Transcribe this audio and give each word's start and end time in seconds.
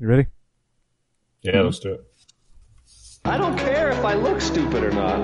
You 0.00 0.08
ready? 0.08 0.26
Yeah, 1.42 1.52
mm-hmm. 1.52 1.66
let's 1.66 1.78
do 1.78 1.92
it. 1.92 2.04
I 3.24 3.38
don't 3.38 3.56
care 3.56 3.90
if 3.90 4.04
I 4.04 4.14
look 4.14 4.40
stupid 4.40 4.82
or 4.82 4.90
not. 4.90 5.22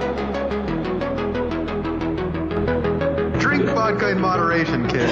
Drink 3.40 3.64
vodka 3.64 4.10
in 4.10 4.20
moderation, 4.20 4.88
kid. 4.88 5.10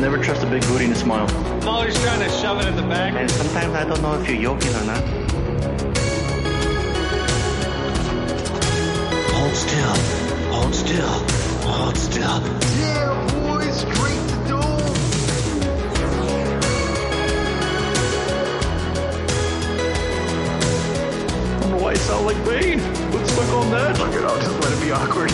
Never 0.00 0.16
trust 0.16 0.42
a 0.42 0.46
big 0.46 0.62
booty 0.62 0.84
and 0.84 0.94
a 0.94 0.96
smile. 0.96 1.28
I'm 1.60 1.68
always 1.68 1.94
trying 2.02 2.26
to 2.26 2.34
shove 2.38 2.60
it 2.62 2.68
in 2.68 2.76
the 2.76 2.82
back. 2.82 3.12
And 3.14 3.30
sometimes 3.30 3.74
I 3.74 3.84
don't 3.84 4.00
know 4.00 4.18
if 4.18 4.28
you're 4.28 4.40
joking 4.40 4.74
or 4.74 4.84
not. 4.84 5.23
Hold 9.54 9.68
still. 9.68 9.94
Hold 10.50 10.74
still. 10.74 11.08
Hold 11.62 11.96
still. 11.96 12.40
Yeah, 12.80 13.14
boys, 13.30 13.76
straight 13.78 14.28
to 14.28 14.48
dome. 14.48 14.94
I 21.46 21.60
don't 21.60 21.70
know 21.70 21.76
why 21.76 21.92
I 21.92 21.94
sound 21.94 22.26
like 22.26 22.44
Bane. 22.44 22.80
Let's 23.12 23.32
suck 23.32 23.48
on 23.50 23.70
that. 23.70 23.96
Fuck 23.96 24.12
it, 24.14 24.24
I'll 24.24 24.40
just 24.40 24.60
let 24.60 24.72
it 24.72 24.80
be 24.82 24.90
awkward. 24.90 25.30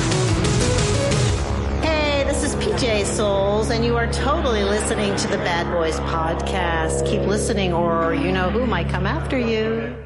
Hey, 1.83 2.25
this 2.25 2.45
is 2.45 2.55
PJ 2.57 3.07
Soles, 3.07 3.71
and 3.71 3.87
you 3.87 3.97
are 3.97 4.13
totally 4.13 4.65
listening 4.65 5.17
to 5.17 5.29
the 5.29 5.39
Bad 5.39 5.73
Boys 5.73 5.99
podcast. 6.01 7.07
Keep 7.07 7.23
listening, 7.23 7.73
or 7.73 8.13
you 8.13 8.33
know 8.33 8.51
who 8.51 8.67
might 8.67 8.91
come 8.91 9.07
after 9.07 9.39
you. 9.39 9.97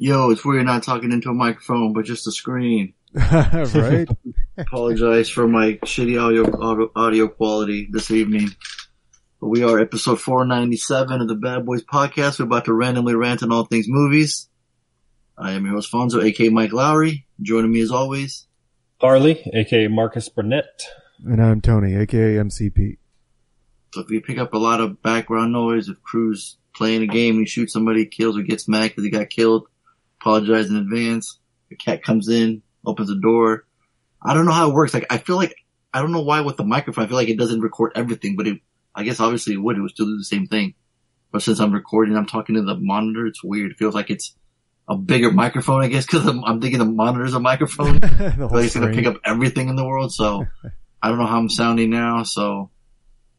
Yo, 0.00 0.30
it's 0.30 0.44
weird 0.44 0.64
not 0.64 0.84
talking 0.84 1.10
into 1.10 1.28
a 1.28 1.34
microphone, 1.34 1.92
but 1.92 2.04
just 2.04 2.28
a 2.28 2.32
screen. 2.32 2.94
right? 3.14 4.06
Apologize 4.56 5.28
for 5.28 5.48
my 5.48 5.72
shitty 5.84 6.22
audio, 6.22 6.44
audio 6.62 6.92
audio 6.94 7.26
quality 7.26 7.88
this 7.90 8.12
evening. 8.12 8.48
But 9.40 9.48
we 9.48 9.64
are 9.64 9.80
episode 9.80 10.20
497 10.20 11.20
of 11.20 11.26
the 11.26 11.34
Bad 11.34 11.66
Boys 11.66 11.82
podcast. 11.82 12.38
We're 12.38 12.44
about 12.44 12.66
to 12.66 12.74
randomly 12.74 13.16
rant 13.16 13.42
on 13.42 13.50
all 13.50 13.64
things 13.64 13.86
movies. 13.88 14.48
I 15.36 15.52
am 15.52 15.64
your 15.64 15.74
host 15.74 15.92
Fonzo, 15.92 16.22
aka 16.22 16.48
Mike 16.48 16.72
Lowry. 16.72 17.26
Joining 17.42 17.72
me 17.72 17.80
as 17.80 17.90
always. 17.90 18.46
Harley, 19.00 19.42
aka 19.52 19.88
Marcus 19.88 20.28
Burnett. 20.28 20.82
and 21.24 21.42
I'm 21.42 21.60
Tony, 21.60 21.96
aka 21.96 22.36
MCP. 22.36 22.98
So 23.94 24.02
if 24.02 24.10
you 24.10 24.20
pick 24.20 24.38
up 24.38 24.54
a 24.54 24.58
lot 24.58 24.80
of 24.80 25.02
background 25.02 25.52
noise, 25.52 25.88
if 25.88 26.00
Crew's 26.04 26.56
playing 26.72 27.02
a 27.02 27.06
game, 27.08 27.40
he 27.40 27.46
shoots 27.46 27.72
somebody, 27.72 28.06
kills 28.06 28.38
or 28.38 28.42
gets 28.42 28.68
mad 28.68 28.90
because 28.90 29.02
he 29.02 29.10
got 29.10 29.30
killed, 29.30 29.66
apologize 30.20 30.70
in 30.70 30.76
advance. 30.76 31.38
The 31.70 31.76
cat 31.76 32.02
comes 32.02 32.28
in, 32.28 32.62
opens 32.84 33.08
the 33.08 33.20
door. 33.20 33.66
I 34.22 34.34
don't 34.34 34.46
know 34.46 34.52
how 34.52 34.70
it 34.70 34.74
works. 34.74 34.94
Like 34.94 35.06
I 35.10 35.18
feel 35.18 35.36
like 35.36 35.54
I 35.92 36.00
don't 36.00 36.12
know 36.12 36.22
why 36.22 36.40
with 36.40 36.56
the 36.56 36.64
microphone. 36.64 37.04
I 37.04 37.08
feel 37.08 37.16
like 37.16 37.28
it 37.28 37.38
doesn't 37.38 37.60
record 37.60 37.92
everything, 37.94 38.36
but 38.36 38.46
it. 38.46 38.60
I 38.94 39.04
guess 39.04 39.20
obviously 39.20 39.54
it 39.54 39.58
would. 39.58 39.76
It 39.76 39.80
would 39.80 39.92
still 39.92 40.06
do 40.06 40.16
the 40.16 40.24
same 40.24 40.46
thing. 40.46 40.74
But 41.30 41.42
since 41.42 41.60
I'm 41.60 41.72
recording, 41.72 42.16
I'm 42.16 42.26
talking 42.26 42.56
to 42.56 42.62
the 42.62 42.74
monitor. 42.74 43.26
It's 43.26 43.44
weird. 43.44 43.70
It 43.70 43.76
feels 43.76 43.94
like 43.94 44.10
it's 44.10 44.34
a 44.88 44.96
bigger 44.96 45.30
microphone, 45.30 45.82
I 45.82 45.88
guess, 45.88 46.06
because 46.06 46.26
I'm, 46.26 46.42
I'm 46.44 46.60
thinking 46.60 46.78
the 46.78 46.86
monitor's 46.86 47.34
a 47.34 47.40
microphone. 47.40 48.00
the 48.00 48.48
whole 48.48 48.58
it's 48.58 48.74
gonna 48.74 48.92
pick 48.92 49.06
up 49.06 49.18
everything 49.24 49.68
in 49.68 49.76
the 49.76 49.84
world. 49.84 50.12
So 50.12 50.46
I 51.02 51.08
don't 51.08 51.18
know 51.18 51.26
how 51.26 51.38
I'm 51.38 51.50
sounding 51.50 51.90
now. 51.90 52.22
So 52.22 52.70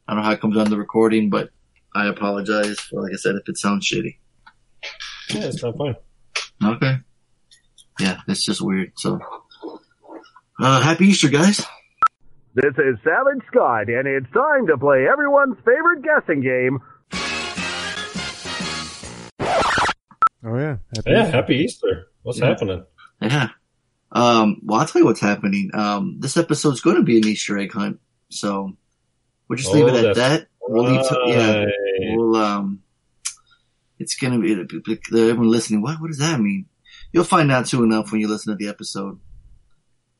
I 0.07 0.13
don't 0.13 0.21
know 0.21 0.27
how 0.27 0.33
it 0.33 0.41
comes 0.41 0.57
on 0.57 0.69
the 0.69 0.77
recording, 0.77 1.29
but 1.29 1.49
I 1.93 2.07
apologize 2.07 2.79
for, 2.79 3.01
like 3.01 3.13
I 3.13 3.17
said, 3.17 3.35
if 3.35 3.49
it 3.49 3.57
sounds 3.57 3.89
shitty. 3.89 4.17
Yeah, 5.33 5.45
it's 5.45 5.63
not 5.63 5.77
fine. 5.77 5.95
Okay. 6.63 6.97
Yeah, 7.99 8.17
it's 8.27 8.45
just 8.45 8.61
weird. 8.61 8.91
So, 8.97 9.19
uh, 10.59 10.81
happy 10.81 11.07
Easter, 11.07 11.29
guys. 11.29 11.65
This 12.55 12.73
is 12.77 12.97
Savage 13.03 13.45
Scott, 13.47 13.89
and 13.89 14.07
it's 14.07 14.31
time 14.33 14.67
to 14.67 14.77
play 14.77 15.05
everyone's 15.11 15.57
favorite 15.65 16.01
guessing 16.03 16.41
game. 16.41 16.79
Oh 20.41 20.55
yeah. 20.57 20.77
Happy 20.95 21.11
Yeah, 21.11 21.23
Easter. 21.23 21.31
happy 21.31 21.55
Easter. 21.57 22.07
What's 22.23 22.39
Yeah. 22.39 22.45
happening? 22.47 22.85
Yeah. 23.21 23.49
Um, 24.11 24.61
well, 24.63 24.79
I'll 24.79 24.87
tell 24.87 25.01
you 25.01 25.05
what's 25.05 25.19
happening. 25.19 25.69
Um, 25.73 26.17
this 26.19 26.37
episode's 26.37 26.81
going 26.81 26.95
to 26.95 27.03
be 27.03 27.17
an 27.17 27.27
Easter 27.27 27.57
egg 27.57 27.73
hunt. 27.73 27.99
So 28.29 28.71
we'll 29.47 29.57
just 29.57 29.73
leave 29.73 29.85
Oh, 29.85 29.87
it 29.89 30.05
at 30.05 30.15
that. 30.15 30.47
We'll 30.61 30.85
leave 30.91 31.07
to, 31.07 31.19
yeah. 31.27 31.65
We'll, 32.15 32.35
um, 32.37 32.81
it's 33.99 34.15
going 34.15 34.33
to 34.33 34.65
be, 34.67 34.99
everyone 35.21 35.49
listening, 35.51 35.81
what, 35.81 35.99
what 36.01 36.07
does 36.07 36.19
that 36.19 36.39
mean? 36.39 36.65
You'll 37.11 37.23
find 37.25 37.51
out 37.51 37.67
soon 37.67 37.91
enough 37.91 38.11
when 38.11 38.21
you 38.21 38.27
listen 38.27 38.51
to 38.51 38.57
the 38.63 38.69
episode. 38.69 39.19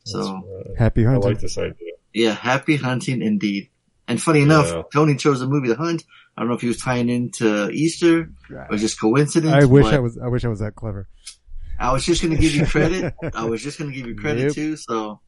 So. 0.05 0.17
That's 0.19 0.29
right. 0.69 0.77
Happy 0.79 1.05
I 1.07 1.11
hunting. 1.11 1.29
like 1.31 1.39
this 1.39 1.57
idea. 1.57 1.93
Yeah, 2.13 2.31
happy 2.33 2.75
hunting 2.75 3.21
indeed. 3.21 3.69
And 4.07 4.21
funny 4.21 4.41
enough, 4.41 4.67
Yeah. 4.71 4.81
Tony 4.91 5.15
chose 5.15 5.39
the 5.39 5.47
movie 5.47 5.67
The 5.67 5.75
Hunt. 5.75 6.03
I 6.35 6.41
don't 6.41 6.49
know 6.49 6.55
if 6.55 6.61
he 6.61 6.67
was 6.67 6.77
tying 6.77 7.09
into 7.09 7.69
Easter 7.69 8.31
or 8.69 8.77
just 8.77 8.99
coincidence. 8.99 9.53
I 9.53 9.65
wish 9.65 9.85
I 9.87 9.99
was. 9.99 10.17
I 10.17 10.27
wish 10.27 10.45
I 10.45 10.47
was 10.47 10.59
that 10.59 10.73
clever. 10.75 11.07
I 11.77 11.91
was 11.93 12.05
just 12.05 12.21
going 12.23 12.35
to 12.35 12.41
give 12.41 12.55
you 12.55 12.65
credit. 12.65 13.13
I 13.33 13.45
was 13.45 13.61
just 13.61 13.77
going 13.77 13.91
to 13.91 13.95
give 13.95 14.07
you 14.07 14.15
credit 14.15 14.43
Yep. 14.45 14.53
too. 14.53 14.75
So, 14.77 15.19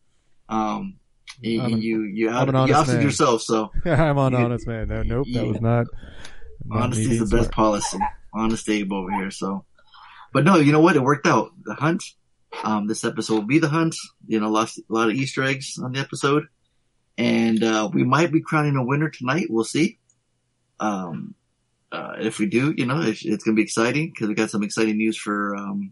um, 0.49 0.95
you 1.39 1.61
I'm 1.61 1.73
an- 1.73 1.81
you 1.81 2.01
you, 2.03 2.29
I'm 2.29 2.35
out, 2.35 2.49
an 2.63 2.67
you 2.69 2.73
ousted 2.75 3.03
yourself. 3.03 3.41
So 3.41 3.71
I'm 3.85 4.17
on 4.17 4.31
You- 4.31 4.37
honest 4.39 4.65
man. 4.67 4.87
No, 4.87 5.03
nope, 5.03 5.27
that 5.27 5.31
Yeah. 5.31 5.41
was 5.43 5.61
not. 5.61 5.85
not 6.65 6.77
me 6.77 6.81
honesty 6.83 7.11
is 7.11 7.29
the 7.29 7.37
best 7.37 7.53
smart. 7.53 7.81
Policy. 8.31 8.71
the 8.71 8.79
Abe 8.79 8.93
over 8.93 9.11
here. 9.11 9.31
So, 9.31 9.65
but 10.33 10.43
no, 10.43 10.57
you 10.57 10.71
know 10.71 10.79
what? 10.79 10.95
It 10.95 11.03
worked 11.03 11.27
out. 11.27 11.51
The 11.63 11.75
Hunt. 11.75 12.03
Um, 12.63 12.87
this 12.87 13.03
episode 13.03 13.35
will 13.35 13.41
be 13.41 13.59
The 13.59 13.69
Hunt. 13.69 13.95
You 14.27 14.39
know, 14.39 14.49
lost 14.49 14.79
a 14.79 14.83
lot 14.89 15.09
of 15.09 15.15
Easter 15.15 15.43
eggs 15.43 15.77
on 15.81 15.93
the 15.93 15.99
episode. 15.99 16.47
And, 17.17 17.63
uh, 17.63 17.89
we 17.93 18.03
might 18.03 18.31
be 18.31 18.41
crowning 18.41 18.77
a 18.77 18.83
winner 18.83 19.09
tonight. 19.09 19.47
We'll 19.49 19.63
see. 19.63 19.99
Um, 20.79 21.35
uh, 21.91 22.13
if 22.19 22.39
we 22.39 22.45
do, 22.45 22.73
you 22.75 22.85
know, 22.85 23.01
it's, 23.01 23.23
it's 23.25 23.43
going 23.43 23.55
to 23.55 23.59
be 23.59 23.63
exciting 23.63 24.09
because 24.09 24.27
we 24.27 24.33
got 24.33 24.49
some 24.49 24.63
exciting 24.63 24.97
news 24.97 25.17
for, 25.17 25.55
um, 25.55 25.91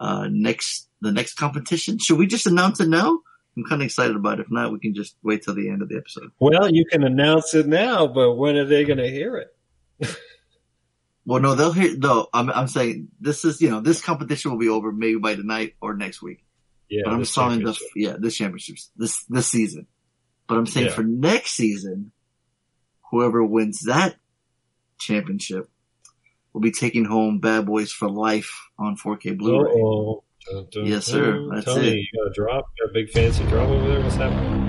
uh, 0.00 0.28
next, 0.30 0.88
the 1.00 1.12
next 1.12 1.34
competition. 1.34 1.98
Should 1.98 2.18
we 2.18 2.26
just 2.26 2.46
announce 2.46 2.80
it 2.80 2.88
now? 2.88 3.18
I'm 3.56 3.64
kind 3.64 3.82
of 3.82 3.86
excited 3.86 4.14
about 4.14 4.38
it. 4.38 4.46
If 4.46 4.52
not, 4.52 4.72
we 4.72 4.78
can 4.78 4.94
just 4.94 5.16
wait 5.22 5.42
till 5.42 5.54
the 5.54 5.68
end 5.68 5.82
of 5.82 5.88
the 5.88 5.96
episode. 5.96 6.30
Well, 6.38 6.70
you 6.70 6.84
can 6.86 7.02
announce 7.02 7.54
it 7.54 7.66
now, 7.66 8.06
but 8.06 8.34
when 8.34 8.56
are 8.56 8.64
they 8.64 8.84
going 8.84 8.98
to 8.98 9.10
hear 9.10 9.36
it? 9.36 10.16
Well, 11.28 11.42
no, 11.42 11.54
they'll 11.54 11.72
hear, 11.72 11.94
no, 11.94 12.26
I'm, 12.32 12.48
I'm 12.48 12.68
saying 12.68 13.08
this 13.20 13.44
is, 13.44 13.60
you 13.60 13.68
know, 13.68 13.80
this 13.80 14.00
competition 14.00 14.50
will 14.50 14.58
be 14.58 14.70
over 14.70 14.90
maybe 14.92 15.18
by 15.18 15.34
tonight 15.34 15.74
or 15.82 15.94
next 15.94 16.22
week. 16.22 16.42
Yeah, 16.88 17.02
but 17.04 17.12
I'm 17.12 17.18
this 17.18 17.34
selling 17.34 17.62
the, 17.62 17.78
yeah, 17.94 18.16
this 18.18 18.34
championships, 18.36 18.90
this, 18.96 19.24
this 19.28 19.46
season. 19.46 19.88
But 20.46 20.56
I'm 20.56 20.64
saying 20.64 20.86
Yeah. 20.86 20.92
for 20.94 21.02
next 21.02 21.50
season, 21.50 22.12
whoever 23.10 23.44
wins 23.44 23.82
that 23.84 24.16
championship 24.98 25.68
will 26.54 26.62
be 26.62 26.70
taking 26.70 27.04
home 27.04 27.40
Bad 27.40 27.66
Boys 27.66 27.92
for 27.92 28.08
Life 28.08 28.50
on 28.78 28.96
4K 28.96 29.36
Blu-ray. 29.36 29.70
Uh-oh. 29.70 30.24
Dun, 30.50 30.66
dun, 30.72 30.86
Yes, 30.86 31.04
sir. 31.04 31.32
dun. 31.32 31.48
That's 31.52 31.66
Tony, 31.66 31.88
it. 31.88 31.94
you 31.96 32.06
got 32.24 32.30
a 32.30 32.34
drop? 32.34 32.64
You 32.78 32.86
got 32.86 32.90
a 32.90 32.94
big 32.94 33.10
fancy 33.10 33.44
drop 33.48 33.68
over 33.68 33.86
there? 33.86 34.00
What's 34.00 34.14
happening? 34.14 34.64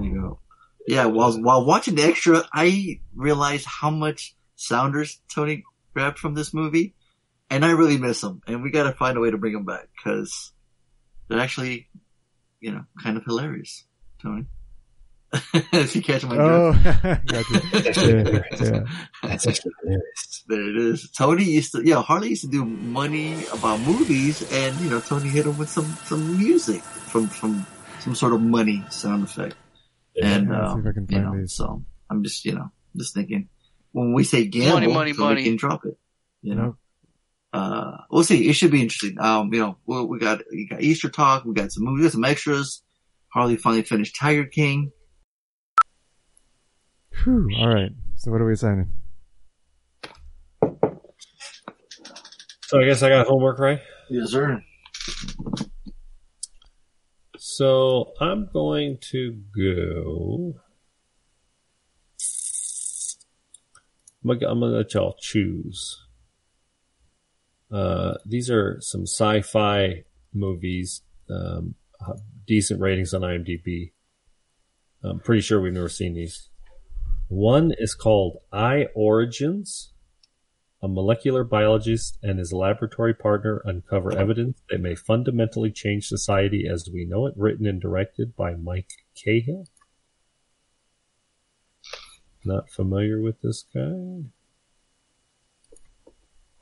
There 0.00 0.02
you 0.02 0.20
go. 0.20 0.40
Yeah, 0.88 1.06
while, 1.06 1.32
while 1.40 1.64
watching 1.64 1.94
the 1.94 2.02
extra, 2.02 2.42
I 2.52 3.00
realized 3.14 3.66
how 3.66 3.90
much 3.90 4.34
sounders 4.60 5.20
Tony 5.32 5.64
grabbed 5.94 6.18
from 6.18 6.34
this 6.34 6.52
movie. 6.54 6.94
And 7.52 7.64
I 7.64 7.70
really 7.72 7.98
miss 7.98 8.20
them. 8.20 8.42
And 8.46 8.62
we 8.62 8.70
gotta 8.70 8.92
find 8.92 9.16
a 9.16 9.20
way 9.20 9.30
to 9.32 9.38
bring 9.38 9.54
them 9.54 9.64
back 9.64 9.88
because 9.96 10.52
they're 11.28 11.40
actually, 11.40 11.88
you 12.60 12.70
know, 12.70 12.84
kind 13.02 13.16
of 13.16 13.24
hilarious, 13.24 13.84
Tony. 14.22 14.46
if 15.72 15.94
you 15.96 16.02
catch 16.02 16.24
my 16.24 16.36
Oh, 16.36 16.72
drift. 16.72 17.26
gotcha. 17.26 17.60
Yeah, 17.74 18.42
yeah. 18.60 18.80
That's 19.22 19.46
actually 19.48 19.72
hilarious. 19.82 20.44
There 20.46 20.60
it 20.68 20.76
is. 20.76 21.10
Tony 21.10 21.44
used 21.44 21.72
to, 21.72 21.82
yeah, 21.84 22.02
Harley 22.02 22.30
used 22.30 22.42
to 22.42 22.50
do 22.50 22.64
money 22.64 23.44
about 23.52 23.80
movies, 23.80 24.42
and 24.52 24.78
you 24.80 24.90
know, 24.90 25.00
Tony 25.00 25.28
hit 25.28 25.46
him 25.46 25.56
with 25.58 25.68
some 25.70 25.86
some 26.04 26.36
music 26.38 26.82
from 26.82 27.26
from 27.28 27.66
some 28.00 28.14
sort 28.14 28.32
of 28.32 28.40
money 28.40 28.84
sound 28.90 29.24
effect. 29.24 29.56
And 30.22 30.48
Yeah, 30.48 30.60
let's 30.60 30.72
um, 30.72 30.80
if 30.80 30.86
I 30.86 30.92
can 30.92 31.06
you 31.08 31.20
know, 31.20 31.36
these. 31.36 31.52
so 31.54 31.82
I'm 32.10 32.22
just 32.24 32.44
you 32.44 32.54
know 32.54 32.70
just 32.96 33.14
thinking 33.14 33.48
when 33.92 34.12
we 34.12 34.24
say 34.24 34.46
gamble, 34.46 34.74
Money, 34.80 34.92
money, 34.92 35.12
so 35.12 35.22
we 35.22 35.28
money. 35.28 35.44
can 35.44 35.56
drop 35.56 35.84
it. 35.84 35.98
You 36.42 36.54
know, 36.54 36.76
uh, 37.52 37.98
we'll 38.10 38.24
see. 38.24 38.48
It 38.48 38.54
should 38.54 38.70
be 38.70 38.80
interesting. 38.82 39.18
Um, 39.20 39.52
you 39.52 39.60
know, 39.60 39.76
we, 39.86 40.04
we 40.04 40.18
got 40.18 40.40
we 40.50 40.66
got 40.68 40.82
Easter 40.82 41.08
talk, 41.08 41.44
we 41.44 41.54
got 41.54 41.72
some 41.72 41.84
movies, 41.84 41.98
we 42.00 42.06
got 42.06 42.12
some 42.12 42.24
extras. 42.24 42.82
Harley 43.32 43.56
finally 43.56 43.82
finished 43.82 44.16
Tiger 44.18 44.44
King. 44.44 44.90
Whew, 47.24 47.48
all 47.58 47.68
right. 47.68 47.90
So 48.16 48.30
what 48.30 48.40
are 48.40 48.46
we 48.46 48.54
signing? 48.56 48.90
So 52.62 52.80
I 52.80 52.84
guess 52.84 53.02
I 53.02 53.08
got 53.08 53.26
homework, 53.26 53.58
right? 53.58 53.80
Yes, 54.08 54.30
sir. 54.30 54.62
So 57.38 58.12
I'm 58.20 58.48
going 58.52 58.98
to 59.10 59.40
go. 59.56 60.54
I'm 64.22 64.38
gonna, 64.38 64.54
let 64.54 64.94
y'all 64.94 65.16
choose. 65.18 66.06
Uh, 67.72 68.14
these 68.26 68.50
are 68.50 68.78
some 68.80 69.02
sci-fi 69.02 70.04
movies. 70.34 71.02
Um, 71.30 71.74
decent 72.46 72.80
ratings 72.80 73.14
on 73.14 73.22
IMDb. 73.22 73.92
I'm 75.02 75.20
pretty 75.20 75.40
sure 75.40 75.60
we've 75.60 75.72
never 75.72 75.88
seen 75.88 76.14
these. 76.14 76.48
One 77.28 77.72
is 77.78 77.94
called 77.94 78.38
I 78.52 78.88
Origins. 78.94 79.92
A 80.82 80.88
molecular 80.88 81.44
biologist 81.44 82.18
and 82.22 82.38
his 82.38 82.52
laboratory 82.52 83.14
partner 83.14 83.62
uncover 83.64 84.16
evidence 84.16 84.62
that 84.70 84.80
may 84.80 84.94
fundamentally 84.94 85.70
change 85.70 86.06
society 86.06 86.66
as 86.66 86.88
we 86.92 87.04
know 87.04 87.26
it, 87.26 87.34
written 87.36 87.66
and 87.66 87.80
directed 87.80 88.34
by 88.34 88.54
Mike 88.54 88.90
Cahill. 89.14 89.66
Not 92.44 92.70
familiar 92.70 93.20
with 93.20 93.42
this 93.42 93.64
guy. 93.74 94.24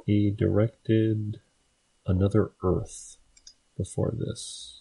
He 0.04 0.30
directed 0.30 1.40
Another 2.06 2.52
Earth 2.62 3.19
before 3.76 4.14
this. 4.16 4.75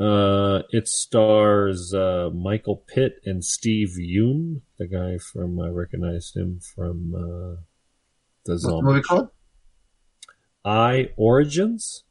Uh, 0.00 0.62
it 0.70 0.88
stars 0.88 1.92
uh, 1.92 2.30
Michael 2.32 2.76
Pitt 2.76 3.20
and 3.24 3.44
Steve 3.44 3.96
Yeun, 3.98 4.62
the 4.78 4.86
guy 4.86 5.18
from 5.18 5.60
I 5.60 5.68
recognized 5.68 6.36
him 6.36 6.60
from 6.60 7.14
uh, 7.14 7.60
the 8.44 8.52
What's 8.52 8.62
zombie. 8.62 8.82
movie 8.84 9.02
called? 9.02 9.28
I 10.64 11.10
Origins 11.16 12.04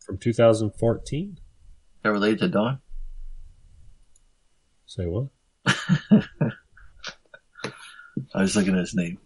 from 0.00 0.18
2014. 0.18 1.38
That 2.02 2.10
related 2.10 2.38
to 2.40 2.48
Dawn? 2.48 2.80
Say 4.86 5.06
what? 5.06 5.28
I 8.34 8.42
was 8.42 8.56
looking 8.56 8.74
at 8.74 8.80
his 8.80 8.94
name. 8.94 9.18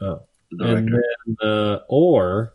Oh, 0.00 0.22
The 0.50 0.64
and 0.76 0.88
director. 0.88 1.02
then 1.40 1.48
uh, 1.50 1.78
or 1.88 2.54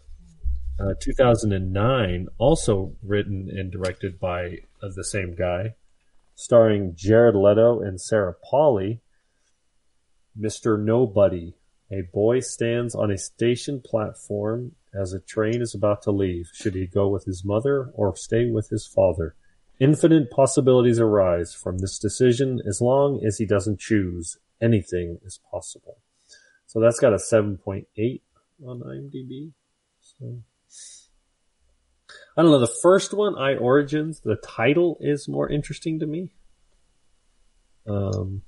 uh, 0.80 0.94
2009, 1.00 2.28
also 2.38 2.96
written 3.04 3.50
and 3.52 3.72
directed 3.72 4.20
by 4.20 4.60
uh, 4.82 4.90
the 4.96 5.04
same 5.04 5.36
guy, 5.36 5.76
starring 6.36 6.96
Jared 6.96 7.36
Leto 7.36 7.82
and 7.82 8.00
Sarah 8.02 8.34
Polley. 8.50 9.02
Mr. 10.40 10.80
Nobody. 10.82 11.54
A 11.92 12.02
boy 12.12 12.40
stands 12.40 12.96
on 12.96 13.12
a 13.12 13.18
station 13.20 13.80
platform 13.86 14.72
as 15.00 15.14
a 15.14 15.20
train 15.20 15.62
is 15.62 15.76
about 15.76 16.02
to 16.04 16.12
leave. 16.12 16.50
Should 16.54 16.74
he 16.74 16.88
go 16.88 17.08
with 17.08 17.26
his 17.26 17.46
mother 17.46 17.92
or 17.94 18.16
stay 18.16 18.50
with 18.50 18.70
his 18.70 18.88
father? 18.88 19.36
Infinite 19.80 20.30
possibilities 20.31 21.00
arise 21.00 21.54
from 21.54 21.80
this 21.80 21.98
decision 22.00 22.62
as 22.68 22.80
long 22.80 23.24
as 23.25 23.38
he 23.38 23.46
doesn't 23.46 23.80
choose. 23.80 24.38
Anything 24.62 25.20
is 25.25 25.40
possible. 25.52 25.98
So 26.68 26.80
that's 26.80 27.00
got 27.00 27.14
a 27.14 27.18
7.8 27.18 28.22
on 28.66 28.80
IMDb. 28.80 29.52
So 30.02 30.40
I 32.38 32.42
don't 32.42 32.52
know. 32.52 32.60
The 32.60 32.68
first 32.81 33.14
one, 33.14 33.38
I 33.38 33.56
Origins, 33.56 34.22
the 34.22 34.36
title 34.38 34.98
is 35.02 35.28
more 35.28 35.50
interesting 35.50 36.00
to 36.00 36.08
me. 36.08 36.34
Um, 37.88 38.44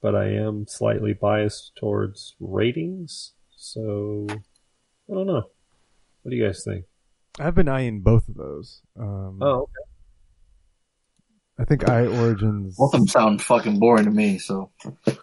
but 0.00 0.14
I 0.14 0.28
am 0.28 0.66
slightly 0.66 1.12
biased 1.12 1.72
towards 1.76 2.36
ratings. 2.40 3.32
So 3.56 4.26
I 4.30 5.14
don't 5.14 5.26
know. 5.26 5.50
What 6.22 6.30
do 6.30 6.36
you 6.36 6.44
guys 6.44 6.62
think? 6.64 6.84
I've 7.38 7.54
been 7.54 7.68
eyeing 7.68 8.00
both 8.00 8.28
of 8.28 8.34
those. 8.34 8.82
Um, 8.98 9.38
Oh, 9.40 9.62
okay. 9.62 9.89
I 11.60 11.64
think 11.64 11.88
I 11.88 12.06
Origins. 12.06 12.76
Both 12.76 12.94
of 12.94 13.00
them 13.00 13.08
sound 13.08 13.42
fucking 13.42 13.78
boring 13.78 14.06
to 14.06 14.10
me, 14.10 14.38
so 14.38 14.70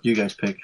you 0.03 0.13
guys 0.13 0.35
pick. 0.35 0.57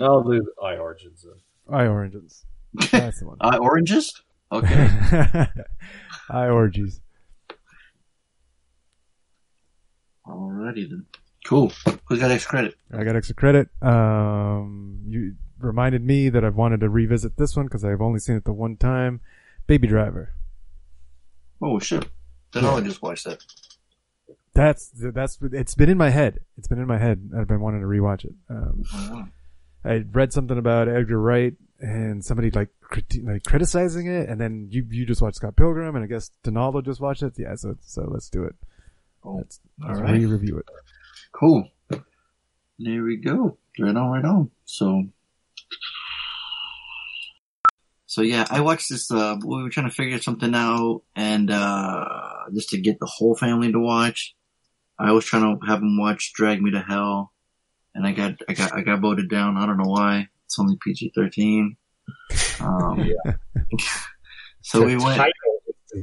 I'll 0.00 0.22
do 0.22 0.50
I 0.62 0.76
Origins 0.76 1.22
then. 1.22 1.34
I 1.68 1.86
Origins. 1.86 2.44
That's 2.90 3.20
the 3.20 3.26
one. 3.26 3.36
Uh, 3.40 3.58
oranges? 3.58 4.22
Okay. 4.50 4.88
I 6.30 6.48
Orgies. 6.48 7.00
Alrighty 10.26 10.88
then. 10.88 11.06
Cool. 11.44 11.72
Who's 12.06 12.20
got 12.20 12.30
extra 12.30 12.50
credit? 12.50 12.74
I 12.96 13.04
got 13.04 13.16
extra 13.16 13.34
credit. 13.34 13.68
Um, 13.82 15.00
you 15.06 15.34
reminded 15.58 16.02
me 16.02 16.28
that 16.28 16.44
I've 16.44 16.54
wanted 16.54 16.80
to 16.80 16.88
revisit 16.88 17.36
this 17.36 17.56
one 17.56 17.66
because 17.66 17.84
I've 17.84 18.00
only 18.00 18.20
seen 18.20 18.36
it 18.36 18.44
the 18.44 18.52
one 18.52 18.76
time. 18.76 19.20
Baby 19.66 19.88
Driver. 19.88 20.34
Oh 21.60 21.78
shit. 21.78 22.06
Then 22.52 22.64
I'll 22.64 22.80
just 22.80 23.02
watch 23.02 23.24
that. 23.24 23.42
That's 24.54 24.90
that's 24.94 25.38
it's 25.40 25.74
been 25.74 25.88
in 25.88 25.96
my 25.98 26.10
head. 26.10 26.40
It's 26.58 26.68
been 26.68 26.78
in 26.78 26.86
my 26.86 26.98
head. 26.98 27.30
I've 27.38 27.48
been 27.48 27.60
wanting 27.60 27.80
to 27.80 27.86
rewatch 27.86 28.24
it. 28.24 28.34
Um, 28.50 29.32
I 29.84 30.04
read 30.12 30.32
something 30.32 30.58
about 30.58 30.88
Edgar 30.88 31.18
Wright 31.18 31.54
and 31.80 32.24
somebody 32.24 32.50
like 32.50 32.68
criti- 32.88 33.26
like 33.26 33.44
criticizing 33.44 34.06
it, 34.06 34.28
and 34.28 34.40
then 34.40 34.68
you 34.70 34.86
you 34.90 35.06
just 35.06 35.22
watched 35.22 35.36
Scott 35.36 35.56
Pilgrim, 35.56 35.96
and 35.96 36.04
I 36.04 36.06
guess 36.06 36.30
Donaldo 36.44 36.82
just 36.82 37.00
watched 37.00 37.22
it. 37.22 37.32
Yeah, 37.38 37.54
so 37.56 37.76
so 37.80 38.08
let's 38.10 38.28
do 38.28 38.44
it. 38.44 38.54
Oh, 39.24 39.36
Let's, 39.36 39.60
let's 39.78 39.98
all 39.98 40.04
right. 40.04 40.14
re-review 40.20 40.58
it. 40.58 40.66
Cool. 41.32 41.68
There 41.90 43.02
we 43.04 43.16
go. 43.16 43.56
Right 43.78 43.96
on, 43.96 44.10
right 44.10 44.24
on. 44.24 44.50
So, 44.64 45.04
so 48.06 48.22
yeah, 48.22 48.46
I 48.50 48.60
watched 48.60 48.90
this. 48.90 49.10
Uh, 49.10 49.36
we 49.44 49.62
were 49.62 49.70
trying 49.70 49.88
to 49.88 49.94
figure 49.94 50.18
something 50.20 50.54
out, 50.54 51.02
and 51.16 51.50
uh, 51.50 52.04
just 52.52 52.70
to 52.70 52.80
get 52.80 52.98
the 52.98 53.06
whole 53.06 53.34
family 53.36 53.70
to 53.72 53.78
watch. 53.78 54.34
I 55.02 55.12
was 55.12 55.24
trying 55.24 55.58
to 55.58 55.66
have 55.66 55.80
him 55.80 55.98
watch 55.98 56.32
Drag 56.32 56.62
Me 56.62 56.70
to 56.70 56.80
Hell, 56.80 57.32
and 57.94 58.06
I 58.06 58.12
got, 58.12 58.34
I 58.48 58.54
got, 58.54 58.72
I 58.72 58.82
got 58.82 59.00
voted 59.00 59.28
down. 59.28 59.56
I 59.56 59.66
don't 59.66 59.76
know 59.76 59.90
why. 59.90 60.28
It's 60.46 60.58
only 60.58 60.78
PG 60.80 61.12
thirteen. 61.14 61.76
Um, 62.60 63.10
so 64.62 64.84
we 64.84 64.96
went. 64.96 65.20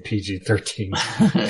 PG 0.04 0.40
thirteen. 0.40 0.92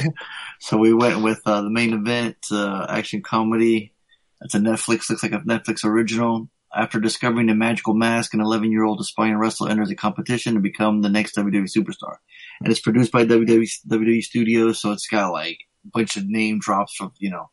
so 0.59 0.77
we 0.77 0.93
went 0.93 1.23
with 1.23 1.41
uh, 1.45 1.61
the 1.61 1.69
main 1.69 1.93
event, 1.93 2.37
uh, 2.51 2.85
action 2.87 3.21
comedy. 3.23 3.93
It's 4.41 4.55
a 4.55 4.59
Netflix, 4.59 5.09
looks 5.09 5.23
like 5.23 5.33
a 5.33 5.39
Netflix 5.39 5.83
original. 5.83 6.49
After 6.73 6.99
discovering 6.99 7.49
a 7.49 7.55
magical 7.55 7.95
mask, 7.95 8.35
an 8.35 8.41
11 8.41 8.71
year 8.71 8.83
old 8.83 9.01
aspiring 9.01 9.37
wrestler 9.37 9.71
enters 9.71 9.89
a 9.89 9.95
competition 9.95 10.53
to 10.53 10.59
become 10.59 11.01
the 11.01 11.09
next 11.09 11.35
WWE 11.35 11.67
superstar. 11.75 12.17
And 12.61 12.71
it's 12.71 12.79
produced 12.79 13.11
by 13.11 13.25
WWE, 13.25 13.67
WWE 13.87 14.21
Studios, 14.21 14.79
so 14.79 14.91
it's 14.91 15.07
got 15.07 15.31
like 15.31 15.57
bunch 15.85 16.17
of 16.17 16.27
name 16.27 16.59
drops 16.59 16.95
from, 16.95 17.11
you 17.19 17.29
know, 17.29 17.49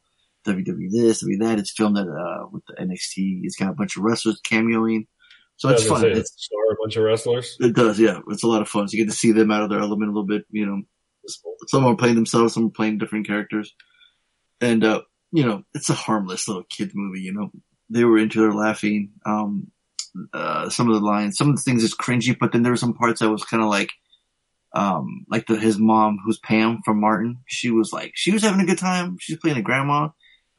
WWE 0.46 0.90
this, 0.90 1.23
WWE 1.23 1.40
that. 1.40 1.58
It's 1.58 1.73
filmed 1.73 1.99
at, 1.99 2.08
uh, 2.08 2.46
with 2.50 2.64
the 2.67 2.75
NXT. 2.75 3.40
It's 3.43 3.56
got 3.56 3.70
a 3.70 3.75
bunch 3.75 3.96
of 3.96 4.02
wrestlers 4.02 4.40
cameoing. 4.43 5.06
So 5.56 5.70
it's 5.70 5.87
fun. 5.87 6.05
It's, 6.05 6.32
star 6.37 6.73
a 6.73 6.76
bunch 6.82 6.96
of 6.96 7.05
wrestlers. 7.05 7.56
it 7.61 7.75
does, 7.75 7.99
yeah. 7.99 8.20
It's 8.28 8.43
a 8.43 8.49
lot 8.49 8.62
of 8.62 8.69
fun. 8.69 8.88
So 8.88 8.96
you 8.96 9.05
get 9.05 9.11
to 9.11 9.17
see 9.17 9.32
them 9.32 9.50
out 9.50 9.62
of 9.62 9.70
their 9.70 9.81
element 9.81 10.11
a 10.11 10.12
little 10.12 10.26
bit, 10.26 10.44
you 10.50 10.67
know. 10.67 10.82
Some 11.69 11.84
are 11.87 11.96
playing 11.96 12.14
themselves, 12.14 12.55
some 12.55 12.67
are 12.67 12.70
playing 12.70 12.99
different 12.99 13.26
characters. 13.26 13.75
And, 14.61 14.85
uh, 14.85 15.02
you 15.33 15.45
know, 15.45 15.64
it's 15.75 15.90
a 15.90 15.95
harmless 15.95 16.47
little 16.47 16.64
kid 16.68 16.92
movie, 16.95 17.21
you 17.21 17.33
know. 17.33 17.50
They 17.88 18.04
were 18.04 18.18
into 18.18 18.40
their 18.40 18.52
laughing. 18.52 19.12
Um, 19.25 19.71
uh, 20.33 20.68
some 20.68 20.88
of 20.88 20.95
the 20.95 21.06
lines, 21.06 21.37
some 21.37 21.50
of 21.50 21.56
the 21.56 21.62
things 21.62 21.83
is 21.83 21.95
cringy, 21.95 22.37
but 22.38 22.52
then 22.52 22.62
there 22.62 22.73
were 22.73 22.76
some 22.76 22.95
parts 22.95 23.21
that 23.21 23.30
was 23.30 23.45
kind 23.45 23.62
of 23.62 23.68
like, 23.68 23.90
um, 24.75 25.25
like 25.30 25.46
the, 25.46 25.56
his 25.56 25.78
mom, 25.78 26.18
who's 26.25 26.38
Pam 26.38 26.80
from 26.85 27.00
Martin. 27.00 27.38
She 27.46 27.70
was 27.70 27.92
like, 27.92 28.12
she 28.14 28.32
was 28.32 28.42
having 28.42 28.61
a 28.61 28.66
good 28.66 28.78
time. 28.78 29.16
She 29.20 29.32
was 29.32 29.40
playing 29.40 29.58
a 29.58 29.62
grandma. 29.62 30.08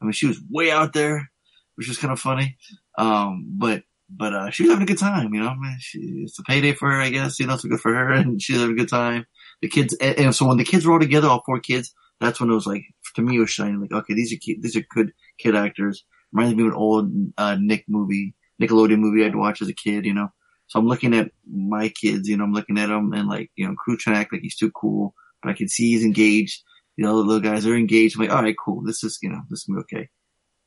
I 0.00 0.04
mean, 0.04 0.12
she 0.12 0.26
was 0.26 0.40
way 0.50 0.70
out 0.70 0.92
there, 0.92 1.30
which 1.76 1.88
was 1.88 1.98
kind 1.98 2.12
of 2.12 2.20
funny. 2.20 2.56
Um, 2.96 3.46
but, 3.58 3.82
but, 4.10 4.32
uh, 4.32 4.50
she 4.50 4.62
was 4.62 4.70
having 4.70 4.84
a 4.84 4.86
good 4.86 4.98
time, 4.98 5.34
you 5.34 5.40
know, 5.40 5.48
I 5.48 5.54
mean, 5.56 5.76
she, 5.80 5.98
it's 6.24 6.38
a 6.38 6.42
payday 6.42 6.72
for 6.72 6.90
her, 6.90 7.00
I 7.00 7.10
guess, 7.10 7.38
you 7.38 7.46
know, 7.46 7.54
it's 7.54 7.64
good 7.64 7.80
for 7.80 7.92
her 7.92 8.12
and 8.12 8.40
she's 8.40 8.56
having 8.56 8.74
a 8.74 8.78
good 8.78 8.88
time. 8.88 9.26
The 9.60 9.68
kids, 9.68 9.94
and, 10.00 10.18
and 10.18 10.34
so 10.34 10.46
when 10.46 10.56
the 10.56 10.64
kids 10.64 10.86
were 10.86 10.94
all 10.94 11.00
together, 11.00 11.28
all 11.28 11.42
four 11.44 11.60
kids, 11.60 11.92
that's 12.20 12.40
when 12.40 12.50
it 12.50 12.54
was 12.54 12.66
like, 12.66 12.82
to 13.14 13.22
me, 13.22 13.36
it 13.36 13.40
was 13.40 13.50
shining, 13.50 13.80
like, 13.80 13.92
okay, 13.92 14.14
these 14.14 14.32
are 14.32 14.36
these 14.60 14.76
are 14.76 14.82
good 14.90 15.12
kid 15.38 15.54
actors. 15.54 16.04
Reminds 16.32 16.56
me 16.56 16.62
of 16.62 16.68
an 16.68 16.74
old, 16.74 17.12
uh, 17.36 17.56
Nick 17.60 17.84
movie, 17.88 18.34
Nickelodeon 18.60 18.98
movie 18.98 19.24
I'd 19.24 19.36
watch 19.36 19.62
as 19.62 19.68
a 19.68 19.74
kid, 19.74 20.04
you 20.04 20.14
know. 20.14 20.28
So 20.68 20.78
I'm 20.78 20.86
looking 20.86 21.14
at 21.14 21.30
my 21.50 21.88
kids, 21.88 22.28
you 22.28 22.36
know, 22.36 22.44
I'm 22.44 22.52
looking 22.52 22.78
at 22.78 22.88
them 22.88 23.12
and 23.12 23.28
like, 23.28 23.50
you 23.56 23.66
know, 23.66 23.74
Crew 23.74 23.96
trying 23.96 24.16
to 24.16 24.20
act 24.20 24.32
like 24.32 24.42
he's 24.42 24.56
too 24.56 24.70
cool, 24.70 25.14
but 25.42 25.50
I 25.50 25.54
can 25.54 25.68
see 25.68 25.90
he's 25.90 26.04
engaged. 26.04 26.62
You 26.96 27.04
know, 27.04 27.16
the 27.16 27.24
little 27.24 27.40
guys 27.40 27.66
are 27.66 27.76
engaged. 27.76 28.16
I'm 28.16 28.26
like, 28.26 28.36
all 28.36 28.42
right, 28.42 28.56
cool. 28.62 28.82
This 28.84 29.02
is, 29.02 29.18
you 29.22 29.30
know, 29.30 29.40
this 29.48 29.60
is 29.60 29.66
be 29.66 29.80
okay. 29.80 30.08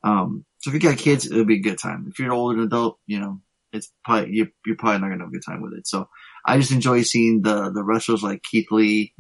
Um, 0.04 0.46
so 0.60 0.70
if 0.70 0.74
you 0.74 0.80
got 0.80 0.98
kids, 0.98 1.28
it'll 1.28 1.46
be 1.46 1.58
a 1.58 1.62
good 1.62 1.78
time. 1.78 2.08
If 2.10 2.18
you're 2.18 2.32
an 2.32 2.38
older 2.38 2.64
adult, 2.64 2.98
you 3.06 3.20
know, 3.20 3.42
it's 3.72 3.92
probably, 4.04 4.34
you're, 4.34 4.48
you're 4.66 4.76
probably 4.76 5.00
not 5.00 5.10
gonna 5.10 5.24
have 5.24 5.30
a 5.30 5.34
good 5.34 5.46
time 5.46 5.62
with 5.62 5.74
it. 5.74 5.88
So 5.88 6.10
I 6.46 6.58
just 6.58 6.72
enjoy 6.72 7.04
seeing 7.04 7.44
the, 7.44 7.72
the 7.72 7.84
wrestlers 7.84 8.24
like 8.24 8.42
Keith 8.50 8.72
Lee, 8.72 9.14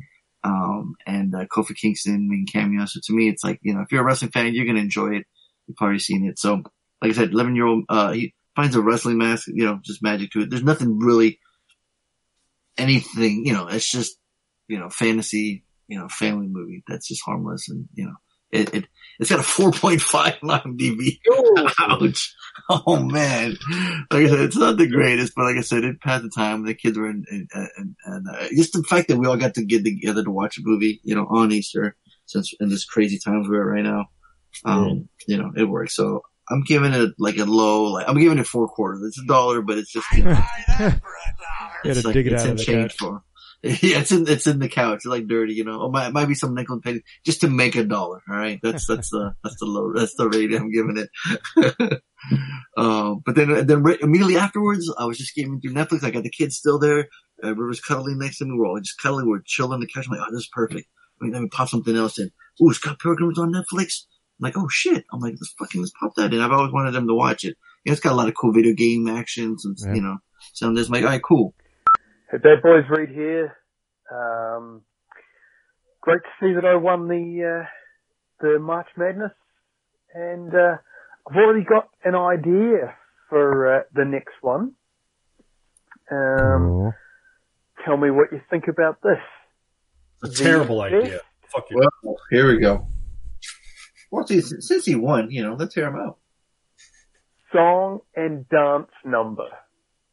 um, 0.43 0.95
and, 1.05 1.35
uh, 1.35 1.45
Kofi 1.45 1.75
Kingston 1.75 2.27
making 2.27 2.47
cameos. 2.51 2.93
So 2.93 3.01
to 3.03 3.13
me, 3.13 3.29
it's 3.29 3.43
like, 3.43 3.59
you 3.61 3.75
know, 3.75 3.81
if 3.81 3.91
you're 3.91 4.01
a 4.01 4.05
wrestling 4.05 4.31
fan, 4.31 4.55
you're 4.55 4.65
gonna 4.65 4.79
enjoy 4.79 5.17
it. 5.17 5.25
You've 5.67 5.77
probably 5.77 5.99
seen 5.99 6.25
it. 6.25 6.39
So, 6.39 6.63
like 7.01 7.11
I 7.11 7.13
said, 7.13 7.31
11 7.31 7.55
year 7.55 7.67
old, 7.67 7.83
uh, 7.87 8.11
he 8.13 8.33
finds 8.61 8.75
a 8.75 8.81
wrestling 8.81 9.17
mask, 9.17 9.47
you 9.47 9.65
know, 9.65 9.79
just 9.83 10.03
magic 10.03 10.31
to 10.31 10.41
it. 10.41 10.49
There's 10.49 10.63
nothing 10.63 10.99
really, 10.99 11.39
anything, 12.77 13.43
you 13.45 13.53
know, 13.53 13.67
it's 13.67 13.89
just, 13.89 14.17
you 14.67 14.79
know, 14.79 14.89
fantasy, 14.89 15.65
you 15.87 15.97
know, 15.97 16.07
family 16.07 16.47
movie 16.47 16.83
that's 16.87 17.07
just 17.07 17.23
harmless 17.25 17.69
and, 17.69 17.87
you 17.93 18.05
know, 18.05 18.15
It, 18.51 18.73
it 18.73 18.85
it's 19.19 19.29
got 19.29 19.39
a 19.39 19.43
4.5 19.43 20.43
on 20.43 20.77
IMDb. 20.77 21.19
Ouch. 21.79 22.35
Oh 22.69 22.99
man. 22.99 23.55
Like 24.11 24.25
I 24.25 24.27
said, 24.27 24.39
it's 24.39 24.57
not 24.57 24.77
the 24.77 24.87
greatest, 24.87 25.33
but 25.35 25.45
like 25.45 25.57
I 25.57 25.61
said, 25.61 25.83
it 25.83 26.01
passed 26.01 26.23
the 26.23 26.29
time. 26.29 26.65
The 26.65 26.73
kids 26.73 26.97
were 26.97 27.09
in, 27.09 27.23
in, 27.31 27.47
in 27.77 27.95
and 28.05 28.27
uh, 28.27 28.47
just 28.49 28.73
the 28.73 28.83
fact 28.83 29.07
that 29.07 29.17
we 29.17 29.27
all 29.27 29.37
got 29.37 29.53
to 29.55 29.65
get 29.65 29.83
together 29.85 30.23
to 30.23 30.31
watch 30.31 30.57
a 30.57 30.61
movie, 30.63 30.99
you 31.03 31.15
know, 31.15 31.27
on 31.29 31.51
Easter, 31.51 31.95
since 32.25 32.53
in 32.59 32.69
this 32.69 32.85
crazy 32.85 33.19
times 33.19 33.47
we're 33.47 33.61
at 33.61 33.75
right 33.75 33.83
now, 33.83 34.05
um, 34.65 35.07
you 35.27 35.37
know, 35.37 35.51
it 35.55 35.63
works. 35.63 35.95
So 35.95 36.23
I'm 36.51 36.63
giving 36.63 36.93
it 36.93 37.11
like 37.17 37.37
a 37.37 37.45
low, 37.45 37.85
like 37.85 38.07
I'm 38.09 38.19
giving 38.19 38.37
it 38.39 38.47
four 38.47 38.67
quarters. 38.67 39.01
It's 39.07 39.19
a 39.19 39.25
dollar, 39.25 39.61
but 39.61 39.77
it's 39.77 39.91
just 39.91 40.05
you 40.15 40.23
know, 40.23 40.29
You 40.29 40.35
had 40.79 41.01
it's 41.83 42.01
to 42.01 42.07
like 42.07 42.13
dig 42.13 42.27
it 42.27 42.33
it's 42.33 42.43
out 42.43 42.47
in 42.47 42.51
of 42.51 42.57
the 42.57 42.63
change 42.63 42.91
couch. 42.91 42.97
for. 42.99 43.23
Yeah, 43.63 43.99
it's 43.99 44.11
in 44.11 44.27
it's 44.27 44.47
in 44.47 44.57
the 44.57 44.67
couch. 44.69 44.95
It's 44.95 45.05
like 45.05 45.27
dirty, 45.27 45.53
you 45.53 45.63
know. 45.63 45.81
Or 45.81 45.91
might 45.91 46.11
might 46.11 46.25
be 46.27 46.33
some 46.33 46.55
nickel 46.55 46.73
and 46.73 46.83
penny 46.83 47.01
just 47.23 47.41
to 47.41 47.47
make 47.47 47.75
a 47.75 47.83
dollar. 47.83 48.23
All 48.27 48.35
right, 48.35 48.59
that's 48.63 48.87
that's 48.87 49.11
the 49.11 49.35
that's 49.43 49.57
the 49.59 49.67
low 49.67 49.93
that's 49.93 50.15
the 50.15 50.27
rate 50.27 50.51
I'm 50.55 50.71
giving 50.71 50.97
it. 50.97 52.01
um, 52.77 53.21
but 53.25 53.35
then 53.35 53.67
then 53.67 53.83
right, 53.83 53.99
immediately 54.01 54.37
afterwards, 54.37 54.91
I 54.97 55.05
was 55.05 55.17
just 55.19 55.35
getting 55.35 55.61
through 55.61 55.73
Netflix. 55.73 56.03
I 56.03 56.09
got 56.09 56.23
the 56.23 56.31
kids 56.31 56.57
still 56.57 56.79
there. 56.79 57.07
Uh, 57.43 57.53
River's 57.55 57.79
cuddling 57.81 58.17
next 58.19 58.39
to 58.39 58.45
me. 58.45 58.55
We're 58.57 58.67
all 58.67 58.79
just 58.79 58.99
cuddling. 58.99 59.27
We're 59.27 59.41
chilling 59.45 59.73
on 59.73 59.79
the 59.79 59.87
couch. 59.87 60.05
I'm 60.07 60.17
like, 60.17 60.27
oh, 60.27 60.31
this 60.31 60.41
is 60.41 60.49
perfect. 60.51 60.87
Let 61.21 61.27
me, 61.27 61.33
let 61.33 61.41
me 61.43 61.49
pop 61.49 61.69
something 61.69 61.95
else 61.95 62.17
in. 62.19 62.31
Ooh, 62.63 62.73
Scott 62.73 62.99
Pilgrim's 62.99 63.37
on 63.39 63.53
Netflix. 63.53 64.05
I'm 64.41 64.45
like, 64.47 64.57
oh 64.57 64.67
shit. 64.69 65.05
I'm 65.13 65.19
like, 65.19 65.33
let's 65.33 65.53
fucking 65.59 65.81
let's 65.81 65.93
pop 65.99 66.13
that 66.15 66.33
in. 66.33 66.41
I've 66.41 66.51
always 66.51 66.73
wanted 66.73 66.91
them 66.91 67.07
to 67.07 67.13
watch 67.13 67.43
it. 67.43 67.57
Yeah, 67.85 67.91
it's 67.93 68.01
got 68.01 68.13
a 68.13 68.15
lot 68.15 68.27
of 68.27 68.33
cool 68.33 68.51
video 68.53 68.73
game 68.73 69.07
action, 69.07 69.57
some 69.59 69.75
Yeah. 69.77 69.93
you 69.93 70.01
know. 70.01 70.17
So 70.53 70.67
I'm 70.67 70.75
just 70.75 70.89
like, 70.89 71.03
all 71.03 71.09
right, 71.09 71.21
cool. 71.23 71.53
Hey, 72.31 72.37
Bad 72.37 72.63
Boys 72.63 72.83
Reed 72.89 73.09
here. 73.09 73.55
Um, 74.11 74.81
great 76.01 76.21
to 76.23 76.29
see 76.39 76.53
that 76.55 76.65
I 76.65 76.75
won 76.75 77.07
the 77.07 77.61
uh, 77.61 77.65
the 78.41 78.57
March 78.59 78.87
Madness, 78.97 79.31
and 80.15 80.51
uh, 80.53 80.77
I've 81.29 81.37
already 81.37 81.63
got 81.65 81.89
an 82.03 82.15
idea 82.15 82.95
for 83.29 83.75
uh, 83.77 83.83
the 83.93 84.05
next 84.05 84.33
one. 84.41 84.71
Um, 86.11 86.57
Cool. 86.67 86.93
tell 87.85 87.97
me 87.97 88.09
what 88.09 88.31
you 88.31 88.41
think 88.49 88.65
about 88.67 88.97
this. 89.03 89.19
It's 90.23 90.39
a 90.39 90.43
terrible 90.43 90.77
The 90.77 90.83
idea. 90.97 91.19
Fuck 91.53 91.65
you. 91.69 91.77
Well, 92.03 92.17
here 92.31 92.47
we 92.47 92.57
go. 92.59 92.87
Well, 94.11 94.27
since, 94.27 94.53
since 94.67 94.85
he 94.85 94.95
won, 94.95 95.31
you 95.31 95.41
know, 95.41 95.55
let's 95.55 95.73
hear 95.73 95.87
him 95.87 95.95
out. 95.95 96.17
song 97.51 97.99
and 98.15 98.47
dance 98.49 98.91
number 99.05 99.47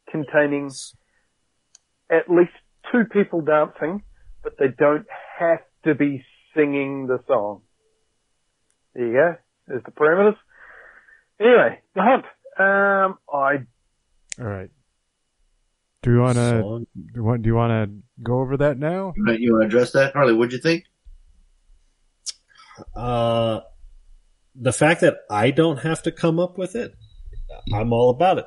containing 0.09 0.71
at 2.09 2.29
least 2.29 2.51
two 2.91 3.03
people 3.11 3.41
dancing, 3.41 4.03
but 4.43 4.57
they 4.57 4.69
don't 4.77 5.05
have 5.37 5.59
to 5.83 5.93
be 5.95 6.23
singing 6.55 7.07
the 7.07 7.19
song. 7.27 7.61
There 8.95 9.05
you 9.07 9.13
go. 9.13 9.35
There's 9.67 9.83
the 9.83 9.91
parameters. 9.91 10.35
Anyway, 11.39 11.79
the 11.95 12.01
hunt. 12.01 12.25
Um, 12.59 13.17
I 13.33 13.65
All 14.41 14.45
right. 14.47 14.69
Do 16.01 16.11
you 16.13 16.19
want 16.21 16.37
to 16.37 16.61
Song. 16.61 16.87
do 16.95 17.01
you 17.15 17.23
want, 17.23 17.41
do 17.43 17.47
you 17.47 17.55
want 17.55 17.71
to 17.91 18.23
go 18.23 18.39
over 18.39 18.57
that 18.57 18.77
now? 18.77 19.13
You 19.15 19.25
want- 19.25 19.39
You 19.41 19.53
want 19.53 19.63
to 19.63 19.67
address 19.67 19.91
that, 19.91 20.13
Harley? 20.13 20.33
What'd 20.33 20.53
you 20.53 20.59
think? 20.59 20.85
Uh, 22.95 23.59
the 24.59 24.73
fact 24.73 25.01
that 25.01 25.17
I 25.29 25.51
don't 25.51 25.77
have 25.77 26.03
to 26.03 26.11
come 26.11 26.39
up 26.39 26.57
with 26.57 26.75
it, 26.75 26.93
I'm 27.73 27.93
all 27.93 28.09
about 28.09 28.39
it. 28.39 28.45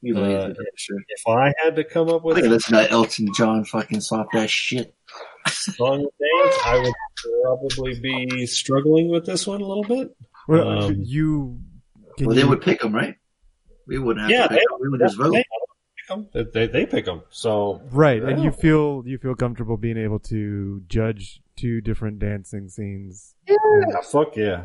You 0.00 0.16
Uh, 0.18 0.20
lazy 0.48 0.54
sure. 0.76 0.98
If 1.08 1.28
I 1.28 1.54
had 1.62 1.76
to 1.76 1.84
come 1.84 2.08
up 2.08 2.24
with 2.24 2.36
Look 2.36 2.44
at 2.44 2.50
a 2.50 2.54
this 2.54 2.68
guy, 2.68 2.88
Elton 2.88 3.28
John, 3.36 3.64
fucking 3.64 4.00
soft 4.00 4.34
ass 4.34 4.50
shit. 4.50 4.94
song 5.48 6.00
and 6.00 6.08
dance, 6.44 6.56
I 6.64 6.78
would 6.82 6.94
probably 7.44 8.00
be 8.00 8.46
struggling 8.46 9.10
with 9.10 9.26
this 9.26 9.46
one 9.46 9.60
a 9.60 9.66
little 9.66 9.84
bit. 9.84 10.16
Well, 10.48 10.84
Um, 10.86 10.94
you 11.04 11.60
can 12.18 12.26
Well, 12.26 12.34
they 12.36 12.42
you- 12.42 12.48
would 12.48 12.62
pick 12.62 12.82
him, 12.82 12.92
right? 12.94 13.16
We 13.86 13.98
wouldn't 13.98 14.22
have 14.22 14.30
Yeah, 14.30 14.42
to 14.42 14.48
pick 14.48 14.58
they- 14.58 14.62
him. 14.74 14.80
We 14.80 14.88
would 14.88 15.00
just 15.00 15.16
vote. 15.16 15.32
They, 15.32 15.38
pick 15.38 16.10
'em. 16.10 16.28
They, 16.34 16.44
they, 16.44 16.66
they 16.66 16.86
pick 16.86 17.04
them. 17.04 17.22
So 17.30 17.80
right, 17.92 18.22
and 18.22 18.42
you 18.42 18.50
feel 18.50 19.02
you 19.06 19.18
feel 19.18 19.34
comfortable 19.36 19.76
being 19.76 19.98
able 19.98 20.18
to 20.20 20.82
judge 20.88 21.40
two 21.56 21.80
different 21.80 22.18
dancing 22.18 22.68
scenes. 22.68 23.36
yeah, 23.48 23.56
fuck 24.02 24.36
yeah. 24.36 24.64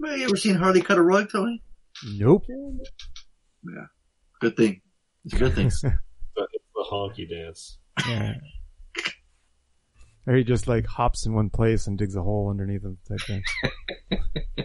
Man, 0.00 0.18
you 0.18 0.24
ever 0.24 0.36
seen 0.36 0.54
Harley 0.56 0.82
cut 0.82 0.98
a 0.98 1.02
rug, 1.02 1.30
Tony? 1.30 1.62
Nope. 2.14 2.44
Yeah. 2.48 3.86
Good 4.40 4.56
thing. 4.56 4.80
It's 5.24 5.34
a 5.34 5.38
good 5.38 5.54
thing. 5.54 5.70
But 6.34 6.48
it's 6.52 6.64
the 6.74 6.84
honky 6.90 7.28
dance. 7.28 7.78
Yeah. 8.06 8.34
Or 10.26 10.34
he 10.34 10.44
just 10.44 10.68
like 10.68 10.84
hops 10.86 11.24
in 11.24 11.32
one 11.32 11.48
place 11.48 11.86
and 11.86 11.96
digs 11.96 12.14
a 12.14 12.22
hole 12.22 12.50
underneath 12.50 12.84
him 12.84 12.98
type 13.08 13.20
thing. 13.26 13.42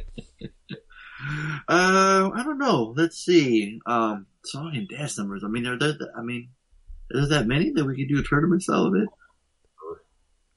uh, 1.70 2.30
I 2.36 2.44
don't 2.44 2.58
know. 2.58 2.94
Let's 2.98 3.18
see. 3.18 3.80
Um, 3.86 4.26
song 4.44 4.74
and 4.76 4.90
dance 4.90 5.18
numbers. 5.18 5.42
I 5.46 5.48
mean, 5.48 5.66
are 5.66 5.78
there? 5.80 5.94
I 6.18 6.22
mean, 6.22 6.50
is 7.12 7.30
that 7.30 7.48
many 7.48 7.72
that 7.72 7.86
we 7.86 7.96
could 7.96 8.14
do 8.14 8.20
a 8.20 8.24
tournament 8.24 8.62
style 8.64 8.88
of 8.88 8.96
it? 8.96 9.08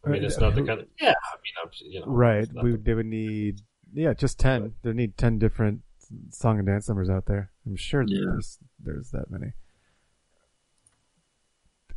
I 0.04 0.08
mean, 0.08 0.25
it's 0.25 0.38
not 0.38 0.56
the 0.56 0.62
kind 0.64 0.80
of 0.80 0.86
yeah. 1.00 1.10
I 1.10 1.36
mean, 1.36 1.54
I'm, 1.62 1.70
you 1.84 2.00
know, 2.00 2.06
Right. 2.06 2.48
We 2.60 2.72
the- 2.72 2.78
they 2.78 2.94
would 2.94 3.06
need 3.06 3.60
yeah, 3.93 4.12
just 4.14 4.38
ten. 4.38 4.75
There 4.83 4.93
need 4.95 5.16
ten 5.16 5.38
different 5.38 5.83
song 6.31 6.59
and 6.59 6.66
dance 6.66 6.88
numbers 6.88 7.11
out 7.11 7.26
there. 7.26 7.50
I'm 7.66 7.76
sure 7.76 8.02
Yeah. 8.07 8.21
there's 8.31 8.59
there's 8.78 9.11
that 9.11 9.31
many. 9.31 9.52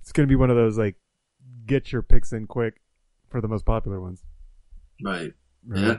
It's 0.01 0.12
gonna 0.12 0.27
be 0.27 0.36
one 0.36 0.50
of 0.50 0.55
those 0.55 0.77
like 0.77 0.96
get 1.65 1.91
your 1.91 2.01
picks 2.01 2.31
in 2.34 2.48
quick 2.48 2.81
for 3.29 3.41
the 3.41 3.48
most 3.48 3.65
popular 3.65 4.01
ones. 4.01 4.24
Right. 5.03 5.34
Right? 5.67 5.81
Yeah. 5.81 5.98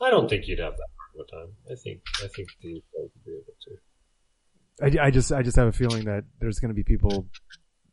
I 0.00 0.10
don't 0.10 0.28
think 0.28 0.46
you'd 0.46 0.58
have 0.58 0.74
that 0.76 0.88
hard 0.98 1.20
of 1.20 1.30
time. 1.30 1.54
I 1.70 1.74
think 1.76 2.00
I 2.22 2.28
think 2.34 2.48
the 2.62 2.82
would 2.94 3.10
be 3.24 3.30
able 3.32 3.54
to. 4.90 5.00
I, 5.02 5.06
I 5.06 5.10
just 5.10 5.32
I 5.32 5.42
just 5.42 5.56
have 5.56 5.68
a 5.68 5.72
feeling 5.72 6.04
that 6.04 6.24
there's 6.38 6.58
going 6.58 6.68
to 6.68 6.74
be 6.74 6.84
people 6.84 7.26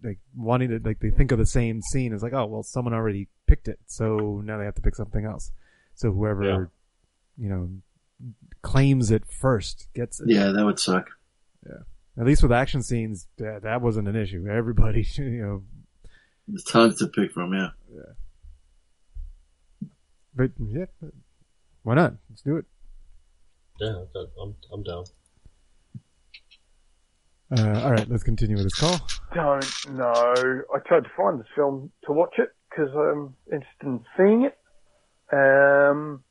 like 0.03 0.20
wanting 0.36 0.70
to 0.70 0.82
like 0.84 1.00
they 1.00 1.12
think 1.12 1.32
of 1.32 1.38
the 1.39 1.46
same 1.46 1.82
scene 1.82 2.13
as 2.13 2.22
like 2.22 2.34
oh 2.34 2.46
well 2.46 2.63
someone 2.63 2.94
already 2.94 3.30
picked 3.48 3.70
it 3.70 3.80
so 3.86 4.42
now 4.44 4.58
they 4.58 4.65
have 4.65 4.75
to 4.75 4.82
pick 4.82 4.96
something 4.96 5.24
else 5.24 5.50
so 5.95 6.12
whoever 6.12 6.43
Yeah. 6.43 6.65
you 7.38 7.50
know 7.50 7.69
claims 8.62 9.12
it 9.12 9.23
first 9.25 9.88
gets 9.93 10.19
it 10.21 10.29
Yeah, 10.29 10.51
that 10.51 10.63
would 10.65 10.79
suck. 10.79 11.09
Yeah. 11.65 11.79
At 12.17 12.25
least 12.25 12.43
with 12.43 12.51
action 12.51 12.81
scenes 12.83 13.27
that, 13.38 13.63
that 13.63 13.81
wasn't 13.81 14.07
an 14.07 14.15
issue 14.15 14.45
everybody 14.50 15.05
you 15.17 15.41
know 15.45 15.63
There's 16.47 16.63
tons 16.63 16.97
to 17.00 17.07
pick 17.07 17.31
from. 17.31 17.53
Yeah. 17.53 17.69
Yeah. 17.93 18.13
but 20.35 20.51
yeah 20.59 20.85
why 21.83 21.95
not 21.95 22.13
let's 22.29 22.41
do 22.41 22.57
it 22.57 22.65
Yeah, 23.81 24.03
I'm 24.41 24.55
I'm 24.71 24.83
down. 24.83 25.03
uh, 27.57 27.81
all 27.83 27.91
right 27.91 28.09
let's 28.09 28.23
continue 28.23 28.55
with 28.55 28.65
this 28.65 28.75
call 28.75 29.00
don't 29.33 29.89
know. 29.97 30.63
I 30.75 30.79
tried 30.88 31.03
to 31.05 31.09
find 31.17 31.39
this 31.39 31.47
film 31.55 31.91
to 32.05 32.12
watch 32.13 32.35
it 32.38 32.50
because 32.69 32.89
I'm 32.95 33.35
interested 33.51 33.83
in 33.83 34.00
seeing 34.15 34.43
it. 34.45 34.55
Um, 35.34 36.24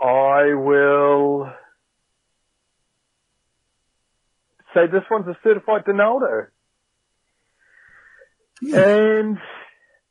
I 0.00 0.54
will 0.54 1.50
say 4.74 4.86
this 4.86 5.02
one's 5.10 5.26
a 5.26 5.36
certified 5.42 5.84
Donaldo. 5.84 6.46
And 8.62 9.38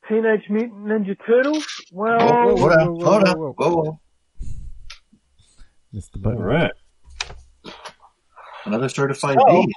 Teenage 0.09 0.49
Mutant 0.49 0.85
Ninja 0.85 1.15
Turtles. 1.25 1.65
Well, 1.91 2.19
hold 2.19 2.71
on, 2.73 2.95
whoa, 2.95 3.05
hold 3.05 3.05
whoa, 3.05 3.13
on. 3.13 3.37
whoa, 3.37 3.53
Whoa, 3.57 3.75
whoa. 3.75 3.99
the 5.93 6.19
button 6.19 6.39
All 6.39 6.43
right. 6.45 6.71
Another 8.65 8.89
certified 8.89 9.37
Oh. 9.39 9.63
B. 9.63 9.73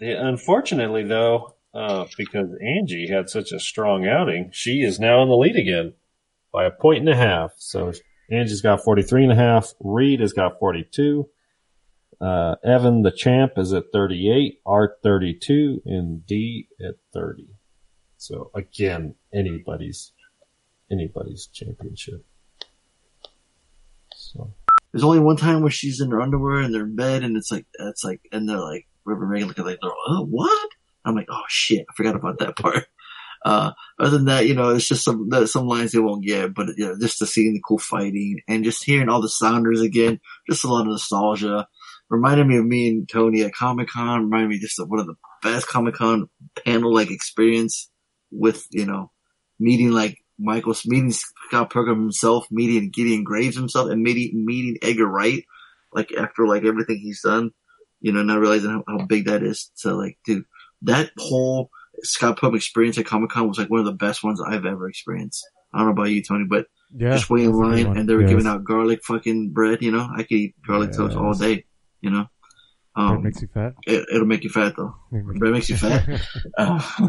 Yeah, 0.00 0.26
unfortunately, 0.28 1.02
though, 1.04 1.55
uh, 1.76 2.06
because 2.16 2.48
Angie 2.62 3.08
had 3.08 3.28
such 3.28 3.52
a 3.52 3.60
strong 3.60 4.06
outing, 4.06 4.50
she 4.52 4.80
is 4.80 4.98
now 4.98 5.22
in 5.22 5.28
the 5.28 5.36
lead 5.36 5.56
again 5.56 5.92
by 6.50 6.64
a 6.64 6.70
point 6.70 7.00
and 7.00 7.08
a 7.08 7.16
half. 7.16 7.52
So 7.58 7.92
Angie's 8.30 8.62
got 8.62 8.82
43 8.82 9.24
and 9.24 9.32
a 9.32 9.36
half. 9.36 9.74
Reed 9.80 10.20
has 10.20 10.32
got 10.32 10.58
42. 10.58 11.28
Uh, 12.18 12.54
Evan, 12.64 13.02
the 13.02 13.10
champ, 13.10 13.52
is 13.58 13.74
at 13.74 13.92
38. 13.92 14.60
Art, 14.64 14.98
32. 15.02 15.82
And 15.84 16.26
D 16.26 16.68
at 16.80 16.94
30. 17.12 17.46
So 18.16 18.50
again, 18.54 19.14
anybody's, 19.34 20.12
anybody's 20.90 21.46
championship. 21.48 22.24
So. 24.14 24.54
There's 24.92 25.04
only 25.04 25.20
one 25.20 25.36
time 25.36 25.60
where 25.60 25.70
she's 25.70 26.00
in 26.00 26.10
her 26.10 26.22
underwear 26.22 26.60
and 26.60 26.72
they're 26.72 26.84
in 26.84 26.96
bed, 26.96 27.22
and 27.22 27.36
it's 27.36 27.52
like 27.52 27.66
it's 27.78 28.02
like, 28.02 28.22
and 28.32 28.48
they're 28.48 28.56
like 28.56 28.86
River 29.04 29.26
Megan 29.26 29.48
looking 29.48 29.66
like 29.66 29.78
oh 29.82 30.26
what? 30.30 30.68
I'm 31.06 31.14
like 31.14 31.28
oh 31.30 31.42
shit, 31.48 31.86
I 31.88 31.94
forgot 31.94 32.16
about 32.16 32.38
that 32.40 32.56
part. 32.62 32.86
Uh, 33.44 33.70
other 34.00 34.10
than 34.10 34.24
that, 34.24 34.48
you 34.48 34.54
know, 34.54 34.70
it's 34.70 34.88
just 34.88 35.04
some 35.04 35.30
some 35.46 35.68
lines 35.68 35.92
they 35.92 36.00
won't 36.00 36.24
get, 36.24 36.52
but 36.52 36.68
you 36.76 36.86
know, 36.86 36.96
just 37.00 37.18
to 37.18 37.26
seeing 37.26 37.54
the 37.54 37.62
cool 37.66 37.78
fighting 37.78 38.40
and 38.48 38.64
just 38.64 38.82
hearing 38.82 39.08
all 39.08 39.20
the 39.20 39.28
sounders 39.28 39.80
again, 39.80 40.18
just 40.50 40.64
a 40.64 40.68
lot 40.68 40.80
of 40.80 40.88
nostalgia. 40.88 41.66
Reminded 42.08 42.46
me 42.46 42.56
of 42.56 42.64
me 42.64 42.88
and 42.88 43.08
Tony 43.08 43.42
at 43.42 43.54
Comic 43.54 43.88
Con. 43.88 44.24
Reminded 44.24 44.48
me 44.48 44.58
just 44.58 44.80
of 44.80 44.88
one 44.88 45.00
of 45.00 45.06
the 45.06 45.14
best 45.42 45.68
Comic 45.68 45.94
Con 45.94 46.28
panel 46.64 46.92
like 46.92 47.10
experience 47.10 47.90
with 48.30 48.66
you 48.70 48.86
know 48.86 49.10
meeting 49.58 49.92
like 49.92 50.18
Michael 50.38 50.74
meeting 50.86 51.12
Scott 51.12 51.72
Pilgrim 51.72 52.00
himself, 52.00 52.46
meeting 52.50 52.90
Gideon 52.90 53.24
Graves 53.24 53.56
himself, 53.56 53.90
and 53.90 54.02
meeting 54.02 54.44
meeting 54.44 54.76
Edgar 54.82 55.06
Wright, 55.06 55.44
like 55.92 56.12
after 56.12 56.46
like 56.46 56.64
everything 56.64 56.98
he's 56.98 57.22
done, 57.22 57.50
you 58.00 58.12
know, 58.12 58.22
not 58.22 58.40
realizing 58.40 58.70
how, 58.70 58.84
how 58.86 59.06
big 59.06 59.26
that 59.26 59.42
is. 59.42 59.70
to 59.82 59.94
like, 59.94 60.18
dude, 60.24 60.44
that 60.82 61.10
whole 61.18 61.70
Scott 62.02 62.38
Pilgrim 62.38 62.56
experience 62.56 62.98
at 62.98 63.06
Comic 63.06 63.30
Con 63.30 63.48
was 63.48 63.58
like 63.58 63.70
one 63.70 63.80
of 63.80 63.86
the 63.86 63.92
best 63.92 64.22
ones 64.22 64.40
I've 64.40 64.66
ever 64.66 64.88
experienced. 64.88 65.44
I 65.74 65.78
don't 65.78 65.86
know 65.88 65.92
about 65.92 66.10
you, 66.10 66.22
Tony, 66.22 66.44
but 66.48 66.66
Yeah. 66.96 67.12
just 67.12 67.28
waiting 67.30 67.50
in 67.50 67.52
that's 67.52 67.58
a 67.58 67.82
good 67.82 67.86
line 67.88 67.98
and 67.98 68.08
they 68.08 68.14
were 68.14 68.20
Yes. 68.22 68.30
giving 68.30 68.46
out 68.46 68.64
garlic 68.64 69.00
fucking 69.04 69.52
bread. 69.52 69.82
You 69.82 69.92
know, 69.92 70.08
I 70.14 70.22
could 70.22 70.32
eat 70.32 70.54
garlic 70.66 70.92
toast 70.92 71.16
all 71.16 71.34
day. 71.34 71.64
You 72.00 72.10
know, 72.10 72.26
um, 72.94 73.22
makes 73.22 73.42
you 73.42 73.48
fat. 73.52 73.74
it, 73.86 74.06
it'll 74.12 74.26
make 74.26 74.44
you 74.44 74.50
fat 74.50 74.74
though. 74.76 74.94
Bread 75.10 75.52
makes 75.52 75.68
you 75.68 75.76
fat. 75.76 76.06
Uh, 76.58 77.08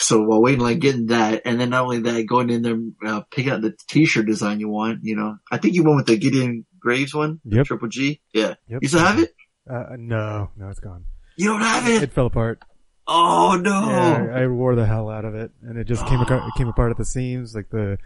so 0.00 0.22
while 0.22 0.42
waiting, 0.42 0.60
like 0.60 0.80
getting 0.80 1.06
that, 1.06 1.42
and 1.44 1.60
then 1.60 1.70
not 1.70 1.84
only 1.84 2.00
that, 2.00 2.26
going 2.26 2.50
in 2.50 2.62
there, 2.62 2.76
uh, 3.06 3.20
picking 3.30 3.52
out 3.52 3.60
the 3.62 3.74
t-shirt 3.88 4.26
design 4.26 4.58
you 4.60 4.68
want. 4.68 5.00
You 5.02 5.14
know, 5.16 5.36
I 5.50 5.58
think 5.58 5.74
you 5.74 5.84
went 5.84 5.96
with 5.96 6.06
the 6.06 6.16
Gideon 6.18 6.66
Graves 6.80 7.14
one, 7.14 7.40
Yep. 7.44 7.66
Triple 7.66 7.88
G. 7.88 8.20
Yeah, 8.34 8.54
Yep. 8.68 8.80
you 8.82 8.88
still 8.88 9.00
have 9.00 9.18
it? 9.20 9.32
Uh, 9.70 9.84
no, 9.96 10.50
no, 10.56 10.68
it's 10.68 10.80
gone. 10.80 11.04
You 11.36 11.48
don't 11.50 11.60
have 11.60 11.86
it? 11.86 12.02
It 12.02 12.12
fell 12.12 12.26
apart. 12.26 12.58
Oh 13.06 13.60
no! 13.60 13.88
Yeah, 13.88 14.34
I 14.34 14.42
I 14.42 14.46
wore 14.46 14.74
the 14.74 14.86
hell 14.86 15.10
out 15.10 15.24
of 15.24 15.34
it, 15.34 15.50
and 15.62 15.76
it 15.76 15.84
just 15.84 16.06
came 16.06 16.20
apart, 16.22 16.44
it 16.46 16.54
came 16.56 16.68
apart 16.68 16.90
at 16.90 16.96
the 16.96 17.04
seams, 17.04 17.54
like 17.54 17.68
the 17.70 17.98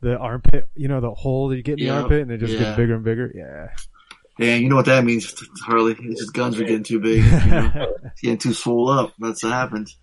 the 0.00 0.16
armpit, 0.16 0.68
you 0.74 0.88
know, 0.88 1.00
the 1.00 1.10
hole 1.10 1.48
that 1.48 1.56
you 1.56 1.62
get 1.62 1.78
in 1.78 1.86
the 1.86 1.90
armpit, 1.90 2.22
and 2.22 2.30
it 2.30 2.38
just 2.38 2.52
yeah. 2.52 2.60
gets 2.60 2.76
bigger 2.76 2.94
and 2.94 3.04
bigger. 3.04 3.32
Yeah, 3.34 3.68
Yeah, 4.38 4.54
you 4.54 4.68
know 4.68 4.76
what 4.76 4.86
that 4.86 5.04
means, 5.04 5.34
Harley? 5.62 5.96
It's 5.98 6.20
just 6.20 6.32
guns 6.32 6.60
are 6.60 6.64
getting 6.64 6.84
too 6.84 7.00
big. 7.00 7.24
You 7.44 7.50
know? 7.50 7.96
It's 8.04 8.20
getting 8.20 8.38
too 8.38 8.54
swole 8.54 8.90
up. 8.90 9.12
That's 9.18 9.42
what 9.42 9.52
happens. 9.52 9.96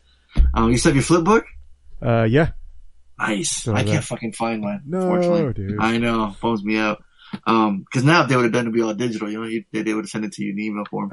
Um, 0.53 0.71
you 0.71 0.77
still 0.77 0.89
have 0.89 0.95
your 0.95 1.03
flip 1.03 1.23
book? 1.23 1.45
uh, 2.01 2.23
yeah. 2.23 2.51
Nice. 3.17 3.67
I 3.67 3.83
can't 3.83 4.03
fucking 4.03 4.33
find 4.33 4.61
mine. 4.61 4.81
No, 4.85 5.13
unfortunately. 5.13 5.53
dude. 5.53 5.79
I 5.79 5.97
know. 5.97 6.35
Bums 6.41 6.63
me 6.63 6.77
out. 6.77 7.01
Um, 7.45 7.85
cause 7.93 8.03
now 8.03 8.23
if 8.23 8.29
they 8.29 8.35
would 8.35 8.43
have 8.45 8.53
done 8.53 8.67
it 8.67 8.73
be 8.73 8.81
all 8.81 8.93
digital, 8.93 9.29
you 9.31 9.39
know, 9.41 9.47
you, 9.47 9.63
they, 9.71 9.81
they 9.81 9.93
would 9.93 10.05
have 10.05 10.09
sent 10.09 10.25
it 10.25 10.33
to 10.33 10.43
you 10.43 10.51
in 10.53 10.59
email 10.59 10.85
form. 10.85 11.11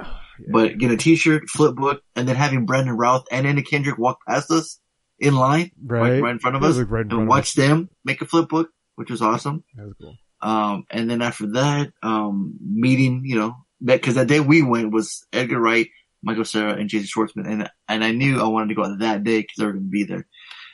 But 0.50 0.78
get 0.78 0.90
a 0.90 0.96
t-shirt, 0.96 1.48
flip 1.48 1.76
book, 1.76 2.02
and 2.16 2.28
then 2.28 2.36
having 2.36 2.66
Brandon 2.66 2.96
Routh 2.96 3.24
and 3.30 3.46
Anna 3.46 3.62
Kendrick 3.62 3.98
walk 3.98 4.18
past 4.28 4.50
us 4.50 4.80
in 5.18 5.34
line, 5.34 5.70
Right. 5.82 6.20
right 6.20 6.32
in 6.32 6.38
front 6.38 6.56
of 6.56 6.62
us, 6.64 6.76
like, 6.76 6.90
right 6.90 7.06
and 7.06 7.28
watch 7.28 7.54
them 7.54 7.88
make 8.04 8.20
a 8.22 8.26
flip 8.26 8.48
book, 8.48 8.70
which 8.96 9.10
was 9.10 9.22
awesome. 9.22 9.64
That 9.76 9.86
was 9.86 9.94
cool. 10.00 10.16
Um, 10.40 10.84
and 10.90 11.08
then 11.08 11.22
after 11.22 11.46
that, 11.52 11.92
um, 12.02 12.54
meeting, 12.60 13.22
you 13.24 13.36
know, 13.36 13.54
that, 13.82 14.02
cause 14.02 14.16
that 14.16 14.26
day 14.26 14.40
we 14.40 14.62
went 14.62 14.92
was 14.92 15.24
Edgar 15.32 15.60
Wright, 15.60 15.88
Michael 16.22 16.44
Cera, 16.44 16.74
and 16.74 16.88
Jason 16.88 17.06
Schwartzman. 17.08 17.46
And, 17.48 17.70
and 17.88 18.02
I 18.04 18.10
knew 18.12 18.40
I 18.40 18.48
wanted 18.48 18.70
to 18.70 18.74
go 18.74 18.84
out 18.84 18.98
that 18.98 19.22
day 19.22 19.42
cause 19.42 19.54
they 19.58 19.64
were 19.64 19.72
going 19.72 19.84
to 19.84 19.90
be 19.90 20.04
there. 20.04 20.26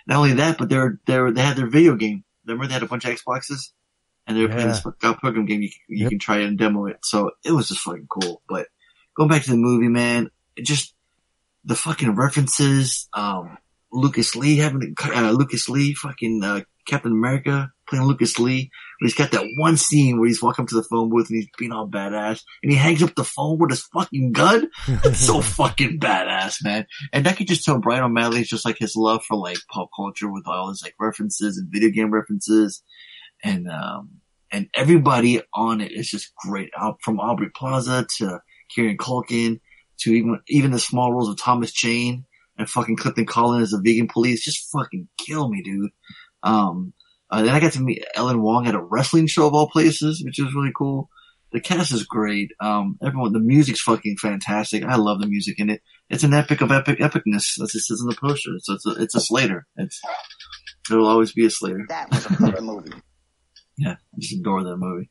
Not 0.06 0.16
only 0.18 0.32
that, 0.34 0.56
but 0.56 0.70
they're, 0.70 0.98
they're, 1.06 1.30
they 1.30 1.42
had 1.42 1.56
their 1.58 1.68
video 1.68 1.96
game. 1.96 2.24
Remember 2.46 2.66
they 2.66 2.72
had 2.72 2.82
a 2.82 2.86
bunch 2.86 3.04
of 3.04 3.14
Xboxes 3.14 3.72
and 4.28 4.36
they 4.36 4.42
were 4.42 4.48
playing 4.48 4.68
this 4.68 4.82
Pilgrim 5.00 5.46
game. 5.46 5.62
You, 5.62 5.70
you 5.88 6.02
Yep. 6.04 6.10
can 6.10 6.18
try 6.20 6.38
it 6.38 6.44
and 6.44 6.58
demo 6.58 6.86
it. 6.86 6.98
So 7.02 7.32
it 7.44 7.52
was 7.52 7.68
just 7.68 7.80
fucking 7.80 8.06
cool. 8.08 8.42
But 8.48 8.68
going 9.16 9.28
back 9.28 9.42
to 9.44 9.50
the 9.50 9.56
movie, 9.56 9.88
man, 9.88 10.30
it 10.56 10.64
just 10.66 10.94
the 11.64 11.74
fucking 11.74 12.14
references, 12.14 13.08
um, 13.14 13.58
Lucas 13.90 14.36
Lee 14.36 14.58
having, 14.58 14.94
uh, 15.02 15.30
Lucas 15.32 15.68
Lee, 15.68 15.94
fucking, 15.94 16.42
uh, 16.44 16.60
Captain 16.86 17.12
America 17.12 17.70
playing 17.88 18.06
Lucas 18.06 18.38
Lee. 18.38 18.70
Where 19.00 19.06
he's 19.06 19.14
got 19.14 19.30
that 19.32 19.44
one 19.58 19.76
scene 19.76 20.18
where 20.18 20.26
he's 20.26 20.42
walking 20.42 20.62
up 20.64 20.68
to 20.70 20.74
the 20.74 20.82
phone 20.82 21.08
booth 21.10 21.28
and 21.30 21.36
he's 21.36 21.48
being 21.58 21.70
all 21.70 21.86
badass 21.88 22.40
and 22.62 22.72
he 22.72 22.76
hangs 22.78 23.02
up 23.02 23.14
the 23.14 23.22
phone 23.24 23.58
with 23.58 23.70
his 23.70 23.82
fucking 23.94 24.32
gun. 24.32 24.68
It's 24.88 25.20
so 25.20 25.40
fucking 25.42 26.00
badass, 26.00 26.56
man. 26.64 26.86
And 27.12 27.24
that 27.26 27.36
could 27.36 27.46
just 27.46 27.64
tell 27.64 27.78
Bryan 27.78 28.02
O'Malley 28.04 28.40
is 28.40 28.48
just 28.48 28.64
like 28.64 28.78
his 28.78 28.96
love 28.96 29.22
for 29.24 29.36
like 29.36 29.58
pop 29.70 29.90
culture 29.94 30.32
with 30.32 30.44
all 30.48 30.70
his 30.70 30.82
like 30.82 30.94
references 30.98 31.58
and 31.58 31.68
video 31.70 31.90
game 31.90 32.10
references. 32.10 32.82
And, 33.42 33.68
um, 33.68 34.20
and 34.50 34.68
everybody 34.74 35.42
on 35.54 35.80
it 35.80 35.92
is 35.92 36.08
just 36.08 36.32
great. 36.36 36.70
From 37.02 37.20
Aubrey 37.20 37.50
Plaza 37.54 38.06
to 38.18 38.40
Kieran 38.74 38.96
Culkin 38.96 39.60
to 40.00 40.12
even, 40.12 40.40
even 40.48 40.70
the 40.70 40.78
small 40.78 41.12
roles 41.12 41.28
of 41.28 41.38
Thomas 41.38 41.72
Jane 41.72 42.24
and 42.56 42.68
fucking 42.68 42.96
Clifton 42.96 43.26
Collins 43.26 43.64
as 43.64 43.70
the 43.70 43.80
vegan 43.82 44.08
police 44.08 44.44
just 44.44 44.68
fucking 44.72 45.08
kill 45.18 45.48
me, 45.48 45.62
dude. 45.62 45.90
Um, 46.42 46.92
uh, 47.30 47.42
then 47.42 47.54
I 47.54 47.60
got 47.60 47.72
to 47.72 47.82
meet 47.82 48.04
Ellen 48.14 48.40
Wong 48.40 48.66
at 48.66 48.74
a 48.74 48.82
wrestling 48.82 49.26
show 49.26 49.46
of 49.46 49.54
all 49.54 49.68
places, 49.68 50.22
which 50.24 50.38
is 50.38 50.54
really 50.54 50.72
cool. 50.76 51.08
The 51.52 51.60
cast 51.60 51.92
is 51.92 52.04
great. 52.04 52.50
Um, 52.60 52.98
everyone, 53.02 53.32
the 53.32 53.40
music's 53.40 53.80
fucking 53.80 54.16
fantastic. 54.20 54.84
I 54.84 54.96
love 54.96 55.20
the 55.20 55.26
music 55.26 55.58
in 55.58 55.70
it. 55.70 55.82
It's 56.10 56.24
an 56.24 56.34
epic 56.34 56.60
of 56.60 56.72
epic 56.72 56.98
epicness, 56.98 57.60
as 57.62 57.74
it 57.74 57.80
says 57.80 58.00
in 58.02 58.08
the 58.08 58.16
poster. 58.20 58.50
So 58.58 58.74
it's 58.74 58.86
a, 58.86 58.90
it's 59.02 59.14
a 59.14 59.20
Slater. 59.20 59.66
It's, 59.76 60.00
it'll 60.90 61.06
always 61.06 61.32
be 61.32 61.46
a 61.46 61.50
Slater. 61.50 61.86
That 61.88 62.10
was 62.10 62.26
a 62.26 62.60
movie. 62.60 62.92
Yeah, 63.78 63.92
I 63.92 64.18
just 64.18 64.40
adore 64.40 64.64
that 64.64 64.76
movie. 64.76 65.10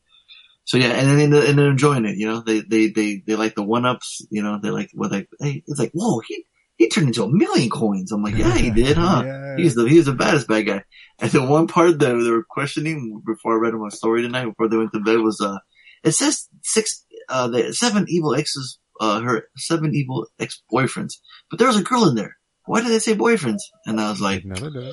So 0.65 0.77
yeah, 0.77 0.89
and 0.89 1.08
then 1.08 1.34
and 1.34 1.58
they're, 1.58 1.71
enjoying 1.71 2.06
it. 2.06 2.17
You 2.17 2.27
know, 2.27 2.41
they 2.41 2.60
they 2.60 2.89
they 2.89 3.23
they 3.25 3.36
like 3.36 3.56
the 3.56 3.63
one 3.63 3.86
ups. 3.86 4.25
You 4.30 4.43
know, 4.43 4.60
they 4.62 4.69
like 4.69 4.89
what 4.93 5.12
like 5.12 5.30
hey, 5.39 5.63
it's 5.65 5.80
like 5.80 5.91
whoa, 5.93 6.19
he 6.27 6.45
he 6.75 6.89
turned 6.89 7.08
into 7.08 7.23
a 7.23 7.32
million 7.32 7.69
coins. 7.69 8.12
I'm 8.12 8.21
like, 8.21 8.36
yeah, 8.36 8.56
he 8.58 8.69
did, 8.69 8.97
huh? 8.97 9.23
Yeah. 9.25 9.56
He's 9.58 9.75
the 9.75 9.88
he's 9.88 10.06
the 10.06 10.13
baddest 10.13 10.47
bad 10.47 10.67
guy. 10.67 10.84
And 11.19 11.32
the 11.32 11.43
one 11.45 11.67
part 11.67 11.97
that 11.97 12.13
they 12.13 12.30
were 12.30 12.45
questioning 12.47 13.23
before 13.25 13.53
I 13.53 13.60
read 13.62 13.73
my 13.73 13.89
story 13.89 14.21
tonight, 14.21 14.45
before 14.45 14.67
they 14.67 14.77
went 14.77 14.91
to 14.93 14.99
bed, 14.99 15.19
was 15.19 15.41
uh, 15.41 15.58
it 16.03 16.12
says 16.12 16.47
six 16.63 17.06
uh 17.30 17.47
the 17.47 17.73
seven 17.73 18.06
evil 18.10 18.36
exes 18.36 18.77
uh 18.99 19.21
her 19.21 19.47
seven 19.56 19.95
evil 19.95 20.27
ex 20.38 20.62
boyfriends, 20.71 21.13
but 21.49 21.60
there 21.60 21.67
was 21.67 21.80
a 21.80 21.84
girl 21.84 22.10
in 22.10 22.15
there. 22.15 22.36
Why 22.65 22.82
did 22.82 22.91
they 22.91 22.99
say 22.99 23.15
boyfriends? 23.15 23.62
And 23.86 24.01
I 24.01 24.10
was 24.10 24.19
like, 24.19 24.43
No, 24.43 24.56
no, 24.56 24.69
no. 24.69 24.91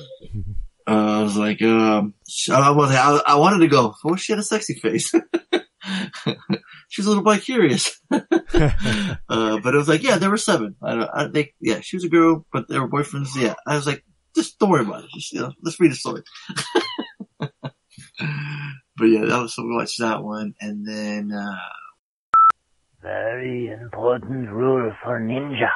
Uh, 0.87 1.19
I 1.19 1.23
was 1.23 1.35
like, 1.35 1.61
um, 1.61 2.13
I, 2.51 2.71
was, 2.71 2.91
I, 2.91 3.21
I 3.25 3.35
wanted 3.35 3.59
to 3.59 3.67
go, 3.67 3.93
oh, 4.03 4.15
she 4.15 4.31
had 4.33 4.39
a 4.39 4.43
sexy 4.43 4.75
face. 4.75 5.11
she 6.89 7.01
was 7.01 7.05
a 7.05 7.09
little 7.09 7.23
bit 7.23 7.41
curious. 7.43 7.99
uh, 8.11 8.19
but 9.29 9.73
it 9.73 9.77
was 9.77 9.87
like, 9.87 10.03
yeah, 10.03 10.17
there 10.17 10.29
were 10.29 10.37
seven. 10.37 10.75
I, 10.81 10.95
don't- 10.95 11.09
I 11.13 11.27
think, 11.29 11.53
yeah, 11.59 11.79
she 11.81 11.95
was 11.97 12.03
a 12.03 12.09
girl, 12.09 12.45
but 12.53 12.67
there 12.67 12.81
were 12.81 12.89
boyfriends. 12.89 13.29
Yeah. 13.35 13.55
I 13.65 13.75
was 13.75 13.87
like, 13.87 14.03
just 14.35 14.59
don't 14.59 14.69
worry 14.69 14.83
about 14.85 15.03
it. 15.05 15.09
Just, 15.13 15.31
you 15.33 15.39
know, 15.41 15.51
let's 15.63 15.79
read 15.79 15.91
the 15.91 15.95
story. 15.95 16.21
but 17.39 19.05
yeah, 19.05 19.25
that 19.25 19.41
was, 19.41 19.55
so 19.55 19.63
we 19.63 19.73
watched 19.75 19.99
that 19.99 20.23
one. 20.23 20.53
And 20.61 20.85
then, 20.87 21.31
uh, 21.31 21.57
Very 23.01 23.67
important 23.67 24.49
rule 24.49 24.91
for 25.03 25.19
ninja. 25.19 25.69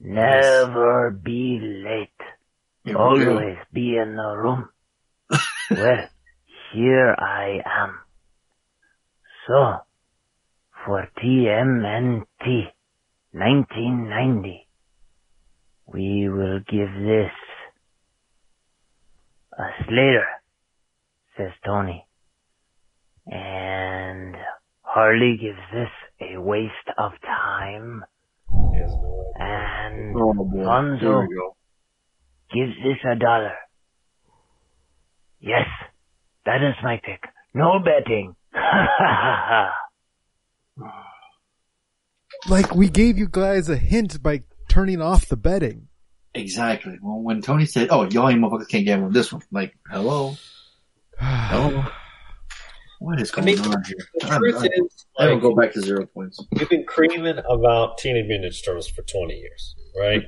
Never 0.00 1.10
be 1.10 1.58
late. 1.60 2.08
Here. 2.88 2.98
Always 2.98 3.58
be 3.72 3.96
in 3.96 4.16
the 4.16 4.36
room. 4.36 4.68
well, 5.70 6.08
here 6.72 7.14
I 7.18 7.60
am. 7.64 7.98
So, 9.46 9.76
for 10.86 11.06
TMNT 11.22 12.72
1990, 13.32 14.66
we 15.86 16.28
will 16.30 16.60
give 16.60 16.92
this 16.94 17.32
a 19.58 19.84
Slater, 19.84 20.26
says 21.36 21.52
Tony. 21.64 22.06
And 23.26 24.34
Harley 24.80 25.36
gives 25.38 25.58
this 25.72 25.90
a 26.20 26.40
waste 26.40 26.72
of 26.96 27.12
time. 27.22 28.04
And 29.38 30.16
oh 30.16 30.32
boy, 30.32 30.64
here 32.52 32.64
Lonzo 32.66 32.78
we 32.78 32.82
go. 32.82 32.88
gives 32.88 33.00
this 33.02 33.10
a 33.12 33.16
dollar. 33.18 33.52
Yes, 35.40 35.66
that 36.46 36.62
is 36.62 36.74
my 36.82 37.00
pick. 37.04 37.22
No 37.54 37.78
betting. 37.84 38.34
Like 42.48 42.74
we 42.74 42.88
gave 42.88 43.18
you 43.18 43.26
guys 43.28 43.68
a 43.68 43.76
hint 43.76 44.22
by 44.22 44.42
turning 44.68 45.00
off 45.02 45.26
the 45.26 45.36
betting. 45.36 45.88
Exactly. 46.34 46.96
Well, 47.02 47.20
when 47.20 47.42
Tony 47.42 47.66
said, 47.66 47.88
"Oh, 47.90 48.04
y'all 48.08 48.28
ain't 48.28 48.40
motherfuckers 48.40 48.68
can't 48.68 48.84
gamble 48.86 49.06
on 49.06 49.12
this 49.12 49.32
one," 49.32 49.42
like, 49.50 49.74
hello, 49.90 50.36
hello, 51.18 51.84
what 53.00 53.20
is 53.20 53.32
I 53.32 53.36
going 53.36 53.46
mean, 53.46 53.58
on 53.60 53.82
here? 53.84 53.96
the 54.20 54.26
I'm- 54.28 54.38
truth 54.40 54.56
I'm- 54.56 54.66
is, 54.72 55.06
I 55.18 55.24
don't 55.26 55.34
like- 55.34 55.42
go 55.42 55.54
back 55.56 55.72
to 55.72 55.80
zero 55.80 56.06
points. 56.06 56.38
We've 56.52 56.68
been 56.68 56.84
creaming 56.86 57.38
about 57.50 57.98
Teenage 57.98 58.26
Mutant 58.28 58.52
Ninja 58.52 58.64
Turtles 58.64 58.88
for 58.88 59.02
20 59.02 59.34
years, 59.34 59.74
right? 59.98 60.22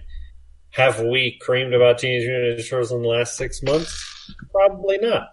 Have 0.73 1.01
we 1.01 1.39
creamed 1.41 1.75
about 1.75 1.99
Teenage 1.99 2.27
Mutant 2.27 2.59
Ninja 2.59 2.69
Turtles 2.71 2.93
in 2.93 3.03
the 3.03 3.09
last 3.09 3.37
six 3.37 3.63
months? 3.63 4.35
Probably 4.53 4.99
not. 4.99 5.29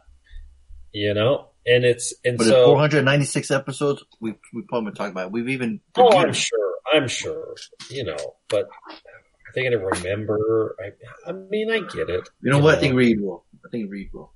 You 0.92 1.14
know, 1.14 1.50
and 1.66 1.86
it's 1.86 2.14
and 2.26 2.38
But 2.38 2.48
in 2.48 2.54
so. 2.54 2.66
496 2.68 3.52
episodes, 3.52 4.04
we 4.20 4.34
we 4.54 4.64
probably 4.68 4.94
talked 4.94 5.12
about. 5.12 5.28
It. 5.28 5.32
We've 5.34 5.50
even 5.50 5.80
Oh, 5.96 6.18
I'm 6.18 6.34
sure. 6.34 6.74
I'm 6.92 7.08
sure. 7.08 7.56
You 7.90 8.06
know, 8.06 8.18
but 8.50 8.64
are 8.90 9.52
they 9.54 9.62
going 9.62 9.74
to 9.74 9.78
remember? 9.86 10.76
I, 10.84 11.30
I 11.30 11.34
mean, 11.34 11.70
I 11.70 11.80
get 11.80 12.10
it. 12.10 12.28
You 12.42 12.52
know 12.52 12.60
what? 12.60 12.78
I 12.78 12.80
think 12.80 12.96
Reed 12.96 13.22
will. 13.22 13.46
I 13.66 13.70
think 13.70 13.92
Reed 13.92 14.10
will. 14.14 14.34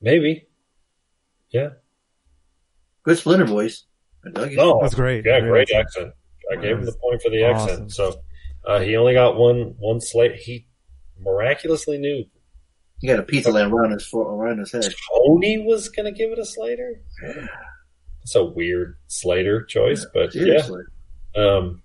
maybe. 0.00 0.46
Yeah. 1.50 1.68
Good 3.04 3.18
Splinter 3.18 3.44
voice. 3.46 3.84
I 4.26 4.30
dug 4.30 4.52
it. 4.52 4.56
No, 4.56 4.78
oh, 4.78 4.80
That's 4.82 4.94
great. 4.94 5.24
Yeah, 5.26 5.40
Great 5.40 5.50
great 5.50 5.70
accent. 5.70 6.06
accent. 6.08 6.12
I 6.50 6.56
gave 6.56 6.78
him 6.78 6.84
the 6.84 6.94
point 7.00 7.22
for 7.22 7.30
the 7.30 7.44
Awesome. 7.44 7.70
accent. 7.70 7.92
So 7.92 8.14
uh, 8.66 8.80
he 8.80 8.96
only 8.96 9.14
got 9.14 9.36
one 9.36 9.74
one 9.78 10.00
slate. 10.00 10.36
He 10.36 10.66
miraculously 11.20 11.98
knew 11.98 12.24
He 13.00 13.06
got 13.08 13.18
a 13.18 13.22
pizza 13.22 13.50
land 13.50 13.72
around 13.72 13.92
his 13.92 14.08
around 14.14 14.58
his 14.58 14.72
head. 14.72 14.92
Tony 15.14 15.58
was 15.64 15.88
going 15.88 16.12
to 16.12 16.16
give 16.18 16.32
it 16.32 16.38
a 16.38 16.44
Slater. 16.44 17.00
It's 18.22 18.34
a 18.34 18.44
weird 18.44 18.96
Slater 19.06 19.64
choice, 19.64 20.06
but 20.12 20.32
Seriously. 20.32 20.82
yeah. 21.36 21.42
Um. 21.46 21.82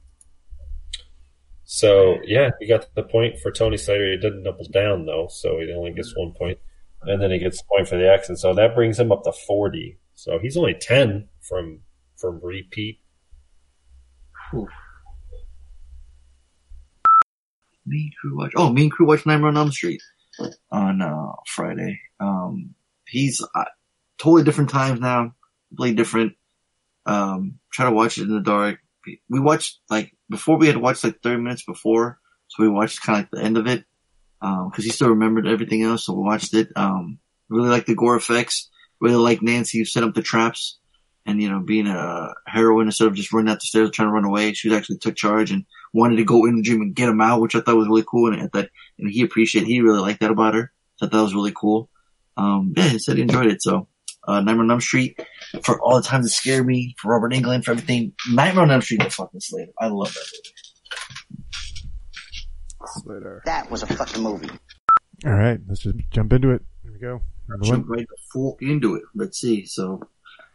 So 1.66 2.18
yeah, 2.26 2.50
he 2.60 2.68
got 2.68 2.88
the 2.96 3.04
point 3.04 3.40
for 3.40 3.52
Tony 3.52 3.78
Slater. 3.78 4.12
He 4.12 4.18
didn't 4.18 4.44
double 4.44 4.66
down 4.66 5.06
though, 5.06 5.28
so 5.30 5.60
he 5.60 5.72
only 5.72 5.92
gets 5.92 6.14
one 6.16 6.32
point, 6.32 6.58
and 7.04 7.22
then 7.22 7.30
he 7.32 7.38
gets 7.40 7.62
a 7.62 7.66
point 7.66 7.88
for 7.88 7.98
the 7.98 8.12
accent. 8.12 8.40
So 8.40 8.54
that 8.56 8.74
brings 8.74 9.00
him 9.00 9.12
up 9.12 9.24
to 9.26 9.32
forty. 9.32 10.00
So 10.16 10.40
he's 10.40 10.58
only 10.58 10.74
ten 10.74 11.28
from 11.42 11.82
from 12.18 12.40
repeat. 12.42 13.00
Mean 17.90 18.12
Crew 18.20 18.38
Watch. 18.38 18.54
Oh, 18.56 18.72
Mean 18.72 18.90
Crew 18.90 19.08
Watch 19.08 19.26
Nightmare 19.26 19.50
on 19.50 19.58
Elm 19.58 19.72
Street 19.72 20.02
on 20.72 21.02
uh, 21.02 21.32
Friday. 21.48 22.00
Um, 22.20 22.76
he's 23.08 23.44
uh, 23.56 23.66
totally 24.18 24.44
different 24.44 24.70
times 24.70 25.00
now, 25.00 25.34
completely 25.70 25.96
different. 25.96 26.34
Um, 27.06 27.60
try 27.72 27.86
to 27.86 27.92
watch 27.92 28.18
it 28.18 28.24
in 28.24 28.34
the 28.34 28.42
dark. 28.42 28.80
We 29.30 29.40
watched 29.40 29.80
like 29.90 30.16
before 30.30 30.58
we 30.58 30.68
had 30.68 30.78
watched 30.78 31.04
like 31.04 31.22
30 31.22 31.42
minutes 31.42 31.64
before, 31.66 32.20
so 32.48 32.64
we 32.64 32.70
watched 32.70 33.02
kind 33.02 33.18
of 33.18 33.24
like 33.24 33.32
the 33.32 33.44
end 33.44 33.58
of 33.58 33.68
it 33.68 33.84
because 34.40 34.84
he 34.84 34.92
still 34.92 35.10
remembered 35.10 35.48
everything 35.48 35.84
else. 35.84 36.06
So 36.06 36.14
we 36.14 36.24
watched 36.24 36.54
it. 36.54 36.70
Um, 36.76 37.20
really 37.50 37.70
like 37.70 37.86
the 37.86 37.96
gore 37.96 38.16
effects. 38.16 38.70
Really 39.02 39.16
like 39.16 39.42
Nancy 39.42 39.80
who 39.80 39.86
set 39.86 40.04
up 40.04 40.14
the 40.14 40.22
traps 40.22 40.79
and 41.30 41.42
you 41.42 41.50
know 41.50 41.60
being 41.60 41.88
a 41.88 42.34
heroine 42.48 42.88
instead 42.88 43.08
of 43.08 43.16
just 43.16 43.32
running 43.32 43.52
out 43.52 43.60
the 43.60 43.66
stairs 43.68 43.92
trying 43.92 44.08
to 44.08 44.14
run 44.14 44.26
away. 44.26 44.54
She 44.54 44.74
actually 44.76 44.98
took 44.98 45.16
charge 45.16 45.52
and 45.52 45.66
wanted 45.94 46.18
to 46.18 46.24
go 46.24 46.46
in 46.46 46.58
the 46.58 46.64
dream 46.64 46.82
and 46.82 46.96
get 46.96 47.10
him 47.10 47.22
out, 47.22 47.42
which 47.42 47.56
I 47.56 47.62
thought 47.62 47.78
was 47.78 47.88
really 47.88 48.06
cool. 48.08 48.34
And 48.34 48.50
that 48.52 48.70
and 48.98 49.10
he 49.10 49.22
appreciated. 49.22 49.68
He 49.68 49.82
really 49.82 50.00
liked 50.00 50.22
that 50.22 50.32
about 50.32 50.56
her. 50.56 50.72
So 50.98 51.06
thought 51.06 51.16
that 51.16 51.24
was 51.24 51.36
really 51.36 51.54
cool. 51.56 51.90
Um, 52.36 52.74
yeah, 52.76 52.90
he 52.90 53.00
said 53.00 53.18
he 53.18 53.22
enjoyed 53.22 53.48
it. 53.48 53.62
So 53.62 53.88
uh, 54.28 54.42
Nightmare 54.42 54.64
on 54.64 54.72
Elm 54.72 54.82
Street 54.82 55.20
for 55.64 55.80
all 55.82 55.96
the 55.96 56.08
times 56.08 56.26
it 56.26 56.30
scared 56.30 56.66
me, 56.66 56.96
for 57.00 57.12
Robert 57.12 57.34
Englund, 57.34 57.64
for 57.64 57.72
everything. 57.72 58.14
Nightmare 58.32 58.64
on 58.64 58.72
Elm 58.72 58.82
Street 58.82 59.06
is 59.06 59.16
fucking 59.16 59.40
Slater. 59.40 59.72
I 59.80 59.88
love 59.88 60.14
that 60.14 60.26
movie. 60.34 60.54
Slater. 62.86 63.42
That 63.46 63.70
was 63.70 63.84
a 63.84 63.88
fucking 63.88 64.24
movie. 64.24 64.50
All 65.26 65.34
right, 65.34 65.60
let's 65.68 65.82
just 65.82 65.96
jump 66.12 66.34
into 66.34 66.52
it. 66.52 66.62
Here 66.84 66.94
we 66.94 67.00
go. 67.00 67.22
Number 67.50 67.66
Jump 67.66 67.90
one. 67.90 67.98
right 67.98 68.08
the 68.08 68.18
fuck 68.34 68.62
into 68.62 68.96
it. 68.96 69.04
Let's 69.16 69.40
see. 69.40 69.66
So 69.66 70.02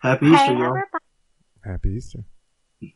happy 0.05 0.27
Hey, 0.31 0.35
Easter, 0.35 0.55
y'all. 0.55 0.77
everybody. 0.77 1.05
Happy 1.65 1.91
Easter. 1.91 2.25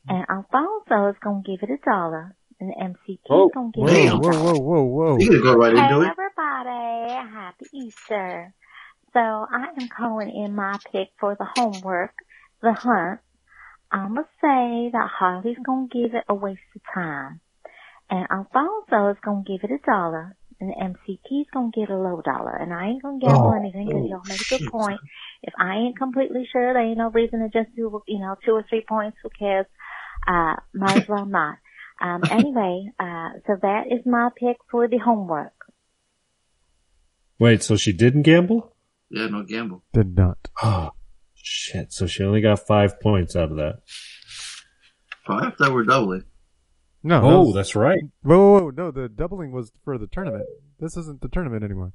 And 0.09 0.27
Alfonso 0.31 1.11
is 1.11 1.17
going 1.23 1.45
to 1.45 1.51
give 1.51 1.63
it 1.69 1.73
a 1.73 1.79
dollar. 1.91 2.37
And 2.61 2.75
MC 2.81 3.21
oh, 3.31 3.37
Whoa, 3.37 3.47
is 3.47 3.51
going 3.55 3.73
to 3.75 3.79
whoa, 3.79 3.87
give 3.87 3.95
it 3.95 4.05
a 4.05 4.09
dollar. 4.09 4.21
whoa, 4.21 4.37
whoa, 4.39 4.59
whoa, 4.61 4.83
whoa. 4.85 5.19
You 5.19 5.31
gotta 5.31 5.43
go 5.43 5.55
right 5.57 5.77
hey, 5.77 5.95
into 5.95 6.03
it. 6.03 6.13
everybody. 6.13 7.31
Happy 7.33 7.67
Easter. 7.75 8.55
So 9.15 9.21
I 9.21 9.69
am 9.79 9.89
calling 9.89 10.31
in 10.31 10.55
my 10.55 10.79
pick 10.93 11.11
for 11.21 11.37
the 11.39 11.47
homework, 11.47 12.15
the 12.63 12.75
hunt. 12.75 13.21
I'm 13.93 14.15
going 14.17 14.25
to 14.27 14.31
say 14.43 14.91
that 14.93 15.09
Harley's 15.11 15.59
going 15.65 15.89
to 15.91 16.03
give 16.03 16.15
it 16.15 16.25
a 16.29 16.35
waste 16.35 16.61
of 16.77 16.83
time. 16.95 17.41
And 18.11 18.29
Alfonso 18.31 19.11
is 19.13 19.19
going 19.25 19.45
to 19.45 19.53
give 19.53 19.65
it 19.71 19.75
a 19.75 19.87
dollar. 19.87 20.37
And 20.61 20.75
MCT's 20.75 21.49
going 21.53 21.71
to 21.73 21.81
get 21.81 21.91
a 21.91 21.97
low 21.97 22.21
dollar. 22.25 22.57
And 22.57 22.75
I 22.75 22.89
ain't 22.89 23.03
going 23.03 23.21
to 23.21 23.27
gamble 23.27 23.53
Oh, 23.55 23.59
anything 23.59 23.87
because 23.87 24.03
oh, 24.05 24.09
y'all 24.09 24.23
made 24.27 24.41
a 24.41 24.59
good 24.59 24.71
point. 24.71 25.01
If 25.43 25.55
I 25.59 25.77
ain't 25.77 25.97
completely 25.97 26.49
sure, 26.51 26.73
there 26.73 26.83
ain't 26.83 26.99
no 26.99 27.11
reason 27.11 27.41
to 27.41 27.49
just 27.49 27.75
do, 27.77 28.03
you 28.09 28.19
know, 28.19 28.35
two 28.45 28.53
or 28.53 28.65
three 28.69 28.85
points. 28.89 29.19
Who 29.23 29.31
cares? 29.39 29.67
Uh, 30.27 30.55
might 30.75 31.03
as 31.03 31.09
well 31.09 31.27
not. 31.27 31.59
Um, 32.01 32.23
anyway, 32.31 32.91
uh, 32.99 33.39
so 33.47 33.57
that 33.63 33.85
is 33.91 34.05
my 34.05 34.31
pick 34.37 34.57
for 34.71 34.89
the 34.89 34.99
homework. 34.99 35.53
Wait, 37.39 37.63
so 37.63 37.77
she 37.77 37.93
didn't 37.93 38.23
gamble? 38.23 38.75
Yeah, 39.11 39.29
no 39.29 39.45
gamble. 39.45 39.85
Did 39.93 40.17
not. 40.17 40.39
Oh 40.63 40.91
shit! 41.35 41.93
So 41.93 42.07
she 42.07 42.25
only 42.25 42.41
got 42.41 42.67
five 42.67 43.01
points 43.01 43.37
out 43.37 43.51
of 43.51 43.57
that. 43.57 43.81
Five? 45.27 45.55
That 45.59 45.73
we're 45.73 45.85
doubling. 45.85 46.25
No. 47.03 47.21
Oh, 47.23 47.31
that 47.31 47.39
was- 47.39 47.55
that's 47.55 47.75
right. 47.77 48.01
Whoa, 48.23 48.37
whoa, 48.39 48.61
whoa, 48.65 48.71
no, 48.71 48.91
the 48.91 49.09
doubling 49.09 49.53
was 49.53 49.71
for 49.85 49.99
the 49.99 50.07
tournament. 50.09 50.47
This 50.81 50.97
isn't 50.97 51.21
the 51.21 51.29
tournament 51.29 51.65
anymore. 51.65 51.93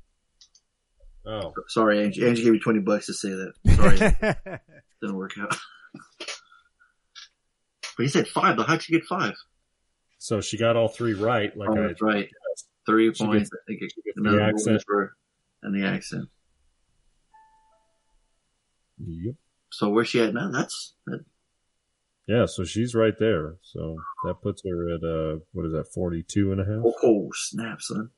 Oh, 1.25 1.53
Sorry, 1.69 2.03
Angie. 2.03 2.25
Angie 2.27 2.43
gave 2.43 2.53
me 2.53 2.59
20 2.59 2.79
bucks 2.79 3.05
to 3.05 3.13
say 3.13 3.29
that. 3.29 3.53
Sorry. 3.75 3.97
Didn't 5.01 5.15
work 5.15 5.31
out. 5.39 5.55
But 7.95 8.03
he 8.03 8.09
said 8.09 8.27
five. 8.27 8.57
though. 8.57 8.63
How'd 8.63 8.87
you 8.89 8.97
get 8.99 9.05
five? 9.07 9.35
So 10.17 10.41
she 10.41 10.57
got 10.57 10.75
all 10.75 10.87
three 10.87 11.13
right. 11.13 11.55
Like 11.55 11.69
Oh, 11.69 11.73
I 11.83 11.87
that's 11.87 12.01
right. 12.01 12.27
Three 12.87 13.13
She 13.13 13.23
points. 13.23 13.51
gets- 13.51 13.51
I 13.53 13.63
think 13.67 13.81
it, 13.83 13.91
she 13.93 14.01
another 14.15 14.37
the 14.37 14.43
accent. 14.45 14.83
for 14.87 15.15
and 15.61 15.75
the 15.75 15.87
accent. 15.87 16.27
Yep. 18.97 19.35
So 19.71 19.89
where's 19.89 20.07
she 20.09 20.21
at 20.21 20.33
now? 20.33 20.49
That's 20.51 20.95
that, 21.05 21.23
Yeah, 22.27 22.45
so 22.45 22.63
she's 22.63 22.95
right 22.95 23.13
there. 23.19 23.55
So 23.61 23.97
that 24.25 24.35
puts 24.41 24.61
her 24.65 24.95
at 24.95 25.03
uh 25.03 25.39
what 25.51 25.65
is 25.65 25.73
that, 25.73 25.91
42 25.93 26.51
and 26.51 26.61
a 26.61 26.65
half? 26.65 26.83
oh, 26.85 26.93
oh 27.03 27.29
snap, 27.33 27.81
son. 27.81 28.09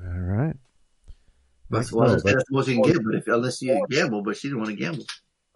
All 0.00 0.20
right. 0.20 0.54
That's, 1.70 1.86
Next 1.86 1.92
well, 1.92 2.04
up. 2.04 2.22
that's, 2.22 2.22
that's 2.22 2.44
the 2.48 2.54
most 2.54 2.68
you 2.68 2.82
can 2.82 2.92
get, 2.92 3.04
but 3.04 3.14
if 3.14 3.26
unless 3.26 3.62
you 3.62 3.84
gamble, 3.90 4.22
but 4.22 4.36
she 4.36 4.48
didn't 4.48 4.60
want 4.60 4.70
to 4.70 4.76
gamble. 4.76 5.04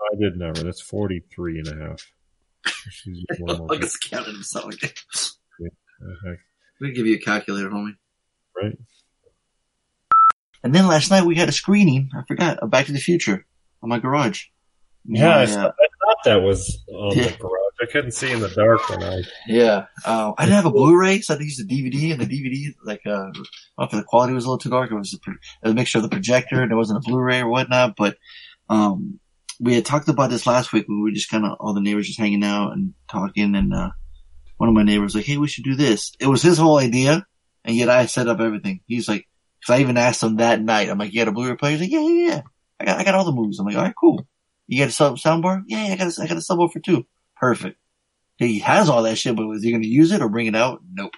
I 0.01 0.17
did 0.19 0.37
never. 0.37 0.63
That's 0.63 0.81
43 0.81 1.59
and 1.59 1.69
a 1.69 1.89
half. 1.89 2.13
She's 2.91 3.25
just 3.29 3.41
one 3.41 3.59
more. 3.59 3.69
like 3.69 3.83
it's 3.83 3.97
counting 3.99 4.35
himself. 4.35 4.67
Okay. 4.67 4.93
Okay. 5.61 6.41
We 6.81 6.93
give 6.93 7.07
you 7.07 7.17
a 7.17 7.21
calculator, 7.21 7.69
homie. 7.69 7.97
Right. 8.61 8.79
And 10.65 10.75
then 10.75 10.87
last 10.87 11.11
night 11.11 11.25
we 11.25 11.35
had 11.37 11.49
a 11.49 11.53
screening. 11.53 12.11
I 12.17 12.23
forgot. 12.27 12.59
Of 12.59 12.71
Back 12.71 12.87
to 12.87 12.93
the 12.93 12.99
Future 12.99 13.45
on 13.83 13.89
my 13.89 13.99
garage. 13.99 14.45
Yeah, 15.05 15.29
I, 15.31 15.37
My, 15.37 15.43
uh, 15.43 15.47
thought, 15.47 15.75
I 15.81 15.87
thought 16.07 16.25
that 16.25 16.43
was 16.43 16.85
on 16.93 17.17
Yeah. 17.17 17.29
the 17.29 17.37
garage. 17.39 17.55
I 17.81 17.87
couldn't 17.87 18.11
see 18.11 18.31
in 18.33 18.41
the 18.41 18.49
dark 18.49 18.89
when 18.91 19.03
I. 19.03 19.23
Yeah. 19.47 19.87
Uh, 20.05 20.33
I 20.37 20.45
didn't 20.45 20.57
have 20.57 20.67
a 20.67 20.71
Blu-ray, 20.71 21.21
so 21.21 21.33
I 21.33 21.37
had 21.37 21.39
to 21.41 21.45
use 21.45 21.57
the 21.59 21.65
DVD, 21.65 22.13
and 22.13 22.21
the 22.21 22.27
DVD, 22.27 22.75
like, 22.85 23.03
uh, 23.07 23.11
I 23.11 23.15
don't 23.15 23.37
know 23.79 23.85
if 23.85 23.91
the 23.93 24.03
quality 24.03 24.33
was 24.35 24.45
a 24.45 24.49
little 24.49 24.59
too 24.59 24.69
dark. 24.71 24.91
It 24.91 24.95
was 24.97 25.15
a, 25.15 25.31
it 25.31 25.37
was 25.63 25.73
a 25.73 25.75
mixture 25.75 25.99
of 25.99 26.03
the 26.03 26.09
projector, 26.11 26.61
and 26.61 26.71
it 26.73 26.75
wasn't 26.75 26.99
a 26.99 27.09
Blu-ray 27.09 27.41
or 27.41 27.49
whatnot, 27.49 27.95
but, 27.97 28.17
um, 28.69 29.21
we 29.61 29.75
had 29.75 29.85
talked 29.87 30.09
about 30.09 30.29
this 30.31 30.47
last 30.47 30.73
week 30.73 30.87
when 30.89 30.99
we 30.99 31.11
were 31.11 31.15
just 31.15 31.31
kind 31.31 31.45
of, 31.47 31.57
all 31.61 31.73
the 31.73 31.81
neighbors 31.81 32.07
just 32.09 32.19
hanging 32.19 32.45
out 32.45 32.73
and 32.73 32.95
talking, 33.09 33.55
and, 33.55 33.73
uh, 33.73 33.91
one 34.57 34.69
of 34.69 34.75
my 34.75 34.83
neighbors 34.83 35.15
was 35.15 35.15
like, 35.15 35.25
hey, 35.27 35.37
we 35.37 35.47
should 35.49 35.65
do 35.65 35.77
this. 35.77 36.13
It 36.21 36.27
was 36.27 36.43
his 36.43 36.59
whole 36.59 36.79
idea, 36.79 37.25
and 37.65 37.77
yet 37.77 37.89
I 37.89 38.07
set 38.07 38.27
up 38.29 38.41
everything. 38.41 38.81
He's 38.87 39.09
like, 39.09 39.27
cause 39.65 39.77
I 39.77 39.81
even 39.81 39.97
asked 39.97 40.23
him 40.23 40.37
that 40.37 40.61
night, 40.61 40.89
I'm 40.89 40.99
like, 40.99 41.13
you 41.13 41.21
got 41.21 41.29
a 41.29 41.33
Blu-ray 41.33 41.57
player? 41.57 41.73
He's 41.77 41.81
like, 41.83 41.91
yeah, 41.93 42.01
yeah, 42.01 42.29
yeah. 42.29 42.41
I 42.81 42.85
got, 42.85 42.99
I 42.99 43.05
got 43.05 43.15
all 43.15 43.25
the 43.25 43.33
movies. 43.33 43.59
I'm 43.59 43.67
like, 43.67 43.77
alright, 43.77 43.95
cool. 43.99 44.27
You 44.67 44.79
got 44.81 44.89
a 44.89 44.93
sub- 44.93 45.17
soundbar? 45.17 45.63
Yeah, 45.67 45.87
yeah, 45.87 45.93
I 45.95 45.97
got 45.97 46.19
a, 46.19 46.23
I 46.23 46.27
got 46.27 46.37
a 46.37 46.41
subwoofer 46.41 46.83
too. 46.83 47.07
Perfect. 47.37 47.79
He 48.37 48.61
has 48.61 48.89
all 48.89 49.03
that 49.05 49.17
shit, 49.19 49.35
but 49.35 49.47
was 49.47 49.63
he 49.63 49.71
going 49.71 49.83
to 49.83 49.89
use 49.89 50.13
it 50.13 50.21
or 50.23 50.29
bring 50.29 50.47
it 50.47 50.55
out? 50.55 50.81
Nope. 50.93 51.15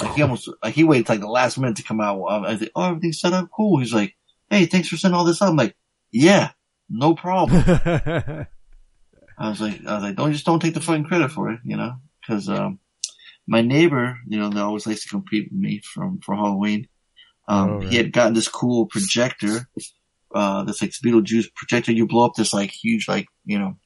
Like 0.00 0.14
he 0.14 0.22
almost, 0.22 0.48
like 0.62 0.74
he 0.74 0.84
waited 0.84 1.08
like 1.08 1.20
the 1.20 1.28
last 1.28 1.58
minute 1.58 1.76
to 1.76 1.82
come 1.84 2.00
out. 2.00 2.20
I 2.24 2.56
said, 2.56 2.70
oh, 2.74 2.82
everything's 2.88 3.20
set 3.20 3.32
up. 3.32 3.48
Cool. 3.54 3.78
He's 3.78 3.92
like, 3.94 4.16
hey, 4.50 4.66
thanks 4.66 4.88
for 4.88 4.96
sending 4.96 5.16
all 5.16 5.24
this 5.24 5.40
up. 5.42 5.50
I'm 5.50 5.56
like, 5.56 5.76
yeah, 6.10 6.50
no 6.88 7.14
problem. 7.14 7.62
I 9.38 9.48
was 9.48 9.60
like, 9.60 9.84
I 9.86 9.94
was 9.94 10.02
like, 10.02 10.16
don't 10.16 10.32
just 10.32 10.46
don't 10.46 10.60
take 10.60 10.74
the 10.74 10.80
fucking 10.80 11.04
credit 11.04 11.30
for 11.30 11.50
it, 11.50 11.60
you 11.64 11.76
know, 11.76 11.94
because 12.20 12.48
um, 12.48 12.78
my 13.46 13.60
neighbor, 13.60 14.18
you 14.26 14.38
know, 14.38 14.48
that 14.50 14.62
always 14.62 14.86
likes 14.86 15.02
to 15.02 15.08
compete 15.08 15.48
with 15.50 15.58
me 15.60 15.80
from 15.84 16.20
for 16.20 16.34
Halloween. 16.34 16.88
Um, 17.48 17.70
Oh, 17.70 17.78
right. 17.78 17.88
he 17.88 17.96
had 17.96 18.12
gotten 18.12 18.34
this 18.34 18.48
cool 18.48 18.86
projector, 18.86 19.68
uh, 20.34 20.64
this 20.64 20.80
like 20.82 20.90
Beetlejuice 21.04 21.46
projector. 21.54 21.92
You 21.92 22.06
blow 22.06 22.24
up 22.26 22.34
this 22.36 22.52
like 22.52 22.70
huge, 22.70 23.08
like 23.08 23.26
you 23.44 23.58
know, 23.58 23.76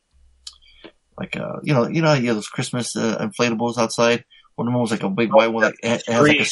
like 1.19 1.37
uh, 1.37 1.57
you 1.63 1.75
know, 1.75 1.87
you 1.89 2.03
know, 2.03 2.13
you 2.15 2.27
have 2.29 2.37
those 2.37 2.49
Christmas 2.49 2.95
uh, 2.97 3.19
inflatables 3.19 3.79
outside. 3.79 4.25
One 4.57 4.69
of 4.69 4.73
them 4.73 4.81
was 4.81 4.91
like 4.91 5.03
a 5.03 5.11
big 5.11 5.33
white 5.35 5.49
one, 5.53 5.65
like 5.65 5.75
it, 5.83 6.03
it 6.07 6.13
has 6.13 6.23
like 6.27 6.41
a, 6.41 6.47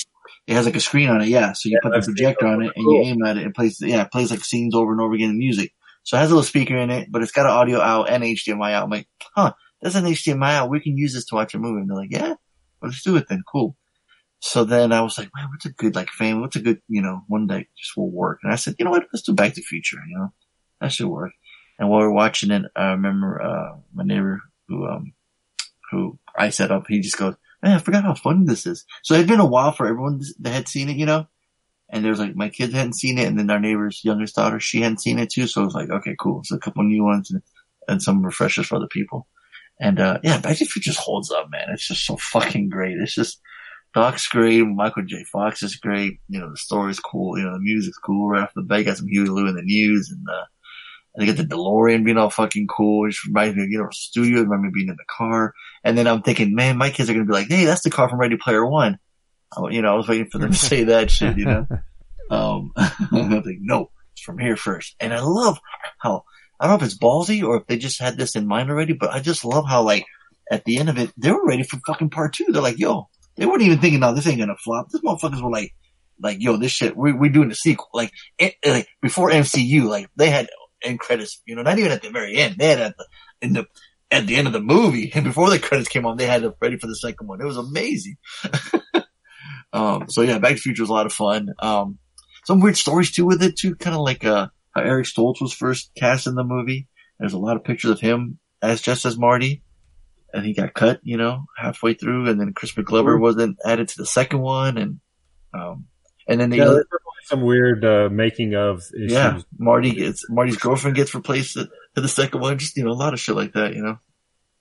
it 0.46 0.54
has 0.54 0.66
like 0.66 0.76
a 0.76 0.80
screen 0.80 1.08
on 1.08 1.22
it, 1.22 1.28
yeah. 1.28 1.52
So 1.52 1.68
you 1.68 1.78
Yeah, 1.82 1.88
put 1.88 1.98
the 1.98 2.12
projector 2.12 2.46
on 2.46 2.62
it 2.62 2.72
and 2.76 2.84
Cool. 2.84 3.02
you 3.02 3.10
aim 3.10 3.22
at 3.24 3.38
it. 3.38 3.46
It 3.46 3.54
plays, 3.54 3.78
yeah, 3.80 4.02
it 4.02 4.12
plays 4.12 4.30
like 4.30 4.44
scenes 4.44 4.74
over 4.74 4.92
and 4.92 5.00
over 5.00 5.14
again 5.14 5.30
in 5.30 5.38
music. 5.38 5.72
So 6.02 6.16
it 6.18 6.20
has 6.20 6.30
a 6.30 6.34
little 6.34 6.44
speaker 6.46 6.76
in 6.76 6.90
it, 6.90 7.10
but 7.10 7.22
it's 7.22 7.32
got 7.32 7.46
an 7.46 7.52
audio 7.52 7.80
out 7.80 8.10
and 8.10 8.22
HDMI 8.22 8.72
out. 8.72 8.84
I'm 8.84 8.90
like, 8.90 9.08
huh, 9.34 9.52
that's 9.80 9.94
an 9.94 10.04
HDMI 10.04 10.50
out. 10.56 10.68
We 10.68 10.80
can 10.80 10.98
use 10.98 11.14
this 11.14 11.24
to 11.26 11.34
watch 11.34 11.54
a 11.54 11.58
movie. 11.58 11.80
And 11.80 11.88
they're 11.88 11.96
like, 11.96 12.10
yeah, 12.12 12.28
well, 12.28 12.90
let's 12.90 13.02
do 13.02 13.16
it 13.16 13.24
then. 13.30 13.42
Cool. 13.50 13.74
So 14.46 14.64
then 14.64 14.92
I 14.92 15.00
was 15.00 15.16
like, 15.16 15.30
man, 15.34 15.48
what's 15.48 15.64
a 15.64 15.70
good 15.70 15.94
like 15.94 16.10
family? 16.10 16.42
What's 16.42 16.56
a 16.56 16.60
good, 16.60 16.82
you 16.86 17.00
know, 17.00 17.22
one 17.28 17.46
that 17.46 17.64
just 17.78 17.96
will 17.96 18.10
work? 18.10 18.40
And 18.42 18.52
I 18.52 18.56
said, 18.56 18.74
you 18.78 18.84
know 18.84 18.90
what? 18.90 19.06
Let's 19.10 19.22
do 19.22 19.32
Back 19.32 19.54
to 19.54 19.60
the 19.60 19.62
Future. 19.62 19.96
You 20.06 20.18
know, 20.18 20.32
that 20.82 20.92
should 20.92 21.06
work. 21.06 21.32
And 21.78 21.88
while 21.88 22.00
we 22.00 22.04
are 22.08 22.12
watching 22.12 22.50
it, 22.50 22.62
I 22.76 22.90
remember, 22.90 23.40
uh, 23.40 23.78
my 23.94 24.04
neighbor 24.04 24.42
who, 24.68 24.86
um, 24.86 25.14
who 25.90 26.18
I 26.36 26.50
set 26.50 26.70
up, 26.70 26.84
he 26.88 27.00
just 27.00 27.16
goes, 27.16 27.36
man, 27.62 27.72
I 27.72 27.78
forgot 27.78 28.04
how 28.04 28.12
funny 28.12 28.44
this 28.44 28.66
is. 28.66 28.84
So 29.02 29.14
it 29.14 29.20
had 29.20 29.28
been 29.28 29.40
a 29.40 29.46
while 29.46 29.72
for 29.72 29.86
everyone 29.86 30.20
that 30.40 30.52
had 30.52 30.68
seen 30.68 30.90
it, 30.90 30.98
you 30.98 31.06
know? 31.06 31.26
And 31.88 32.04
there's 32.04 32.20
like, 32.20 32.36
my 32.36 32.50
kids 32.50 32.74
hadn't 32.74 32.98
seen 32.98 33.16
it, 33.16 33.26
and 33.26 33.38
then 33.38 33.50
our 33.50 33.58
neighbor's 33.58 34.04
youngest 34.04 34.34
daughter, 34.34 34.60
she 34.60 34.82
hadn't 34.82 35.00
seen 35.00 35.18
it 35.18 35.30
too, 35.32 35.46
so 35.46 35.62
it 35.62 35.64
was 35.64 35.74
like, 35.74 35.88
okay, 35.88 36.16
cool. 36.20 36.42
So 36.44 36.56
a 36.56 36.60
couple 36.60 36.84
new 36.84 37.02
ones 37.02 37.30
and, 37.30 37.40
and 37.88 38.02
some 38.02 38.22
refreshers 38.22 38.66
for 38.66 38.76
other 38.76 38.88
people. 38.88 39.26
And, 39.80 39.98
uh, 39.98 40.18
yeah, 40.22 40.38
Back 40.38 40.58
to 40.58 40.64
the 40.64 40.70
Future 40.70 40.90
just 40.90 41.00
holds 41.00 41.30
up, 41.30 41.46
man. 41.50 41.68
It's 41.70 41.88
just 41.88 42.04
so 42.04 42.18
fucking 42.18 42.68
great. 42.68 42.98
It's 42.98 43.14
just, 43.14 43.40
Doc's 43.94 44.26
great. 44.26 44.62
Michael 44.62 45.04
J. 45.04 45.24
Fox 45.24 45.62
is 45.62 45.76
great. 45.76 46.18
You 46.28 46.40
know, 46.40 46.50
the 46.50 46.56
story's 46.56 46.98
cool. 46.98 47.38
You 47.38 47.44
know, 47.44 47.52
the 47.52 47.60
music's 47.60 47.98
cool. 47.98 48.28
Right 48.28 48.42
off 48.42 48.54
the 48.54 48.62
bat, 48.62 48.80
you 48.80 48.84
got 48.84 48.96
some 48.96 49.06
Huey 49.06 49.28
Lou 49.28 49.46
in 49.46 49.54
the 49.54 49.62
news 49.62 50.10
and, 50.10 50.26
uh, 50.28 50.44
and 51.14 51.22
they 51.22 51.32
get 51.32 51.36
the 51.36 51.54
DeLorean 51.54 52.04
being 52.04 52.18
all 52.18 52.28
fucking 52.28 52.66
cool, 52.66 53.02
which 53.02 53.24
reminds 53.24 53.56
me 53.56 53.62
of 53.62 53.70
Universal 53.70 54.00
Studios, 54.00 54.42
reminds 54.42 54.62
me 54.62 54.68
of 54.68 54.74
being 54.74 54.88
in 54.88 54.96
the 54.96 55.04
car. 55.08 55.54
And 55.84 55.96
then 55.96 56.08
I'm 56.08 56.22
thinking, 56.22 56.56
man, 56.56 56.76
my 56.76 56.90
kids 56.90 57.08
are 57.08 57.12
going 57.12 57.24
to 57.24 57.30
be 57.30 57.38
like, 57.38 57.48
hey, 57.48 57.66
that's 57.66 57.82
the 57.82 57.90
car 57.90 58.08
from 58.08 58.18
Ready 58.18 58.36
Player 58.36 58.66
One. 58.66 58.98
I, 59.56 59.68
you 59.70 59.80
know, 59.80 59.92
I 59.92 59.94
was 59.94 60.08
waiting 60.08 60.28
for 60.28 60.38
them 60.38 60.50
to 60.50 60.58
say 60.58 60.84
that 60.84 61.12
shit, 61.12 61.38
you 61.38 61.44
know? 61.44 61.66
Um, 62.30 62.72
I'm 62.76 63.30
like, 63.30 63.58
no, 63.60 63.90
it's 64.12 64.22
from 64.22 64.38
here 64.38 64.56
first. 64.56 64.96
And 64.98 65.14
I 65.14 65.20
love 65.20 65.60
how, 65.98 66.24
I 66.58 66.66
don't 66.66 66.78
know 66.78 66.84
if 66.84 66.90
it's 66.90 66.98
ballsy 66.98 67.44
or 67.44 67.58
if 67.58 67.66
they 67.68 67.78
just 67.78 68.00
had 68.00 68.16
this 68.16 68.34
in 68.34 68.48
mind 68.48 68.70
already, 68.70 68.94
but 68.94 69.10
I 69.10 69.20
just 69.20 69.44
love 69.44 69.66
how 69.68 69.82
like, 69.82 70.04
at 70.50 70.64
the 70.64 70.78
end 70.78 70.90
of 70.90 70.98
it, 70.98 71.12
they 71.16 71.30
were 71.30 71.46
ready 71.46 71.62
for 71.62 71.78
fucking 71.86 72.10
part 72.10 72.34
two. 72.34 72.46
They're 72.50 72.60
like, 72.60 72.78
yo, 72.78 73.08
they 73.36 73.46
weren't 73.46 73.62
even 73.62 73.78
thinking, 73.78 74.00
no, 74.00 74.14
this 74.14 74.26
ain't 74.26 74.38
gonna 74.38 74.56
flop. 74.56 74.88
This 74.90 75.02
motherfuckers 75.02 75.42
were 75.42 75.50
like, 75.50 75.74
like, 76.20 76.38
yo, 76.40 76.56
this 76.56 76.72
shit, 76.72 76.96
we, 76.96 77.12
we're 77.12 77.30
doing 77.30 77.48
the 77.48 77.54
sequel. 77.54 77.88
Like, 77.92 78.12
it, 78.38 78.54
like, 78.64 78.88
before 79.02 79.30
MCU, 79.30 79.84
like, 79.84 80.08
they 80.16 80.30
had 80.30 80.48
end 80.82 81.00
credits, 81.00 81.40
you 81.46 81.56
know, 81.56 81.62
not 81.62 81.78
even 81.78 81.92
at 81.92 82.02
the 82.02 82.10
very 82.10 82.36
end. 82.36 82.56
They 82.58 82.68
had 82.68 82.80
at 82.80 82.96
the, 82.96 83.06
in 83.42 83.52
the, 83.54 83.66
at 84.10 84.26
the 84.26 84.36
end 84.36 84.46
of 84.46 84.52
the 84.52 84.60
movie, 84.60 85.10
and 85.14 85.24
before 85.24 85.50
the 85.50 85.58
credits 85.58 85.88
came 85.88 86.06
on, 86.06 86.16
they 86.16 86.26
had 86.26 86.44
it 86.44 86.54
ready 86.60 86.78
for 86.78 86.86
the 86.86 86.96
second 86.96 87.26
one. 87.26 87.40
It 87.40 87.46
was 87.46 87.56
amazing. 87.56 88.16
um, 89.72 90.08
so 90.08 90.22
yeah, 90.22 90.38
Back 90.38 90.50
to 90.50 90.54
the 90.56 90.60
Future 90.60 90.82
was 90.82 90.90
a 90.90 90.94
lot 90.94 91.06
of 91.06 91.12
fun. 91.12 91.48
Um, 91.58 91.98
some 92.44 92.60
weird 92.60 92.76
stories 92.76 93.10
too 93.10 93.26
with 93.26 93.42
it 93.42 93.56
too, 93.56 93.74
kind 93.74 93.96
of 93.96 94.02
like, 94.02 94.24
uh, 94.24 94.48
how 94.72 94.82
Eric 94.82 95.06
Stoltz 95.06 95.40
was 95.40 95.52
first 95.52 95.90
cast 95.96 96.26
in 96.26 96.34
the 96.34 96.44
movie. 96.44 96.88
There's 97.18 97.32
a 97.32 97.38
lot 97.38 97.56
of 97.56 97.64
pictures 97.64 97.92
of 97.92 98.00
him 98.00 98.38
as 98.60 98.80
just 98.80 99.04
as 99.04 99.16
Marty. 99.16 99.62
And 100.34 100.44
he 100.44 100.52
got 100.52 100.74
cut, 100.74 100.98
you 101.04 101.16
know, 101.16 101.44
halfway 101.56 101.94
through, 101.94 102.28
and 102.28 102.40
then 102.40 102.52
Crispin 102.52 102.82
Glover 102.82 103.16
wasn't 103.16 103.56
added 103.64 103.86
to 103.88 103.98
the 103.98 104.06
second 104.06 104.40
one, 104.40 104.76
and 104.76 105.00
um, 105.54 105.86
and 106.26 106.40
then 106.40 106.50
they 106.50 106.58
Yeah, 106.58 106.80
some 107.26 107.42
weird 107.42 107.84
uh, 107.84 108.08
making 108.10 108.54
of 108.56 108.82
issues. 108.94 109.12
yeah, 109.12 109.40
Marty 109.56 109.92
gets 109.92 110.28
Marty's 110.28 110.56
girlfriend 110.56 110.96
gets 110.96 111.14
replaced 111.14 111.54
to, 111.54 111.68
to 111.94 112.00
the 112.00 112.08
second 112.08 112.40
one. 112.40 112.58
Just 112.58 112.76
you 112.76 112.84
know, 112.84 112.90
a 112.90 112.92
lot 112.92 113.14
of 113.14 113.20
shit 113.20 113.36
like 113.36 113.52
that. 113.52 113.74
You 113.74 113.82
know. 113.82 113.98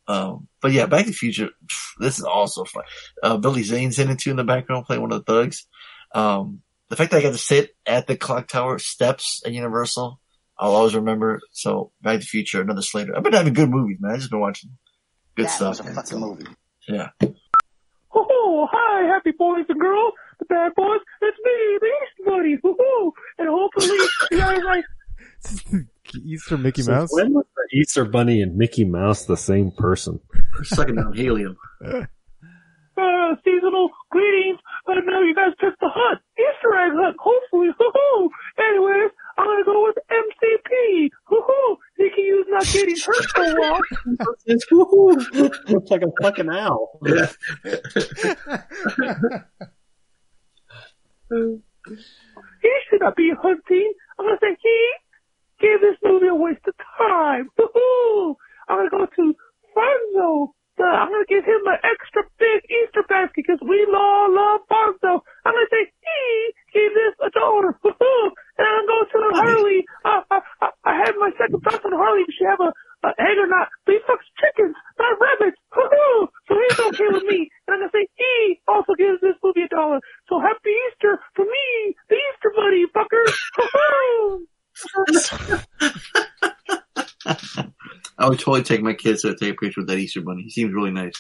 Um, 0.08 0.48
but 0.62 0.72
yeah, 0.74 0.86
Back 0.86 1.06
to 1.06 1.12
the 1.12 1.16
Future. 1.16 1.48
pff, 1.66 1.94
This 2.00 2.20
is 2.20 2.26
also 2.26 2.66
fun. 2.66 2.84
Uh, 3.24 3.38
Billy 3.38 3.64
Zane's 3.64 3.98
in 4.00 4.10
it 4.12 4.20
too 4.20 4.32
in 4.32 4.36
the 4.38 4.44
background, 4.44 4.86
playing 4.86 5.02
one 5.02 5.12
of 5.12 5.26
the 5.26 5.32
thugs. 5.34 5.66
Um, 6.14 6.62
the 6.90 6.96
fact 6.96 7.12
that 7.12 7.18
I 7.18 7.22
got 7.24 7.32
to 7.32 7.38
sit 7.40 7.72
at 7.86 8.06
the 8.06 8.16
clock 8.18 8.48
tower 8.48 8.78
steps 8.80 9.42
at 9.46 9.54
Universal, 9.54 10.20
I'll 10.60 10.76
always 10.76 10.94
remember. 10.94 11.40
So 11.52 11.92
Back 12.02 12.16
to 12.16 12.20
the 12.20 12.26
Future, 12.26 12.62
another 12.62 12.82
Slater. 12.82 13.16
I've 13.18 13.24
been 13.24 13.34
having 13.34 13.54
good 13.54 13.70
movies, 13.70 13.98
man. 14.00 14.12
I've 14.12 14.20
just 14.20 14.30
been 14.30 14.42
watching 14.42 14.72
good 15.36 15.50
stuff. 15.50 15.84
man. 15.84 16.06
So, 16.06 16.18
movie. 16.20 16.46
Yeah. 16.88 17.10
Oh, 18.16 18.68
hi, 18.72 19.08
happy 19.08 19.32
boys 19.38 19.66
and 19.70 19.80
girls, 19.80 20.14
the 20.40 20.46
bad 20.46 20.74
boys. 20.76 21.00
It's 21.22 21.38
me, 21.44 21.78
the 21.80 21.88
Easter 21.88 22.30
Bunny. 22.30 22.58
Woo-hoo. 22.64 23.14
And 23.40 23.50
hopefully 23.50 23.98
you 24.32 24.38
guys 24.38 24.64
like 24.64 24.84
Easter 26.24 26.58
Mickey 26.58 26.84
So 26.84 26.92
Mouse. 26.92 27.10
When 27.12 27.34
was 27.34 27.46
the 27.56 27.78
Easter 27.80 28.06
Bunny 28.06 28.42
and 28.42 28.56
Mickey 28.56 28.86
Mouse 28.86 29.26
the 29.26 29.38
same 29.38 29.72
person? 29.72 30.20
Sucking 30.64 30.96
down 30.96 31.14
helium. 31.14 31.58
uh, 31.84 33.36
seasonal 33.44 33.90
greetings. 34.12 34.60
I 34.88 35.00
know 35.00 35.22
you 35.22 35.34
guys 35.34 35.54
picked 35.60 35.80
the 35.80 35.90
hunt, 35.90 36.22
Easter 36.38 36.76
egg 36.78 36.92
hunt. 36.94 37.18
Hopefully, 37.20 37.70
hoo-hoo. 37.78 38.30
Anyways, 38.60 39.12
I'm 39.38 39.46
gonna 39.48 39.66
go 39.66 39.84
with 39.84 39.98
MCP. 40.12 41.10
Hoo-hoo. 41.26 41.78
He 41.98 42.10
getting 42.64 42.96
hurt 42.98 43.26
so 43.36 43.44
woo 44.72 45.18
Looks 45.68 45.90
like 45.92 46.02
a 46.02 46.12
fucking 46.22 46.50
owl. 46.50 47.00
He 52.62 52.72
should 52.90 53.02
not 53.02 53.16
be 53.16 53.32
hunting. 53.42 53.94
I'm 54.20 54.26
gonna 54.26 54.38
say 54.42 54.56
he 54.62 54.92
gave 55.60 55.82
this 55.82 55.98
movie 56.04 56.28
a 56.28 56.36
waste 56.36 56.66
of 56.68 56.76
time. 56.98 57.50
Woo-hoo! 57.58 58.36
I'm 58.70 58.78
gonna 58.78 58.90
go 58.90 59.06
to 59.06 59.36
Fonzo. 59.76 60.50
I'm 60.80 61.10
gonna 61.10 61.26
give 61.28 61.44
him 61.46 61.62
an 61.68 61.78
extra 61.84 62.24
big 62.40 62.64
Easter 62.70 63.04
basket 63.08 63.34
because 63.36 63.60
we 63.68 63.86
all 63.94 64.34
love 64.34 64.62
Fonzo. 64.72 65.22
I'm 65.46 65.54
gonna 65.54 65.68
say 65.72 65.92
he 65.92 66.54
gave 66.74 66.92
this 66.94 67.16
a 67.26 67.30
dollar. 67.32 67.78
Woo-hoo! 67.84 68.32
And 68.58 68.68
I'm 68.68 68.86
going 68.86 69.06
to 69.10 69.18
the 69.18 69.32
Harley. 69.34 69.86
Uh, 70.06 70.22
I, 70.30 70.40
I, 70.62 70.70
I 70.86 70.94
had 70.98 71.16
my 71.18 71.32
second 71.38 71.62
thoughts 71.62 71.84
on 71.86 71.92
Harley. 71.94 72.24
Does 72.26 72.36
she 72.38 72.46
have 72.46 72.60
a, 72.62 72.70
a 73.08 73.12
egg 73.18 73.38
or 73.42 73.48
not? 73.48 73.68
But 73.86 73.96
he 73.96 74.00
fucks 74.06 74.28
chickens, 74.38 74.76
not 75.00 75.18
rabbits. 75.20 75.58
Woo-hoo! 75.76 76.28
So 76.48 76.54
he's 76.54 76.80
okay 76.80 77.08
with 77.12 77.24
me. 77.26 77.50
And 77.68 77.74
I'm 77.74 77.80
gonna 77.82 77.92
say 77.94 78.06
he 78.14 78.62
also 78.68 78.94
gives 78.94 79.22
this 79.22 79.34
movie 79.44 79.64
a 79.66 79.68
dollar. 79.74 80.00
So 80.30 80.40
happy 80.40 80.70
Easter 80.92 81.20
for 81.36 81.46
me, 81.46 81.96
the 82.10 82.16
Easter 82.16 82.54
Bunny, 82.54 82.86
fuckers. 82.94 83.34
Woo-hoo! 83.58 84.46
I 88.18 88.30
would 88.30 88.40
totally 88.40 88.64
take 88.64 88.82
my 88.82 88.94
kids 88.94 89.22
to 89.24 89.36
take 89.36 89.54
a 89.54 89.56
picture 89.56 89.82
with 89.82 89.90
that 89.90 89.98
Easter 89.98 90.22
bunny. 90.22 90.44
He 90.44 90.50
seems 90.50 90.74
really 90.74 90.92
nice. 90.92 91.14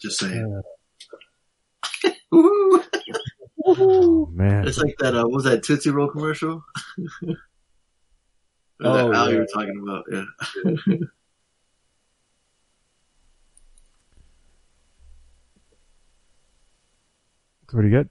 Just 0.00 0.18
saying. 0.18 0.62
Woo! 2.30 2.82
Oh, 3.66 4.26
man. 4.32 4.66
It's 4.66 4.78
like 4.78 4.96
that, 4.98 5.16
uh, 5.16 5.26
was 5.28 5.44
that 5.44 5.62
Tootsie 5.64 5.90
Roll 5.90 6.08
commercial? 6.08 6.64
Oh, 8.78 8.92
that 8.92 9.16
owl 9.16 9.32
you 9.32 9.38
were 9.38 9.46
talking 9.46 9.80
about, 9.82 10.04
yeah. 10.12 10.96
So 17.68 17.76
what 17.76 17.82
do 17.82 17.88
you 17.88 18.04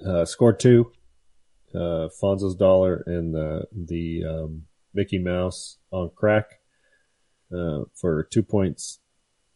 get? 0.00 0.06
Uh, 0.06 0.24
score 0.24 0.52
two. 0.52 0.92
Uh, 1.74 2.08
Fonzo's 2.20 2.54
dollar 2.54 3.02
and 3.06 3.34
the 3.34 3.66
the 3.72 4.24
um, 4.28 4.62
Mickey 4.92 5.18
Mouse 5.18 5.78
on 5.90 6.10
crack 6.14 6.60
uh, 7.50 7.84
for 7.94 8.24
two 8.24 8.42
points. 8.42 9.00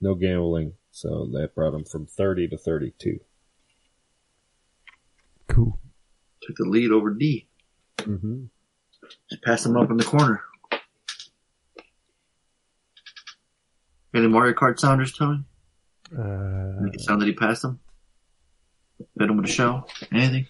No 0.01 0.15
gambling, 0.15 0.75
so 0.91 1.29
that 1.33 1.55
brought 1.55 1.75
him 1.75 1.85
from 1.85 2.07
thirty 2.07 2.49
to 2.49 2.57
thirty-two. 2.57 3.21
Cool. 5.49 5.79
Took 6.43 6.57
the 6.57 6.65
lead 6.69 6.91
over 6.91 7.11
D. 7.15 7.49
Mm-hmm. 7.99 8.45
Just 9.31 9.43
pass 9.43 9.65
him 9.67 9.77
up 9.77 9.91
in 9.91 9.97
the 9.97 10.05
corner. 10.05 10.43
Any 14.15 14.29
Mario 14.29 14.55
Kart 14.55 14.79
sounders, 14.79 15.13
Tony? 15.13 15.45
Uh, 16.17 16.81
Make 16.81 16.95
it 16.95 17.01
sound 17.01 17.21
that 17.21 17.27
he 17.27 17.35
passed 17.35 17.65
him? 17.65 17.81
Hit 19.19 19.29
him 19.29 19.37
with 19.37 19.47
a 19.47 19.53
shell? 19.53 19.89
Anything? 20.13 20.47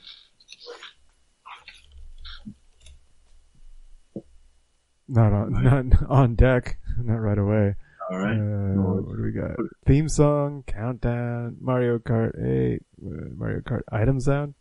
not 5.09 5.33
on, 5.33 5.63
not 5.63 6.11
on 6.11 6.35
deck. 6.35 6.79
Not 6.99 7.17
right 7.17 7.39
away. 7.39 7.75
All 8.11 8.19
right. 8.19 8.37
Uh, 8.37 8.81
what 9.03 9.17
do 9.17 9.23
we 9.23 9.33
got? 9.33 9.57
Theme 9.85 10.09
song, 10.09 10.63
countdown, 10.67 11.57
Mario 11.61 11.99
Kart 11.99 12.33
8, 12.39 12.81
uh, 13.05 13.29
Mario 13.37 13.61
Kart 13.61 13.83
item 13.91 14.21
sound. 14.21 14.55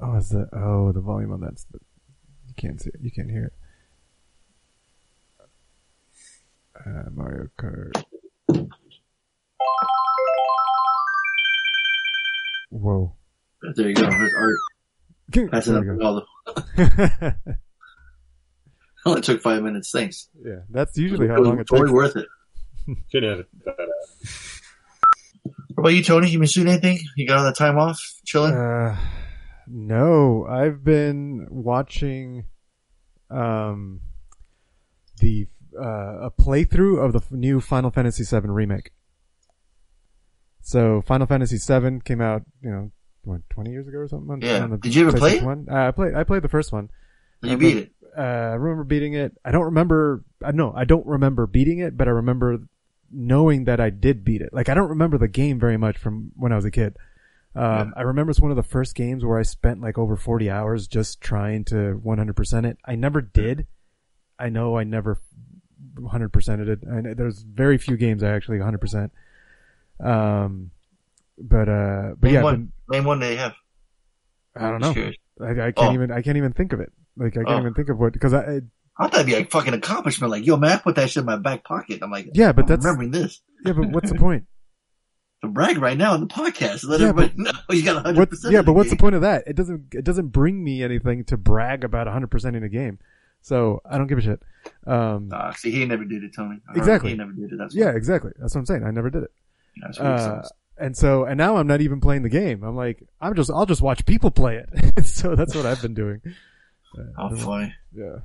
Oh, 0.00 0.16
is 0.16 0.28
the 0.28 0.48
oh 0.52 0.92
the 0.92 1.00
volume 1.00 1.32
on 1.32 1.40
that's 1.40 1.64
the, 1.64 1.78
you 2.46 2.54
can't 2.56 2.80
see 2.80 2.90
it, 2.90 3.00
you 3.02 3.10
can't 3.10 3.30
hear 3.30 3.46
it. 3.46 3.52
Uh, 6.86 7.10
Mario 7.12 7.48
Kart. 7.58 8.04
Whoa. 12.70 13.14
There 13.74 13.88
you 13.88 13.94
go. 13.94 14.02
There's 14.08 14.32
Art. 14.38 15.50
Passing 15.50 15.74
There 15.74 15.82
up 15.82 15.88
we 15.88 15.92
to 15.92 15.98
go. 15.98 16.06
Aldo. 16.06 17.34
Only 19.06 19.20
took 19.22 19.40
five 19.42 19.62
minutes. 19.62 19.90
Thanks. 19.90 20.28
yeah, 20.44 20.60
that's 20.70 20.96
usually 20.96 21.26
how 21.28 21.34
Totally- 21.36 21.48
long 21.50 21.60
it 21.60 21.66
totally 21.66 21.88
takes. 21.88 21.94
worth 21.94 22.16
it. 22.16 22.26
Could 23.12 23.24
edit 23.24 23.46
that 23.64 23.80
out. 23.80 23.88
What 25.74 25.78
about 25.82 25.88
you, 25.90 26.02
Tony? 26.02 26.30
You 26.30 26.38
been 26.38 26.48
shooting 26.48 26.72
anything? 26.72 26.98
You 27.16 27.26
got 27.26 27.38
all 27.38 27.44
that 27.44 27.56
time 27.56 27.78
off? 27.78 28.00
Chilling? 28.24 28.54
Uh, 28.54 28.96
no, 29.70 30.46
I've 30.48 30.84
been 30.84 31.46
watching 31.50 32.44
um 33.30 34.00
the 35.20 35.46
uh, 35.78 36.26
a 36.26 36.30
playthrough 36.30 37.04
of 37.04 37.12
the 37.12 37.22
new 37.36 37.60
Final 37.60 37.90
Fantasy 37.90 38.24
VII 38.24 38.48
remake. 38.48 38.92
So 40.60 41.02
Final 41.02 41.26
Fantasy 41.26 41.56
VII 41.58 42.00
came 42.04 42.20
out, 42.20 42.42
you 42.62 42.70
know, 42.70 42.90
what, 43.24 43.40
twenty 43.50 43.70
years 43.70 43.86
ago 43.88 43.98
or 43.98 44.08
something. 44.08 44.40
Yeah. 44.42 44.62
on 44.64 44.70
the 44.70 44.78
Did 44.78 44.94
you 44.94 45.08
ever 45.08 45.16
play 45.16 45.36
it? 45.38 45.42
One. 45.42 45.66
Uh, 45.70 45.88
I 45.88 45.90
played. 45.92 46.14
I 46.14 46.24
played 46.24 46.42
the 46.42 46.48
first 46.48 46.72
one. 46.72 46.90
You 47.42 47.52
Uh, 47.52 47.56
beat 47.56 47.76
it. 47.76 47.92
Uh, 48.16 48.20
I 48.20 48.54
remember 48.54 48.84
beating 48.84 49.14
it. 49.14 49.32
I 49.44 49.50
don't 49.50 49.64
remember. 49.66 50.24
I 50.42 50.52
no, 50.52 50.72
I 50.74 50.84
don't 50.84 51.06
remember 51.06 51.46
beating 51.46 51.78
it, 51.78 51.96
but 51.96 52.08
I 52.08 52.12
remember 52.12 52.58
knowing 53.10 53.64
that 53.64 53.80
I 53.80 53.90
did 53.90 54.24
beat 54.24 54.40
it. 54.42 54.50
Like 54.52 54.68
I 54.68 54.74
don't 54.74 54.88
remember 54.90 55.18
the 55.18 55.28
game 55.28 55.58
very 55.58 55.76
much 55.76 55.96
from 55.96 56.32
when 56.36 56.52
I 56.52 56.56
was 56.56 56.64
a 56.64 56.70
kid. 56.70 56.96
Um, 57.54 57.92
I 57.96 58.02
remember 58.02 58.30
it's 58.30 58.40
one 58.40 58.50
of 58.50 58.56
the 58.56 58.62
first 58.62 58.94
games 58.94 59.24
where 59.24 59.38
I 59.38 59.42
spent 59.42 59.80
like 59.80 59.98
over 59.98 60.16
40 60.16 60.48
hours 60.50 60.86
just 60.86 61.20
trying 61.20 61.64
to 61.66 62.00
100% 62.04 62.66
it. 62.66 62.78
I 62.84 62.94
never 62.94 63.20
did. 63.20 63.66
I 64.38 64.48
know 64.48 64.76
I 64.78 64.84
never 64.84 65.18
100%ed 65.96 66.68
it. 66.68 66.82
And 66.82 67.16
there's 67.16 67.42
very 67.42 67.78
few 67.78 67.96
games 67.96 68.22
I 68.22 68.30
actually 68.30 68.58
100%. 68.58 69.10
Um, 70.00 70.70
but 71.36 71.68
uh, 71.68 72.14
but 72.20 72.26
Name 72.28 72.34
yeah, 72.34 72.42
one. 72.42 72.72
Name 72.88 73.04
one 73.04 73.20
they 73.20 73.36
have. 73.36 73.54
I 74.56 74.70
don't 74.70 74.80
know. 74.80 75.10
I, 75.40 75.50
I 75.68 75.72
can't 75.72 75.78
Oh. 75.78 75.92
even 75.92 76.10
I 76.10 76.22
can't 76.22 76.36
even 76.36 76.52
think 76.52 76.72
of 76.72 76.80
it. 76.80 76.92
Like 77.16 77.32
I 77.36 77.42
can't 77.44 77.48
Oh. 77.48 77.58
even 77.60 77.74
think 77.74 77.88
of 77.88 77.98
what 77.98 78.12
because 78.12 78.32
I, 78.34 78.38
I 78.40 78.60
I 79.00 79.04
thought 79.04 79.12
that'd 79.12 79.26
be 79.26 79.34
a 79.34 79.44
fucking 79.44 79.74
accomplishment. 79.74 80.30
Like, 80.32 80.44
yo, 80.46 80.56
man, 80.56 80.72
I 80.72 80.76
put 80.78 80.96
that 80.96 81.10
shit 81.10 81.20
in 81.20 81.26
my 81.26 81.36
back 81.36 81.62
pocket. 81.64 82.00
I'm 82.02 82.10
like, 82.10 82.30
Yeah, 82.34 82.50
but 82.52 82.62
I'm 82.62 82.68
that's- 82.68 82.84
remembering 82.84 83.12
this. 83.12 83.40
yeah, 83.64 83.72
but 83.72 83.90
what's 83.90 84.10
the 84.10 84.18
point? 84.18 84.46
To 85.42 85.48
brag 85.48 85.78
right 85.78 85.96
now 85.96 86.14
on 86.14 86.20
the 86.20 86.26
podcast. 86.26 86.84
Let 86.84 87.00
Yeah, 87.00 87.08
everybody 87.08 87.34
know 87.42 87.52
you 87.70 87.84
got 87.84 87.94
100. 87.96 88.18
What, 88.18 88.30
percent 88.30 88.52
yeah, 88.52 88.62
but 88.62 88.72
what's 88.72 88.90
the 88.90 88.96
point 88.96 89.14
of 89.14 89.20
that? 89.22 89.44
It 89.46 89.54
doesn't 89.54 89.94
it 89.94 90.04
doesn't 90.04 90.28
bring 90.28 90.62
me 90.62 90.82
anything 90.82 91.24
to 91.26 91.36
brag 91.36 91.84
about 91.84 92.06
100 92.06 92.28
percent 92.28 92.56
in 92.56 92.64
a 92.64 92.68
game. 92.68 92.98
So 93.40 93.80
I 93.88 93.98
don't 93.98 94.08
give 94.08 94.18
a 94.18 94.22
shit. 94.22 94.42
Um, 94.86 95.30
Uh, 95.32 95.52
see, 95.52 95.70
he 95.70 95.84
never 95.84 96.04
did 96.04 96.24
it, 96.24 96.34
Tony. 96.34 96.58
Exactly. 96.74 97.10
He 97.10 97.16
never 97.16 97.32
did 97.32 97.52
it. 97.52 97.56
That's 97.56 97.74
yeah, 97.74 97.90
exactly. 97.90 98.32
That's 98.38 98.54
what 98.54 98.60
I'm 98.60 98.66
saying. 98.66 98.84
I 98.84 98.90
never 98.90 99.10
did 99.10 99.22
it. 99.22 99.30
That's 99.80 99.98
what 99.98 100.06
Uh, 100.06 100.42
and 100.76 100.96
so, 100.96 101.24
and 101.24 101.38
now 101.38 101.56
I'm 101.56 101.66
not 101.66 101.80
even 101.80 102.00
playing 102.00 102.22
the 102.22 102.28
game. 102.28 102.62
I'm 102.62 102.76
like, 102.76 103.02
I'm 103.20 103.34
just, 103.34 103.50
I'll 103.50 103.66
just 103.66 103.82
watch 103.82 104.06
people 104.06 104.30
play 104.30 104.56
it. 104.56 105.06
so 105.06 105.34
that's 105.34 105.54
what 105.54 105.66
I've 105.66 105.82
been 105.82 105.94
doing. 105.94 106.20
Uh, 106.98 107.02
How 107.18 107.36
funny. 107.36 107.74
Yeah. 107.94 108.16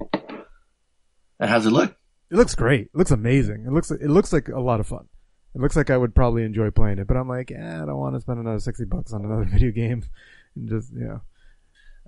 And 1.38 1.50
how's 1.50 1.66
it 1.66 1.72
look? 1.72 1.94
It 2.32 2.38
looks 2.38 2.56
great. 2.56 2.86
It 2.86 2.96
looks 2.96 3.12
amazing. 3.12 3.66
It 3.68 3.74
looks, 3.74 3.92
it 3.92 4.10
looks 4.10 4.32
like 4.32 4.48
a 4.48 4.62
lot 4.62 4.80
of 4.80 4.88
fun. 4.88 5.10
It 5.56 5.62
looks 5.62 5.76
like 5.76 5.90
I 5.90 5.98
would 5.98 6.16
probably 6.16 6.44
enjoy 6.44 6.72
playing 6.72 6.98
it, 7.00 7.08
but 7.08 7.16
I'm 7.18 7.28
like, 7.28 7.52
eh, 7.52 7.56
I 7.82 7.86
don't 7.86 7.98
want 7.98 8.16
to 8.16 8.22
spend 8.22 8.40
another 8.40 8.60
60 8.60 8.86
bucks 8.86 9.14
on 9.14 9.24
another 9.24 9.44
video 9.52 9.72
game 9.72 10.04
and 10.56 10.70
just, 10.70 10.92
you 10.94 11.06
know. 11.06 11.22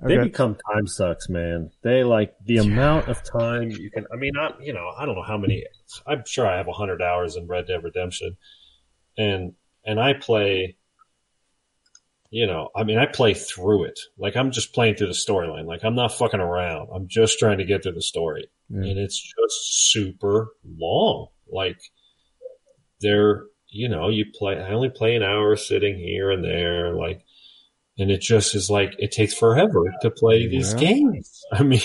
I've 0.02 0.10
They 0.10 0.16
got- 0.16 0.24
become 0.26 0.58
time 0.74 0.88
sucks, 0.88 1.30
man. 1.30 1.72
They 1.82 2.04
like 2.04 2.36
the 2.44 2.58
amount 2.58 3.08
of 3.08 3.24
time 3.24 3.70
you 3.72 3.90
can. 3.92 4.06
I 4.12 4.18
mean, 4.18 4.34
I 4.38 4.52
you 4.60 4.74
know 4.74 4.90
I 4.98 5.06
don't 5.06 5.16
know 5.16 5.24
how 5.24 5.38
many. 5.38 5.64
I'm 6.06 6.24
sure 6.28 6.46
I 6.46 6.58
have 6.58 6.68
hundred 6.68 7.02
hours 7.02 7.38
in 7.38 7.48
Red 7.48 7.68
Dead 7.68 7.82
Redemption, 7.82 8.36
and 9.18 9.54
and 9.86 9.98
I 10.00 10.12
play. 10.14 10.76
You 12.32 12.48
know, 12.48 12.70
I 12.76 12.84
mean, 12.84 12.98
I 12.98 13.06
play 13.06 13.34
through 13.34 13.86
it. 13.86 13.98
Like 14.18 14.36
I'm 14.36 14.52
just 14.52 14.74
playing 14.74 14.96
through 14.96 15.08
the 15.08 15.14
storyline. 15.14 15.66
Like 15.66 15.86
I'm 15.86 15.96
not 15.96 16.12
fucking 16.12 16.42
around. 16.42 16.90
I'm 16.94 17.08
just 17.08 17.40
trying 17.40 17.60
to 17.60 17.64
get 17.66 17.84
through 17.84 17.94
the 17.94 18.02
story, 18.02 18.50
Yeah. 18.70 18.80
and 18.90 19.00
it's 19.00 19.18
just 19.22 19.92
super 19.92 20.50
long. 20.78 21.28
Like 21.50 21.80
they're, 23.02 23.44
you 23.70 23.90
know, 23.90 24.10
you 24.10 24.26
play. 24.34 24.58
I 24.60 24.72
only 24.72 24.90
play 24.90 25.16
an 25.16 25.24
hour 25.24 25.56
sitting 25.56 25.98
here 25.98 26.32
and 26.32 26.44
there, 26.44 26.94
like 26.96 27.22
and 27.98 28.12
it 28.12 28.22
just 28.22 28.56
is 28.56 28.70
like 28.70 28.94
it 29.00 29.12
takes 29.12 29.34
forever 29.34 29.84
to 30.02 30.12
play 30.12 30.48
these 30.48 30.74
Yeah. 30.74 30.80
games. 30.80 31.44
I 31.52 31.64
mean, 31.64 31.82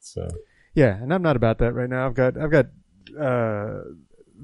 so 0.00 0.28
Yeah, 0.74 0.96
and 1.00 1.12
I'm 1.12 1.22
not 1.22 1.36
about 1.36 1.58
that 1.58 1.72
right 1.74 1.88
now. 1.88 2.06
I've 2.06 2.14
got 2.14 2.36
I've 2.36 2.50
got 2.50 2.66
uh 3.18 3.82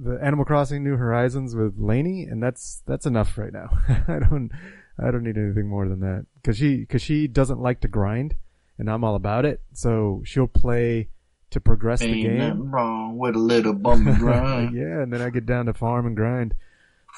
the 0.02 0.18
Animal 0.22 0.44
Crossing 0.44 0.82
New 0.84 0.96
Horizons 0.96 1.54
with 1.54 1.74
Lainey, 1.78 2.24
and 2.24 2.42
that's 2.42 2.82
that's 2.86 3.06
enough 3.06 3.36
right 3.36 3.52
now. 3.52 3.70
I 4.08 4.18
don't 4.20 4.50
I 4.98 5.10
don't 5.10 5.24
need 5.24 5.36
anything 5.38 5.68
more 5.68 5.88
than 5.88 6.00
that 6.00 6.26
because 6.36 6.56
she 6.56 6.76
because 6.78 7.02
she 7.02 7.26
doesn't 7.26 7.60
like 7.60 7.80
to 7.80 7.88
grind, 7.88 8.36
and 8.78 8.88
I'm 8.90 9.02
all 9.04 9.14
about 9.16 9.44
it. 9.44 9.60
So 9.72 10.22
she'll 10.24 10.46
play 10.46 11.08
to 11.50 11.60
progress 11.60 12.00
the 12.00 12.22
game. 12.22 12.38
nothing 12.38 12.70
wrong 12.70 13.18
with 13.18 13.34
a 13.34 13.38
little 13.38 13.72
bum 13.72 14.06
and 14.06 14.18
grind. 14.18 14.74
yeah, 14.74 15.02
and 15.02 15.12
then 15.12 15.20
I 15.20 15.30
get 15.30 15.46
down 15.46 15.66
to 15.66 15.74
farm 15.74 16.06
and 16.06 16.16
grind. 16.16 16.54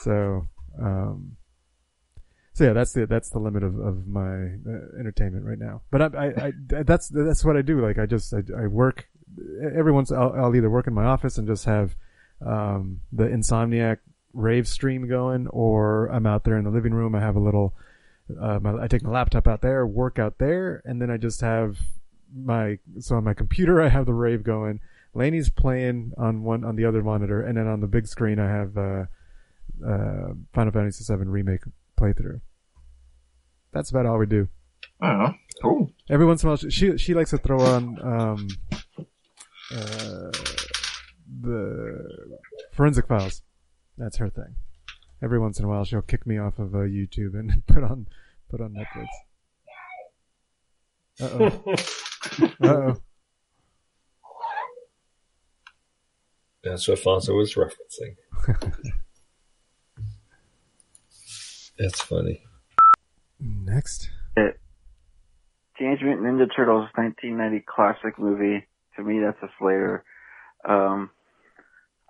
So, 0.01 0.49
um, 0.81 1.37
so 2.55 2.65
yeah, 2.65 2.73
that's 2.73 2.93
the 2.93 3.07
that's 3.07 3.31
the 3.31 3.39
limit 3.39 3.63
of 3.63 3.79
of 3.79 4.07
my 4.07 4.45
uh, 4.67 4.99
entertainment 4.99 5.45
right 5.45 5.59
now. 5.59 5.83
But 5.91 6.15
I, 6.15 6.27
I, 6.27 6.53
I 6.77 6.83
that's 6.83 7.09
that's 7.09 7.45
what 7.45 7.57
I 7.57 7.63
do. 7.63 7.81
Like 7.81 7.99
I 7.99 8.07
just 8.07 8.33
I, 8.33 8.43
I 8.57 8.67
work 8.67 9.09
every 9.63 9.93
once 9.93 10.13
I'll, 10.13 10.33
I'll 10.33 10.57
either 10.57 10.71
work 10.71 10.87
in 10.87 10.95
my 10.95 11.05
office 11.05 11.39
and 11.39 11.47
just 11.47 11.65
have 11.65 11.97
um, 12.45 13.01
the 13.13 13.25
Insomniac 13.25 13.99
rave 14.33 14.67
stream 14.67 15.09
going, 15.09 15.47
or 15.49 16.07
I'm 16.07 16.27
out 16.27 16.45
there 16.45 16.57
in 16.57 16.65
the 16.65 16.71
living 16.71 16.95
room. 16.95 17.15
I 17.15 17.21
have 17.21 17.37
a 17.37 17.41
little. 17.41 17.75
Uh, 18.41 18.59
my, 18.61 18.85
I 18.85 18.87
take 18.87 19.03
my 19.03 19.11
laptop 19.11 19.47
out 19.47 19.61
there, 19.63 19.87
work 19.87 20.19
out 20.19 20.39
there, 20.39 20.83
and 20.85 21.03
then 21.03 21.11
I 21.11 21.17
just 21.17 21.41
have 21.41 21.79
my 22.35 22.79
so 22.99 23.17
on 23.17 23.25
my 23.25 23.35
computer 23.35 23.81
I 23.81 23.89
have 23.89 24.07
the 24.07 24.15
rave 24.15 24.43
going. 24.43 24.81
Laney's 25.15 25.51
playing 25.51 26.13
on 26.17 26.43
one 26.43 26.65
on 26.65 26.77
the 26.77 26.85
other 26.85 27.03
monitor, 27.03 27.43
and 27.43 27.57
then 27.57 27.67
on 27.67 27.81
the 27.81 27.87
big 27.87 28.07
screen 28.07 28.39
I 28.39 28.49
have 28.49 28.77
uh, 28.77 29.05
uh, 29.87 30.33
Final 30.55 30.73
Fantasy 30.73 31.05
VII 31.05 31.25
remake 31.25 31.63
playthrough. 31.99 32.41
That's 33.73 33.91
about 33.91 34.07
all 34.07 34.19
we 34.19 34.27
do. 34.27 34.49
Oh, 35.03 35.33
cool. 35.63 35.91
Every 36.09 36.27
once 36.27 36.43
in 36.43 36.49
a 36.49 36.51
while, 36.51 36.57
she 36.57 36.71
she, 36.71 36.99
she 36.99 37.15
likes 37.15 37.31
to 37.31 37.39
throw 37.39 37.61
on 37.61 37.99
um, 38.03 38.49
uh, 39.75 40.31
the 41.41 42.29
forensic 42.73 43.07
files. 43.09 43.43
That's 43.99 44.17
her 44.17 44.31
thing. 44.31 44.55
Every 45.23 45.39
once 45.39 45.59
in 45.59 45.65
a 45.65 45.69
while, 45.69 45.85
she'll 45.85 46.03
kick 46.03 46.27
me 46.27 46.39
off 46.39 46.59
of 46.59 46.75
uh, 46.75 46.79
YouTube 46.79 47.35
and 47.35 47.65
put 47.67 47.85
on 47.85 48.07
put 48.51 48.61
on 48.61 48.75
Netflix. 48.75 49.07
Uh 51.21 51.51
oh. 51.67 51.75
Uh 52.63 52.67
oh. 52.69 52.97
that's 56.63 56.87
what 56.89 56.99
Fonzo 56.99 57.37
was 57.37 57.55
referencing. 57.55 58.17
That's 61.79 62.01
funny. 62.03 62.43
Next. 63.41 64.11
It. 64.37 64.61
Teenage 65.79 66.01
Mutant 66.03 66.27
Ninja 66.27 66.47
Turtles 66.55 66.89
1990 66.95 67.65
classic 67.67 68.19
movie. 68.19 68.65
To 68.97 69.03
me, 69.03 69.21
that's 69.21 69.43
a 69.43 69.49
Slater. 69.59 70.05
Um, 70.69 71.11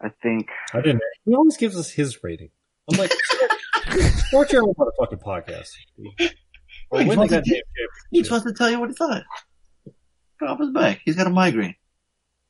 I 0.02 0.08
think. 0.22 0.48
I 0.74 0.80
didn't. 0.82 1.00
He 1.24 1.32
always 1.34 1.56
gives 1.56 1.76
us 1.78 1.90
his 1.90 2.22
rating. 2.24 2.50
I'm 2.92 2.98
like, 2.98 3.12
start 4.26 4.52
your 4.52 4.64
own 4.64 4.74
motherfucking 4.74 5.22
podcast. 5.22 5.70
Or 6.90 6.98
Wait, 6.98 7.06
win 7.06 7.06
he's 7.06 7.06
the 7.06 7.12
supposed 7.12 7.30
to- 7.30 7.36
goddamn 7.38 7.62
He's 8.10 8.28
to 8.28 8.52
tell 8.52 8.70
you 8.70 8.80
what 8.80 8.88
he 8.90 8.94
thought. 8.96 9.22
Get 10.42 10.50
off 10.50 10.58
his 10.58 10.70
back. 10.70 11.00
He's 11.04 11.14
got 11.14 11.28
a 11.28 11.30
migraine. 11.30 11.76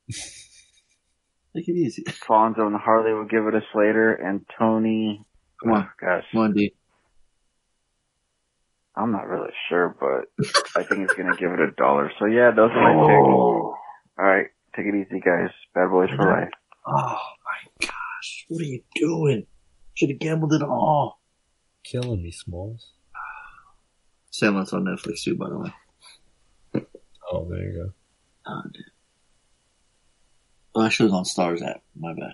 Take 0.11 1.68
it 1.68 1.76
easy. 1.76 2.05
Fonzo 2.05 2.66
and 2.66 2.74
Harley 2.74 3.12
will 3.12 3.26
give 3.26 3.46
it 3.46 3.55
a 3.55 3.61
Slater, 3.70 4.14
and 4.14 4.46
Tony. 4.59 5.22
Come 5.62 5.72
on. 5.72 5.83
oh, 5.83 5.90
gosh, 6.00 6.24
Come 6.33 6.40
on, 6.40 6.55
D. 6.55 6.74
I'm 8.96 9.12
not 9.12 9.28
really 9.28 9.50
sure, 9.68 9.94
but 10.00 10.46
I 10.74 10.85
think 10.85 11.00
he's 11.02 11.12
gonna 11.12 11.37
give 11.37 11.50
it 11.52 11.61
a 11.61 11.70
dollar. 11.72 12.11
So 12.18 12.24
yeah, 12.24 12.50
those 12.57 12.70
are 12.72 12.94
my 12.94 12.94
oh. 12.94 13.05
picks. 13.05 14.18
All 14.18 14.24
right, 14.24 14.46
take 14.74 14.87
it 14.87 14.94
easy, 14.94 15.20
guys. 15.20 15.50
Bad 15.74 15.90
boys 15.90 16.09
for 16.16 16.24
life. 16.24 16.48
Oh 16.87 17.18
my 17.44 17.87
gosh. 17.87 18.46
What 18.48 18.62
are 18.62 18.64
you 18.64 18.81
doing? 18.94 19.46
Should 19.92 20.09
have 20.09 20.18
gambled 20.18 20.55
it 20.55 20.62
all. 20.62 21.20
Killing 21.85 22.22
me, 22.22 22.31
Smalls. 22.31 22.92
Sandlot's 24.31 24.72
on 24.72 24.85
Netflix 24.85 25.24
too, 25.24 25.37
by 25.37 25.50
the 25.50 25.59
way. 25.59 25.72
Oh, 27.33 27.47
there 27.49 27.62
you 27.62 27.73
go. 27.73 27.92
Oh, 28.47 28.62
damn. 28.73 28.83
Oh, 30.75 30.83
that 30.83 30.90
show's 30.90 31.12
on 31.12 31.25
Stars 31.25 31.62
app. 31.62 31.83
My 31.99 32.14
bad. 32.14 32.33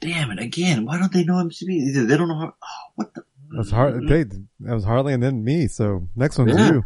Damn 0.00 0.30
it 0.32 0.38
again. 0.40 0.84
Why 0.84 0.98
don't 0.98 1.12
they 1.12 1.24
know 1.24 1.34
MCP? 1.34 1.68
Either 1.70 2.04
They 2.06 2.16
don't 2.16 2.28
know 2.28 2.38
how. 2.38 2.54
Oh, 2.62 2.92
what 2.96 3.14
the? 3.14 3.22
That 3.50 3.58
was 3.58 3.70
Har- 3.70 4.00
they, 4.06 4.22
that 4.24 4.74
was 4.74 4.84
Harley 4.84 5.12
and 5.12 5.22
then 5.22 5.44
me. 5.44 5.66
So 5.68 6.08
next 6.16 6.38
one's 6.38 6.52
Yeah. 6.54 6.72
you. 6.72 6.84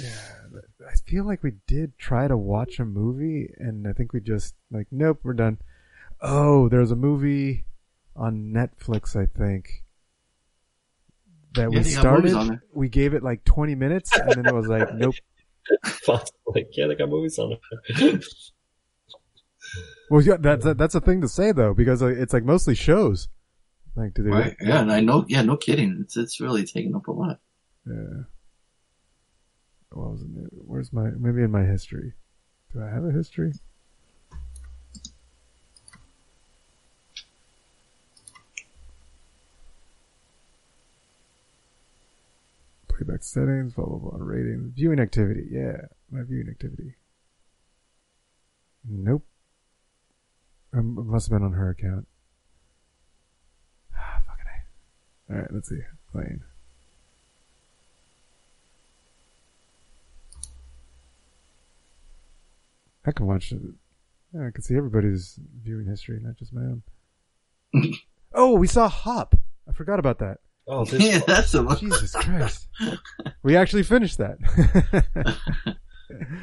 Yeah, 0.00 0.58
I 0.90 0.94
feel 1.06 1.24
like 1.24 1.42
we 1.42 1.52
did 1.66 1.96
try 1.98 2.26
to 2.26 2.36
watch 2.36 2.78
a 2.80 2.84
movie, 2.84 3.52
and 3.58 3.86
I 3.86 3.92
think 3.92 4.12
we 4.12 4.20
just 4.20 4.54
like, 4.70 4.88
nope, 4.90 5.20
we're 5.22 5.34
done. 5.34 5.58
Oh, 6.20 6.68
there 6.68 6.80
was 6.80 6.90
a 6.90 6.96
movie 6.96 7.66
on 8.16 8.52
Netflix, 8.52 9.14
I 9.14 9.26
think, 9.26 9.84
that 11.54 11.62
Yeah, 11.62 11.68
we 11.68 11.78
they 11.80 11.94
got 11.94 12.04
movies 12.16 12.32
started. 12.32 12.34
on 12.34 12.46
there. 12.48 12.62
We 12.72 12.88
gave 12.88 13.14
it 13.14 13.22
like 13.22 13.44
twenty 13.44 13.74
minutes, 13.76 14.10
and 14.18 14.30
then 14.32 14.46
it 14.46 14.54
was 14.54 14.66
like, 14.66 14.92
nope. 14.94 15.14
Fonzo's 15.86 16.32
like, 16.46 16.68
yeah, 16.72 16.86
they 16.86 16.94
got 16.94 17.08
movies 17.08 17.38
on 17.38 17.56
it. 17.88 18.24
Well, 20.08 20.22
yeah, 20.22 20.36
that's 20.38 20.64
a, 20.64 20.74
that's 20.74 20.94
a 20.94 21.00
thing 21.00 21.20
to 21.22 21.28
say 21.28 21.50
though, 21.50 21.74
because 21.74 22.02
uh, 22.02 22.06
it's 22.06 22.32
like 22.32 22.44
mostly 22.44 22.74
shows. 22.74 23.28
Like, 23.96 24.14
do 24.14 24.22
they? 24.22 24.30
Right. 24.30 24.56
Yeah, 24.60 24.82
and 24.82 24.92
I 24.92 25.00
know. 25.00 25.24
Yeah, 25.28 25.42
no 25.42 25.56
kidding. 25.56 25.98
It's 26.02 26.16
it's 26.16 26.40
really 26.40 26.64
taking 26.64 26.94
up 26.94 27.08
a 27.08 27.12
lot. 27.12 27.40
Yeah. 27.86 28.22
What 29.90 30.12
was 30.12 30.22
it? 30.22 30.28
Where's 30.52 30.92
my 30.92 31.10
maybe 31.18 31.42
in 31.42 31.50
my 31.50 31.64
history? 31.64 32.12
Do 32.72 32.82
I 32.82 32.88
have 32.88 33.04
a 33.04 33.10
history? 33.10 33.52
Playback 43.06 43.22
settings, 43.22 43.74
blah 43.74 43.86
blah 43.86 43.98
blah, 43.98 44.18
ratings, 44.18 44.72
viewing 44.74 44.98
activity. 44.98 45.46
Yeah, 45.50 45.76
my 46.10 46.22
viewing 46.24 46.48
activity. 46.48 46.94
Nope. 48.84 49.24
Um, 50.72 50.96
it 50.98 51.04
must 51.04 51.28
have 51.28 51.38
been 51.38 51.46
on 51.46 51.52
her 51.52 51.70
account. 51.70 52.06
Ah, 53.96 54.22
fucking 54.26 54.44
A. 55.30 55.32
Alright, 55.32 55.52
let's 55.52 55.68
see. 55.68 55.80
Playing. 56.10 56.42
I 63.04 63.12
can 63.12 63.26
watch 63.26 63.52
it. 63.52 63.60
Yeah, 64.34 64.48
I 64.48 64.50
can 64.50 64.62
see 64.62 64.76
everybody's 64.76 65.38
viewing 65.62 65.86
history, 65.86 66.18
not 66.20 66.36
just 66.36 66.52
my 66.52 66.62
own. 66.62 66.82
Oh, 68.38 68.52
we 68.52 68.66
saw 68.66 68.86
Hop. 68.86 69.34
I 69.66 69.72
forgot 69.72 69.98
about 69.98 70.18
that. 70.18 70.40
Oh, 70.68 70.84
this 70.90 71.02
Yeah, 71.02 71.18
that's 71.26 71.54
a 71.54 71.76
Jesus 71.78 72.12
Christ. 72.14 72.68
we 73.42 73.56
actually 73.56 73.82
finished 73.82 74.18
that. 74.18 74.38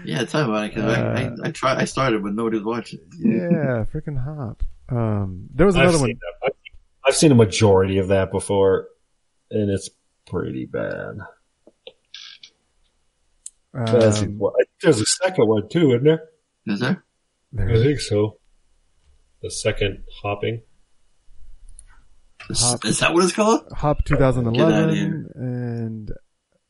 Yeah, 0.03 0.25
tell 0.25 0.43
me 0.43 0.49
about 0.51 0.65
it. 0.65 0.75
Cause 0.75 0.83
I, 0.83 1.23
I, 1.23 1.31
I 1.45 1.51
tried. 1.51 1.77
I 1.77 1.85
started, 1.85 2.21
but 2.21 2.33
nobody 2.33 2.57
was 2.57 2.65
watching. 2.65 2.99
yeah, 3.17 3.85
freaking 3.93 4.21
Hop. 4.21 4.61
Um, 4.89 5.47
there 5.53 5.65
was 5.65 5.77
I've 5.77 5.83
another 5.83 5.99
seen 5.99 6.07
one. 6.07 6.17
I've- 6.43 6.57
I've 7.05 7.15
seen 7.15 7.31
a 7.31 7.35
majority 7.35 7.97
of 7.97 8.09
that 8.09 8.29
before, 8.31 8.87
and 9.49 9.69
it's 9.71 9.89
pretty 10.29 10.65
bad. 10.65 11.17
That's- 13.73 14.21
Um, 14.21 14.37
well, 14.37 14.53
I 14.59 14.65
there's 14.81 14.99
a 15.01 15.05
second 15.05 15.47
one 15.47 15.69
too, 15.69 15.89
isn't 15.91 16.03
there? 16.03 16.29
Is 16.67 16.79
there? 16.81 17.03
I 17.57 17.65
think 17.81 17.99
so. 18.01 18.37
The 19.41 19.49
second 19.49 20.03
hopping. 20.21 20.61
Is, 22.49 22.75
is 22.85 22.99
that 22.99 23.13
what 23.13 23.23
it's 23.23 23.33
called? 23.33 23.61
Hop 23.73 24.03
2011, 24.05 25.29
and 25.35 26.11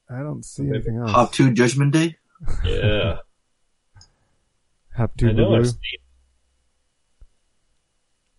I 0.09 0.19
don't 0.19 0.43
see 0.45 0.67
anything 0.67 0.97
else. 0.97 1.11
Hop 1.11 1.34
Two 1.34 1.51
Judgment 1.53 1.93
Day. 1.93 2.17
Yeah, 2.65 3.17
Hop 4.97 5.11
2 5.17 5.30
I 5.30 5.32
know. 5.32 5.55
I've 5.55 5.67
seen. 5.67 5.80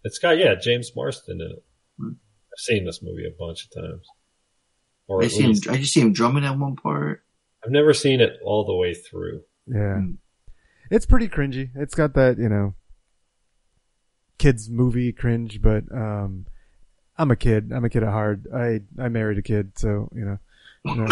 It's 0.05 0.19
got 0.19 0.39
yeah 0.39 0.55
James 0.55 0.93
Marsden 0.95 1.41
in 1.41 1.51
it. 1.51 1.65
I've 2.01 2.59
seen 2.59 2.85
this 2.85 3.03
movie 3.03 3.27
a 3.27 3.31
bunch 3.37 3.65
of 3.65 3.83
times. 3.83 4.07
Or 5.07 5.23
I 5.23 5.27
at 5.27 5.33
see 5.33 5.43
him. 5.43 5.55
I 5.69 5.77
just 5.79 5.93
see 5.93 6.01
him 6.01 6.13
drumming 6.13 6.45
at 6.45 6.59
one 6.59 6.77
part. 6.77 7.23
I've 7.65 7.73
never 7.73 7.95
seen 7.95 8.21
it 8.21 8.35
all 8.45 8.65
the 8.65 8.75
way 8.75 8.95
through. 8.95 9.43
Yeah. 9.67 10.01
It's 10.91 11.07
pretty 11.07 11.29
cringy. 11.29 11.71
It's 11.75 11.95
got 11.95 12.15
that, 12.15 12.39
you 12.39 12.49
know, 12.49 12.75
kids 14.39 14.69
movie 14.69 15.13
cringe, 15.13 15.63
but, 15.63 15.85
um, 15.91 16.47
I'm 17.17 17.31
a 17.31 17.37
kid. 17.37 17.71
I'm 17.73 17.85
a 17.85 17.91
kid 17.91 18.03
at 18.03 18.11
heart. 18.11 18.41
I, 18.55 18.81
I 18.99 19.09
married 19.09 19.39
a 19.39 19.43
kid, 19.43 19.79
so, 19.79 20.09
you 20.15 20.25
know. 20.25 20.39
you 20.85 20.95
know. 20.97 21.07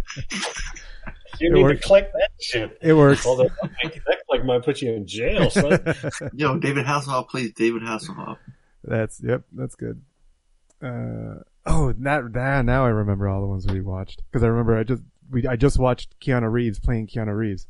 You 1.40 1.50
It 1.50 1.54
need 1.54 1.62
works. 1.62 1.80
to 1.82 1.86
click 1.86 2.10
that 2.12 2.30
shit. 2.40 2.78
It 2.82 2.94
works. 2.94 3.24
Although 3.24 3.48
that 3.62 4.20
click 4.28 4.44
might 4.44 4.64
put 4.64 4.82
you 4.82 4.92
in 4.94 5.06
jail, 5.06 5.50
son. 5.50 5.78
Yo, 6.34 6.58
David 6.58 6.84
Hasselhoff 6.84 7.28
plays 7.28 7.52
David 7.52 7.82
Hasselhoff. 7.82 8.38
That's, 8.82 9.20
yep, 9.22 9.42
that's 9.52 9.76
good. 9.76 10.02
Uh, 10.82 11.42
oh, 11.66 11.94
now, 11.96 12.22
now, 12.22 12.62
now 12.62 12.84
I 12.84 12.88
remember 12.88 13.28
all 13.28 13.40
the 13.40 13.46
ones 13.46 13.66
we 13.68 13.80
watched. 13.80 14.20
Cause 14.32 14.42
I 14.42 14.48
remember 14.48 14.76
I 14.78 14.82
just, 14.82 15.02
we, 15.30 15.46
I 15.46 15.54
just 15.56 15.78
watched 15.78 16.18
Keanu 16.20 16.50
Reeves 16.50 16.80
playing 16.80 17.06
Keanu 17.06 17.36
Reeves. 17.36 17.68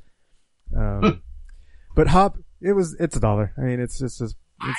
Um, 0.74 1.22
but 1.94 2.06
Hop, 2.08 2.38
it 2.62 2.72
was, 2.72 2.94
it's 2.98 3.16
a 3.16 3.20
dollar. 3.20 3.52
I 3.58 3.62
mean, 3.62 3.80
it's 3.80 3.98
just, 3.98 4.20
it's, 4.22 4.34
it's 4.62 4.78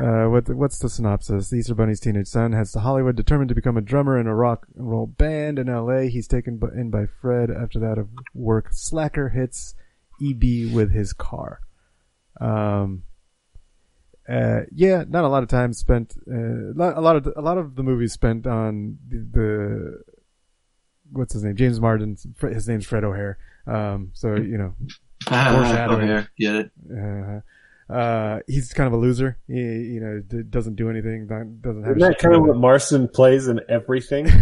Uh, 0.00 0.28
what 0.28 0.48
what's 0.50 0.78
the 0.78 0.88
synopsis? 0.88 1.50
The 1.50 1.56
Easter 1.56 1.74
Bunny's 1.74 2.00
teenage 2.00 2.28
son 2.28 2.52
heads 2.52 2.72
to 2.72 2.80
Hollywood, 2.80 3.16
determined 3.16 3.48
to 3.48 3.54
become 3.54 3.76
a 3.76 3.82
drummer 3.82 4.18
in 4.18 4.26
a 4.26 4.34
rock 4.34 4.66
and 4.76 4.88
roll 4.88 5.06
band 5.06 5.58
in 5.58 5.68
L.A. 5.68 6.08
He's 6.08 6.28
taken 6.28 6.60
in 6.76 6.90
by 6.90 7.06
Fred 7.20 7.50
after 7.50 7.78
that 7.80 7.98
of 7.98 8.08
work. 8.32 8.68
Slacker 8.70 9.30
hits 9.30 9.74
EB 10.22 10.72
with 10.72 10.92
his 10.92 11.12
car. 11.12 11.60
Um. 12.40 13.02
Uh, 14.28 14.60
yeah, 14.74 15.04
not 15.08 15.24
a 15.24 15.28
lot 15.28 15.42
of 15.42 15.48
time 15.48 15.72
spent. 15.72 16.14
Uh, 16.30 16.72
a 16.74 17.00
lot 17.00 17.16
of 17.16 17.24
the, 17.24 17.38
a 17.38 17.40
lot 17.40 17.56
of 17.56 17.76
the 17.76 17.82
movies 17.82 18.12
spent 18.12 18.46
on 18.46 18.98
the, 19.08 19.26
the 19.32 20.02
what's 21.10 21.32
his 21.32 21.42
name? 21.42 21.56
James 21.56 21.80
Marsden. 21.80 22.16
His 22.40 22.68
name's 22.68 22.86
Fred 22.86 23.04
O'Hare. 23.04 23.38
Um. 23.66 24.10
So 24.12 24.34
you 24.36 24.58
know, 24.58 24.74
foreshadowing. 25.24 26.10
O'Hare, 26.10 26.30
get 26.38 26.54
it? 26.56 26.70
Uh, 26.90 27.40
uh, 27.88 28.40
he's 28.46 28.72
kind 28.72 28.86
of 28.86 28.92
a 28.92 28.96
loser. 28.96 29.38
He, 29.46 29.54
you 29.54 30.00
know, 30.00 30.20
d- 30.26 30.42
doesn't 30.48 30.76
do 30.76 30.90
anything. 30.90 31.26
Doesn't 31.26 31.84
have. 31.84 31.96
Isn't 31.96 32.10
that 32.10 32.18
kind 32.18 32.34
of 32.34 32.42
what 32.42 32.56
Marsden 32.56 33.08
plays 33.08 33.48
in 33.48 33.60
everything? 33.68 34.28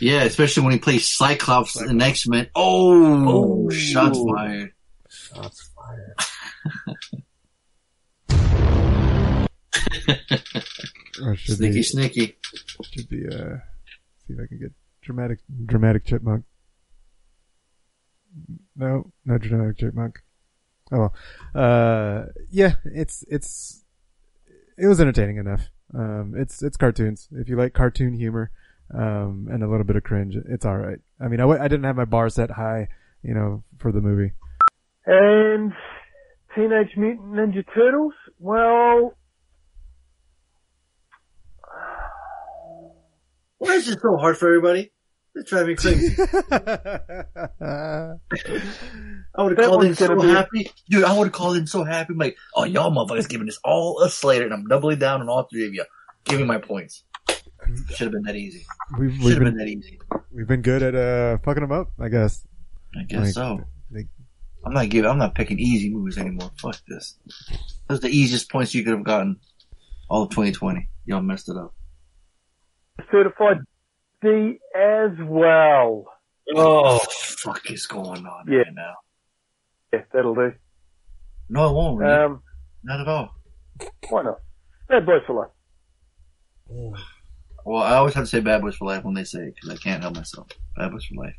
Yeah, 0.00 0.22
especially 0.24 0.64
when 0.64 0.74
he 0.74 0.78
plays 0.78 1.08
Cyclops 1.08 1.80
in 1.80 2.00
X 2.02 2.26
Men. 2.28 2.48
Oh, 2.54 3.66
Oh. 3.66 3.70
shots 3.70 4.20
fired. 4.36 4.72
Shots 5.08 5.70
fired. 5.74 6.14
Sneaky, 11.38 11.72
be, 11.72 11.82
sneaky. 11.82 12.36
should 12.92 13.08
be. 13.08 13.26
Uh, 13.26 13.56
see 14.26 14.34
if 14.34 14.38
I 14.42 14.46
can 14.46 14.58
get 14.60 14.72
dramatic, 15.02 15.38
dramatic 15.66 16.04
chipmunk. 16.04 16.44
No, 18.76 19.10
no 19.24 19.38
dramatic 19.38 19.78
chipmunk. 19.78 20.20
Oh, 20.90 20.98
well. 20.98 21.14
uh, 21.54 22.26
yeah, 22.50 22.74
it's 22.84 23.24
it's 23.28 23.84
it 24.76 24.86
was 24.86 25.00
entertaining 25.00 25.36
enough. 25.36 25.68
Um, 25.94 26.34
it's 26.36 26.62
it's 26.62 26.76
cartoons. 26.76 27.28
If 27.32 27.48
you 27.48 27.56
like 27.56 27.74
cartoon 27.74 28.14
humor, 28.14 28.50
um, 28.94 29.48
and 29.50 29.62
a 29.62 29.68
little 29.68 29.84
bit 29.84 29.96
of 29.96 30.04
cringe, 30.04 30.36
it's 30.48 30.64
all 30.64 30.76
right. 30.78 30.98
I 31.20 31.28
mean, 31.28 31.40
I 31.40 31.68
didn't 31.68 31.84
have 31.84 31.96
my 31.96 32.04
bar 32.04 32.28
set 32.28 32.50
high, 32.50 32.88
you 33.22 33.34
know, 33.34 33.64
for 33.78 33.92
the 33.92 34.00
movie. 34.00 34.32
And 35.06 35.72
Teenage 36.54 36.96
Mutant 36.96 37.32
Ninja 37.32 37.64
Turtles, 37.74 38.14
well, 38.38 39.14
Why 43.58 43.74
is 43.74 43.88
it 43.88 44.00
so 44.00 44.16
hard 44.16 44.38
for 44.38 44.48
everybody? 44.48 44.92
It's 45.48 45.54
driving 45.54 45.68
me 45.68 45.76
crazy. 45.76 46.14
I 47.60 49.42
would 49.42 49.56
have 49.58 49.66
called 49.66 49.84
in 49.84 49.94
so 49.94 50.20
be- 50.20 50.28
happy. 50.28 50.70
Dude, 50.90 51.04
I 51.04 51.16
would 51.16 51.24
have 51.28 51.32
called 51.32 51.56
in 51.56 51.66
so 51.66 51.84
happy. 51.84 52.12
I'm 52.12 52.18
like, 52.18 52.36
oh, 52.54 52.64
y'all 52.64 52.90
motherfuckers 52.90 53.28
giving 53.28 53.46
this 53.46 53.58
all 53.64 54.02
a 54.02 54.10
Slater, 54.10 54.44
and 54.44 54.52
I'm 54.52 54.66
doubling 54.66 54.98
down 54.98 55.20
on 55.22 55.28
all 55.28 55.44
three 55.44 55.66
of 55.66 55.72
you. 55.74 55.84
Give 56.24 56.38
me 56.40 56.44
my 56.44 56.58
points. 56.58 57.04
Should 57.94 58.06
have 58.06 58.12
been 58.12 58.22
that 58.24 58.36
easy. 58.36 58.66
We've 58.98 59.12
Should 59.14 59.22
we've 59.24 59.34
have 59.34 59.38
been 59.44 59.54
been 59.56 59.58
that 59.58 59.68
easy. 59.68 59.98
we've 60.32 60.46
been 60.46 60.62
good 60.62 60.82
at 60.82 60.94
uh 60.94 61.38
fucking 61.38 61.62
them 61.62 61.72
up, 61.72 61.92
I 61.98 62.08
guess. 62.08 62.46
I 62.98 63.04
guess 63.04 63.24
Like, 63.24 63.34
so. 63.34 63.64
like- 63.90 64.08
I'm 64.66 64.74
not 64.74 64.88
giving. 64.90 65.10
I'm 65.10 65.18
not 65.18 65.34
picking 65.34 65.58
easy 65.58 65.88
movies 65.88 66.18
anymore. 66.18 66.50
Fuck 66.60 66.76
this. 66.88 67.16
Those 67.88 67.98
are 67.98 68.02
the 68.02 68.08
easiest 68.10 68.50
points 68.50 68.74
you 68.74 68.84
could 68.84 68.92
have 68.94 69.04
gotten 69.04 69.38
all 70.10 70.24
of 70.24 70.30
2020. 70.30 70.90
Y'all 71.06 71.22
messed 71.22 71.48
it 71.48 71.56
up. 71.56 71.72
certified 73.10 73.58
D 74.22 74.58
as 74.76 75.10
well. 75.20 76.04
Oh, 76.54 76.98
fuck 77.10 77.70
is 77.70 77.86
going 77.86 78.26
on 78.26 78.46
Yeah. 78.50 78.58
right 78.58 78.74
now? 78.74 78.94
Yeah, 79.92 80.02
that'll 80.12 80.34
do. 80.34 80.52
No, 81.48 81.70
it 81.70 81.72
won't. 81.74 81.98
Really. 81.98 82.12
Um, 82.12 82.42
not 82.82 83.00
at 83.00 83.08
all. 83.08 83.34
why 84.08 84.22
not? 84.22 84.40
Bad 84.88 85.06
Boys 85.06 85.22
for 85.26 85.34
Life. 85.34 85.50
Well, 87.64 87.82
I 87.82 87.96
always 87.96 88.14
have 88.14 88.24
to 88.24 88.28
say 88.30 88.40
Bad 88.40 88.62
Boys 88.62 88.76
for 88.76 88.86
Life 88.86 89.04
when 89.04 89.14
they 89.14 89.24
say 89.24 89.40
it 89.40 89.54
because 89.54 89.70
I 89.70 89.76
can't 89.76 90.02
help 90.02 90.14
myself. 90.16 90.48
Bad 90.76 90.90
Boys 90.92 91.04
for 91.04 91.14
Life. 91.22 91.36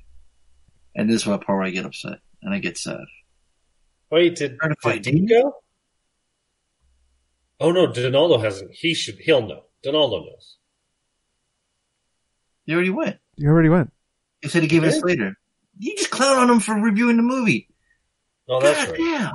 And 0.96 1.10
this 1.10 1.22
is 1.22 1.28
what 1.28 1.42
part 1.44 1.58
where 1.58 1.68
I 1.68 1.72
get 1.72 1.86
upset 1.86 2.20
and 2.42 2.54
I 2.54 2.60
get 2.60 2.78
sad. 2.78 3.02
Wait, 4.12 4.36
did, 4.36 4.58
Certified 4.62 5.02
did 5.04 5.14
he 5.14 5.26
go? 5.28 5.54
Oh 7.60 7.72
no, 7.72 7.88
Donaldo 7.92 8.38
hasn't. 8.40 8.72
He 8.74 8.94
should. 8.94 9.18
He'll 9.20 9.46
know. 9.46 9.64
Donaldo 9.84 10.22
knows. 10.22 10.58
He 12.70 12.76
already 12.76 12.92
went. 12.92 13.18
You 13.36 13.50
already 13.50 13.70
went. 13.70 13.92
He 14.44 14.48
said 14.48 14.62
he 14.62 14.68
gave 14.68 14.84
it 14.84 14.94
Yeah. 14.94 15.02
later. 15.04 15.36
You 15.80 15.96
just 15.98 16.12
clown 16.12 16.38
on 16.38 16.52
him 16.52 16.60
for 16.60 16.76
reviewing 16.76 17.18
the 17.18 17.24
movie. 17.24 17.68
Oh, 18.48 18.62
that's 18.62 18.86
God 18.86 18.92
right. 18.92 18.98
damn. 19.00 19.34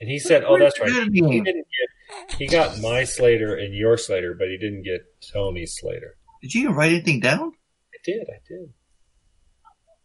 And 0.00 0.08
he 0.08 0.18
said, 0.18 0.42
"Oh, 0.42 0.58
that's 0.58 0.80
right. 0.80 0.88
Good 0.88 1.12
He 1.12 1.20
didn't 1.20 1.44
get. 1.44 2.38
He 2.38 2.46
got 2.46 2.80
my 2.80 3.04
Slater 3.04 3.54
and 3.56 3.74
your 3.74 3.98
Slater, 3.98 4.32
but 4.38 4.48
he 4.48 4.56
didn't 4.56 4.84
get 4.84 5.02
Tony's 5.34 5.76
Slater. 5.78 6.16
Did 6.40 6.54
you 6.54 6.62
even 6.62 6.74
write 6.74 6.92
anything 6.92 7.20
down? 7.20 7.52
I 7.92 7.98
did. 8.06 8.26
I 8.30 8.40
did. 8.48 8.72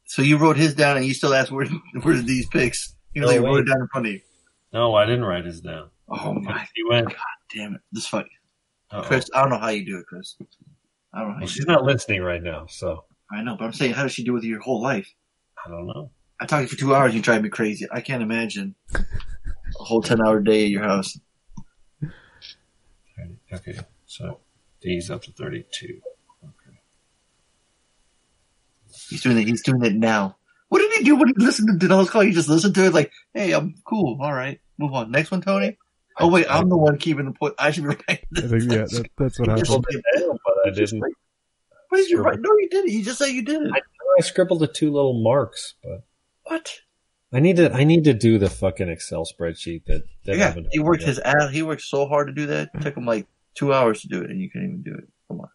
So 0.03 0.21
you 0.21 0.35
wrote 0.37 0.57
his 0.57 0.73
down 0.75 0.97
and 0.97 1.05
you 1.05 1.13
still 1.13 1.33
asked 1.33 1.51
where 1.51 1.67
where's 2.01 2.25
these 2.25 2.47
picks? 2.47 2.95
Even 3.15 3.27
though 3.29 3.33
No, 3.35 3.39
you 3.39 3.45
wrote 3.45 3.59
it 3.61 3.71
down 3.71 3.79
in 3.79 3.87
front 3.87 4.07
of 4.07 4.11
you. 4.13 4.21
No, 4.73 4.93
I 4.93 5.05
didn't 5.05 5.23
write 5.23 5.45
his 5.45 5.61
down. 5.61 5.89
Oh 6.09 6.33
my 6.33 6.67
He 6.75 6.83
went. 6.83 7.07
god 7.07 7.15
damn 7.55 7.75
it. 7.75 7.81
This 7.93 8.07
fight, 8.07 8.25
Uh-oh. 8.91 9.03
Chris, 9.03 9.29
I 9.33 9.39
don't 9.41 9.51
know 9.51 9.57
how 9.59 9.69
you 9.69 9.85
do 9.85 9.99
it, 9.99 10.05
Chris. 10.05 10.35
I 11.13 11.21
don't 11.21 11.31
know 11.31 11.37
Well, 11.39 11.47
she's 11.47 11.65
not 11.65 11.83
listening 11.83 12.21
right 12.21 12.41
now, 12.41 12.65
so. 12.67 13.05
I 13.31 13.41
know, 13.41 13.55
but 13.57 13.65
I'm 13.65 13.73
saying 13.73 13.93
how 13.93 14.03
does 14.03 14.13
she 14.13 14.23
do 14.23 14.33
with 14.33 14.43
your 14.43 14.59
whole 14.59 14.81
life? 14.81 15.13
I 15.65 15.69
don't 15.69 15.87
know. 15.87 16.11
I 16.39 16.45
talked 16.45 16.59
to 16.59 16.61
you 16.63 16.67
for 16.67 16.75
two 16.75 16.95
hours, 16.95 17.13
you 17.13 17.21
drive 17.21 17.43
me 17.43 17.49
crazy. 17.49 17.85
I 17.91 18.01
can't 18.01 18.23
imagine 18.23 18.75
a 18.95 19.83
whole 19.83 20.01
ten 20.01 20.25
hour 20.25 20.39
day 20.39 20.65
at 20.65 20.69
your 20.69 20.83
house. 20.83 21.19
Okay, 23.51 23.77
so 24.05 24.39
D's 24.81 25.09
up 25.09 25.23
to 25.23 25.31
thirty-two. 25.31 25.99
Okay. 26.43 26.77
He's 29.09 29.21
doing 29.21 29.37
it 29.37 29.47
he's 29.47 29.63
doing 29.63 29.83
it 29.83 29.95
now. 29.95 30.37
What 30.69 30.79
did 30.79 30.91
he 30.93 31.03
do 31.03 31.15
when 31.15 31.29
he 31.29 31.33
listened 31.37 31.67
to 31.67 31.87
Denell's 31.87 32.09
call? 32.09 32.21
He 32.21 32.31
just 32.31 32.47
listened 32.47 32.75
to 32.75 32.85
it 32.85 32.93
like, 32.93 33.11
hey, 33.33 33.53
I'm 33.53 33.73
cool, 33.85 34.19
all 34.21 34.33
right. 34.33 34.59
Move 34.77 34.93
on. 34.93 35.11
Next 35.11 35.31
one, 35.31 35.41
Tony? 35.41 35.77
Oh 36.19 36.27
wait, 36.27 36.45
I'm 36.49 36.69
the 36.69 36.77
one 36.77 36.97
keeping 36.97 37.25
the 37.25 37.31
point. 37.31 37.55
I 37.57 37.71
should 37.71 37.83
be 37.83 37.89
writing 37.89 38.03
I 38.37 38.41
think, 38.41 38.63
yeah, 38.71 38.85
that, 38.85 39.09
that's 39.17 39.39
what 39.39 39.49
He 39.55 39.55
just 39.55 39.71
happened. 39.71 40.03
Did 40.69 40.89
But 40.91 41.05
I 41.05 41.07
didn't. 41.07 41.15
What 41.89 41.97
did 41.97 42.09
you 42.09 42.21
write? 42.21 42.39
No, 42.39 42.49
you 42.59 42.69
didn't. 42.69 42.91
You 42.91 43.03
just 43.03 43.17
said 43.17 43.27
you 43.27 43.43
did 43.43 43.63
it. 43.63 43.71
I, 43.73 43.79
I 44.17 44.21
scribbled 44.21 44.59
the 44.59 44.67
two 44.67 44.91
little 44.91 45.21
marks, 45.21 45.75
but 45.83 46.03
What? 46.43 46.81
I 47.31 47.39
need 47.39 47.57
to 47.57 47.71
I 47.71 47.83
need 47.83 48.05
to 48.05 48.13
do 48.13 48.39
the 48.39 48.49
fucking 48.49 48.89
Excel 48.89 49.25
spreadsheet 49.25 49.85
that 49.85 50.03
that 50.25 50.37
yeah, 50.37 50.55
he 50.71 50.79
worked 50.79 51.03
his 51.03 51.19
ass. 51.19 51.51
He 51.51 51.61
worked 51.61 51.83
so 51.83 52.07
hard 52.07 52.27
to 52.27 52.33
do 52.33 52.47
that. 52.47 52.69
It 52.73 52.81
took 52.81 52.97
him 52.97 53.05
like 53.05 53.27
two 53.53 53.73
hours 53.73 54.01
to 54.01 54.07
do 54.07 54.21
it, 54.21 54.29
and 54.31 54.39
you 54.39 54.49
couldn't 54.49 54.67
even 54.67 54.81
do 54.81 54.95
it. 54.95 55.07
Come 55.27 55.41
on. 55.41 55.49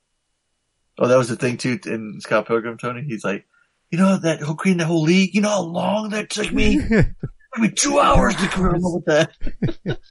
Oh, 0.98 1.08
that 1.08 1.18
was 1.18 1.28
the 1.28 1.36
thing 1.36 1.56
too 1.56 1.78
in 1.86 2.20
Scott 2.20 2.46
Pilgrim, 2.46 2.78
Tony. 2.78 3.02
He's 3.02 3.24
like, 3.24 3.46
you 3.90 3.98
know 3.98 4.16
that 4.18 4.40
whole 4.40 4.54
creating 4.54 4.78
the 4.78 4.86
whole 4.86 5.02
league. 5.02 5.34
You 5.34 5.40
know 5.40 5.48
how 5.48 5.62
long 5.62 6.10
that 6.10 6.30
took 6.30 6.52
me? 6.52 6.76
it 6.90 7.06
took 7.54 7.62
me 7.62 7.70
two 7.70 7.98
hours 7.98 8.36
to 8.36 8.46
come 8.46 8.66
up 8.66 8.80
with 8.82 9.04
that. 9.06 9.98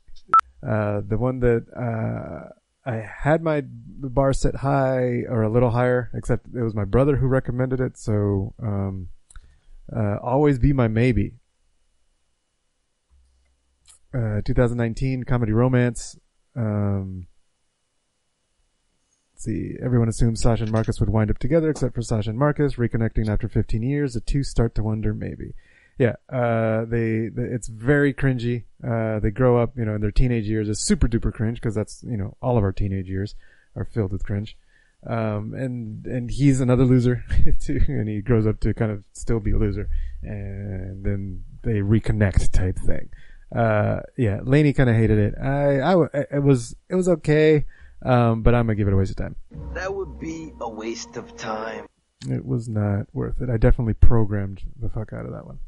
Uh, 0.65 1.01
the 1.05 1.17
one 1.17 1.41
that 1.41 1.65
uh, 1.75 2.47
I 2.85 2.95
had 2.95 3.41
my 3.41 3.61
bar 3.65 4.33
set 4.33 4.57
high 4.57 5.23
or 5.29 5.43
a 5.43 5.49
little 5.49 5.71
higher, 5.71 6.11
except 6.13 6.47
it 6.53 6.61
was 6.61 6.75
my 6.75 6.83
brother 6.83 7.15
who 7.17 7.27
recommended 7.27 7.79
it. 7.79 7.97
So, 7.97 8.53
um, 8.61 9.09
uh, 9.95 10.17
always 10.21 10.59
be 10.59 10.73
my 10.73 10.87
maybe. 10.87 11.35
Uh, 14.13 14.41
2019 14.45 15.23
comedy 15.23 15.53
romance. 15.53 16.17
Um, 16.55 17.27
see. 19.35 19.75
Everyone 19.81 20.09
assumes 20.09 20.41
Sasha 20.41 20.63
and 20.63 20.71
Marcus 20.71 20.99
would 20.99 21.09
wind 21.09 21.31
up 21.31 21.39
together, 21.39 21.69
except 21.69 21.95
for 21.95 22.01
Sasha 22.01 22.29
and 22.29 22.39
Marcus 22.39 22.75
reconnecting 22.75 23.29
after 23.29 23.47
15 23.47 23.81
years. 23.81 24.13
The 24.13 24.21
two 24.21 24.43
start 24.43 24.75
to 24.75 24.83
wonder 24.83 25.13
maybe. 25.13 25.53
Yeah, 25.97 26.15
uh, 26.29 26.85
they, 26.85 27.27
they, 27.27 27.43
it's 27.43 27.67
very 27.67 28.13
cringy. 28.13 28.63
Uh, 28.83 29.19
they 29.19 29.29
grow 29.29 29.61
up, 29.61 29.77
you 29.77 29.85
know, 29.85 29.95
in 29.95 30.01
their 30.01 30.11
teenage 30.11 30.47
years. 30.47 30.67
It's 30.69 30.83
super 30.83 31.07
duper 31.07 31.33
cringe 31.33 31.57
because 31.57 31.75
that's, 31.75 32.03
you 32.03 32.17
know, 32.17 32.35
all 32.41 32.57
of 32.57 32.63
our 32.63 32.71
teenage 32.71 33.07
years 33.07 33.35
are 33.75 33.85
filled 33.85 34.11
with 34.11 34.23
cringe. 34.25 34.57
Um, 35.05 35.53
and, 35.53 36.05
and 36.07 36.31
he's 36.31 36.61
another 36.61 36.85
loser 36.85 37.23
too, 37.61 37.81
and 37.87 38.07
he 38.07 38.21
grows 38.21 38.47
up 38.47 38.59
to 38.61 38.73
kind 38.73 38.91
of 38.91 39.03
still 39.13 39.39
be 39.39 39.51
a 39.51 39.57
loser. 39.57 39.89
And 40.21 41.03
then 41.03 41.43
they 41.61 41.79
reconnect 41.81 42.51
type 42.51 42.77
thing. 42.79 43.09
Uh, 43.55 43.99
yeah, 44.17 44.39
Laney 44.43 44.73
kind 44.73 44.89
of 44.89 44.95
hated 44.95 45.19
it. 45.19 45.35
I, 45.39 45.79
I, 45.79 46.07
it 46.31 46.43
was, 46.43 46.75
it 46.89 46.95
was 46.95 47.07
okay. 47.07 47.65
Um, 48.03 48.41
but 48.41 48.53
I'm 48.53 48.65
gonna 48.65 48.75
give 48.75 48.87
it 48.87 48.93
a 48.93 48.97
waste 48.97 49.11
of 49.11 49.17
time. 49.17 49.35
That 49.73 49.93
would 49.93 50.19
be 50.19 50.51
a 50.59 50.69
waste 50.69 51.15
of 51.15 51.37
time. 51.37 51.85
It 52.29 52.45
was 52.45 52.67
not 52.67 53.07
worth 53.13 53.41
it. 53.41 53.49
I 53.49 53.57
definitely 53.57 53.93
programmed 53.93 54.61
the 54.79 54.89
fuck 54.89 55.13
out 55.13 55.25
of 55.25 55.31
that 55.31 55.45
one. 55.45 55.59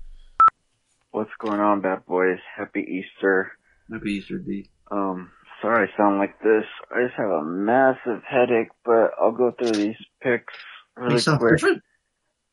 What's 1.16 1.32
going 1.40 1.62
on, 1.62 1.80
bad 1.80 2.06
boys? 2.06 2.40
Happy 2.58 2.82
Easter. 2.82 3.54
Happy 3.90 4.16
Easter, 4.16 4.38
D. 4.38 4.70
Um, 4.92 5.32
sorry 5.62 5.88
I 5.88 5.98
sound 5.98 6.18
like 6.20 6.38
this. 6.42 6.66
I 6.94 7.04
just 7.06 7.16
have 7.16 7.30
a 7.30 7.42
massive 7.42 8.22
headache, 8.28 8.68
but 8.84 9.12
I'll 9.18 9.32
go 9.32 9.52
through 9.58 9.72
these 9.72 9.96
picks 10.22 10.54
really 10.98 11.22
You 11.26 11.38
quick. 11.38 11.56
different. 11.56 11.84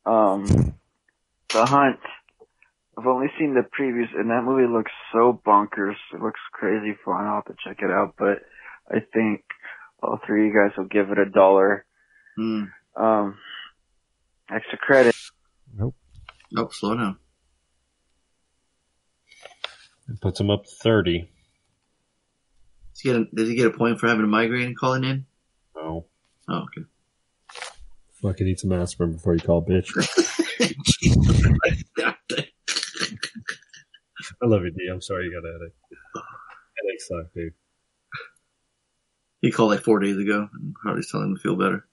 Um, 0.07 0.75
The 1.53 1.67
Hunt. 1.67 1.99
I've 2.97 3.07
only 3.09 3.33
seen 3.37 3.55
the 3.55 3.63
previews, 3.77 4.15
and 4.17 4.31
that 4.31 4.45
movie 4.45 4.73
looks 4.73 4.93
so 5.13 5.43
bonkers. 5.45 5.97
It 6.15 6.23
looks 6.23 6.39
crazy 6.53 6.97
fun. 7.05 7.25
I'll 7.27 7.43
have 7.45 7.47
to 7.47 7.57
check 7.67 7.79
it 7.81 7.91
out, 7.91 8.15
but 8.17 8.43
I 8.89 9.01
think 9.13 9.43
all 10.05 10.21
three 10.25 10.47
of 10.49 10.55
you 10.55 10.61
guys 10.61 10.77
will 10.79 10.85
give 10.85 11.11
it 11.11 11.19
a 11.19 11.29
dollar. 11.29 11.85
Hmm. 12.37 12.65
Um, 12.97 13.39
extra 14.55 14.79
credit. 14.79 15.17
Nope. 15.77 15.97
Nope. 16.53 16.73
Slow 16.75 16.97
down. 16.97 17.19
It 20.13 20.21
puts 20.21 20.39
him 20.39 20.51
up 20.51 20.67
thirty. 20.67 21.31
Does 22.93 23.01
he, 23.01 23.09
get 23.09 23.17
a, 23.17 23.25
does 23.35 23.49
he 23.49 23.55
get 23.55 23.67
a 23.67 23.71
point 23.71 23.99
for 23.99 24.09
having 24.09 24.25
a 24.25 24.29
migraine 24.29 24.67
and 24.67 24.77
calling 24.77 25.05
in? 25.05 25.25
No. 25.75 26.05
Oh, 26.49 26.65
okay. 26.65 26.83
Fucking 28.21 28.47
eat 28.47 28.61
some 28.61 28.73
aspirin 28.73 29.13
before 29.15 29.35
you 29.35 29.41
call 29.41 29.65
bitch. 29.65 29.89
I 34.43 34.47
love 34.47 34.65
you, 34.65 34.71
D. 34.71 34.89
I'm 34.93 35.01
sorry 35.01 35.25
you 35.25 35.33
got 35.33 35.49
a 35.49 35.53
headache. 35.53 35.75
Headache 36.77 37.01
suck, 37.01 37.33
dude. 37.33 37.55
He 39.41 39.51
called 39.51 39.71
like 39.71 39.83
four 39.83 39.99
days 39.99 40.19
ago, 40.19 40.49
and 40.53 40.75
Harley's 40.83 41.11
telling 41.11 41.29
him 41.29 41.37
to 41.37 41.41
feel 41.41 41.57
better. 41.57 41.87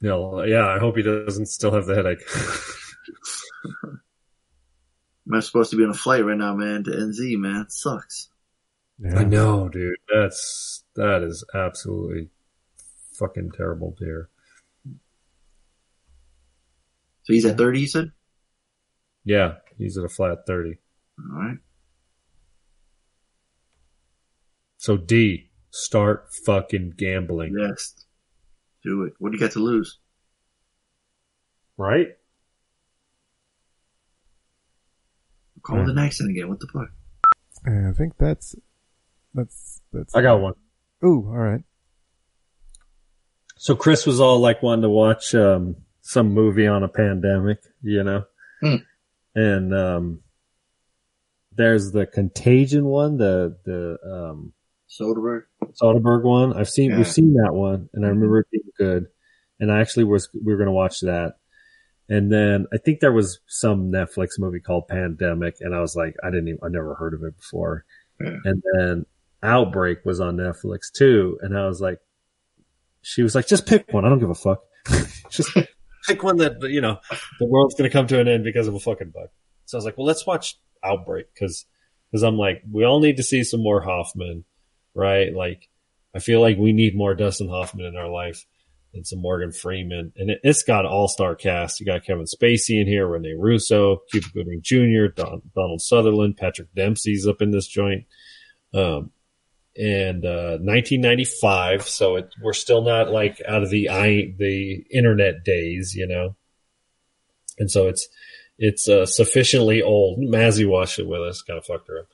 No, 0.00 0.42
yeah, 0.42 0.66
I 0.66 0.78
hope 0.78 0.96
he 0.96 1.02
doesn't 1.02 1.46
still 1.46 1.72
have 1.72 1.86
the 1.86 1.94
headache. 1.94 2.22
I'm 5.32 5.40
supposed 5.40 5.70
to 5.70 5.76
be 5.76 5.84
on 5.84 5.90
a 5.90 5.94
flight 5.94 6.24
right 6.24 6.36
now, 6.36 6.54
man, 6.54 6.84
to 6.84 6.90
NZ, 6.90 7.38
man. 7.38 7.62
It 7.62 7.72
sucks. 7.72 8.28
I 9.16 9.24
know, 9.24 9.68
dude. 9.68 9.96
That's 10.12 10.84
that 10.94 11.22
is 11.22 11.44
absolutely 11.54 12.28
fucking 13.14 13.52
terrible 13.56 13.94
to 13.98 14.04
hear. 14.04 14.28
So 17.24 17.32
he's 17.32 17.46
at 17.46 17.56
30, 17.56 17.80
you 17.80 17.86
said? 17.86 18.12
Yeah, 19.24 19.54
he's 19.78 19.96
at 19.96 20.04
a 20.04 20.08
flat 20.08 20.46
thirty. 20.46 20.76
All 21.18 21.40
right. 21.40 21.56
So 24.76 24.98
D, 24.98 25.50
start 25.70 26.28
fucking 26.44 26.94
gambling. 26.98 27.56
Yes. 27.58 28.04
Do 28.84 29.04
it. 29.04 29.14
What 29.18 29.32
do 29.32 29.38
you 29.38 29.40
got 29.40 29.52
to 29.52 29.60
lose? 29.60 29.98
Right? 31.78 32.08
Call 35.64 35.78
with 35.80 35.88
an 35.88 35.98
accent 35.98 36.30
again. 36.30 36.48
What 36.48 36.60
the 36.60 36.66
fuck? 36.66 36.88
I 37.66 37.92
think 37.92 38.14
that's 38.18 38.54
that's 39.34 39.80
that's. 39.92 40.14
I 40.14 40.22
got 40.22 40.40
one. 40.40 40.54
Ooh, 41.04 41.24
all 41.26 41.36
right. 41.36 41.62
So 43.56 43.74
Chris 43.74 44.04
was 44.06 44.20
all 44.20 44.38
like 44.40 44.62
wanting 44.62 44.82
to 44.82 44.90
watch 44.90 45.34
um, 45.34 45.76
some 46.02 46.32
movie 46.34 46.66
on 46.66 46.82
a 46.82 46.88
pandemic, 46.88 47.58
you 47.82 48.02
know, 48.02 48.24
Hmm. 48.60 48.76
and 49.34 49.74
um, 49.74 50.20
there's 51.52 51.92
the 51.92 52.04
Contagion 52.06 52.84
one, 52.84 53.16
the 53.16 53.56
the 53.64 53.96
um, 54.06 54.52
Soderbergh. 54.90 55.44
Soderbergh 55.82 56.24
one. 56.24 56.52
I've 56.52 56.68
seen 56.68 56.90
Yeah. 56.90 56.98
we've 56.98 57.08
seen 57.08 57.34
that 57.34 57.54
one, 57.54 57.88
and 57.94 58.04
I 58.04 58.08
remember 58.08 58.40
it 58.40 58.46
being 58.50 58.64
good. 58.76 59.06
And 59.60 59.72
I 59.72 59.80
actually 59.80 60.04
was 60.04 60.28
we 60.34 60.52
were 60.52 60.58
going 60.58 60.66
to 60.66 60.72
watch 60.72 61.00
that, 61.00 61.34
and 62.08 62.30
then 62.30 62.66
I 62.72 62.76
think 62.78 63.00
there 63.00 63.12
was 63.12 63.40
some 63.46 63.90
Netflix 63.90 64.38
movie 64.38 64.60
called 64.60 64.88
Pandemic, 64.88 65.56
and 65.60 65.74
I 65.74 65.80
was 65.80 65.96
like, 65.96 66.14
I 66.22 66.30
didn't 66.30 66.48
even 66.48 66.60
I 66.62 66.68
never 66.68 66.94
heard 66.94 67.14
of 67.14 67.22
it 67.22 67.36
before. 67.36 67.84
Yeah. 68.20 68.36
And 68.44 68.62
then 68.74 69.06
Outbreak 69.42 70.04
was 70.04 70.20
on 70.20 70.36
Netflix 70.36 70.92
too, 70.92 71.38
and 71.40 71.56
I 71.56 71.66
was 71.66 71.80
like, 71.80 71.98
she 73.02 73.22
was 73.22 73.34
like, 73.34 73.46
just 73.46 73.66
pick 73.66 73.92
one. 73.92 74.04
I 74.04 74.08
don't 74.08 74.18
give 74.18 74.30
a 74.30 74.34
fuck. 74.34 74.60
just 75.30 75.50
pick 76.06 76.22
one 76.22 76.36
that 76.38 76.60
you 76.62 76.80
know 76.80 76.98
the 77.40 77.46
world's 77.46 77.74
going 77.74 77.88
to 77.88 77.92
come 77.92 78.06
to 78.08 78.20
an 78.20 78.28
end 78.28 78.44
because 78.44 78.68
of 78.68 78.74
a 78.74 78.80
fucking 78.80 79.10
bug. 79.10 79.28
So 79.64 79.76
I 79.76 79.78
was 79.78 79.84
like, 79.86 79.96
well, 79.96 80.06
let's 80.06 80.26
watch 80.26 80.58
Outbreak 80.82 81.26
because 81.32 81.64
because 82.10 82.22
I'm 82.22 82.36
like, 82.36 82.62
we 82.70 82.84
all 82.84 83.00
need 83.00 83.16
to 83.16 83.22
see 83.22 83.44
some 83.44 83.62
more 83.62 83.80
Hoffman, 83.80 84.44
right? 84.94 85.34
Like, 85.34 85.68
I 86.14 86.18
feel 86.18 86.42
like 86.42 86.58
we 86.58 86.74
need 86.74 86.94
more 86.94 87.14
Dustin 87.14 87.48
Hoffman 87.48 87.86
in 87.86 87.96
our 87.96 88.10
life 88.10 88.44
and 88.94 89.06
some 89.06 89.20
Morgan 89.20 89.52
Freeman, 89.52 90.12
and 90.16 90.30
it, 90.30 90.40
it's 90.42 90.62
got 90.62 90.86
all 90.86 91.08
star 91.08 91.34
cast. 91.34 91.80
You 91.80 91.86
got 91.86 92.04
Kevin 92.04 92.24
Spacey 92.24 92.80
in 92.80 92.86
here, 92.86 93.06
Rene 93.06 93.34
Russo, 93.36 94.02
Cuba 94.10 94.28
Gooding 94.32 94.60
Jr., 94.62 95.06
Don, 95.14 95.42
Donald 95.54 95.82
Sutherland, 95.82 96.36
Patrick 96.36 96.72
Dempsey's 96.74 97.26
up 97.26 97.42
in 97.42 97.50
this 97.50 97.66
joint. 97.66 98.04
Um, 98.72 99.10
and 99.76 100.24
uh, 100.24 100.58
1995, 100.60 101.88
so 101.88 102.16
it, 102.16 102.28
we're 102.40 102.52
still 102.52 102.82
not 102.82 103.10
like 103.10 103.42
out 103.46 103.62
of 103.62 103.70
the 103.70 103.88
i 103.88 104.32
the 104.38 104.84
internet 104.90 105.44
days, 105.44 105.94
you 105.96 106.06
know. 106.06 106.36
And 107.58 107.70
so 107.70 107.88
it's 107.88 108.08
it's 108.58 108.88
uh, 108.88 109.06
sufficiently 109.06 109.82
old. 109.82 110.20
Mazzy 110.20 110.68
watched 110.68 111.00
it 111.00 111.08
with 111.08 111.20
us, 111.22 111.42
kind 111.42 111.58
of 111.58 111.64
fucked 111.64 111.88
her 111.88 112.00
up. 112.00 112.06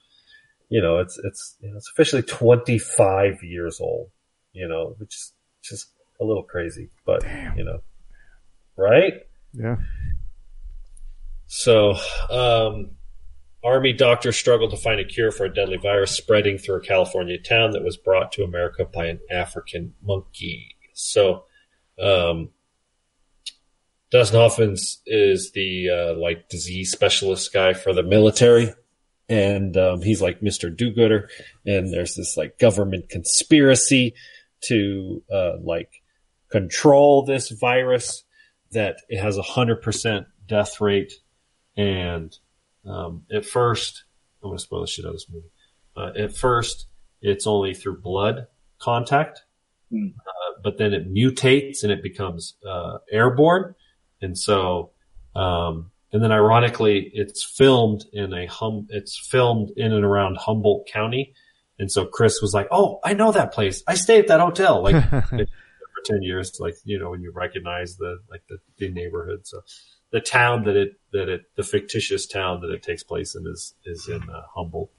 You 0.70 0.81
know, 0.81 0.99
it's 0.99 1.18
it's 1.22 1.57
you 1.61 1.70
know, 1.70 1.76
it's 1.76 1.91
officially 1.91 2.22
25 2.22 3.43
years 3.43 3.78
old. 3.81 4.11
You 4.53 4.66
know, 4.66 4.95
which 4.99 5.14
is 5.14 5.33
just 5.62 5.91
a 6.21 6.25
little 6.25 6.43
crazy, 6.43 6.91
but 7.05 7.25
you 7.57 7.64
know, 7.64 7.81
right? 8.77 9.14
Yeah. 9.53 9.77
So, 11.47 11.97
um, 12.31 12.91
Army 13.64 13.93
doctors 13.93 14.37
struggled 14.37 14.71
to 14.71 14.77
find 14.77 15.01
a 15.01 15.05
cure 15.05 15.33
for 15.33 15.45
a 15.45 15.53
deadly 15.53 15.77
virus 15.77 16.12
spreading 16.12 16.59
through 16.59 16.77
a 16.77 16.81
California 16.81 17.39
town 17.39 17.73
that 17.73 17.85
was 17.85 17.97
brought 17.97 18.33
to 18.33 18.45
America 18.45 18.85
by 18.85 19.07
an 19.07 19.21
African 19.31 19.95
monkey. 20.03 20.77
So, 20.95 21.45
um, 22.01 22.51
Dustin 24.11 24.41
Hoffman's 24.41 25.03
is 25.07 25.53
the 25.53 25.89
uh, 25.91 26.18
like 26.18 26.49
disease 26.49 26.91
specialist 26.91 27.53
guy 27.53 27.75
for 27.75 27.93
the 27.93 28.03
military, 28.03 28.73
and 29.29 29.77
um, 29.77 30.03
he's 30.03 30.23
like 30.23 30.43
Mister 30.43 30.71
Do-Gooder. 30.71 31.29
And 31.66 31.93
there's 31.93 32.14
this 32.14 32.37
like 32.37 32.59
government 32.59 33.09
conspiracy 33.09 34.14
to 34.62 35.23
uh, 35.33 35.53
like 35.62 35.99
control 36.51 37.24
this 37.24 37.51
virus 37.51 38.24
that 38.72 38.96
it 39.09 39.20
has 39.20 39.36
a 39.36 39.42
hundred 39.42 39.82
percent 39.82 40.26
death 40.46 40.80
rate, 40.80 41.12
and 41.76 42.36
um, 42.86 43.22
at 43.32 43.44
first, 43.44 44.05
I'm 44.42 44.51
going 44.51 44.59
to 44.59 44.62
spoil 44.62 44.80
the 44.82 44.86
shit 44.86 45.05
out 45.05 45.09
of 45.09 45.14
this 45.14 45.26
movie. 45.30 45.51
Uh, 45.96 46.12
at 46.18 46.36
first, 46.36 46.86
it's 47.20 47.46
only 47.46 47.74
through 47.74 48.01
blood 48.01 48.46
contact, 48.78 49.42
Hmm. 49.90 50.09
uh, 50.20 50.61
but 50.62 50.78
then 50.78 50.92
it 50.94 51.12
mutates 51.12 51.82
and 51.82 51.90
it 51.90 52.01
becomes 52.03 52.55
uh, 52.66 52.98
airborne. 53.11 53.74
And 54.22 54.38
so 54.38 54.92
um, 55.34 55.90
and 56.12 56.22
then 56.22 56.30
ironically, 56.32 57.11
it's 57.12 57.42
filmed 57.44 58.05
in 58.12 58.32
a 58.32 58.46
hum. 58.46 58.86
It's 58.90 59.18
filmed 59.18 59.70
in 59.76 59.92
and 59.92 60.05
around 60.05 60.36
Humboldt 60.38 60.88
County, 60.88 61.34
and 61.78 61.90
so 61.90 62.05
Chris 62.05 62.40
was 62.42 62.53
like, 62.55 62.68
"Oh, 62.70 62.98
I 63.05 63.14
know 63.14 63.30
that 63.32 63.53
place. 63.53 63.82
I 63.86 63.94
stay 63.94 64.18
at 64.18 64.26
that 64.28 64.40
hotel 64.40 64.82
like 64.82 64.94
for 66.05 66.14
ten 66.14 66.22
years. 66.22 66.59
Like 66.61 66.74
you 66.84 66.98
know, 66.98 67.11
when 67.11 67.22
you 67.22 67.32
recognize 67.32 67.96
the 67.96 68.18
like 68.30 68.42
the, 68.48 68.59
the 68.78 68.90
neighborhood. 68.90 69.46
So 69.46 69.62
the 70.11 70.20
town 70.20 70.64
that 70.64 70.76
it 70.76 71.01
that 71.12 71.28
it 71.28 71.42
the 71.57 71.62
fictitious 71.62 72.26
town 72.26 72.61
that 72.62 72.70
it 72.70 72.82
takes 72.82 73.03
place 73.03 73.34
in 73.34 73.46
is 73.46 73.74
is 73.84 74.09
in 74.09 74.22
uh, 74.28 74.42
Humboldt, 74.55 74.90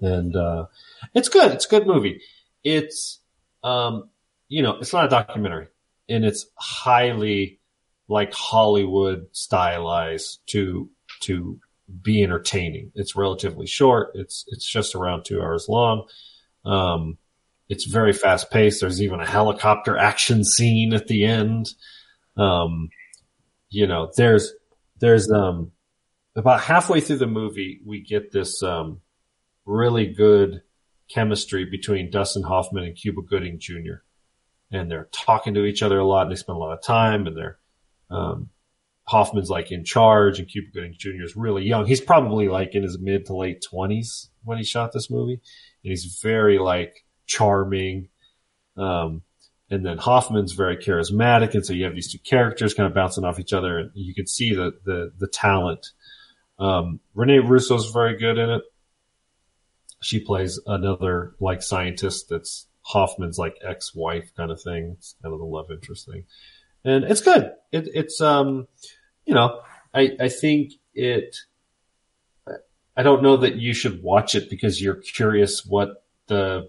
and 0.00 0.34
uh, 0.34 0.66
it's 1.14 1.28
good. 1.28 1.52
It's 1.52 1.66
a 1.66 1.68
good 1.68 1.86
movie. 1.86 2.20
It's 2.64 3.20
um, 3.62 4.10
you 4.48 4.62
know, 4.62 4.76
it's 4.76 4.92
not 4.92 5.04
a 5.04 5.08
documentary, 5.08 5.68
and 6.08 6.24
it's 6.24 6.46
highly 6.56 7.60
like 8.08 8.32
Hollywood 8.32 9.26
stylized 9.32 10.40
to 10.48 10.90
to 11.20 11.60
be 12.02 12.22
entertaining. 12.22 12.92
It's 12.94 13.16
relatively 13.16 13.66
short. 13.66 14.12
It's 14.14 14.44
it's 14.48 14.66
just 14.66 14.94
around 14.94 15.24
two 15.24 15.40
hours 15.40 15.66
long. 15.68 16.06
Um, 16.64 17.18
it's 17.68 17.84
very 17.84 18.12
fast 18.12 18.50
paced. 18.50 18.80
There's 18.80 19.02
even 19.02 19.20
a 19.20 19.26
helicopter 19.26 19.96
action 19.96 20.44
scene 20.44 20.94
at 20.94 21.06
the 21.06 21.24
end. 21.24 21.68
Um, 22.36 22.88
you 23.68 23.86
know, 23.86 24.10
there's 24.16 24.52
there's 25.00 25.30
um 25.30 25.72
about 26.34 26.60
halfway 26.60 27.00
through 27.00 27.18
the 27.18 27.26
movie 27.26 27.80
we 27.84 28.00
get 28.00 28.32
this 28.32 28.62
um 28.62 29.00
really 29.66 30.06
good 30.06 30.62
chemistry 31.10 31.64
between 31.64 32.10
Dustin 32.10 32.42
Hoffman 32.42 32.84
and 32.84 32.96
Cuba 32.96 33.22
Gooding 33.22 33.58
Jr. 33.58 34.02
And 34.70 34.90
they're 34.90 35.08
talking 35.12 35.54
to 35.54 35.64
each 35.64 35.82
other 35.82 35.98
a 35.98 36.06
lot 36.06 36.22
and 36.22 36.30
they 36.30 36.36
spend 36.36 36.56
a 36.56 36.60
lot 36.60 36.72
of 36.72 36.82
time 36.82 37.26
and 37.26 37.36
they're 37.36 37.58
um 38.10 38.48
Hoffman's 39.04 39.48
like 39.48 39.72
in 39.72 39.84
charge 39.84 40.38
and 40.38 40.48
Cuba 40.48 40.68
Gooding 40.72 40.94
Jr. 40.98 41.22
is 41.22 41.36
really 41.36 41.64
young. 41.64 41.86
He's 41.86 42.00
probably 42.00 42.48
like 42.48 42.74
in 42.74 42.82
his 42.82 42.98
mid 42.98 43.26
to 43.26 43.36
late 43.36 43.62
twenties 43.62 44.30
when 44.44 44.58
he 44.58 44.64
shot 44.64 44.92
this 44.92 45.10
movie. 45.10 45.40
And 45.84 45.90
he's 45.90 46.18
very 46.22 46.58
like 46.58 47.04
charming. 47.28 48.08
Um, 48.76 49.22
and 49.70 49.84
then 49.84 49.98
Hoffman's 49.98 50.52
very 50.52 50.78
charismatic. 50.78 51.54
And 51.54 51.64
so 51.64 51.72
you 51.72 51.84
have 51.84 51.94
these 51.94 52.10
two 52.10 52.18
characters 52.18 52.74
kind 52.74 52.88
of 52.88 52.94
bouncing 52.94 53.24
off 53.24 53.38
each 53.38 53.52
other 53.52 53.78
and 53.78 53.90
you 53.94 54.14
can 54.14 54.26
see 54.26 54.54
the, 54.54 54.72
the, 54.84 55.12
the 55.16 55.28
talent. 55.28 55.86
Um, 56.58 57.00
Rene 57.14 57.38
Russo's 57.38 57.90
very 57.92 58.16
good 58.18 58.38
in 58.38 58.50
it. 58.50 58.62
She 60.00 60.20
plays 60.20 60.58
another 60.66 61.34
like 61.38 61.62
scientist 61.62 62.28
that's 62.30 62.66
Hoffman's 62.82 63.38
like 63.38 63.56
ex-wife 63.62 64.32
kind 64.36 64.50
of 64.50 64.60
thing. 64.62 64.94
It's 64.96 65.14
kind 65.22 65.32
of 65.32 65.38
the 65.38 65.44
love 65.44 65.70
interest 65.70 66.08
thing. 66.10 66.24
And 66.84 67.04
it's 67.04 67.20
good. 67.20 67.52
It, 67.70 67.88
it's, 67.92 68.20
um, 68.20 68.66
you 69.26 69.34
know, 69.34 69.60
I, 69.92 70.12
I 70.18 70.28
think 70.28 70.72
it, 70.94 71.36
I 72.96 73.02
don't 73.02 73.22
know 73.22 73.36
that 73.36 73.56
you 73.56 73.74
should 73.74 74.02
watch 74.02 74.34
it 74.34 74.48
because 74.48 74.80
you're 74.80 74.94
curious 74.94 75.66
what 75.66 76.04
the 76.26 76.68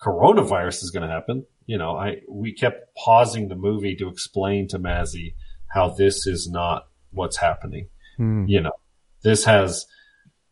coronavirus 0.00 0.82
is 0.82 0.90
going 0.90 1.06
to 1.06 1.12
happen. 1.12 1.44
You 1.66 1.78
know, 1.78 1.96
I, 1.96 2.20
we 2.28 2.52
kept 2.52 2.94
pausing 2.96 3.48
the 3.48 3.56
movie 3.56 3.96
to 3.96 4.08
explain 4.08 4.68
to 4.68 4.78
Mazzy 4.78 5.34
how 5.68 5.90
this 5.90 6.26
is 6.26 6.48
not 6.48 6.86
what's 7.10 7.36
happening. 7.36 7.88
Hmm. 8.16 8.44
You 8.46 8.60
know, 8.60 8.72
this 9.22 9.44
has, 9.44 9.86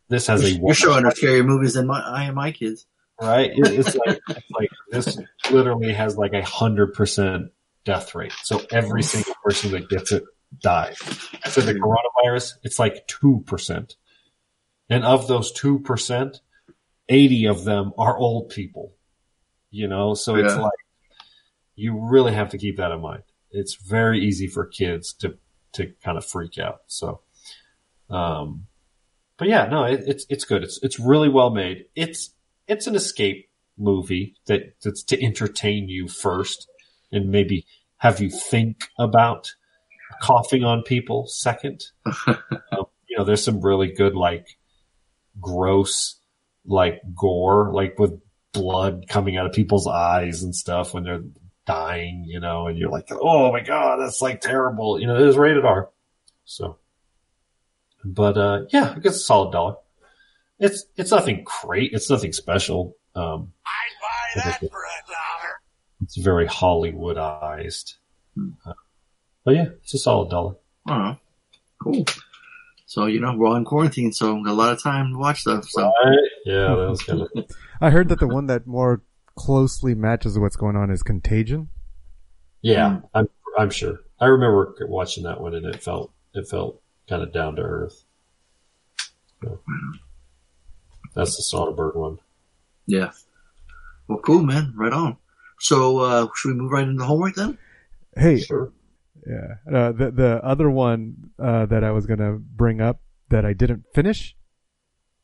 this 0.09 0.27
has 0.27 0.43
a, 0.43 0.51
You're 0.51 0.73
showing 0.73 1.05
her 1.05 1.11
scary 1.11 1.41
movies 1.41 1.73
than 1.73 1.87
my, 1.87 2.01
I 2.01 2.25
and 2.25 2.35
my 2.35 2.51
kids. 2.51 2.85
right? 3.21 3.51
It, 3.51 3.67
it's 3.67 3.95
like, 3.95 4.19
it's 4.29 4.51
like 4.51 4.69
this 4.91 5.17
literally 5.49 5.93
has 5.93 6.17
like 6.17 6.33
a 6.33 6.43
hundred 6.43 6.93
percent 6.93 7.51
death 7.85 8.13
rate. 8.13 8.33
So 8.43 8.61
every 8.71 9.03
single 9.03 9.35
person 9.43 9.71
that 9.71 9.87
gets 9.89 10.11
it 10.11 10.23
dies. 10.61 10.97
For 10.97 11.61
the 11.61 11.73
coronavirus, 11.73 12.53
it's 12.63 12.79
like 12.79 13.07
2%. 13.07 13.95
And 14.89 15.03
of 15.03 15.27
those 15.27 15.53
2%, 15.53 16.39
80 17.07 17.45
of 17.45 17.63
them 17.63 17.93
are 17.97 18.17
old 18.17 18.49
people. 18.49 18.94
You 19.71 19.87
know, 19.87 20.13
so 20.13 20.35
it's 20.35 20.55
like, 20.55 20.71
you 21.75 21.99
really 22.09 22.33
have 22.33 22.49
to 22.49 22.57
keep 22.57 22.77
that 22.77 22.91
in 22.91 23.01
mind. 23.01 23.23
It's 23.51 23.75
very 23.75 24.19
easy 24.19 24.47
for 24.47 24.65
kids 24.65 25.13
to, 25.15 25.37
to 25.73 25.91
kind 26.03 26.17
of 26.17 26.25
freak 26.25 26.57
out. 26.57 26.81
So, 26.87 27.21
um, 28.09 28.67
but 29.37 29.47
yeah, 29.49 29.65
no, 29.65 29.83
it, 29.83 30.03
it's, 30.07 30.25
it's 30.29 30.45
good. 30.45 30.63
It's, 30.63 30.79
it's 30.81 30.99
really 30.99 31.29
well 31.29 31.49
made. 31.49 31.85
It's, 31.95 32.33
it's 32.67 32.87
an 32.87 32.95
escape 32.95 33.49
movie 33.77 34.35
that, 34.47 34.75
that's 34.81 35.03
to 35.03 35.21
entertain 35.21 35.89
you 35.89 36.07
first 36.07 36.67
and 37.11 37.29
maybe 37.29 37.65
have 37.97 38.19
you 38.19 38.29
think 38.29 38.87
about 38.97 39.51
coughing 40.21 40.63
on 40.63 40.83
people 40.83 41.27
second. 41.27 41.83
um, 42.27 42.85
you 43.07 43.17
know, 43.17 43.23
there's 43.23 43.43
some 43.43 43.61
really 43.61 43.91
good, 43.91 44.15
like, 44.15 44.57
gross, 45.39 46.19
like, 46.65 47.01
gore, 47.15 47.71
like 47.73 47.99
with 47.99 48.19
blood 48.55 49.05
coming 49.07 49.37
out 49.37 49.45
of 49.45 49.53
people's 49.53 49.85
eyes 49.85 50.41
and 50.41 50.55
stuff 50.55 50.93
when 50.93 51.03
they're 51.03 51.23
dying, 51.67 52.23
you 52.25 52.39
know, 52.39 52.67
and 52.67 52.77
you're 52.77 52.89
like, 52.89 53.09
oh 53.11 53.51
my 53.51 53.59
god, 53.59 53.97
that's 53.97 54.21
like 54.21 54.41
terrible. 54.41 54.99
You 54.99 55.07
know, 55.07 55.15
it 55.15 55.27
is 55.27 55.37
rated 55.37 55.65
R. 55.65 55.89
So, 56.45 56.77
but, 58.03 58.37
uh, 58.37 58.65
yeah, 58.69 58.93
I 58.95 58.99
guess 58.99 59.15
a 59.15 59.19
solid 59.19 59.51
dollar. 59.51 59.75
It's, 60.59 60.85
it's 60.95 61.11
nothing 61.11 61.43
great. 61.43 61.91
It's 61.93 62.09
nothing 62.09 62.33
special. 62.33 62.95
Um, 63.15 63.51
I'd 63.65 64.41
buy 64.41 64.41
that 64.43 64.59
for 64.59 64.65
a 64.65 65.11
dollar. 65.11 65.53
It's 66.03 66.17
very 66.17 66.47
Hollywoodized. 66.47 67.95
Uh, 68.65 68.73
but 69.43 69.55
yeah, 69.55 69.65
it's 69.81 69.93
a 69.93 69.97
solid 69.97 70.29
dollar. 70.29 70.55
Oh, 70.87 71.17
cool. 71.81 72.05
So, 72.85 73.07
you 73.07 73.19
know, 73.19 73.35
we're 73.35 73.47
all 73.47 73.55
in 73.55 73.65
quarantine, 73.65 74.13
so 74.13 74.37
I've 74.37 74.45
got 74.45 74.51
a 74.51 74.53
lot 74.53 74.73
of 74.73 74.81
time 74.81 75.13
to 75.13 75.17
watch 75.17 75.41
stuff. 75.41 75.65
So, 75.65 75.91
Yeah, 76.45 76.75
that 76.75 76.89
was 76.89 77.01
kind 77.03 77.21
of. 77.21 77.29
I 77.81 77.89
heard 77.89 78.07
that 78.09 78.19
the 78.19 78.27
one 78.27 78.45
that 78.47 78.65
more 78.67 79.01
closely 79.35 79.95
matches 79.95 80.39
what's 80.39 80.55
going 80.55 80.75
on 80.77 80.89
is 80.91 81.03
Contagion. 81.03 81.69
Yeah, 82.61 83.01
I'm 83.13 83.27
I'm 83.57 83.69
sure. 83.69 83.99
I 84.19 84.25
remember 84.27 84.75
watching 84.87 85.23
that 85.23 85.41
one 85.41 85.53
and 85.55 85.65
it 85.65 85.81
felt 85.83 86.13
it 86.33 86.47
felt 86.47 86.81
kind 87.09 87.21
of 87.23 87.33
down 87.33 87.55
to 87.57 87.61
earth. 87.63 88.03
So, 89.43 89.59
that's 91.13 91.35
the 91.35 91.43
Soderbergh 91.57 91.95
one. 91.95 92.19
yeah. 92.87 93.11
Well, 94.07 94.19
cool, 94.19 94.43
man. 94.43 94.73
Right 94.75 94.93
on. 94.93 95.17
So, 95.59 95.97
uh, 95.99 96.27
should 96.35 96.49
we 96.49 96.61
move 96.61 96.71
right 96.71 96.87
into 96.87 97.03
homework 97.03 97.33
then? 97.35 97.57
Hey, 98.15 98.39
Sure. 98.39 98.71
yeah. 99.27 99.55
Uh, 99.77 99.91
the 99.93 100.11
the 100.11 100.41
other 100.43 100.69
one 100.69 101.31
uh, 101.39 101.65
that 101.65 101.83
I 101.83 101.91
was 101.91 102.05
gonna 102.05 102.33
bring 102.33 102.81
up 102.81 103.01
that 103.29 103.45
I 103.45 103.53
didn't 103.53 103.83
finish 103.95 104.35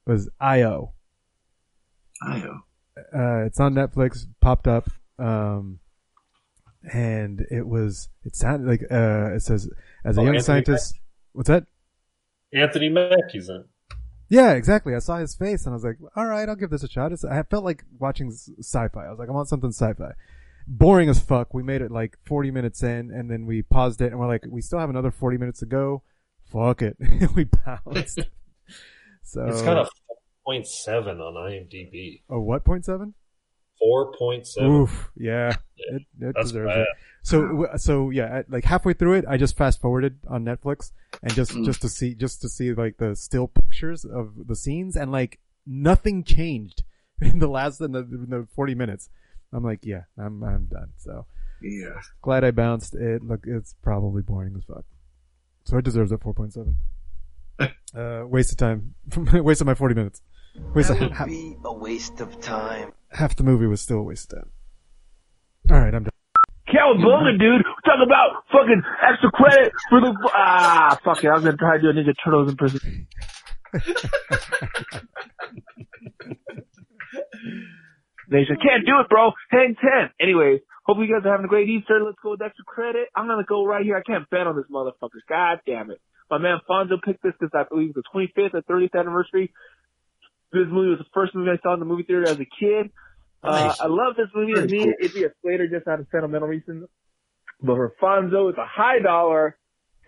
was 0.07 0.29
IO. 0.39 0.93
IO. 2.27 2.63
Uh, 2.97 3.45
it's 3.45 3.59
on 3.59 3.73
Netflix. 3.73 4.25
Popped 4.41 4.67
up, 4.67 4.89
um, 5.17 5.79
and 6.91 7.45
it 7.49 7.65
was. 7.67 8.09
It 8.23 8.35
sounded 8.35 8.67
like 8.67 8.81
uh, 8.91 9.35
it 9.35 9.41
says 9.41 9.69
as 10.05 10.17
a 10.17 10.21
Oh, 10.21 10.23
young 10.23 10.35
Anthony 10.35 10.43
scientist. 10.43 10.95
What's 11.33 11.47
that? 11.47 11.65
Anthony 12.53 12.89
Mackie's 12.89 13.49
in. 13.49 13.57
it. 13.57 13.65
Yeah, 14.31 14.53
exactly. 14.53 14.95
I 14.95 14.99
saw 14.99 15.17
his 15.17 15.35
face 15.35 15.65
and 15.65 15.73
I 15.73 15.75
was 15.75 15.83
like, 15.83 15.97
all 16.15 16.25
right, 16.25 16.47
I'll 16.47 16.55
give 16.55 16.69
this 16.69 16.83
a 16.83 16.89
shot. 16.89 17.11
It's, 17.11 17.25
I 17.25 17.43
felt 17.43 17.65
like 17.65 17.83
watching 17.99 18.31
sci-fi. 18.31 19.05
I 19.05 19.09
was 19.09 19.19
like, 19.19 19.27
I 19.27 19.33
want 19.33 19.49
something 19.49 19.71
sci-fi. 19.71 20.13
Boring 20.67 21.09
as 21.09 21.19
fuck. 21.19 21.53
We 21.53 21.63
made 21.63 21.81
it 21.81 21.91
like 21.91 22.17
40 22.25 22.49
minutes 22.49 22.81
in 22.81 23.11
and 23.11 23.29
then 23.29 23.45
we 23.45 23.61
paused 23.61 23.99
it 23.99 24.11
and 24.11 24.19
we're 24.19 24.27
like, 24.29 24.45
we 24.47 24.61
still 24.61 24.79
have 24.79 24.89
another 24.89 25.11
40 25.11 25.37
minutes 25.37 25.59
to 25.59 25.65
go. 25.65 26.03
Fuck 26.45 26.81
it. 26.81 26.95
we 27.35 27.43
bounced. 27.43 28.21
so. 29.23 29.45
it's 29.47 29.61
kind 29.63 29.79
got 29.79 29.89
a 30.47 30.49
4.7 30.49 31.19
on 31.19 31.33
IMDb. 31.35 32.21
Oh, 32.29 32.39
what 32.39 32.63
point 32.63 32.85
seven? 32.85 33.13
4.7. 33.81 34.61
Oof. 34.81 35.11
Yeah. 35.17 35.55
It, 35.77 36.03
it 36.03 36.05
that's 36.35 36.47
deserves 36.51 36.69
bad. 36.73 36.81
it. 36.81 36.87
So, 37.23 37.67
so 37.77 38.09
yeah, 38.11 38.37
at, 38.39 38.49
like 38.51 38.63
halfway 38.63 38.93
through 38.93 39.13
it, 39.13 39.25
I 39.27 39.37
just 39.37 39.57
fast 39.57 39.81
forwarded 39.81 40.19
on 40.27 40.43
Netflix 40.45 40.91
and 41.23 41.33
just, 41.33 41.51
Mm. 41.51 41.65
just 41.65 41.81
to 41.81 41.89
see, 41.89 42.13
just 42.15 42.41
to 42.41 42.49
see 42.49 42.73
like 42.73 42.97
the 42.97 43.15
still 43.15 43.47
pictures 43.47 44.05
of 44.05 44.47
the 44.47 44.55
scenes 44.55 44.95
and 44.95 45.11
like 45.11 45.39
nothing 45.65 46.23
changed 46.23 46.83
in 47.21 47.39
the 47.39 47.47
last, 47.47 47.81
in 47.81 47.91
the, 47.91 47.99
in 47.99 48.27
the 48.29 48.47
40 48.55 48.75
minutes. 48.75 49.09
I'm 49.53 49.63
like, 49.63 49.79
yeah, 49.83 50.03
I'm, 50.17 50.43
I'm 50.43 50.65
done. 50.65 50.93
So 50.97 51.25
Yeah. 51.61 51.99
glad 52.21 52.43
I 52.43 52.51
bounced 52.51 52.95
it. 52.95 53.23
Look, 53.23 53.41
it's 53.47 53.75
probably 53.81 54.21
boring 54.21 54.53
as 54.57 54.63
fuck. 54.63 54.85
So 55.65 55.77
it 55.77 55.85
deserves 55.85 56.11
a 56.11 56.17
4.7. 56.17 56.75
Uh, 57.93 58.23
waste 58.25 58.51
of 58.53 58.57
time. 58.57 58.95
waste 59.33 59.59
of 59.59 59.67
my 59.67 59.73
40 59.73 59.93
minutes. 59.95 60.21
Waste 60.75 60.89
of 60.89 60.99
That 60.99 61.03
would 61.09 61.11
half, 61.17 61.27
be 61.27 61.55
a 61.63 61.73
waste 61.73 62.19
of 62.21 62.39
time. 62.41 62.91
half 63.11 63.35
the 63.35 63.43
movie 63.43 63.67
was 63.67 63.81
still 63.81 63.97
a 63.99 64.03
waste 64.03 64.31
of 64.33 64.39
time. 64.39 64.49
Alright, 65.71 65.93
I'm 65.93 66.03
done. 66.03 66.11
Cowabunga, 66.67 67.37
dude. 67.39 67.63
Talk 67.85 67.99
about 68.05 68.43
fucking 68.51 68.81
extra 69.09 69.31
credit 69.31 69.71
for 69.89 69.99
the 70.01 70.15
ah. 70.33 70.97
Fuck 71.03 71.23
it. 71.23 71.27
I 71.27 71.33
was 71.35 71.43
gonna 71.43 71.57
try 71.57 71.77
to 71.77 71.81
do 71.81 71.89
a 71.89 71.93
Ninja 71.93 72.13
Turtles 72.23 72.49
in 72.49 72.55
prison. 72.57 73.07
they 78.29 78.45
said 78.47 78.57
can't 78.63 78.85
do 78.85 78.99
it, 79.01 79.09
bro. 79.09 79.31
Hang 79.49 79.75
ten. 79.79 80.09
Anyways, 80.19 80.61
hope 80.85 80.97
you 80.99 81.07
guys 81.07 81.25
are 81.25 81.31
having 81.31 81.45
a 81.45 81.49
great 81.49 81.67
Easter. 81.69 81.99
Let's 82.03 82.17
go 82.23 82.31
with 82.31 82.41
extra 82.41 82.63
credit. 82.65 83.07
I'm 83.15 83.27
gonna 83.27 83.43
go 83.47 83.65
right 83.65 83.83
here. 83.83 83.97
I 83.97 84.01
can't 84.03 84.29
bet 84.29 84.47
on 84.47 84.55
this 84.55 84.65
motherfucker. 84.71 85.19
God 85.27 85.59
damn 85.65 85.91
it. 85.91 85.99
My 86.29 86.37
man 86.37 86.59
Fonzo 86.69 87.01
picked 87.03 87.23
this 87.23 87.33
because 87.39 87.51
I 87.53 87.63
believe 87.67 87.91
it's 87.95 87.97
the 87.97 88.03
25th 88.15 88.53
or 88.53 88.61
30th 88.61 88.97
anniversary. 88.97 89.51
This 90.53 90.67
movie 90.69 90.89
was 90.89 90.99
the 90.99 91.05
first 91.13 91.33
movie 91.35 91.51
I 91.51 91.59
saw 91.63 91.73
in 91.73 91.79
the 91.79 91.85
movie 91.85 92.03
theater 92.03 92.23
as 92.27 92.39
a 92.39 92.45
kid. 92.59 92.91
Uh, 93.43 93.73
I 93.79 93.87
love 93.87 94.15
this 94.17 94.27
movie. 94.35 94.53
Very 94.53 94.67
To 94.67 94.71
me, 94.73 94.83
cool. 94.83 94.93
it'd 94.99 95.13
be 95.13 95.23
a 95.23 95.29
Slater 95.41 95.67
just 95.67 95.87
out 95.87 95.99
of 95.99 96.07
sentimental 96.11 96.47
reasons. 96.47 96.87
But 97.61 97.75
for 97.75 97.93
Fonzo, 98.01 98.49
it's 98.49 98.57
a 98.57 98.65
high 98.67 98.99
dollar 98.99 99.57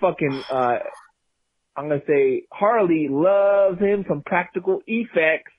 fucking, 0.02 0.44
uh, 0.52 0.80
I'm 1.76 1.88
gonna 1.90 2.02
say 2.08 2.44
Harley 2.52 3.08
loves 3.10 3.80
him 3.80 4.06
some 4.08 4.22
practical 4.26 4.82
effects. 4.86 5.52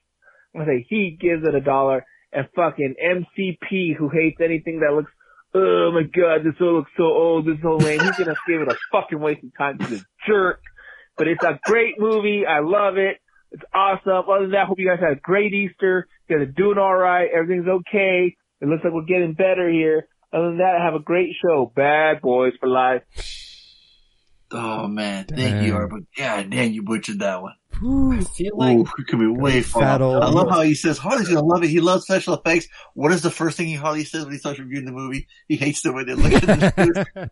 I'm 0.54 0.60
gonna 0.60 0.72
say 0.78 0.86
he 0.88 1.16
gives 1.20 1.46
it 1.46 1.54
a 1.54 1.60
dollar 1.60 2.04
and 2.32 2.46
fucking 2.54 2.94
MCP 3.02 3.96
who 3.96 4.08
hates 4.08 4.36
anything 4.40 4.80
that 4.80 4.92
looks, 4.94 5.10
oh 5.54 5.90
my 5.92 6.02
god, 6.02 6.44
this 6.44 6.54
all 6.60 6.74
looks 6.78 6.90
so 6.96 7.04
old, 7.04 7.46
this 7.46 7.54
is 7.56 7.62
so 7.62 7.76
lame. 7.76 8.00
He's 8.00 8.16
gonna 8.16 8.34
give 8.46 8.60
it 8.60 8.68
a 8.68 8.76
fucking 8.92 9.18
waste 9.18 9.42
of 9.44 9.56
time 9.56 9.78
to 9.78 9.86
the 9.86 10.04
jerk. 10.26 10.60
But 11.16 11.28
it's 11.28 11.44
a 11.44 11.58
great 11.64 11.94
movie. 11.98 12.44
I 12.46 12.58
love 12.60 12.96
it. 12.98 13.18
It's 13.54 13.62
awesome. 13.72 14.28
Other 14.28 14.42
than 14.42 14.50
that, 14.50 14.66
hope 14.66 14.80
you 14.80 14.88
guys 14.88 14.98
had 14.98 15.16
a 15.16 15.20
great 15.20 15.54
Easter. 15.54 16.08
You 16.28 16.38
guys 16.38 16.48
are 16.48 16.50
doing 16.50 16.76
alright. 16.76 17.28
Everything's 17.32 17.68
okay. 17.68 18.34
It 18.60 18.66
looks 18.66 18.82
like 18.82 18.92
we're 18.92 19.04
getting 19.04 19.34
better 19.34 19.70
here. 19.70 20.08
Other 20.32 20.48
than 20.48 20.58
that, 20.58 20.80
have 20.82 20.94
a 20.94 20.98
great 20.98 21.36
show. 21.40 21.70
Bad 21.72 22.20
boys 22.20 22.54
for 22.58 22.68
life. 22.68 23.02
Oh 24.50 24.88
man, 24.88 25.26
thank 25.26 25.64
you, 25.64 25.72
Damn. 25.72 25.76
Art, 25.76 25.90
but 25.90 26.00
God 26.16 26.50
damn, 26.50 26.72
you 26.72 26.82
butchered 26.82 27.20
that 27.20 27.42
one. 27.42 27.54
I 27.72 28.22
feel 28.22 28.56
like 28.56 28.76
Ooh, 28.76 28.86
it 28.98 29.06
could 29.08 29.18
be 29.18 29.26
way 29.26 29.62
far. 29.62 29.82
I 29.82 29.96
love 29.96 30.48
how 30.48 30.62
he 30.62 30.74
says 30.74 30.98
Harley's 30.98 31.28
gonna 31.28 31.44
love 31.44 31.62
it. 31.64 31.70
He 31.70 31.80
loves 31.80 32.04
special 32.04 32.34
effects. 32.34 32.66
What 32.94 33.12
is 33.12 33.22
the 33.22 33.30
first 33.30 33.56
thing 33.56 33.66
he 33.66 33.74
Harley 33.74 34.04
says 34.04 34.24
when 34.24 34.32
he 34.32 34.38
starts 34.38 34.58
reviewing 34.58 34.84
the 34.84 34.92
movie? 34.92 35.26
He 35.48 35.56
hates 35.56 35.82
the 35.82 35.92
way 35.92 36.04
they 36.04 36.14
look 36.14 36.32
at 36.32 36.42
the 36.42 37.30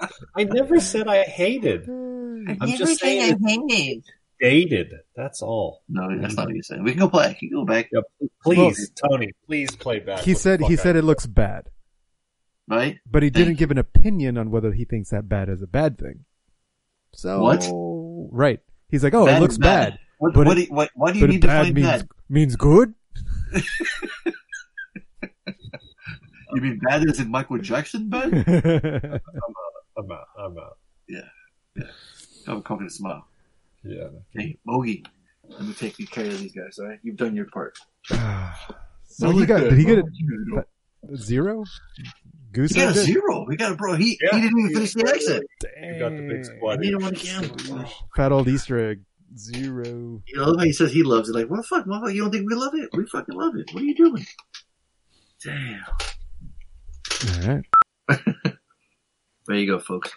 I 0.36 0.44
never 0.44 0.80
said 0.80 1.06
I 1.06 1.24
hated. 1.24 1.88
I'm 1.88 2.76
just 2.76 3.00
saying 3.00 3.36
it's 3.40 4.10
dated. 4.40 4.92
That's 5.16 5.42
all. 5.42 5.82
No, 5.88 6.08
that's 6.20 6.34
not 6.34 6.46
what 6.46 6.54
you're 6.54 6.62
saying. 6.62 6.82
We 6.82 6.92
can 6.92 7.00
go 7.00 7.08
back. 7.08 7.40
You 7.42 7.48
can 7.50 7.58
go 7.58 7.64
back. 7.64 7.88
Yep. 7.92 8.04
Please, 8.42 8.90
Tony, 8.90 9.32
please 9.46 9.70
play 9.76 9.98
back. 10.00 10.20
He 10.20 10.34
said 10.34 10.60
he 10.62 10.76
said 10.76 10.96
it 10.96 11.02
looks 11.02 11.26
bad, 11.26 11.68
Right? 12.68 12.98
but 13.10 13.22
he 13.22 13.30
didn't 13.30 13.48
Thank 13.48 13.58
give 13.58 13.70
an 13.70 13.78
opinion 13.78 14.38
on 14.38 14.50
whether 14.50 14.72
he 14.72 14.84
thinks 14.84 15.10
that 15.10 15.28
bad 15.28 15.48
is 15.48 15.62
a 15.62 15.66
bad 15.66 15.98
thing. 15.98 16.24
So 17.12 17.42
What? 17.42 17.68
Right. 18.32 18.60
He's 18.88 19.02
like, 19.04 19.14
oh, 19.14 19.26
Bad 19.26 19.34
it 19.34 19.36
is 19.36 19.40
looks 19.42 19.58
bad. 19.58 19.90
bad. 19.92 19.98
What- 20.18 20.34
but 20.34 20.46
what 20.46 20.56
it- 20.58 20.60
do 20.62 20.66
you- 20.66 20.74
what- 20.74 20.90
why 20.94 21.12
do 21.12 21.18
you 21.18 21.26
but 21.26 21.30
need 21.32 21.42
to 21.42 21.48
bad 21.48 21.62
find 21.64 21.74
means, 21.74 21.86
bad? 21.86 22.08
Means 22.28 22.56
good. 22.56 22.94
You 26.52 26.60
mean 26.62 26.80
bad 26.82 27.08
as 27.08 27.20
in 27.20 27.30
Michael 27.30 27.58
Jackson 27.58 28.08
bad? 28.08 28.32
I'm 28.34 29.14
out. 29.14 29.22
I'm 29.96 30.10
out. 30.10 30.26
I'm 30.36 30.58
out. 30.58 30.78
yeah. 31.08 31.20
Yeah. 31.76 31.84
Have 32.48 32.56
a 32.58 32.62
confident 32.62 32.92
smile. 32.92 33.24
Yeah. 33.84 34.08
Hey, 34.34 34.58
Mogi, 34.68 35.04
let 35.48 35.62
me 35.62 35.72
take 35.72 35.96
care 36.10 36.26
of 36.26 36.38
these 36.38 36.52
guys, 36.52 36.78
alright? 36.78 36.98
You've 37.02 37.16
done 37.16 37.34
your 37.34 37.46
part. 37.46 37.78
so 39.06 39.30
he 39.30 39.46
got? 39.46 39.60
Did 39.60 39.78
he 39.78 39.84
get 39.84 39.98
a 39.98 41.16
zero? 41.16 41.64
Goose 42.52 42.72
He 42.72 42.80
got 42.80 42.96
a 42.96 43.00
egg 43.00 43.06
zero. 43.06 43.44
We 43.48 43.56
got 43.56 43.72
a 43.72 43.76
bro. 43.76 43.94
He, 43.94 44.18
Yeah. 44.22 44.36
he 44.36 44.42
didn't 44.42 44.58
even 44.58 44.74
finish 44.74 44.94
the 44.94 45.08
accent. 45.08 45.44
You 45.82 45.98
got 45.98 46.16
the 46.16 46.26
big 46.28 46.44
squad. 46.44 46.80
He 46.80 46.90
didn't 46.90 47.02
want 47.02 47.18
to 47.18 47.24
gamble. 47.24 47.84
Fat 48.16 48.32
old 48.32 48.48
Easter 48.48 48.90
egg. 48.90 49.02
Zero. 49.38 49.84
You 50.26 50.36
know 50.36 50.56
how 50.56 50.64
he 50.64 50.72
says 50.72 50.92
he 50.92 51.04
loves 51.04 51.28
it. 51.28 51.34
Like, 51.36 51.48
what 51.48 51.58
the 51.58 51.62
fuck, 51.62 51.86
motherfucker? 51.86 52.12
You 52.12 52.22
don't 52.22 52.32
think 52.32 52.50
we 52.50 52.56
love 52.56 52.74
it? 52.74 52.90
We 52.92 53.06
fucking 53.06 53.34
love 53.34 53.54
it. 53.56 53.72
What 53.72 53.82
are 53.82 53.86
you 53.86 53.94
doing? 53.94 54.26
Damn. 55.44 55.84
All 57.48 57.62
right. 58.08 58.16
There 59.46 59.58
you 59.58 59.66
go, 59.66 59.80
folks. 59.80 60.12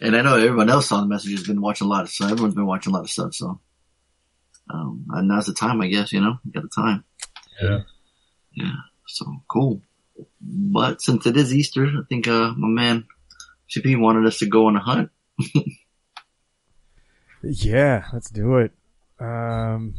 And 0.00 0.16
I 0.16 0.22
know 0.22 0.36
everyone 0.36 0.70
else 0.70 0.92
on 0.92 1.02
the 1.02 1.08
message 1.08 1.32
has 1.32 1.46
been 1.46 1.60
watching 1.60 1.86
a 1.86 1.90
lot 1.90 2.02
of 2.02 2.10
stuff. 2.10 2.32
Everyone's 2.32 2.54
been 2.54 2.66
watching 2.66 2.92
a 2.92 2.96
lot 2.96 3.04
of 3.04 3.10
stuff, 3.10 3.34
so. 3.34 3.60
Um, 4.68 5.06
and 5.10 5.28
now's 5.28 5.46
the 5.46 5.54
time, 5.54 5.80
I 5.80 5.88
guess, 5.88 6.12
you 6.12 6.20
know? 6.20 6.38
You 6.44 6.52
got 6.52 6.62
the 6.62 6.68
time. 6.68 7.04
Yeah. 7.62 7.78
Yeah. 8.52 8.74
So, 9.06 9.26
cool. 9.48 9.80
But 10.40 11.00
since 11.00 11.26
it 11.26 11.36
is 11.36 11.54
Easter, 11.54 11.86
I 11.86 12.02
think, 12.08 12.28
uh, 12.28 12.52
my 12.56 12.68
man, 12.68 13.06
CP 13.70 13.98
wanted 13.98 14.26
us 14.26 14.38
to 14.38 14.46
go 14.46 14.66
on 14.66 14.76
a 14.76 14.80
hunt. 14.80 15.10
Yeah, 17.42 18.04
let's 18.12 18.30
do 18.30 18.56
it. 18.56 18.72
Um, 19.20 19.94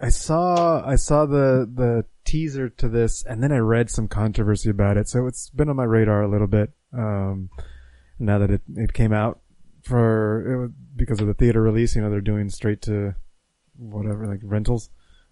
I 0.00 0.08
saw 0.08 0.84
I 0.84 0.96
saw 0.96 1.26
the 1.26 1.70
the 1.72 2.04
teaser 2.24 2.68
to 2.68 2.88
this, 2.88 3.24
and 3.24 3.42
then 3.42 3.52
I 3.52 3.58
read 3.58 3.90
some 3.90 4.08
controversy 4.08 4.70
about 4.70 4.96
it, 4.96 5.08
so 5.08 5.26
it's 5.26 5.48
been 5.50 5.68
on 5.68 5.76
my 5.76 5.84
radar 5.84 6.22
a 6.22 6.28
little 6.28 6.46
bit. 6.46 6.72
Um, 6.92 7.50
now 8.18 8.38
that 8.38 8.50
it 8.50 8.62
it 8.76 8.92
came 8.92 9.12
out 9.12 9.40
for 9.82 10.52
it 10.52 10.56
was, 10.60 10.70
because 10.96 11.20
of 11.20 11.26
the 11.26 11.34
theater 11.34 11.60
release, 11.62 11.94
you 11.96 12.02
know, 12.02 12.10
they're 12.10 12.20
doing 12.20 12.48
straight 12.50 12.82
to 12.82 13.14
whatever 13.76 14.26
like 14.26 14.40
rentals, 14.42 14.90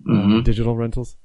um, 0.08 0.16
Mhm. 0.40 0.44
digital 0.44 0.76
rentals. 0.76 1.16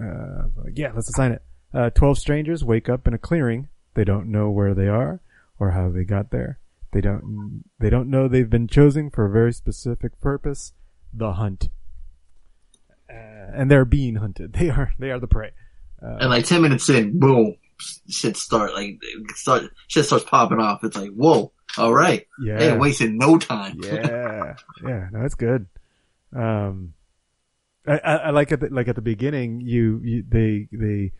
Uh, 0.00 0.48
like, 0.56 0.76
yeah, 0.78 0.92
let's 0.94 1.08
assign 1.08 1.32
it. 1.32 1.42
Uh, 1.72 1.90
Twelve 1.90 2.18
strangers 2.18 2.64
wake 2.64 2.88
up 2.88 3.06
in 3.08 3.14
a 3.14 3.18
clearing. 3.18 3.68
They 3.94 4.04
don't 4.04 4.28
know 4.30 4.50
where 4.50 4.74
they 4.74 4.88
are 4.88 5.20
or 5.58 5.70
how 5.70 5.88
they 5.90 6.04
got 6.04 6.30
there. 6.30 6.58
They 6.92 7.00
don't. 7.00 7.64
They 7.80 7.90
don't 7.90 8.08
know 8.10 8.28
they've 8.28 8.48
been 8.50 8.68
chosen 8.68 9.10
for 9.10 9.24
a 9.26 9.30
very 9.30 9.52
specific 9.52 10.20
purpose: 10.20 10.72
the 11.12 11.32
hunt. 11.34 11.68
Uh, 13.10 13.14
and 13.54 13.70
they're 13.70 13.84
being 13.84 14.16
hunted. 14.16 14.52
They 14.58 14.70
are. 14.70 14.94
They 14.98 15.10
are 15.10 15.20
the 15.20 15.26
prey. 15.26 15.50
Uh, 16.02 16.18
And 16.20 16.30
like 16.30 16.44
10 16.44 16.62
minutes 16.62 16.88
in, 16.88 17.18
boom, 17.18 17.54
shit 18.08 18.36
start, 18.36 18.74
like, 18.74 19.00
start, 19.34 19.64
shit 19.88 20.04
starts 20.04 20.24
popping 20.24 20.58
off. 20.60 20.84
It's 20.84 20.96
like, 20.96 21.10
whoa, 21.10 21.52
alright. 21.78 22.26
Yeah. 22.42 22.58
They 22.58 22.70
ain't 22.70 22.80
wasting 22.80 23.18
no 23.18 23.38
time. 23.38 23.78
yeah, 23.82 24.54
yeah, 24.84 25.08
no, 25.12 25.24
it's 25.24 25.34
good. 25.34 25.66
Um, 26.34 26.94
I, 27.86 27.98
I, 27.98 28.14
I 28.16 28.30
like 28.30 28.50
at 28.52 28.60
the, 28.60 28.68
like 28.70 28.88
at 28.88 28.94
the 28.96 29.02
beginning, 29.02 29.60
you, 29.60 30.00
you 30.02 30.24
they 30.28 30.68
they 30.72 31.12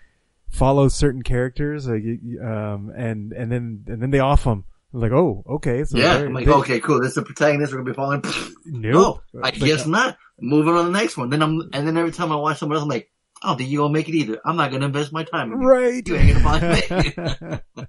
follow 0.51 0.89
certain 0.89 1.23
characters, 1.23 1.87
like, 1.87 2.03
you- 2.03 2.19
you, 2.23 2.43
um, 2.43 2.91
and 2.97 3.33
and 3.33 3.51
then 3.53 3.85
and 3.87 4.03
then 4.03 4.11
they 4.11 4.21
off 4.21 4.45
them. 4.45 4.65
Like, 4.97 5.11
oh, 5.13 5.43
okay, 5.57 5.83
so 5.85 5.99
yeah, 5.99 6.19
I'm 6.19 6.33
like, 6.33 6.47
they- 6.47 6.53
okay, 6.53 6.79
cool. 6.81 7.01
This 7.01 7.09
is 7.11 7.15
the 7.17 7.23
protagonist. 7.23 7.73
We're 7.73 7.79
gonna 7.83 7.91
be 7.91 7.95
following. 7.97 8.23
Nope. 8.65 9.23
No, 9.35 9.43
I 9.43 9.51
guess 9.51 9.87
not. 9.87 10.17
Moving 10.41 10.73
on 10.75 10.85
to 10.87 10.93
the 10.93 10.97
next 10.99 11.17
one. 11.17 11.31
Then 11.31 11.43
I'm, 11.43 11.61
and 11.73 11.87
then 11.87 11.97
every 11.97 12.13
time 12.13 12.31
I 12.33 12.37
watch 12.37 12.59
someone 12.59 12.77
else, 12.77 12.85
I'm 12.85 12.89
like, 12.89 13.11
I 13.45 13.49
don't 13.49 13.59
think 13.59 13.71
you're 13.71 13.83
gonna 13.83 13.93
make 13.93 14.09
it 14.09 14.15
either. 14.15 14.41
I'm 14.45 14.57
not 14.57 14.71
gonna 14.73 14.87
invest 14.87 15.13
my 15.13 15.23
time. 15.25 15.53
in 15.53 15.61
you. 15.61 15.69
Right. 15.69 16.09
You 16.09 16.17
ain't 16.17 16.43
gonna 16.43 16.61
find 16.61 17.57
me. 17.77 17.85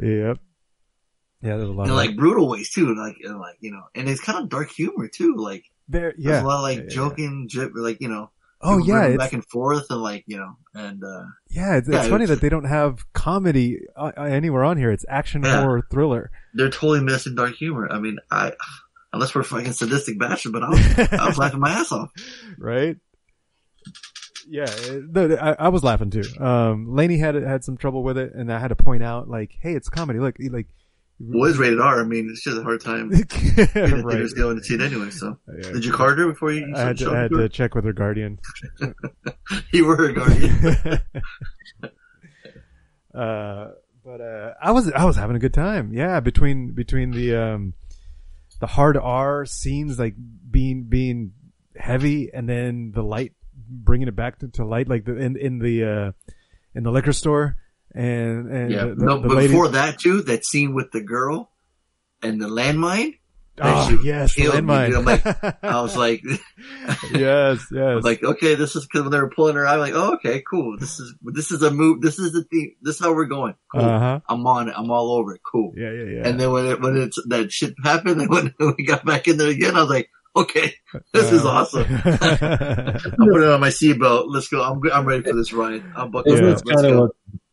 yep. 0.20 0.38
Yeah, 1.40 1.56
there's 1.56 1.68
a 1.68 1.72
lot 1.72 1.86
in 1.88 1.94
like 1.94 2.16
brutal 2.16 2.48
ways 2.48 2.70
too, 2.70 2.94
like 2.94 3.16
and 3.22 3.38
like 3.38 3.56
you 3.60 3.70
know, 3.70 3.82
and 3.94 4.08
it's 4.08 4.20
kind 4.20 4.38
of 4.38 4.48
dark 4.48 4.70
humor 4.70 5.08
too. 5.08 5.34
Like 5.36 5.64
there, 5.88 6.14
there's 6.18 6.42
a 6.42 6.46
lot 6.46 6.56
of 6.56 6.62
like 6.62 6.78
Yeah, 6.78 6.82
yeah, 6.84 6.88
joking, 6.88 7.48
like 7.74 7.98
you 8.00 8.08
know. 8.08 8.30
Oh, 8.60 8.78
yeah, 8.78 9.16
back 9.16 9.32
and 9.32 9.44
forth 9.46 9.86
and 9.90 10.02
like 10.02 10.24
you 10.26 10.36
know, 10.36 10.56
and 10.74 11.02
uh 11.04 11.22
Yeah, 11.48 11.76
it's, 11.76 11.88
Yeah, 11.88 12.00
it's 12.00 12.08
funny 12.08 12.24
it's- 12.24 12.28
that 12.36 12.40
they 12.40 12.48
don't 12.48 12.64
have 12.64 13.04
comedy 13.12 13.78
uh, 13.96 14.10
anywhere 14.16 14.64
on 14.64 14.76
here. 14.78 14.90
It's 14.90 15.04
action, 15.08 15.44
Yeah. 15.44 15.60
horror, 15.62 15.82
thriller. 15.92 16.30
they're 16.54 16.70
totally 16.70 17.00
missing 17.00 17.36
dark 17.36 17.54
humor. 17.54 17.86
I 17.88 18.00
mean, 18.00 18.18
I 18.32 18.54
unless 19.12 19.32
we're 19.34 19.44
fucking 19.44 19.72
sadistic 19.72 20.18
bastard, 20.18 20.52
but 20.52 20.64
I 20.64 20.68
was, 20.70 20.98
I 21.12 21.26
was 21.28 21.38
laughing 21.38 21.60
my 21.60 21.70
ass 21.70 21.92
off. 21.92 22.10
right? 22.58 22.96
Yeah, 24.50 24.66
no, 25.10 25.36
I, 25.36 25.66
I 25.66 25.68
was 25.68 25.84
laughing 25.84 26.10
too. 26.10 26.24
Um, 26.42 26.86
Laney 26.94 27.18
had 27.18 27.34
had 27.34 27.64
some 27.64 27.76
trouble 27.76 28.02
with 28.02 28.16
it, 28.16 28.32
and 28.34 28.52
I 28.52 28.58
had 28.58 28.68
to 28.68 28.76
point 28.76 29.02
out, 29.02 29.28
like, 29.28 29.56
hey, 29.60 29.74
it's 29.74 29.88
comedy. 29.88 30.18
Look, 30.20 30.36
like, 30.50 30.68
Well, 31.20 31.52
rated 31.54 31.80
R. 31.80 32.00
I 32.00 32.04
mean, 32.04 32.28
it's 32.30 32.42
just 32.42 32.56
a 32.56 32.62
hard 32.62 32.80
time. 32.80 33.10
Right. 33.74 33.74
theaters 33.74 34.32
going 34.34 34.56
to 34.56 34.62
see 34.64 34.74
it 34.76 34.80
anyway. 34.80 35.10
So, 35.10 35.38
Yeah. 35.62 35.72
did 35.72 35.84
you 35.84 35.92
card 35.92 36.18
her 36.18 36.28
before 36.28 36.52
you? 36.52 36.72
I 36.74 36.80
had 36.80 36.98
to, 36.98 37.10
I 37.10 37.18
had 37.18 37.30
to 37.30 37.36
to 37.38 37.48
check 37.48 37.74
with 37.74 37.84
her 37.84 37.92
guardian. 37.92 38.38
you 39.72 39.84
were 39.84 39.96
her 39.96 40.12
guardian. 40.12 41.00
uh, 43.14 43.68
but 44.04 44.20
uh, 44.20 44.54
I 44.62 44.70
was 44.70 44.90
I 44.92 45.04
was 45.04 45.16
having 45.16 45.36
a 45.36 45.40
good 45.40 45.54
time. 45.54 45.92
Yeah, 45.92 46.20
between 46.20 46.72
between 46.72 47.10
the 47.10 47.36
um, 47.36 47.74
the 48.60 48.66
hard 48.66 48.96
R 48.96 49.44
scenes 49.44 49.98
like 49.98 50.14
being 50.50 50.84
being 50.84 51.32
heavy, 51.76 52.30
and 52.32 52.48
then 52.48 52.92
the 52.94 53.02
light 53.02 53.32
bringing 53.68 54.08
it 54.08 54.16
back 54.16 54.38
to, 54.40 54.48
to 54.48 54.64
light, 54.64 54.88
like 54.88 55.04
the 55.04 55.16
in 55.16 55.36
in 55.36 55.58
the 55.58 55.84
uh, 55.84 56.12
in 56.74 56.82
the 56.82 56.90
liquor 56.90 57.12
store, 57.12 57.56
and 57.94 58.50
and 58.50 58.70
yeah. 58.70 58.84
the, 58.86 58.94
the, 58.94 59.04
no, 59.04 59.20
the 59.20 59.28
lady- 59.28 59.48
before 59.48 59.68
that 59.68 59.98
too, 59.98 60.22
that 60.22 60.44
scene 60.44 60.74
with 60.74 60.90
the 60.92 61.02
girl 61.02 61.50
and 62.22 62.40
the 62.40 62.48
landmine. 62.48 63.14
Oh, 63.60 64.00
yes, 64.04 64.36
landmine. 64.36 64.96
I'm 64.96 65.04
like, 65.04 65.64
I 65.64 65.82
was 65.82 65.96
like, 65.96 66.22
yes, 67.12 67.66
yes. 67.72 68.04
like, 68.04 68.22
okay, 68.22 68.54
this 68.54 68.76
is 68.76 68.86
because 68.86 69.02
when 69.02 69.10
they 69.10 69.18
were 69.18 69.30
pulling 69.30 69.56
her 69.56 69.66
I'm 69.66 69.80
like, 69.80 69.94
oh, 69.94 70.14
okay, 70.14 70.44
cool. 70.48 70.78
This 70.78 71.00
is 71.00 71.14
this 71.22 71.50
is 71.50 71.62
a 71.62 71.70
move. 71.70 72.00
This 72.00 72.20
is 72.20 72.32
the 72.32 72.44
theme. 72.44 72.76
This 72.82 72.96
is 72.96 73.00
how 73.00 73.12
we're 73.14 73.24
going. 73.24 73.54
Cool. 73.72 73.84
Uh-huh. 73.84 74.20
I'm 74.28 74.46
on 74.46 74.68
it. 74.68 74.74
I'm 74.76 74.90
all 74.92 75.12
over 75.12 75.34
it. 75.34 75.40
Cool. 75.44 75.72
Yeah, 75.76 75.90
yeah, 75.90 76.04
yeah. 76.04 76.28
And 76.28 76.38
then 76.38 76.52
when 76.52 76.66
it 76.66 76.80
when 76.80 76.96
it's 76.96 77.18
that 77.26 77.50
shit 77.50 77.74
happened, 77.82 78.20
and 78.20 78.30
when 78.58 78.74
we 78.78 78.84
got 78.84 79.04
back 79.04 79.26
in 79.26 79.38
there 79.38 79.50
again, 79.50 79.74
I 79.74 79.80
was 79.80 79.90
like, 79.90 80.08
okay, 80.42 80.74
this 81.12 81.32
is 81.32 81.44
awesome. 81.44 81.84
I'm 82.04 83.28
putting 83.30 83.48
on 83.48 83.60
my 83.60 83.68
seatbelt. 83.70 84.26
Let's 84.28 84.48
go. 84.48 84.62
I'm 84.62 84.80
I'm 84.92 85.06
ready 85.06 85.22
for 85.22 85.34
this 85.34 85.52
ride. 85.52 85.82
I'm 85.96 86.10
buckled 86.10 86.34
Isn't 86.34 86.46
up. 86.46 86.62
Let's 86.64 86.82
kind 86.82 86.94
go. 86.94 87.04
of 87.04 87.10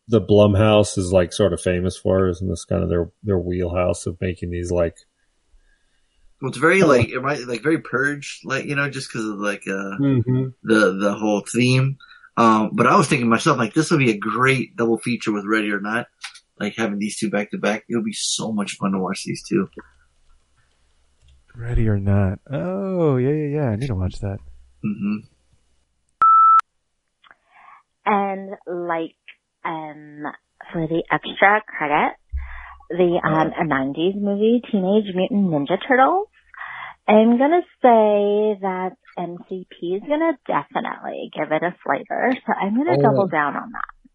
the 0.08 0.20
Blumhouse 0.20 0.96
is 0.98 1.12
like 1.12 1.32
sort 1.32 1.52
of 1.52 1.60
famous 1.60 1.96
for, 1.96 2.28
isn't 2.28 2.48
this 2.48 2.64
kind 2.64 2.82
of 2.82 2.88
their 2.88 3.10
their 3.22 3.38
wheelhouse 3.38 4.06
of 4.06 4.16
making 4.20 4.50
these 4.50 4.70
like 4.70 4.94
Well, 6.40 6.50
it's 6.50 6.58
very 6.58 6.82
like 6.82 7.08
it 7.08 7.20
might 7.22 7.40
like 7.46 7.62
very 7.62 7.80
purge, 7.80 8.40
like 8.44 8.66
you 8.66 8.76
know, 8.76 8.88
just 8.88 9.08
because 9.08 9.26
of 9.26 9.38
like 9.38 9.62
uh 9.66 9.98
Mhm. 10.00 10.52
the 10.62 10.92
the 11.00 11.14
whole 11.14 11.40
theme. 11.40 11.96
Um, 12.38 12.70
but 12.74 12.86
I 12.86 12.96
was 12.96 13.08
thinking 13.08 13.28
myself 13.28 13.56
like 13.58 13.72
this 13.74 13.90
would 13.90 13.98
be 13.98 14.10
a 14.10 14.18
great 14.18 14.76
double 14.76 14.98
feature 14.98 15.32
with 15.32 15.44
Ready 15.46 15.70
or 15.72 15.80
Not, 15.80 16.06
like 16.60 16.74
having 16.76 16.98
these 16.98 17.18
two 17.18 17.30
back 17.30 17.50
to 17.52 17.58
back. 17.58 17.84
It 17.88 17.96
would 17.96 18.04
be 18.04 18.12
so 18.12 18.52
much 18.52 18.76
fun 18.76 18.92
to 18.92 18.98
watch 18.98 19.24
these 19.24 19.42
two. 19.42 19.68
Ready 21.56 21.88
or 21.88 21.98
not? 21.98 22.38
Oh 22.50 23.16
yeah, 23.16 23.30
yeah, 23.30 23.56
yeah. 23.60 23.68
I 23.70 23.76
need 23.76 23.86
to 23.86 23.94
watch 23.94 24.18
that. 24.20 24.38
hmm 24.82 25.16
And 28.04 28.50
like 28.66 29.14
um 29.64 30.22
for 30.72 30.86
the 30.86 31.02
extra 31.10 31.62
credit, 31.66 32.14
the 32.90 33.20
um 33.24 33.52
a 33.58 33.64
90s 33.64 34.16
movie 34.20 34.60
Teenage 34.70 35.14
Mutant 35.14 35.50
Ninja 35.50 35.78
Turtles. 35.86 36.28
I'm 37.08 37.38
gonna 37.38 37.62
say 37.82 38.58
that 38.60 38.90
MCP 39.18 39.96
is 39.96 40.02
gonna 40.06 40.36
definitely 40.46 41.30
give 41.34 41.52
it 41.52 41.62
a 41.62 41.74
flavor, 41.84 42.32
so 42.46 42.52
I'm 42.52 42.76
gonna 42.76 42.98
Oh. 42.98 43.02
double 43.02 43.28
down 43.28 43.56
on 43.56 43.70
that. 43.72 44.10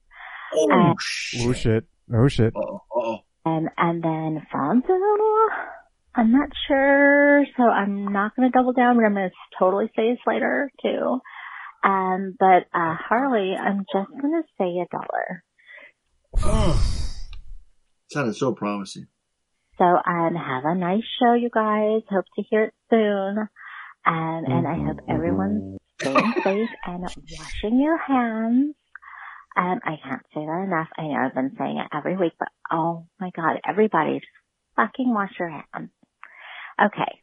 Oh, 0.54 0.94
Oh 0.94 1.54
shit! 1.54 1.86
Oh 2.14 2.28
shit! 2.28 2.54
Oh, 2.56 3.20
And 3.46 3.70
and 3.78 4.04
then 4.04 4.46
Fonzo, 4.54 5.00
I'm 6.14 6.32
not 6.32 6.50
sure, 6.68 7.46
so 7.56 7.64
I'm 7.64 8.12
not 8.12 8.36
gonna 8.36 8.50
double 8.52 8.74
down, 8.74 8.98
but 8.98 9.06
I'm 9.06 9.14
gonna 9.14 9.32
totally 9.58 9.90
say 9.96 10.10
a 10.10 10.18
Slater 10.24 10.70
too. 10.82 11.20
Um, 11.84 12.36
but 12.40 12.68
uh 12.74 12.96
Harley, 12.96 13.56
I'm 13.56 13.86
just 13.94 14.12
gonna 14.22 14.44
say 14.58 14.80
a 14.80 14.86
dollar. 14.92 15.44
Sounded 18.10 18.36
so 18.36 18.54
promising. 18.54 19.08
So 19.78 19.86
um, 19.86 20.36
have 20.36 20.66
a 20.66 20.76
nice 20.76 21.04
show, 21.20 21.34
you 21.34 21.50
guys. 21.50 22.02
Hope 22.10 22.26
to 22.36 22.44
hear 22.50 22.66
it 22.66 22.74
soon. 22.90 23.38
Um, 24.06 24.44
and 24.46 24.68
I 24.68 24.76
hope 24.86 25.00
everyone's 25.10 25.80
staying 26.00 26.34
safe 26.44 26.70
and 26.86 27.04
washing 27.04 27.80
your 27.80 27.98
hands. 27.98 28.76
Um, 29.56 29.80
I 29.84 29.96
can't 30.04 30.22
say 30.34 30.46
that 30.46 30.64
enough. 30.68 30.88
I 30.98 31.04
know 31.04 31.26
I've 31.26 31.34
been 31.34 31.56
saying 31.58 31.78
it 31.78 31.88
every 31.96 32.18
week, 32.18 32.34
but 32.38 32.50
oh 32.72 33.08
my 33.20 33.32
god, 33.36 33.60
everybody 33.68 34.16
just 34.20 34.26
fucking 34.76 35.14
wash 35.14 35.32
your 35.40 35.50
hands. 35.50 35.90
Okay. 36.86 37.20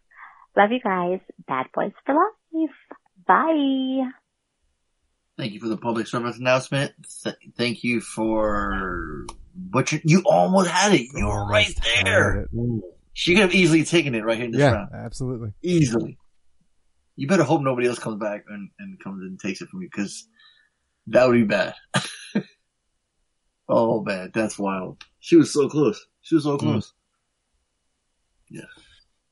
Love 0.56 0.70
you 0.72 0.80
guys. 0.80 1.20
Bad 1.46 1.66
boys 1.74 1.92
for 2.04 2.14
life. 2.14 2.70
Bye. 3.26 4.10
Thank 5.36 5.52
you 5.52 5.60
for 5.60 5.68
the 5.68 5.76
public 5.76 6.06
service 6.08 6.36
announcement. 6.38 6.92
Th- 7.22 7.36
thank 7.56 7.84
you 7.84 8.00
for 8.00 9.26
butcher. 9.54 10.00
You 10.04 10.22
almost 10.26 10.68
had 10.70 10.94
it. 10.94 11.06
You 11.14 11.26
were 11.26 11.46
right 11.46 11.72
there. 12.04 12.48
She 13.12 13.34
could 13.34 13.42
have 13.42 13.54
easily 13.54 13.84
taken 13.84 14.14
it 14.14 14.24
right 14.24 14.36
here 14.36 14.46
in 14.46 14.52
this 14.52 14.60
Yeah, 14.60 14.72
round. 14.72 14.90
absolutely. 14.94 15.52
Easily. 15.62 16.18
You 17.16 17.26
better 17.28 17.42
hope 17.44 17.62
nobody 17.62 17.88
else 17.88 17.98
comes 17.98 18.20
back 18.20 18.44
and, 18.48 18.70
and 18.78 18.98
comes 19.02 19.22
and 19.22 19.38
takes 19.38 19.60
it 19.60 19.68
from 19.68 19.82
you 19.82 19.88
because 19.92 20.26
that 21.08 21.26
would 21.28 21.34
be 21.34 21.44
bad. 21.44 21.74
oh 23.68 24.02
man, 24.02 24.30
that's 24.32 24.58
wild. 24.58 25.02
She 25.20 25.36
was 25.36 25.52
so 25.52 25.68
close. 25.68 26.04
She 26.22 26.34
was 26.36 26.44
so 26.44 26.52
Hmm. 26.52 26.58
close. 26.58 26.92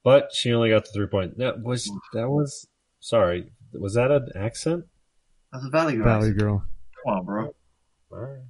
But 0.06 0.32
she 0.32 0.52
only 0.52 0.70
got 0.70 0.84
the 0.84 0.92
three 0.92 1.08
point. 1.08 1.36
That 1.38 1.64
was 1.64 1.90
that 2.12 2.28
was 2.28 2.68
sorry. 3.00 3.50
Was 3.72 3.94
that 3.94 4.12
an 4.12 4.28
accent? 4.36 4.84
That's 5.52 5.64
a 5.64 5.68
Valley 5.68 5.96
Girl. 5.96 6.04
Valley 6.04 6.32
Girl. 6.32 6.64
Come 7.04 7.12
on, 7.12 7.24
bro. 7.24 7.54
All 8.12 8.18
right. 8.20 8.42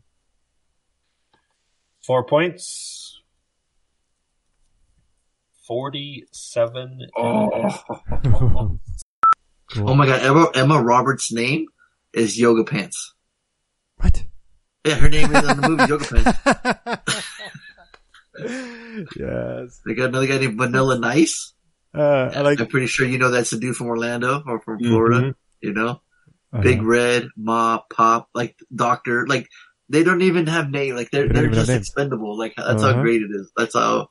Four 2.06 2.26
points. 2.26 3.22
Forty-seven. 5.66 7.06
Oh. 7.16 8.78
Oh 9.78 9.94
my 9.94 10.06
god, 10.06 10.22
Emma, 10.22 10.48
Emma 10.54 10.80
Roberts' 10.80 11.32
name 11.32 11.66
is 12.12 12.38
Yoga 12.38 12.64
Pants. 12.64 13.14
What? 13.96 14.24
Yeah, 14.86 14.94
her 14.94 15.08
name 15.08 15.34
is 15.34 15.44
on 15.44 15.60
the 15.60 15.68
movie 15.68 15.86
Yoga 15.88 16.04
Pants. 16.04 17.62
yes. 19.16 19.80
They 19.86 19.94
got 19.94 20.08
another 20.10 20.26
guy 20.26 20.38
named 20.38 20.58
Vanilla 20.58 20.98
Nice. 20.98 21.54
Uh, 21.94 22.30
I 22.34 22.40
like. 22.42 22.60
I'm 22.60 22.66
pretty 22.66 22.86
sure 22.88 23.06
you 23.06 23.18
know 23.18 23.30
that's 23.30 23.50
the 23.50 23.58
dude 23.58 23.76
from 23.76 23.86
Orlando 23.86 24.42
or 24.46 24.60
from 24.60 24.78
Florida. 24.80 25.20
Mhm. 25.20 25.34
You 25.62 25.72
know, 25.72 25.88
Uh-huh. 26.52 26.62
Big 26.62 26.82
Red, 26.82 27.28
Ma, 27.36 27.80
Pop, 27.90 28.28
like 28.34 28.56
Doctor, 28.74 29.26
like 29.26 29.48
they 29.88 30.04
don't 30.04 30.20
even 30.22 30.46
have 30.46 30.70
name. 30.70 30.94
Like 30.94 31.10
they're 31.10 31.26
They 31.28 31.34
don't 31.34 31.52
they're 31.52 31.64
just 31.64 31.70
expendable. 31.70 32.36
Like 32.38 32.54
that's 32.56 32.82
Uh-huh. 32.82 32.94
how 32.94 33.00
great 33.02 33.22
it 33.22 33.30
is. 33.32 33.50
That's 33.56 33.74
how, 33.74 34.08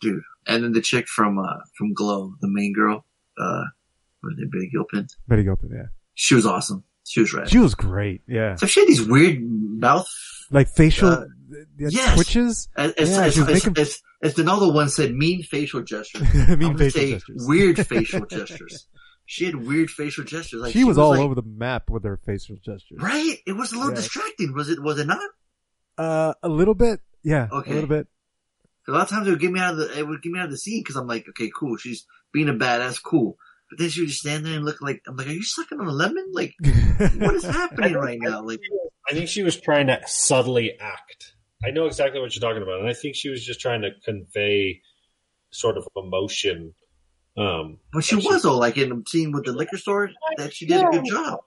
dude. 0.00 0.22
And 0.46 0.64
then 0.64 0.72
the 0.72 0.80
chick 0.80 1.08
from 1.08 1.38
uh 1.38 1.58
from 1.76 1.92
Glow, 1.92 2.34
the 2.40 2.48
main 2.48 2.72
girl, 2.72 3.04
uh, 3.38 3.64
what 4.22 4.32
is 4.32 4.38
it, 4.38 4.50
Betty 4.50 4.70
Gilpin? 4.72 5.06
Betty 5.28 5.42
Gilpin. 5.44 5.70
Yeah. 5.74 5.88
She 6.14 6.34
was 6.34 6.46
awesome. 6.46 6.84
She 7.04 7.20
was 7.20 7.34
rad. 7.34 7.50
She 7.50 7.58
was 7.58 7.74
great. 7.74 8.22
Yeah. 8.26 8.54
So 8.56 8.66
she 8.66 8.80
had 8.80 8.88
these 8.88 9.06
weird 9.06 9.38
mouth 9.42 10.08
Like 10.50 10.68
facial 10.68 11.08
uh, 11.08 11.24
yes. 11.78 12.14
twitches. 12.14 12.68
As, 12.76 12.92
as, 12.92 13.10
yeah, 13.10 13.24
as, 13.24 13.38
as, 13.38 13.46
making 13.46 13.78
as, 13.78 14.00
as 14.22 14.34
Donaldo 14.34 14.72
once 14.72 14.96
said, 14.96 15.14
mean 15.14 15.42
facial 15.42 15.82
gestures. 15.82 16.22
Mean 16.48 16.70
I'm 16.70 16.78
facial 16.78 17.00
say 17.00 17.10
gestures. 17.12 17.44
Weird 17.46 17.86
facial 17.86 18.26
gestures. 18.26 18.88
She 19.24 19.44
had 19.46 19.56
weird 19.56 19.90
facial 19.90 20.24
gestures. 20.24 20.60
Like 20.60 20.72
she, 20.72 20.84
was, 20.84 20.98
all 20.98 21.10
like- 21.10 21.20
over 21.20 21.34
the 21.34 21.42
map 21.42 21.90
with 21.90 22.04
her 22.04 22.16
facial 22.24 22.56
gestures. 22.56 22.98
Right? 23.00 23.38
It 23.46 23.52
was 23.52 23.72
a 23.72 23.76
little 23.76 23.90
Yeah. 23.90 23.96
distracting. 23.96 24.54
Was 24.54 24.68
it? 24.70 24.82
Was 24.82 24.98
it 24.98 25.06
not? 25.06 25.18
Uh, 25.98 26.34
a 26.42 26.48
little 26.48 26.74
bit. 26.74 27.00
Yeah. 27.22 27.48
Okay. 27.50 27.72
A 27.72 27.74
little 27.74 27.88
bit. 27.88 28.06
A 28.88 28.92
lot 28.92 29.02
of 29.02 29.08
times 29.08 29.26
it 29.26 29.30
would 29.30 29.40
get 29.40 29.50
me 29.50 29.58
out 29.58 29.72
of 29.72 29.78
the 29.78 29.98
it 29.98 30.06
would 30.06 30.22
get 30.22 30.30
me 30.30 30.38
out 30.38 30.44
of 30.44 30.52
the 30.52 30.58
scene 30.58 30.80
because 30.80 30.94
I'm 30.94 31.08
like, 31.08 31.26
okay, 31.30 31.50
cool. 31.58 31.76
She's 31.76 32.06
being 32.32 32.48
a 32.48 32.54
badass, 32.54 33.02
cool. 33.02 33.36
But 33.68 33.80
then 33.80 33.88
she 33.88 34.02
would 34.02 34.08
just 34.10 34.20
stand 34.20 34.46
there 34.46 34.54
and 34.54 34.64
look 34.64 34.80
like 34.80 35.02
I'm 35.08 35.16
like, 35.16 35.26
are 35.26 35.32
you 35.32 35.42
sucking 35.42 35.80
on 35.80 35.88
a 35.88 35.92
lemon? 35.92 36.30
Like, 36.32 36.54
what 37.16 37.34
is 37.34 37.42
happening 37.42 37.94
right 37.94 38.18
now? 38.20 38.42
Like, 38.42 38.60
I 39.10 39.14
think 39.14 39.28
she 39.28 39.42
was 39.42 39.60
trying 39.60 39.88
to 39.88 40.00
subtly 40.06 40.78
act. 40.78 41.34
I 41.64 41.70
know 41.70 41.86
exactly 41.86 42.20
what 42.20 42.34
you're 42.34 42.40
talking 42.48 42.62
about, 42.62 42.80
and 42.80 42.88
I 42.88 42.92
think 42.92 43.16
she 43.16 43.28
was 43.30 43.44
just 43.44 43.60
trying 43.60 43.82
to 43.82 43.90
convey 44.04 44.80
sort 45.50 45.76
of 45.78 45.86
emotion. 45.96 46.74
Um, 47.38 47.78
but 47.92 48.04
she 48.04 48.16
was 48.16 48.42
though, 48.42 48.56
like 48.58 48.76
in 48.78 48.88
the 48.90 49.02
scene 49.06 49.32
with 49.32 49.44
the 49.44 49.52
liquor 49.52 49.76
store, 49.76 50.10
that 50.38 50.54
she 50.54 50.66
did 50.66 50.80
a 50.84 50.90
good 50.90 51.04
job. 51.06 51.40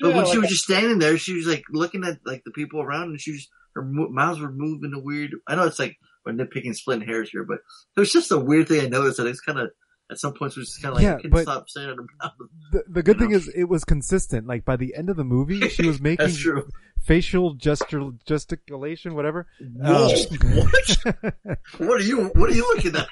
But 0.00 0.08
Yeah, 0.10 0.16
when 0.16 0.26
she 0.26 0.32
like- 0.32 0.40
was 0.42 0.50
just 0.50 0.64
standing 0.64 0.98
there, 0.98 1.16
she 1.18 1.34
was 1.34 1.46
like 1.46 1.64
looking 1.70 2.04
at 2.04 2.18
like 2.24 2.42
the 2.44 2.50
people 2.52 2.80
around, 2.80 3.10
and 3.10 3.20
she 3.20 3.32
was 3.32 3.48
her 3.74 3.82
mouths 3.84 4.40
were 4.40 4.50
moving 4.52 4.92
a 4.94 5.00
weird. 5.00 5.32
I 5.46 5.54
know 5.56 5.64
it's 5.66 5.78
like 5.78 5.96
we're 6.24 6.32
nitpicking, 6.32 6.74
splitting 6.74 7.06
hairs 7.06 7.30
here, 7.30 7.44
but 7.44 7.58
it 7.96 8.00
was 8.00 8.12
just 8.12 8.30
a 8.32 8.38
weird 8.38 8.68
thing 8.68 8.80
I 8.84 8.88
noticed 8.88 9.18
that 9.18 9.26
it's 9.26 9.40
kind 9.40 9.58
of 9.60 9.70
at 10.10 10.18
some 10.18 10.34
points 10.34 10.56
it 10.56 10.60
was 10.60 10.68
just 10.70 10.82
kind 10.82 10.92
of 10.92 10.96
like 10.96 11.02
Yeah, 11.04 11.18
I 11.24 11.28
but- 11.28 11.42
stop 11.42 11.68
staring 11.68 11.90
at 11.90 11.96
her 11.96 12.06
mouth. 12.22 12.32
The, 12.72 12.84
the 12.88 13.02
good 13.02 13.18
thing 13.18 13.30
is 13.32 13.48
it 13.48 13.64
was 13.64 13.84
consistent. 13.84 14.46
Like 14.46 14.64
by 14.64 14.76
the 14.76 14.94
end 14.96 15.10
of 15.10 15.16
the 15.16 15.24
movie, 15.24 15.68
she 15.68 15.86
was 15.86 16.00
making 16.00 16.26
That's 16.26 16.38
true. 16.38 16.68
Facial 17.06 17.54
gesture, 17.54 18.10
gesticulation, 18.26 19.14
whatever. 19.14 19.46
Whoa, 19.60 20.08
Um, 20.08 21.12
What 21.78 22.00
are 22.00 22.04
you? 22.04 22.26
What 22.34 22.50
are 22.50 22.54
you 22.54 22.62
looking 22.74 22.96
at? 22.96 23.08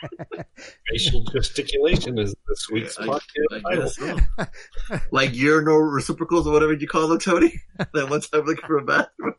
facial 0.91 1.23
gesticulation 1.25 2.19
is 2.19 2.35
the 2.47 2.57
sweet 2.57 2.91
spot. 2.91 3.23
I 3.53 3.61
title. 3.61 3.83
guess 3.83 3.97
so. 3.97 4.17
like 5.11 5.35
urinal 5.35 5.79
reciprocals 5.79 6.47
or 6.47 6.53
whatever 6.53 6.73
you 6.73 6.87
call 6.89 7.09
them, 7.09 7.19
Tony. 7.19 7.61
that 7.95 8.11
one 8.11 8.21
time 8.21 8.45
looking 8.45 8.67
for 8.67 8.79
a 8.79 8.85
bathroom. 8.85 9.35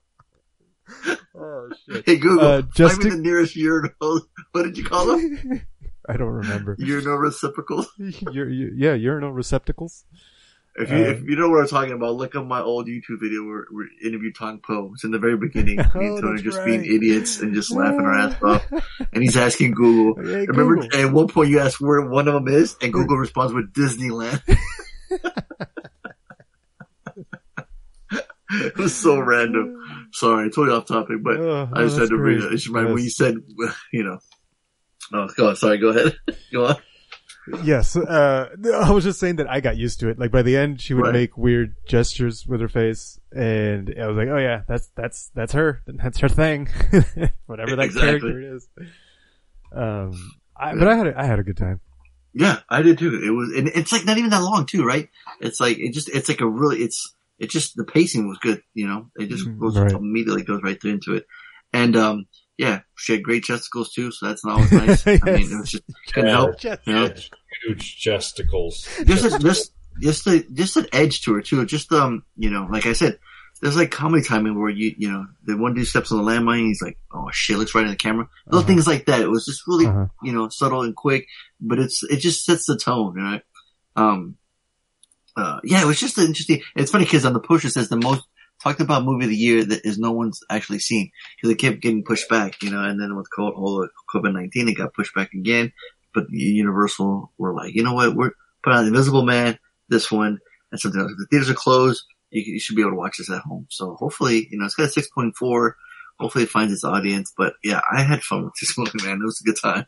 Oh 1.35 1.69
shit! 1.89 2.05
Hey 2.05 2.17
Google, 2.17 2.45
Uh, 2.45 2.61
find 2.61 2.73
gestic- 2.73 3.03
me 3.05 3.09
the 3.11 3.17
nearest 3.17 3.55
urinal. 3.55 4.21
What 4.51 4.63
did 4.63 4.77
you 4.77 4.83
call 4.85 5.05
them? 5.07 5.61
I 6.07 6.15
don't 6.17 6.29
remember. 6.29 6.75
urinal 6.77 7.17
reciprocals. 7.17 7.87
You're, 7.97 8.47
you, 8.49 8.71
yeah, 8.75 8.93
urinal 8.93 9.31
receptacles. 9.31 10.05
If 10.77 10.89
you 10.91 10.97
Uh, 10.97 11.09
if 11.11 11.23
you 11.23 11.35
know 11.37 11.47
what 11.49 11.61
I'm 11.61 11.67
talking 11.69 11.93
about, 11.93 12.15
look 12.15 12.35
up 12.35 12.45
my 12.45 12.59
old 12.61 12.87
YouTube 12.87 13.21
video 13.21 13.45
where 13.45 13.65
we 13.71 13.85
interviewed 14.05 14.35
Tong 14.35 14.59
Po. 14.59 14.91
It's 14.93 15.05
in 15.05 15.11
the 15.11 15.19
very 15.19 15.37
beginning. 15.37 15.77
Me 15.77 15.83
and 15.93 16.17
Oh, 16.17 16.21
Tony 16.21 16.41
just 16.41 16.57
right. 16.57 16.65
being 16.65 16.85
idiots 16.85 17.39
and 17.39 17.53
just 17.53 17.71
laughing 17.71 18.01
our 18.01 18.13
ass 18.13 18.35
off. 18.43 18.65
And 19.13 19.23
he's 19.23 19.37
asking 19.37 19.71
Google. 19.71 20.21
Hey, 20.21 20.45
Remember, 20.45 20.75
Google. 20.75 20.99
at 20.99 21.13
one 21.13 21.27
point 21.29 21.49
you 21.49 21.59
asked 21.59 21.79
where 21.79 22.01
one 22.01 22.27
of 22.27 22.33
them 22.33 22.49
is, 22.49 22.75
and 22.81 22.91
Google 22.91 23.15
responds 23.17 23.53
with 23.53 23.71
Disneyland. 23.73 24.41
it 28.51 28.77
was 28.77 28.93
so 28.95 29.19
random. 29.19 29.81
Sorry, 30.11 30.47
I 30.47 30.49
you 30.67 30.73
off 30.73 30.85
topic, 30.87 31.17
but 31.23 31.37
Oh, 31.37 31.69
I 31.73 31.83
just 31.83 31.95
no, 31.95 32.01
had 32.03 32.09
to 32.09 32.17
that's 32.17 32.21
read 32.21 32.39
great. 32.41 32.51
it. 32.51 32.53
It's 32.53 32.69
my, 32.69 32.83
when 32.85 33.03
you 33.03 33.09
said, 33.09 33.35
you 33.91 34.03
know. 34.03 34.19
Oh, 35.13 35.27
go 35.35 35.49
on. 35.49 35.55
Sorry, 35.55 35.77
go 35.77 35.89
ahead. 35.89 36.15
go 36.51 36.65
on. 36.67 36.75
Yes, 37.63 37.95
uh, 37.95 38.49
I 38.73 38.91
was 38.91 39.03
just 39.03 39.19
saying 39.19 39.35
that 39.37 39.49
I 39.49 39.59
got 39.61 39.77
used 39.77 39.99
to 39.99 40.09
it. 40.09 40.17
Like 40.17 40.31
by 40.31 40.41
the 40.41 40.57
end, 40.57 40.81
she 40.81 40.93
would 40.93 41.03
Right. 41.03 41.13
make 41.13 41.37
weird 41.37 41.75
gestures 41.87 42.45
with 42.47 42.59
her 42.61 42.67
face, 42.67 43.19
and 43.31 43.93
I 44.01 44.07
was 44.07 44.17
like, 44.17 44.27
"Oh 44.29 44.37
yeah, 44.37 44.61
that's 44.67 44.87
that's 44.95 45.29
that's 45.35 45.53
her. 45.53 45.81
That's 45.85 46.19
her 46.19 46.29
thing. 46.29 46.69
Whatever 47.45 47.75
that 47.75 47.85
Exactly. 47.85 48.19
character 48.19 48.55
is." 48.55 48.67
Um, 49.71 50.13
I, 50.57 50.73
but 50.75 50.87
I 50.87 50.95
had 50.95 51.07
a, 51.07 51.19
I 51.19 51.23
had 51.25 51.39
a 51.39 51.43
good 51.43 51.57
time. 51.57 51.81
Yeah, 52.33 52.59
I 52.69 52.81
did 52.81 52.97
too. 52.97 53.21
It 53.23 53.29
was, 53.31 53.53
and 53.55 53.67
it's 53.69 53.91
like 53.91 54.05
not 54.05 54.17
even 54.17 54.29
that 54.31 54.41
long 54.41 54.65
too, 54.65 54.83
right? 54.83 55.09
It's 55.39 55.59
like 55.59 55.77
it 55.79 55.93
just, 55.93 56.09
it's 56.09 56.27
like 56.29 56.41
a 56.41 56.47
really, 56.49 56.77
it's, 56.79 57.13
it 57.39 57.49
just 57.49 57.75
the 57.75 57.85
pacing 57.85 58.27
was 58.27 58.37
good. 58.39 58.61
You 58.73 58.87
know, 58.87 59.09
it 59.15 59.27
just 59.29 59.45
Mhm, 59.47 59.59
goes 59.59 59.77
right. 59.77 59.91
immediately 59.93 60.43
goes 60.43 60.61
right 60.63 60.81
through 60.81 60.91
into 60.91 61.13
it. 61.15 61.25
And 61.73 61.95
um, 61.95 62.25
yeah, 62.57 62.81
she 62.97 63.13
had 63.13 63.23
great 63.23 63.43
chesticles 63.43 63.91
too, 63.93 64.11
so 64.11 64.27
that's 64.27 64.45
not 64.45 64.55
always 64.55 64.71
nice. 64.71 65.07
I 65.07 65.11
mean, 65.25 65.51
it 65.51 65.59
was 65.59 65.69
just 65.71 65.83
couldn't 66.13 66.29
Yeah. 66.29 66.35
help. 66.35 66.63
You 66.85 66.93
know? 66.93 67.13
Huge 67.65 68.01
chesticles. 68.03 68.87
just 69.05 69.25
a, 69.25 69.39
just 69.39 69.71
just 70.01 70.27
a, 70.27 70.43
just 70.53 70.77
an 70.77 70.87
edge 70.93 71.21
to 71.21 71.33
her 71.35 71.41
too. 71.41 71.65
Just 71.65 71.91
um, 71.91 72.23
you 72.37 72.49
know, 72.49 72.67
like 72.69 72.85
I 72.85 72.93
said, 72.93 73.17
there's 73.61 73.77
like 73.77 73.91
comedy 73.91 74.23
timing 74.23 74.59
where 74.59 74.69
you 74.69 74.93
you 74.97 75.09
know 75.11 75.25
the 75.45 75.55
one 75.57 75.73
dude 75.73 75.87
steps 75.87 76.11
on 76.11 76.17
the 76.23 76.29
landmine, 76.31 76.59
and 76.59 76.67
he's 76.67 76.81
like, 76.81 76.97
oh 77.13 77.29
shit, 77.31 77.57
looks 77.57 77.73
right 77.73 77.85
in 77.85 77.91
the 77.91 77.95
camera. 77.95 78.27
Little 78.47 78.59
Uh-huh. 78.59 78.67
things 78.67 78.87
like 78.87 79.05
that. 79.05 79.21
It 79.21 79.29
was 79.29 79.45
just 79.45 79.65
really 79.67 79.87
Uh-huh. 79.87 80.07
you 80.23 80.33
know 80.33 80.49
subtle 80.49 80.81
and 80.83 80.95
quick, 80.95 81.27
but 81.61 81.79
it's 81.79 82.03
it 82.03 82.17
just 82.17 82.43
sets 82.45 82.65
the 82.67 82.77
tone, 82.77 83.15
right? 83.15 83.41
Um, 83.95 84.35
uh, 85.37 85.59
yeah, 85.63 85.81
it 85.81 85.85
was 85.87 85.99
just 85.99 86.17
interesting. 86.17 86.61
It's 86.75 86.91
funny 86.91 87.05
because 87.05 87.25
on 87.25 87.33
the 87.33 87.39
poster 87.39 87.67
it 87.67 87.71
says 87.71 87.89
the 87.89 87.95
most 87.97 88.23
talked 88.63 88.81
about 88.81 89.03
movie 89.03 89.25
of 89.25 89.29
the 89.29 89.35
year 89.35 89.63
that 89.63 89.85
is 89.85 89.97
no 89.97 90.11
one's 90.11 90.41
actually 90.49 90.79
seen 90.79 91.11
because 91.35 91.51
it 91.51 91.59
kept 91.59 91.81
getting 91.81 92.03
pushed 92.03 92.29
back, 92.29 92.61
you 92.61 92.71
know, 92.71 92.83
and 92.83 92.99
then 92.99 93.15
with 93.15 93.27
COVID 93.37 94.33
nineteen, 94.33 94.69
it 94.69 94.77
got 94.77 94.93
pushed 94.93 95.15
back 95.15 95.33
again. 95.33 95.71
But 96.13 96.25
Universal 96.29 97.31
were 97.37 97.53
like, 97.53 97.75
you 97.75 97.83
know 97.83 97.93
what, 97.93 98.15
we're 98.15 98.31
putting 98.63 98.79
out 98.79 98.85
Invisible 98.85 99.23
Man, 99.23 99.59
this 99.89 100.11
one, 100.11 100.39
and 100.71 100.79
something 100.79 101.01
else. 101.01 101.11
The 101.17 101.27
theaters 101.29 101.49
are 101.49 101.55
closed, 101.55 102.05
you, 102.35 102.53
you 102.53 102.59
should 102.59 102.75
be 102.75 102.81
able 102.81 102.91
to 102.91 102.97
watch 102.97 103.17
this 103.17 103.29
at 103.29 103.41
home. 103.41 103.67
So 103.69 103.95
hopefully, 103.95 104.47
you 104.51 104.57
know, 104.57 104.65
it's 104.65 104.75
got 104.75 104.87
a 104.87 104.89
six 104.89 105.07
point 105.09 105.35
four. 105.35 105.75
Hopefully, 106.19 106.45
it 106.45 106.49
finds 106.49 106.73
its 106.73 106.83
audience. 106.83 107.33
But 107.37 107.53
yeah, 107.63 107.81
I 107.91 108.01
had 108.03 108.23
fun 108.23 108.45
with 108.45 108.53
this 108.61 108.77
movie, 108.77 109.03
man. 109.03 109.19
It 109.21 109.25
was 109.25 109.41
a 109.41 109.45
good 109.45 109.59
time. 109.61 109.85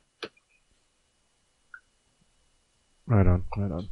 Right 3.05 3.26
on, 3.26 3.43
right 3.55 3.72
on. 3.72 3.89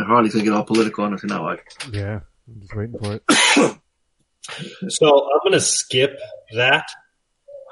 And 0.00 0.08
Harley's 0.08 0.32
gonna 0.32 0.44
get 0.44 0.54
all 0.54 0.64
political 0.64 1.04
on 1.04 1.12
us 1.14 1.22
now. 1.24 1.44
Like, 1.44 1.64
Yeah, 1.92 2.20
I'm 2.48 2.60
just 2.60 2.74
waiting 2.74 2.98
for 2.98 3.14
it. 3.14 3.76
So 4.88 5.06
I'm 5.06 5.40
gonna 5.44 5.60
skip 5.60 6.18
that. 6.54 6.86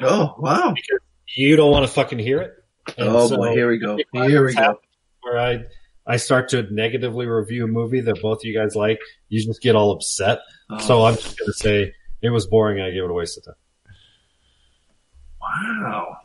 Oh 0.03 0.35
wow! 0.39 0.75
Because 0.75 1.01
you 1.35 1.57
don't 1.57 1.73
want 1.73 1.87
to 1.87 1.93
fucking 1.93 2.19
hear 2.21 2.41
it. 2.41 2.53
And 2.99 3.09
Oh, 3.09 3.27
so 3.27 3.37
boy, 3.37 3.53
here 3.53 3.69
we 3.69 3.79
go. 3.79 3.97
Here 4.13 4.45
we 4.45 4.55
go. 4.55 4.79
Where 5.23 5.39
I 5.39 5.65
I 6.07 6.19
start 6.19 6.51
to 6.51 6.63
negatively 6.73 7.27
review 7.27 7.65
a 7.65 7.69
movie 7.69 8.03
that 8.03 8.21
both 8.23 8.39
of 8.41 8.45
you 8.45 8.55
guys 8.57 8.77
like, 8.77 9.01
you 9.29 9.45
just 9.45 9.61
get 9.61 9.75
all 9.75 9.91
upset. 9.93 10.41
Oh. 10.71 10.79
So 10.79 11.05
I'm 11.05 11.17
just 11.17 11.39
gonna 11.39 11.53
say 11.55 11.95
it 12.23 12.31
was 12.31 12.47
boring. 12.47 12.79
And 12.79 12.87
I 12.87 12.91
gave 12.91 13.03
it 13.03 13.11
a 13.11 13.15
waste 13.15 13.39
of 13.39 13.45
time. 13.47 13.55
wow. 15.41 16.17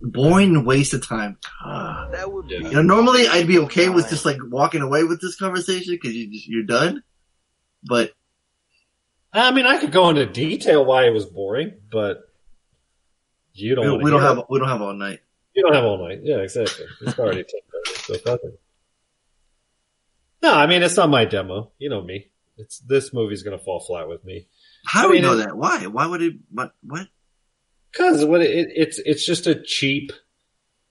Boring 0.00 0.64
waste 0.64 0.92
of 0.92 1.06
time. 1.06 1.38
God. 1.62 2.12
That 2.12 2.30
would 2.30 2.48
be. 2.48 2.54
You 2.56 2.62
know, 2.62 2.82
normally 2.82 3.26
I'd 3.26 3.46
be 3.46 3.60
okay 3.60 3.88
with 3.88 4.08
just 4.10 4.24
like 4.24 4.36
walking 4.42 4.82
away 4.82 5.04
with 5.04 5.20
this 5.20 5.36
conversation 5.36 5.94
because 5.94 6.14
you 6.14 6.30
just, 6.30 6.46
you're 6.46 6.64
done. 6.64 7.02
But 7.82 8.12
I 9.32 9.50
mean, 9.50 9.66
I 9.66 9.78
could 9.78 9.92
go 9.92 10.10
into 10.10 10.26
detail 10.26 10.84
why 10.84 11.06
it 11.06 11.10
was 11.10 11.26
boring, 11.26 11.74
but 11.90 12.20
you 13.52 13.74
don't. 13.74 13.98
we, 13.98 14.04
we 14.04 14.10
don't 14.10 14.22
have 14.22 14.38
it. 14.38 14.46
we 14.48 14.58
don't 14.58 14.68
have 14.68 14.82
all 14.82 14.94
night. 14.94 15.20
You 15.54 15.62
don't 15.62 15.74
have 15.74 15.84
all 15.84 16.06
night. 16.06 16.20
Yeah, 16.22 16.38
exactly. 16.38 16.86
It's 17.02 17.18
already 17.18 17.44
ten 17.48 17.60
thirty, 17.72 18.00
so 18.00 18.14
fuck 18.18 18.40
it. 18.44 18.60
No, 20.42 20.52
I 20.52 20.66
mean 20.66 20.82
it's 20.82 20.96
not 20.96 21.08
my 21.08 21.24
demo. 21.24 21.72
You 21.78 21.88
know 21.88 22.02
me. 22.02 22.30
It's 22.56 22.78
this 22.80 23.12
movie's 23.12 23.42
gonna 23.42 23.58
fall 23.58 23.80
flat 23.80 24.08
with 24.08 24.24
me. 24.24 24.46
How 24.86 25.00
I 25.00 25.02
do 25.04 25.08
we 25.08 25.14
mean, 25.14 25.22
know 25.22 25.36
that? 25.36 25.56
Why? 25.56 25.86
Why 25.86 26.06
would 26.06 26.22
it? 26.22 26.34
What? 26.50 26.74
What? 26.82 27.08
Because 27.94 28.24
what 28.24 28.40
it, 28.40 28.68
it's 28.74 28.98
it's 28.98 29.24
just 29.24 29.46
a 29.46 29.54
cheap, 29.54 30.12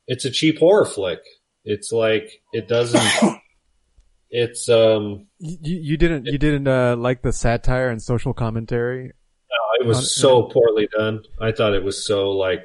it's 0.07 0.25
a 0.25 0.31
cheap 0.31 0.59
horror 0.59 0.85
flick. 0.85 1.19
It's 1.65 1.91
like 1.91 2.41
it 2.53 2.67
doesn't. 2.67 3.39
it's 4.29 4.69
um. 4.69 5.27
You, 5.39 5.79
you 5.79 5.97
didn't 5.97 6.25
you 6.25 6.37
didn't 6.37 6.67
uh, 6.67 6.95
like 6.95 7.21
the 7.21 7.33
satire 7.33 7.89
and 7.89 8.01
social 8.01 8.33
commentary. 8.33 9.07
No, 9.07 9.85
It 9.85 9.87
was 9.87 10.15
so 10.15 10.43
poorly 10.43 10.87
done. 10.97 11.23
I 11.41 11.51
thought 11.51 11.73
it 11.73 11.83
was 11.83 12.05
so 12.05 12.31
like 12.31 12.61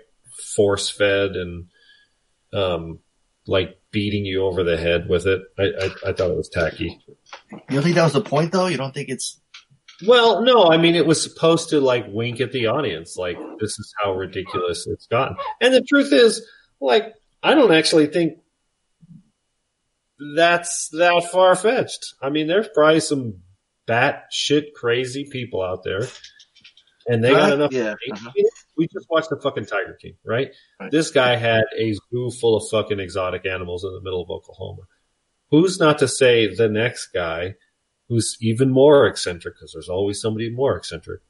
force 0.55 0.89
fed 0.89 1.33
and 1.33 1.67
um 2.53 3.01
like 3.47 3.81
beating 3.91 4.25
you 4.25 4.45
over 4.45 4.63
the 4.63 4.77
head 4.77 5.09
with 5.09 5.27
it. 5.27 5.43
I, 5.59 5.63
I 5.63 6.11
I 6.11 6.13
thought 6.13 6.31
it 6.31 6.37
was 6.37 6.49
tacky. 6.49 7.01
You 7.51 7.59
don't 7.71 7.83
think 7.83 7.97
that 7.97 8.05
was 8.05 8.13
the 8.13 8.21
point 8.21 8.53
though? 8.53 8.67
You 8.67 8.77
don't 8.77 8.95
think 8.95 9.09
it's 9.09 9.41
Well, 10.07 10.43
no, 10.43 10.65
I 10.67 10.77
mean 10.77 10.95
it 10.95 11.07
was 11.07 11.23
supposed 11.23 11.71
to 11.71 11.81
like 11.81 12.07
wink 12.09 12.41
at 12.41 12.53
the 12.53 12.67
audience, 12.69 13.17
like 13.17 13.37
this 13.59 13.79
is 13.79 13.93
how 14.03 14.15
ridiculous 14.15 14.87
it's 14.87 15.07
gotten. 15.07 15.37
And 15.61 15.75
the 15.75 15.83
truth 15.83 16.13
is, 16.13 16.47
like, 16.81 17.15
I 17.43 17.55
don't 17.55 17.73
actually 17.73 18.07
think 18.07 18.39
that's 20.37 20.89
that 20.91 21.29
far 21.31 21.55
fetched. 21.57 22.15
I 22.23 22.31
mean, 22.31 22.47
there's 22.47 22.69
probably 22.75 23.01
some 23.01 23.39
bat 23.87 24.25
shit 24.31 24.75
crazy 24.75 25.29
people 25.31 25.63
out 25.63 25.83
there, 25.85 26.07
and 27.07 27.23
they 27.23 27.31
got 27.31 27.45
Right, 27.45 27.53
enough. 27.55 27.73
yeah, 27.73 27.95
uh-huh. 28.13 28.31
We 28.77 28.87
just 28.93 29.07
watched 29.11 29.31
the 29.31 29.41
fucking 29.41 29.67
Tiger 29.67 29.99
King, 30.01 30.15
right? 30.25 30.53
This 30.91 31.11
guy 31.11 31.35
had 31.37 31.65
a 31.77 31.93
zoo 31.93 32.31
full 32.41 32.57
of 32.57 32.65
fucking 32.71 33.01
exotic 33.01 33.47
animals 33.47 33.83
in 33.85 33.93
the 33.93 34.01
middle 34.01 34.23
of 34.23 34.31
Oklahoma. 34.31 34.83
Who's 35.51 35.81
not 35.81 35.99
to 35.99 36.09
say 36.09 36.55
the 36.55 36.69
next 36.69 37.09
guy 37.09 37.55
who's 38.09 38.37
even 38.41 38.71
more 38.71 39.07
eccentric 39.07 39.55
because 39.57 39.73
there's 39.73 39.89
always 39.89 40.21
somebody 40.21 40.51
more 40.51 40.77
eccentric 40.77 41.21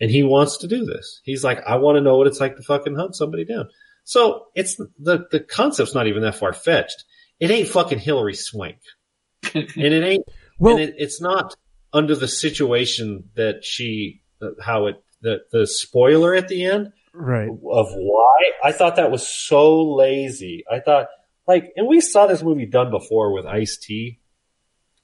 and 0.00 0.10
he 0.10 0.22
wants 0.22 0.58
to 0.58 0.68
do 0.68 0.84
this. 0.84 1.20
He's 1.24 1.42
like, 1.42 1.60
I 1.66 1.76
want 1.76 1.96
to 1.96 2.00
know 2.00 2.16
what 2.16 2.26
it's 2.28 2.40
like 2.40 2.56
to 2.56 2.62
fucking 2.62 2.94
hunt 2.94 3.16
somebody 3.16 3.44
down. 3.44 3.68
So 4.04 4.46
it's 4.54 4.76
the, 4.76 5.26
the 5.30 5.40
concept's 5.40 5.94
not 5.94 6.06
even 6.06 6.22
that 6.22 6.36
far 6.36 6.52
fetched. 6.52 7.04
It 7.40 7.50
ain't 7.50 7.68
fucking 7.68 7.98
Hilary 7.98 8.34
Swank 8.34 8.78
and 9.54 9.64
it 9.76 10.04
ain't, 10.04 10.24
Well- 10.58 10.76
and 10.76 10.84
it, 10.88 10.94
it's 10.98 11.20
not 11.20 11.54
under 11.92 12.14
the 12.14 12.28
situation 12.28 13.24
that 13.34 13.64
she, 13.64 14.22
uh, 14.40 14.50
how 14.62 14.86
it, 14.86 15.02
the, 15.22 15.38
the 15.52 15.66
spoiler 15.66 16.34
at 16.34 16.48
the 16.48 16.64
end 16.64 16.92
Right. 17.12 17.48
of 17.48 17.88
why 17.92 18.50
I 18.62 18.70
thought 18.72 18.96
that 18.96 19.10
was 19.10 19.26
so 19.26 19.94
lazy. 19.94 20.64
I 20.70 20.78
thought 20.80 21.08
like, 21.48 21.72
and 21.76 21.88
we 21.88 22.00
saw 22.00 22.26
this 22.26 22.42
movie 22.42 22.66
done 22.66 22.90
before 22.90 23.32
with 23.32 23.46
Ice 23.46 23.78
T. 23.78 24.17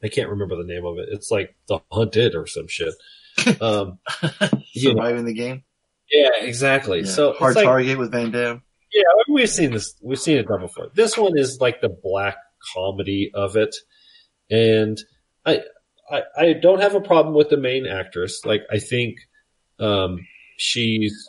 I 0.04 0.08
can't 0.08 0.28
remember 0.28 0.56
the 0.56 0.64
name 0.64 0.84
of 0.84 0.98
it. 0.98 1.08
It's 1.10 1.30
like 1.30 1.56
The 1.68 1.80
Hunted 1.90 2.34
or 2.34 2.46
some 2.46 2.68
shit. 2.68 2.94
Um, 3.60 3.98
you 4.72 4.94
know, 4.94 5.00
surviving 5.00 5.24
the 5.24 5.34
game? 5.34 5.64
yeah, 6.12 6.30
exactly. 6.40 7.00
Yeah. 7.00 7.10
So 7.10 7.32
hard 7.32 7.52
it's 7.52 7.56
like, 7.56 7.64
target 7.64 7.98
with 7.98 8.12
Van 8.12 8.30
Damme. 8.30 8.62
yeah, 8.92 9.02
we've 9.28 9.48
seen 9.48 9.72
this. 9.72 9.94
We've 10.02 10.18
seen 10.18 10.36
it 10.36 10.46
done 10.46 10.60
before. 10.60 10.90
This 10.94 11.16
one 11.16 11.36
is 11.36 11.58
like 11.60 11.80
the 11.80 11.88
black 11.88 12.36
comedy 12.74 13.30
of 13.34 13.56
it, 13.56 13.74
and 14.50 14.98
I, 15.44 15.62
I, 16.10 16.22
I 16.36 16.52
don't 16.52 16.80
have 16.80 16.94
a 16.94 17.00
problem 17.00 17.34
with 17.34 17.48
the 17.48 17.56
main 17.56 17.86
actress. 17.86 18.44
Like, 18.44 18.62
I 18.70 18.78
think 18.78 19.16
um, 19.80 20.18
she's 20.56 21.28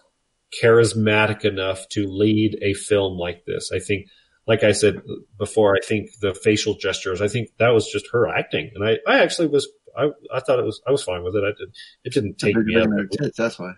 charismatic 0.61 1.45
enough 1.45 1.87
to 1.89 2.07
lead 2.07 2.57
a 2.61 2.73
film 2.73 3.17
like 3.17 3.45
this. 3.45 3.71
I 3.73 3.79
think, 3.79 4.07
like 4.47 4.63
I 4.63 4.71
said 4.71 5.01
before, 5.37 5.75
I 5.75 5.79
think 5.85 6.09
the 6.21 6.33
facial 6.33 6.75
gestures. 6.75 7.21
I 7.21 7.27
think 7.27 7.49
that 7.57 7.69
was 7.69 7.89
just 7.91 8.07
her 8.11 8.27
acting, 8.27 8.71
and 8.75 8.83
I, 8.87 8.97
I 9.07 9.19
actually 9.23 9.47
was. 9.47 9.67
I, 9.97 10.09
I 10.33 10.41
thought 10.41 10.59
it 10.59 10.65
was. 10.65 10.81
I 10.87 10.91
was 10.91 11.03
fine 11.03 11.23
with 11.23 11.35
it. 11.35 11.43
I 11.43 11.51
did. 11.57 11.73
It 12.03 12.13
didn't 12.13 12.37
take 12.37 12.55
me 12.55 12.75
looking 12.75 12.93
out. 12.93 12.97
her 12.97 13.07
tits, 13.07 13.37
That's 13.37 13.57
why. 13.57 13.73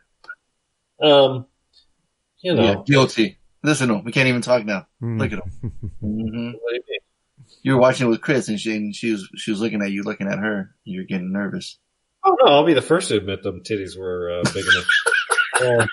Um, 1.01 1.45
you 2.39 2.55
know, 2.55 2.63
Yeah, 2.63 2.75
guilty. 2.85 3.37
Listen 3.63 3.89
to 3.89 3.95
him. 3.95 4.03
We 4.03 4.11
can't 4.11 4.27
even 4.27 4.41
talk 4.41 4.65
now. 4.65 4.87
Hmm. 4.99 5.19
Look 5.19 5.31
at 5.33 5.39
him. 5.39 5.51
hmm 6.01 6.51
what 6.51 6.71
do 6.71 6.75
you 6.75 6.83
mean? 6.89 6.99
You 7.61 7.73
were 7.73 7.79
watching 7.79 8.07
it 8.07 8.09
with 8.09 8.21
Chris, 8.21 8.49
and 8.49 8.59
she 8.59 8.75
and 8.75 8.95
she 8.95 9.11
was 9.11 9.29
she 9.35 9.51
was 9.51 9.61
looking 9.61 9.81
at 9.81 9.91
you, 9.91 10.03
looking 10.03 10.27
at 10.27 10.39
her. 10.39 10.75
You're 10.83 11.05
getting 11.05 11.31
nervous. 11.31 11.77
Oh 12.25 12.35
no, 12.41 12.51
I'll 12.51 12.65
be 12.65 12.73
the 12.73 12.81
first 12.81 13.09
to 13.09 13.17
admit 13.17 13.43
them 13.43 13.61
titties 13.63 13.97
were 13.97 14.39
uh, 14.39 14.43
big 14.53 14.65
enough. 14.65 15.87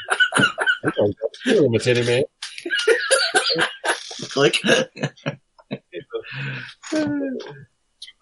um, 0.89 1.15
I'm 1.47 1.75
a 1.75 1.79
titty 1.79 2.05
man. 2.05 2.25
Like, 4.37 4.61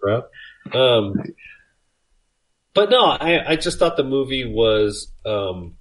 Crap. 0.01 0.25
Um, 0.73 1.15
but 2.75 2.91
no, 2.91 3.05
I, 3.05 3.53
I 3.53 3.57
just 3.57 3.79
thought 3.79 3.97
the 3.97 4.05
movie 4.05 4.45
was, 4.45 5.13
um, 5.27 5.77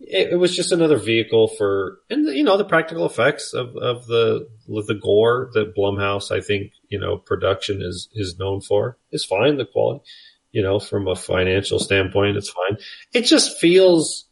it, 0.00 0.32
it 0.32 0.36
was 0.36 0.54
just 0.54 0.72
another 0.72 0.96
vehicle 0.96 1.48
for, 1.48 1.98
and 2.10 2.26
you 2.26 2.44
know, 2.44 2.56
the 2.56 2.64
practical 2.64 3.06
effects 3.06 3.52
of, 3.52 3.76
of 3.76 4.06
the, 4.06 4.48
the 4.66 4.98
gore 5.00 5.50
that 5.54 5.74
Blumhouse, 5.76 6.30
I 6.30 6.40
think, 6.40 6.72
you 6.88 6.98
know, 6.98 7.16
production 7.16 7.82
is, 7.82 8.08
is 8.14 8.38
known 8.38 8.60
for 8.60 8.98
is 9.10 9.24
fine. 9.24 9.56
The 9.56 9.66
quality, 9.66 10.04
you 10.52 10.62
know, 10.62 10.78
from 10.78 11.08
a 11.08 11.16
financial 11.16 11.78
standpoint, 11.78 12.36
it's 12.36 12.50
fine. 12.50 12.78
It 13.12 13.22
just 13.22 13.58
feels, 13.58 14.26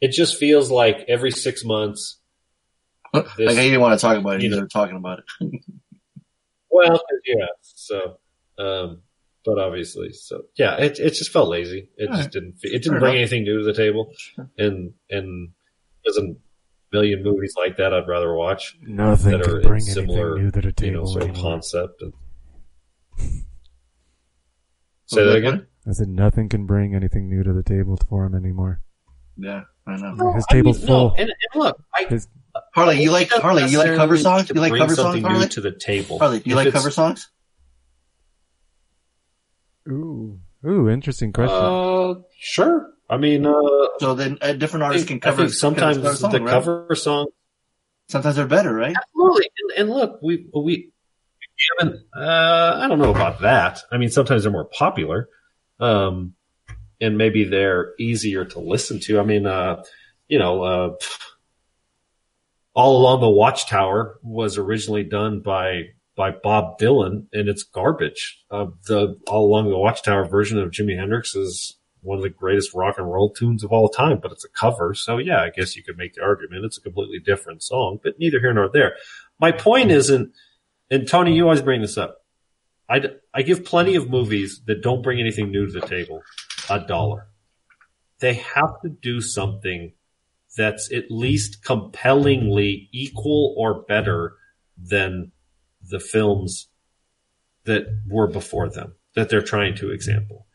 it 0.00 0.12
just 0.12 0.36
feels 0.36 0.70
like 0.70 1.04
every 1.08 1.30
six 1.30 1.64
months, 1.64 2.17
like 3.14 3.26
I 3.38 3.54
didn't 3.54 3.80
want 3.80 3.98
to 3.98 4.06
talk 4.06 4.18
about 4.18 4.36
it. 4.36 4.42
you 4.42 4.50
You 4.50 4.56
know. 4.60 4.66
talking 4.66 4.96
about 4.96 5.20
it. 5.20 5.24
well, 6.70 7.00
yeah. 7.26 7.46
So, 7.62 8.18
um, 8.58 9.02
but 9.44 9.58
obviously, 9.58 10.12
so 10.12 10.42
yeah, 10.56 10.76
it 10.76 10.98
it 10.98 11.10
just 11.14 11.30
felt 11.30 11.48
lazy. 11.48 11.88
It 11.96 12.06
just 12.08 12.16
Alright. 12.16 12.32
didn't. 12.32 12.54
It 12.62 12.82
didn't 12.82 12.92
Fair 12.92 13.00
bring 13.00 13.14
enough. 13.14 13.32
anything 13.32 13.44
new 13.44 13.58
to 13.58 13.64
the 13.64 13.72
table, 13.74 14.12
and 14.56 14.92
and 15.10 15.50
there's 16.04 16.18
a 16.18 16.34
million 16.92 17.22
movies 17.22 17.54
like 17.56 17.76
that 17.76 17.92
I'd 17.94 18.08
rather 18.08 18.34
watch. 18.34 18.76
Nothing 18.82 19.32
that 19.32 19.42
can 19.42 19.56
are 19.56 19.60
bring 19.62 19.74
in 19.86 19.92
similar, 19.92 20.38
anything 20.38 20.44
new 20.44 20.50
to 20.50 20.72
the 20.72 20.86
you 20.86 20.92
know, 20.92 20.98
table 20.98 21.06
sort 21.06 21.30
of 21.30 21.36
concept. 21.36 22.02
And... 22.02 22.12
Say 25.06 25.24
that 25.24 25.30
that, 25.30 25.36
again. 25.36 25.66
I 25.86 25.92
said 25.92 26.08
nothing 26.08 26.48
can 26.50 26.66
bring 26.66 26.94
anything 26.94 27.28
new 27.30 27.42
to 27.42 27.52
the 27.52 27.62
table 27.62 27.98
for 28.08 28.26
him 28.26 28.34
anymore. 28.34 28.80
Yeah, 29.38 29.62
I 29.86 29.96
know. 29.96 30.32
His 30.34 30.44
table's 30.50 30.84
full. 30.84 31.14
and, 31.16 31.30
and 31.30 31.62
look, 31.62 31.82
I, 31.94 32.04
His, 32.04 32.28
Harley, 32.74 33.02
you 33.02 33.10
like 33.10 33.30
Harley? 33.30 33.66
You 33.66 33.78
like 33.78 33.94
cover 33.96 34.16
songs? 34.16 34.48
to 34.48 34.54
You 34.54 34.60
like 34.60 34.70
bring 34.70 34.82
cover 34.82 34.94
songs, 34.94 35.04
something 35.06 35.22
new 35.22 35.28
Harley? 35.28 35.48
to 35.48 35.60
the 35.60 35.72
table. 35.72 36.18
Harley, 36.18 36.40
do 36.40 36.50
you 36.50 36.54
If 36.54 36.56
like 36.56 36.66
it's- 36.68 36.80
cover 36.82 36.90
songs? 36.90 37.30
ooh, 39.88 40.38
ooh, 40.66 40.88
interesting 40.88 41.32
question. 41.32 41.56
Uh, 41.56 42.14
sure. 42.38 42.90
I 43.10 43.16
mean, 43.16 43.46
uh, 43.46 43.52
So 44.00 44.14
then 44.14 44.38
a 44.42 44.54
different 44.54 44.82
I 44.84 44.86
artist 44.88 45.08
think, 45.08 45.22
can 45.22 45.28
I 45.28 45.32
cover. 45.32 45.42
think 45.44 45.54
sometimes 45.54 45.96
cover 45.98 46.14
song, 46.14 46.30
the 46.32 46.40
right? 46.40 46.50
cover 46.50 46.94
song 46.94 47.26
Sometimes 48.10 48.36
they're 48.36 48.46
better, 48.46 48.72
right? 48.72 48.96
Absolutely. 48.96 49.50
And, 49.76 49.80
and 49.80 49.90
look, 49.90 50.20
we 50.22 50.46
we 50.54 50.90
haven't. 51.78 52.00
Uh, 52.16 52.80
I 52.82 52.88
don't 52.88 52.98
know 53.00 53.10
about 53.10 53.40
that. 53.42 53.80
I 53.92 53.98
mean, 53.98 54.08
sometimes 54.08 54.42
they're 54.44 54.52
more 54.52 54.64
popular, 54.64 55.28
um, 55.78 56.32
and 57.02 57.18
maybe 57.18 57.44
they're 57.44 57.92
easier 57.98 58.46
to 58.46 58.60
listen 58.60 58.98
to. 59.00 59.20
I 59.20 59.24
mean, 59.24 59.46
uh, 59.46 59.82
you 60.26 60.38
know, 60.38 60.62
uh, 60.62 60.94
all 62.78 62.96
along 62.96 63.20
the 63.20 63.28
Watchtower 63.28 64.20
was 64.22 64.56
originally 64.56 65.02
done 65.02 65.40
by 65.40 65.88
by 66.14 66.30
Bob 66.30 66.78
Dylan, 66.78 67.26
and 67.32 67.48
it's 67.48 67.64
garbage. 67.64 68.44
Uh, 68.52 68.66
the 68.86 69.18
all 69.26 69.46
along 69.46 69.68
the 69.68 69.76
Watchtower 69.76 70.24
version 70.26 70.60
of 70.60 70.70
Jimi 70.70 70.96
Hendrix 70.96 71.34
is 71.34 71.76
one 72.02 72.18
of 72.18 72.22
the 72.22 72.30
greatest 72.30 72.74
rock 72.74 72.94
and 72.96 73.10
roll 73.10 73.32
tunes 73.32 73.64
of 73.64 73.72
all 73.72 73.88
time, 73.88 74.20
but 74.22 74.30
it's 74.30 74.44
a 74.44 74.48
cover. 74.48 74.94
So 74.94 75.18
yeah, 75.18 75.42
I 75.42 75.50
guess 75.50 75.74
you 75.74 75.82
could 75.82 75.98
make 75.98 76.14
the 76.14 76.22
argument 76.22 76.64
it's 76.64 76.78
a 76.78 76.80
completely 76.80 77.18
different 77.18 77.64
song, 77.64 77.98
but 78.00 78.20
neither 78.20 78.38
here 78.38 78.54
nor 78.54 78.70
there. 78.72 78.94
My 79.40 79.50
point 79.50 79.90
isn't, 79.90 80.32
and 80.88 81.08
Tony, 81.08 81.34
you 81.34 81.42
always 81.42 81.62
bring 81.62 81.80
this 81.80 81.98
up. 81.98 82.18
I, 82.88 83.02
I 83.34 83.42
give 83.42 83.64
plenty 83.64 83.96
of 83.96 84.08
movies 84.08 84.62
that 84.66 84.84
don't 84.84 85.02
bring 85.02 85.18
anything 85.18 85.50
new 85.50 85.66
to 85.66 85.80
the 85.80 85.86
table 85.86 86.22
a 86.70 86.78
dollar. 86.78 87.26
They 88.20 88.34
have 88.34 88.80
to 88.82 88.88
do 88.88 89.20
something 89.20 89.92
that's 90.58 90.92
at 90.92 91.04
least 91.08 91.64
compellingly 91.64 92.90
equal 92.92 93.54
or 93.56 93.82
better 93.82 94.34
than 94.76 95.30
the 95.88 96.00
films 96.00 96.68
that 97.64 97.86
were 98.06 98.26
before 98.26 98.68
them 98.68 98.94
that 99.14 99.30
they're 99.30 99.40
trying 99.40 99.76
to 99.76 99.90
example. 99.90 100.46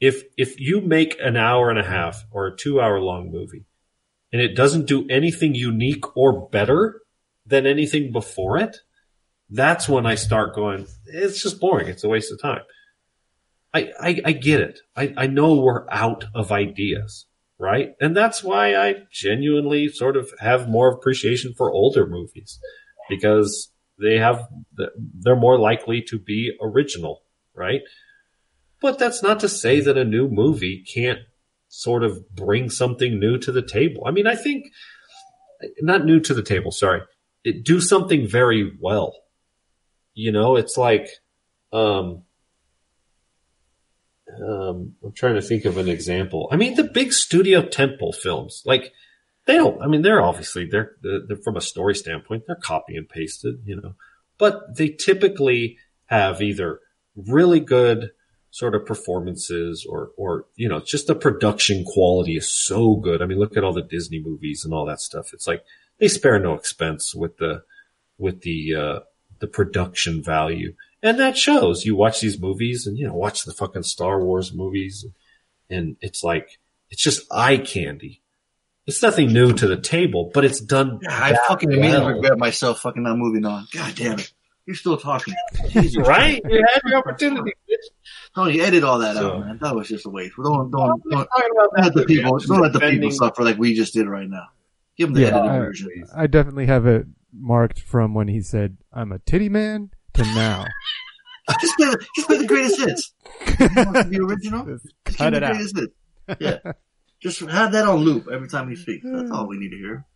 If 0.00 0.24
if 0.36 0.58
you 0.58 0.80
make 0.80 1.16
an 1.20 1.36
hour 1.36 1.70
and 1.70 1.78
a 1.78 1.84
half 1.84 2.24
or 2.30 2.46
a 2.46 2.56
two 2.56 2.80
hour 2.80 2.98
long 2.98 3.30
movie 3.30 3.66
and 4.32 4.40
it 4.40 4.56
doesn't 4.56 4.86
do 4.86 5.06
anything 5.08 5.54
unique 5.54 6.16
or 6.16 6.48
better 6.48 7.02
than 7.46 7.66
anything 7.66 8.10
before 8.10 8.56
it, 8.58 8.78
that's 9.50 9.88
when 9.88 10.06
I 10.06 10.14
start 10.14 10.54
going, 10.54 10.86
it's 11.06 11.42
just 11.42 11.60
boring. 11.60 11.88
It's 11.88 12.04
a 12.04 12.08
waste 12.08 12.32
of 12.32 12.40
time. 12.40 12.62
I, 13.74 13.90
I, 14.00 14.20
I 14.26 14.32
get 14.32 14.60
it. 14.60 14.80
I, 14.96 15.14
I 15.16 15.26
know 15.26 15.54
we're 15.54 15.86
out 15.90 16.24
of 16.34 16.52
ideas, 16.52 17.26
right? 17.58 17.90
And 18.00 18.16
that's 18.16 18.42
why 18.42 18.74
I 18.74 18.94
genuinely 19.12 19.88
sort 19.88 20.16
of 20.16 20.30
have 20.40 20.68
more 20.68 20.90
appreciation 20.92 21.54
for 21.56 21.70
older 21.70 22.06
movies 22.06 22.58
because 23.08 23.70
they 24.00 24.18
have, 24.18 24.48
they're 25.20 25.36
more 25.36 25.58
likely 25.58 26.02
to 26.08 26.18
be 26.18 26.56
original, 26.60 27.22
right? 27.54 27.80
But 28.80 28.98
that's 28.98 29.22
not 29.22 29.40
to 29.40 29.48
say 29.48 29.80
that 29.80 29.96
a 29.96 30.04
new 30.04 30.28
movie 30.28 30.84
can't 30.92 31.20
sort 31.68 32.02
of 32.02 32.28
bring 32.34 32.68
something 32.68 33.18
new 33.18 33.38
to 33.38 33.52
the 33.52 33.62
table. 33.62 34.02
I 34.06 34.10
mean, 34.10 34.26
I 34.26 34.34
think 34.34 34.66
not 35.80 36.04
new 36.04 36.20
to 36.20 36.34
the 36.34 36.42
table, 36.42 36.72
sorry. 36.72 37.02
It, 37.44 37.64
do 37.64 37.80
something 37.80 38.26
very 38.26 38.72
well. 38.80 39.14
You 40.14 40.32
know, 40.32 40.56
it's 40.56 40.76
like, 40.76 41.08
um, 41.72 42.24
um, 44.40 44.94
I'm 45.04 45.12
trying 45.12 45.34
to 45.34 45.42
think 45.42 45.64
of 45.64 45.76
an 45.76 45.88
example. 45.88 46.48
I 46.50 46.56
mean, 46.56 46.74
the 46.74 46.84
big 46.84 47.12
studio 47.12 47.62
tentpole 47.62 48.14
films, 48.14 48.62
like 48.64 48.92
they 49.46 49.56
don't. 49.56 49.82
I 49.82 49.86
mean, 49.86 50.02
they're 50.02 50.22
obviously 50.22 50.66
they're, 50.66 50.92
they're 51.02 51.36
from 51.44 51.56
a 51.56 51.60
story 51.60 51.94
standpoint, 51.94 52.44
they're 52.46 52.56
copy 52.56 52.96
and 52.96 53.08
pasted, 53.08 53.62
you 53.64 53.76
know, 53.76 53.94
but 54.38 54.76
they 54.76 54.88
typically 54.88 55.78
have 56.06 56.40
either 56.40 56.80
really 57.16 57.60
good 57.60 58.10
sort 58.50 58.74
of 58.74 58.84
performances 58.84 59.86
or 59.88 60.10
or 60.16 60.44
you 60.56 60.68
know 60.68 60.78
just 60.78 61.06
the 61.06 61.14
production 61.14 61.84
quality 61.84 62.36
is 62.36 62.52
so 62.52 62.96
good 62.96 63.22
i 63.22 63.26
mean 63.26 63.38
look 63.38 63.56
at 63.56 63.64
all 63.64 63.72
the 63.72 63.82
disney 63.82 64.20
movies 64.22 64.62
and 64.62 64.74
all 64.74 64.84
that 64.84 65.00
stuff 65.00 65.32
it's 65.32 65.46
like 65.46 65.64
they 65.98 66.06
spare 66.06 66.38
no 66.38 66.52
expense 66.52 67.14
with 67.14 67.38
the 67.38 67.62
with 68.18 68.42
the 68.42 68.74
uh 68.74 69.00
the 69.38 69.46
production 69.46 70.22
value 70.22 70.74
and 71.02 71.18
that 71.18 71.36
shows 71.36 71.84
you 71.84 71.96
watch 71.96 72.20
these 72.20 72.40
movies 72.40 72.86
and 72.86 72.96
you 72.98 73.06
know 73.06 73.14
watch 73.14 73.44
the 73.44 73.52
fucking 73.52 73.82
star 73.82 74.22
wars 74.24 74.52
movies 74.54 75.04
and 75.70 75.96
it's 76.00 76.22
like 76.22 76.58
it's 76.90 77.02
just 77.02 77.26
eye 77.32 77.56
candy 77.56 78.20
it's 78.86 79.02
nothing 79.02 79.32
new 79.32 79.52
to 79.52 79.66
the 79.66 79.76
table 79.80 80.30
but 80.34 80.44
it's 80.44 80.60
done 80.60 81.00
I 81.08 81.32
that 81.32 81.40
fucking 81.48 81.70
immediately 81.72 82.14
regret 82.14 82.38
myself 82.38 82.80
fucking 82.80 83.02
not 83.02 83.16
moving 83.16 83.44
on. 83.46 83.66
God 83.72 83.94
damn 83.94 84.18
it. 84.18 84.32
You're 84.66 84.76
still 84.76 84.96
talking. 84.96 85.34
Jesus. 85.70 85.96
right 86.06 86.40
you 86.48 86.64
had 86.72 86.80
your 86.86 86.98
opportunity 86.98 87.52
Tony, 88.34 88.60
edit 88.60 88.82
all 88.84 88.98
that 89.00 89.16
So- 89.16 89.34
out, 89.34 89.40
man. 89.46 89.58
That 89.60 89.74
was 89.76 89.88
just 89.88 90.06
a 90.06 90.08
waste. 90.08 90.34
Don't, 90.36 90.70
don't, 90.70 90.80
I'm 90.82 90.98
don't, 91.00 91.10
not 91.10 91.28
talking 91.28 91.50
about 91.54 91.68
don't 91.76 91.84
let 91.84 91.94
the 91.94 92.04
people, 92.06 92.38
don't 92.38 92.60
let 92.60 92.72
the 92.72 92.80
people 92.80 93.10
suffer 93.10 93.42
like 93.44 93.58
we 93.58 93.74
just 93.74 93.92
did 93.92 94.06
right 94.08 94.28
now. 94.28 94.46
Give 94.96 95.08
them 95.08 95.14
the 95.14 95.20
Yeah, 95.22 95.26
edited 95.28 95.50
I- 95.50 95.58
version. 95.58 96.04
I 96.16 96.26
definitely 96.26 96.66
have 96.66 96.86
it 96.86 97.06
marked 97.32 97.80
from 97.80 98.14
when 98.14 98.28
he 98.28 98.40
said, 98.40 98.78
"I'm 98.92 99.12
a 99.12 99.18
titty 99.20 99.48
man" 99.48 99.90
to 100.14 100.22
now. 100.34 100.64
just 101.60 101.76
play, 101.76 101.86
the, 101.90 102.06
just 102.16 102.28
play 102.28 102.38
the 102.38 102.46
greatest 102.46 102.78
hits. 102.80 103.12
You 103.58 103.68
want 103.84 103.96
to 103.96 104.04
be 104.04 104.20
original? 104.20 104.64
Just 104.66 104.84
Just 105.06 105.18
cut 105.18 105.32
give 105.32 105.34
it 105.34 105.40
the 105.40 105.46
out. 105.46 105.52
greatest 105.54 105.76
hits. 105.78 105.94
Yeah. 106.40 106.72
Just 107.20 107.40
have 107.40 107.72
that 107.72 107.86
on 107.86 107.98
loop 108.00 108.26
every 108.32 108.48
time 108.48 108.68
he 108.68 108.76
speaks. 108.76 109.04
That's 109.08 109.30
all 109.30 109.46
we 109.48 109.58
need 109.58 109.70
to 109.70 109.76
hear. 109.76 110.06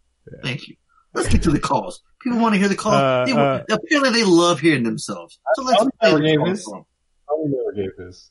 Thank 0.43 0.69
you. 0.69 0.77
Let's 1.15 1.29
get 1.29 1.43
to 1.45 1.51
the 1.51 1.59
calls. 1.61 2.03
People 2.23 2.39
want 2.41 2.55
to 2.55 2.59
hear 2.59 2.69
the 2.69 2.75
calls. 2.77 2.95
Uh, 2.97 3.25
They- 3.27 3.33
uh, 3.33 3.63
apparently, 3.71 4.11
they 4.21 4.25
love 4.25 4.61
hearing 4.61 4.83
themselves. 4.83 5.39
So 5.55 5.63
let's 5.63 5.79
Tony 5.79 5.91
play 6.01 6.11
never 6.11 6.21
the 6.23 6.27
gave 6.29 6.39
calls 6.39 6.51
his. 6.51 6.65
for 6.65 6.77
'em. 6.79 6.85
Tony 7.29 7.55
never 7.57 7.73
gave 7.73 8.07
his 8.07 8.31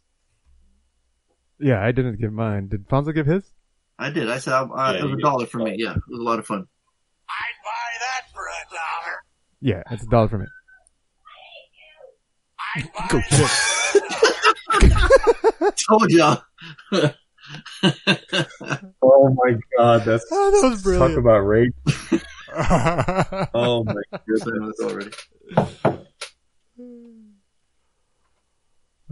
Yeah, 1.59 1.82
I 1.84 1.91
didn't 1.91 2.20
give 2.20 2.32
mine. 2.34 2.68
Did 2.68 2.88
Fonzo 2.88 3.13
give 3.13 3.26
his? 3.26 3.43
I 3.97 4.09
did. 4.09 4.30
I 4.30 4.39
said 4.39 4.53
I, 4.53 4.63
I, 4.63 4.93
Yeah, 4.93 4.99
it 4.99 5.03
was 5.05 5.13
a 5.13 5.22
dollar 5.22 5.45
for 5.45 5.57
me. 5.59 5.76
Yeah, 5.78 5.91
it 5.91 6.01
was 6.09 6.20
a 6.20 6.24
lot 6.24 6.39
of 6.39 6.45
fun. 6.45 6.59
I'd 7.30 7.57
buy 7.63 7.91
that 7.99 8.32
for 8.34 8.41
a 8.45 8.61
dollar. 8.70 9.16
Yeah, 9.61 9.84
it's 9.91 10.03
a 10.03 10.07
dollar 10.07 10.28
for 10.28 10.38
me. 10.38 10.45
Go 13.09 13.21
shit. 13.21 13.51
Told 15.88 16.11
y'all. 16.11 16.41
oh 19.01 19.36
my 19.36 19.55
god 19.78 20.03
that's 20.03 20.26
Oh, 20.32 20.51
that 20.51 20.69
was 20.69 20.82
brilliant. 20.82 21.13
talk 21.13 21.19
about 21.19 21.41
rape 21.41 21.76
oh 23.53 23.84
my 23.84 23.93
Yes, 24.28 24.47
I 24.47 24.51
know 24.57 24.73
already. 24.82 25.11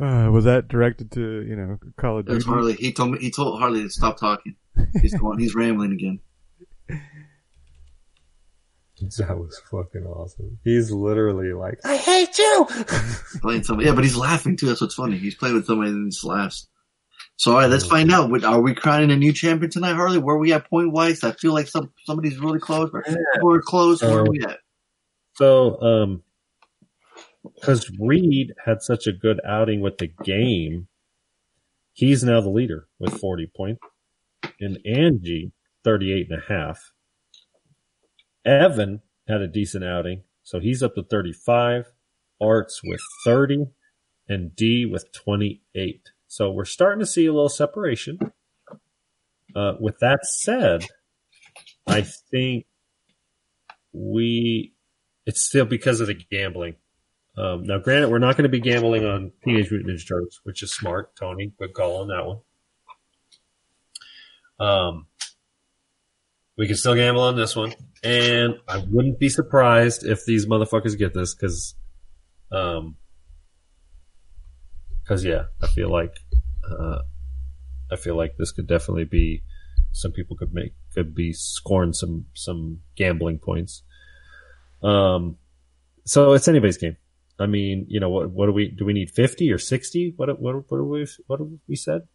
Uh, 0.01 0.31
was 0.31 0.45
that 0.45 0.67
directed 0.67 1.11
to 1.11 1.45
you 1.47 1.55
know 1.55 1.77
Call 1.97 2.17
of 2.19 2.25
That's 2.25 2.45
Harley. 2.45 2.73
He 2.73 2.91
told 2.91 3.11
me. 3.11 3.19
He 3.19 3.29
told 3.29 3.59
Harley 3.59 3.83
to 3.83 3.89
stop 3.89 4.17
talking. 4.17 4.55
He's 5.01 5.13
going. 5.13 5.37
He's 5.37 5.53
rambling 5.53 5.91
again. 5.91 6.19
That 9.17 9.37
was 9.37 9.59
fucking 9.69 10.05
awesome 10.05 10.57
he's 10.63 10.91
literally 10.91 11.53
like 11.53 11.79
I 11.85 11.97
hate 11.97 12.37
you. 12.37 12.67
playing 13.41 13.63
somebody. 13.63 13.87
Yeah, 13.87 13.95
but 13.95 14.03
he's 14.03 14.15
laughing 14.15 14.57
too. 14.57 14.67
That's 14.67 14.81
what's 14.81 14.95
funny. 14.95 15.17
He's 15.17 15.35
playing 15.35 15.55
with 15.55 15.65
somebody 15.65 15.91
and 15.91 16.05
he 16.05 16.09
just 16.09 16.23
laughs. 16.23 16.67
So 17.35 17.51
all 17.51 17.57
right, 17.57 17.69
let's 17.69 17.85
find 17.85 18.11
out. 18.11 18.43
Are 18.43 18.61
we 18.61 18.75
crowning 18.75 19.11
a 19.11 19.15
new 19.15 19.33
champion 19.33 19.71
tonight, 19.71 19.95
Harley? 19.95 20.19
Where 20.19 20.35
are 20.35 20.39
we 20.39 20.53
at 20.53 20.69
point 20.69 20.91
wise? 20.91 21.23
I 21.23 21.31
feel 21.31 21.53
like 21.53 21.67
some 21.67 21.91
somebody's 22.05 22.39
really 22.39 22.59
close. 22.59 22.89
Or 22.93 23.03
we're 23.41 23.61
close. 23.61 24.01
Where 24.01 24.19
are 24.19 24.29
we 24.29 24.41
at? 24.43 24.59
So, 25.35 25.81
um, 25.81 26.23
because 27.55 27.89
Reed 27.99 28.53
had 28.63 28.81
such 28.81 29.07
a 29.07 29.11
good 29.11 29.41
outing 29.47 29.81
with 29.81 29.97
the 29.97 30.07
game, 30.23 30.87
he's 31.93 32.23
now 32.23 32.39
the 32.39 32.49
leader 32.49 32.87
with 32.99 33.19
40 33.19 33.51
points. 33.55 33.81
And 34.59 34.77
Angie, 34.85 35.51
38 35.83 36.27
and 36.29 36.39
a 36.39 36.53
half. 36.53 36.91
Evan 38.45 39.01
had 39.27 39.41
a 39.41 39.47
decent 39.47 39.83
outing, 39.83 40.23
so 40.43 40.59
he's 40.59 40.83
up 40.83 40.95
to 40.95 41.03
35. 41.03 41.91
Arts 42.41 42.81
with 42.83 42.99
30 43.25 43.67
and 44.27 44.55
D 44.55 44.85
with 44.85 45.11
28. 45.13 46.09
So 46.27 46.51
we're 46.51 46.65
starting 46.65 46.99
to 46.99 47.05
see 47.05 47.25
a 47.25 47.31
little 47.31 47.47
separation. 47.47 48.19
Uh, 49.55 49.73
with 49.79 49.99
that 49.99 50.25
said, 50.25 50.85
I 51.87 52.01
think 52.01 52.65
we 53.93 54.73
it's 55.25 55.41
still 55.41 55.65
because 55.65 56.01
of 56.01 56.07
the 56.07 56.15
gambling. 56.15 56.75
Um, 57.37 57.63
now, 57.63 57.79
granted, 57.79 58.09
we're 58.09 58.19
not 58.19 58.35
going 58.35 58.43
to 58.43 58.49
be 58.49 58.59
gambling 58.59 59.05
on 59.05 59.31
Teenage 59.43 59.71
Mutant 59.71 59.89
Ninja 59.91 60.07
Turtles, 60.07 60.41
which 60.43 60.61
is 60.61 60.73
smart, 60.73 61.15
Tony. 61.15 61.53
Good 61.57 61.73
call 61.73 62.01
on 62.01 62.07
that 62.09 62.25
one. 62.25 62.39
Um, 64.59 65.07
we 66.57 66.67
can 66.67 66.75
still 66.75 66.95
gamble 66.95 67.21
on 67.21 67.35
this 67.35 67.55
one, 67.55 67.73
and 68.03 68.55
I 68.67 68.83
wouldn't 68.89 69.19
be 69.19 69.29
surprised 69.29 70.05
if 70.05 70.25
these 70.25 70.45
motherfuckers 70.45 70.97
get 70.97 71.13
this 71.13 71.33
because, 71.33 71.75
um, 72.51 72.97
because 75.03 75.23
yeah, 75.23 75.45
I 75.61 75.67
feel 75.67 75.89
like 75.89 76.15
uh, 76.69 76.99
I 77.91 77.95
feel 77.95 78.15
like 78.15 78.37
this 78.37 78.51
could 78.51 78.67
definitely 78.67 79.05
be 79.05 79.43
some 79.91 80.11
people 80.11 80.35
could 80.37 80.53
make 80.53 80.73
could 80.93 81.15
be 81.15 81.33
scoring 81.33 81.93
some 81.93 82.25
some 82.33 82.81
gambling 82.95 83.39
points. 83.39 83.83
Um, 84.81 85.37
so 86.05 86.33
it's 86.33 86.47
anybody's 86.47 86.77
game. 86.77 86.97
I 87.39 87.47
mean, 87.47 87.85
you 87.89 87.99
know, 87.99 88.09
what 88.09 88.29
what 88.29 88.45
do 88.45 88.51
we 88.51 88.69
do? 88.69 88.85
We 88.85 88.93
need 88.93 89.09
fifty 89.09 89.51
or 89.51 89.57
sixty? 89.57 90.13
What 90.15 90.39
what 90.39 90.55
what 90.69 90.77
do 90.77 90.83
we 90.83 91.07
what 91.27 91.39
have 91.39 91.49
we 91.67 91.75
said? 91.75 92.07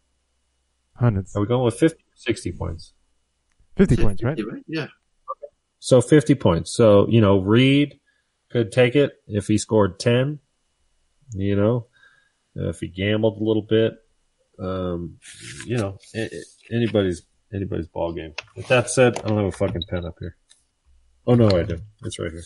Hundreds. 0.95 1.35
Are 1.37 1.41
we 1.41 1.47
going 1.47 1.65
with 1.65 1.79
50 1.79 1.97
or 1.97 2.17
60 2.17 2.53
points? 2.53 2.93
50 3.79 3.97
points, 3.97 4.23
right? 4.23 4.39
Yeah. 4.67 4.87
So 5.79 6.01
50 6.01 6.35
points. 6.35 6.71
So, 6.77 7.09
you 7.09 7.21
know, 7.21 7.39
Reed 7.39 7.99
could 8.51 8.73
take 8.73 8.97
it 8.97 9.13
if 9.27 9.47
he 9.47 9.57
scored 9.59 9.99
10, 10.01 10.41
you 11.35 11.55
know, 11.57 11.87
if 12.55 12.81
he 12.81 12.89
gambled 12.89 13.41
a 13.41 13.45
little 13.45 13.63
bit, 13.63 13.95
um, 14.59 15.19
you 15.67 15.77
know, 15.77 15.99
a- 16.15 16.19
a- 16.35 16.75
anybody's, 16.75 17.23
anybody's 17.55 17.87
ball 17.87 18.13
game. 18.13 18.35
With 18.57 18.67
that 18.69 18.91
said, 18.91 19.19
I 19.19 19.29
don't 19.29 19.37
have 19.39 19.47
a 19.47 19.53
fucking 19.53 19.83
pen 19.89 20.05
up 20.05 20.17
here. 20.19 20.37
Oh 21.27 21.35
no, 21.35 21.49
I 21.51 21.63
do. 21.63 21.79
It's 22.05 22.19
right 22.19 22.33
here. 22.33 22.43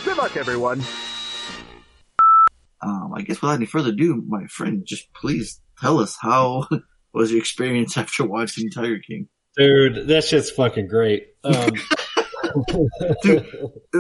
Good 0.04 0.18
luck, 0.18 0.36
everyone. 0.36 0.82
Um, 2.82 3.14
I 3.16 3.22
guess 3.22 3.42
without 3.42 3.56
any 3.56 3.66
further 3.66 3.92
ado, 3.92 4.22
my 4.28 4.46
friend, 4.48 4.86
just 4.86 5.12
please 5.14 5.62
tell 5.80 6.00
us 6.00 6.18
how 6.20 6.68
was 7.14 7.32
your 7.32 7.40
experience 7.40 7.98
after 7.98 8.26
watching 8.26 8.70
Tiger 8.70 9.00
King? 9.00 9.28
Dude, 9.58 10.08
that 10.08 10.24
shit's 10.24 10.52
fucking 10.52 10.88
great. 10.88 11.30
Um, 11.44 11.72
Dude, 13.24 13.46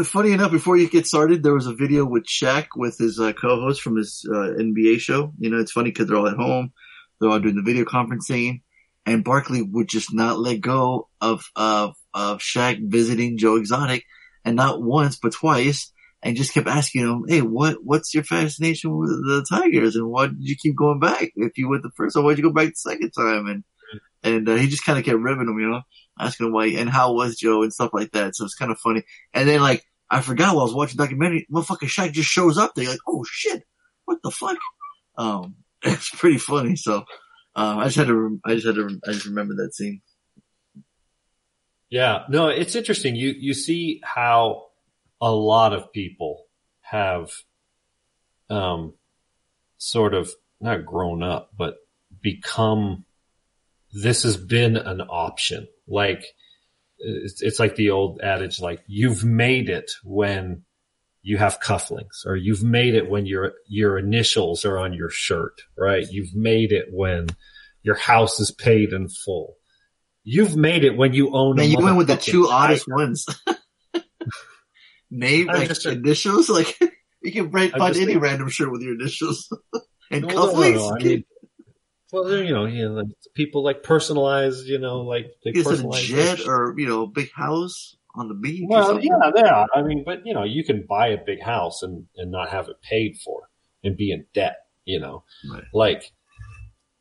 funny 0.05 0.31
enough, 0.31 0.51
before 0.51 0.77
you 0.77 0.89
get 0.89 1.07
started, 1.07 1.43
there 1.43 1.53
was 1.53 1.67
a 1.67 1.73
video 1.73 2.05
with 2.05 2.25
Shaq 2.25 2.67
with 2.75 2.97
his 2.97 3.19
uh, 3.19 3.33
co-host 3.33 3.81
from 3.81 3.97
his 3.97 4.25
uh, 4.29 4.53
NBA 4.59 4.99
show. 4.99 5.33
You 5.39 5.49
know, 5.49 5.57
it's 5.59 5.71
funny 5.71 5.89
because 5.89 6.07
they're 6.07 6.17
all 6.17 6.27
at 6.27 6.37
home, 6.37 6.71
they're 7.19 7.29
all 7.29 7.39
doing 7.39 7.55
the 7.55 7.63
video 7.63 7.85
conferencing, 7.85 8.61
and 9.05 9.23
Barkley 9.23 9.61
would 9.61 9.87
just 9.87 10.13
not 10.13 10.39
let 10.39 10.61
go 10.61 11.09
of 11.21 11.45
of 11.55 11.95
of 12.13 12.39
Shaq 12.39 12.79
visiting 12.89 13.37
Joe 13.37 13.55
Exotic, 13.55 14.05
and 14.45 14.55
not 14.55 14.81
once 14.81 15.17
but 15.17 15.33
twice, 15.33 15.91
and 16.23 16.35
just 16.35 16.53
kept 16.53 16.67
asking 16.67 17.01
him, 17.01 17.25
"Hey, 17.27 17.41
what 17.41 17.77
what's 17.83 18.13
your 18.13 18.23
fascination 18.23 18.95
with 18.97 19.09
the 19.09 19.45
Tigers, 19.49 19.95
and 19.95 20.09
why 20.09 20.27
did 20.27 20.37
you 20.39 20.55
keep 20.55 20.75
going 20.75 20.99
back? 20.99 21.31
If 21.35 21.57
you 21.57 21.69
went 21.69 21.83
the 21.83 21.91
first 21.95 22.15
time, 22.15 22.23
why'd 22.23 22.37
you 22.37 22.43
go 22.43 22.53
back 22.53 22.69
the 22.69 22.75
second 22.75 23.11
time?" 23.11 23.47
And 23.47 23.63
and 24.23 24.49
uh, 24.49 24.55
he 24.55 24.67
just 24.67 24.85
kind 24.85 24.97
of 24.97 25.05
kept 25.05 25.19
ribbing 25.19 25.47
him, 25.47 25.59
you 25.59 25.69
know, 25.69 25.81
asking 26.19 26.47
him 26.47 26.53
why 26.53 26.67
and 26.67 26.89
how 26.89 27.13
was 27.13 27.37
Joe 27.37 27.63
and 27.63 27.73
stuff 27.73 27.91
like 27.93 28.11
that. 28.11 28.35
So 28.35 28.45
it's 28.45 28.55
kind 28.55 28.71
of 28.71 28.79
funny. 28.79 29.03
And 29.33 29.47
then 29.47 29.61
like 29.61 29.83
I 30.09 30.21
forgot 30.21 30.55
while 30.55 30.61
I 30.61 30.63
was 30.65 30.73
watching 30.73 30.97
the 30.97 31.03
documentary, 31.03 31.47
motherfucking 31.51 31.89
Shaq 31.89 32.11
just 32.11 32.29
shows 32.29 32.57
up 32.57 32.73
there. 32.73 32.85
You're 32.85 32.93
like, 32.93 33.01
oh 33.07 33.23
shit, 33.29 33.63
what 34.05 34.19
the 34.23 34.31
fuck? 34.31 34.57
Um, 35.17 35.55
it's 35.83 36.09
pretty 36.09 36.37
funny. 36.37 36.75
So 36.75 37.05
um, 37.55 37.79
I 37.79 37.85
just 37.85 37.97
had 37.97 38.07
to, 38.07 38.39
I 38.45 38.55
just 38.55 38.67
had 38.67 38.75
to, 38.75 38.99
I 39.07 39.11
just 39.11 39.25
remember 39.25 39.55
that 39.55 39.73
scene. 39.73 40.01
Yeah, 41.89 42.23
no, 42.29 42.49
it's 42.49 42.75
interesting. 42.75 43.15
You 43.15 43.33
you 43.37 43.53
see 43.53 44.01
how 44.03 44.66
a 45.21 45.31
lot 45.31 45.73
of 45.73 45.91
people 45.91 46.45
have 46.81 47.31
um 48.49 48.93
sort 49.77 50.13
of 50.13 50.31
not 50.59 50.85
grown 50.85 51.21
up, 51.23 51.51
but 51.57 51.75
become 52.21 53.05
this 53.93 54.23
has 54.23 54.37
been 54.37 54.75
an 54.75 55.01
option. 55.01 55.67
Like 55.87 56.23
it's, 56.99 57.41
it's 57.41 57.59
like 57.59 57.75
the 57.75 57.91
old 57.91 58.21
adage 58.21 58.59
like 58.59 58.81
you've 58.87 59.23
made 59.23 59.69
it 59.69 59.91
when 60.03 60.63
you 61.21 61.37
have 61.37 61.59
cufflinks 61.59 62.25
or 62.25 62.35
you've 62.35 62.63
made 62.63 62.95
it 62.95 63.09
when 63.09 63.25
your 63.25 63.53
your 63.67 63.97
initials 63.97 64.65
are 64.65 64.79
on 64.79 64.93
your 64.93 65.09
shirt, 65.09 65.61
right? 65.77 66.05
You've 66.09 66.35
made 66.35 66.71
it 66.71 66.85
when 66.91 67.27
your 67.83 67.95
house 67.95 68.39
is 68.39 68.51
paid 68.51 68.93
in 68.93 69.09
full. 69.09 69.55
You've 70.23 70.55
made 70.55 70.83
it 70.83 70.97
when 70.97 71.13
you 71.13 71.31
own. 71.33 71.55
Man, 71.55 71.69
you 71.69 71.79
went 71.79 71.97
with 71.97 72.07
the 72.07 72.17
two 72.17 72.49
oddest 72.49 72.87
ones. 72.87 73.25
Name 75.09 75.47
like 75.47 75.85
initials, 75.85 76.49
like 76.57 76.77
you 77.21 77.31
can 77.31 77.51
write, 77.51 77.71
find 77.71 77.95
any 77.95 78.05
saying- 78.07 78.19
random 78.19 78.49
shirt 78.49 78.71
with 78.71 78.81
your 78.81 78.95
initials 78.95 79.47
and 80.11 80.23
No, 80.27 80.33
no, 80.33 80.51
no, 80.53 80.69
no, 80.71 80.95
I 80.99 81.03
mean, 81.03 81.23
well, 82.11 82.31
you 82.31 82.53
know, 82.53 82.65
you 82.65 82.87
know, 82.87 82.95
like 82.95 83.07
people 83.33 83.63
like 83.63 83.83
personalize, 83.83 84.65
you 84.65 84.79
know, 84.79 85.01
like 85.01 85.31
they 85.43 85.53
said 85.53 85.79
a 85.79 85.83
personalize. 85.83 86.03
jet 86.05 86.47
or 86.47 86.73
you 86.77 86.87
know, 86.87 87.05
big 87.05 87.31
house 87.33 87.95
on 88.15 88.27
the 88.29 88.33
beach. 88.33 88.63
well, 88.67 88.99
yeah, 89.03 89.11
yeah. 89.35 89.65
I 89.75 89.81
mean, 89.81 90.03
but 90.05 90.25
you 90.25 90.33
know, 90.33 90.43
you 90.43 90.63
can 90.63 90.85
buy 90.87 91.07
a 91.09 91.17
big 91.23 91.41
house 91.41 91.83
and 91.83 92.05
and 92.15 92.31
not 92.31 92.49
have 92.49 92.67
it 92.69 92.81
paid 92.81 93.17
for 93.23 93.49
and 93.83 93.95
be 93.97 94.11
in 94.11 94.25
debt. 94.33 94.57
You 94.85 94.99
know, 95.01 95.23
like 95.73 96.11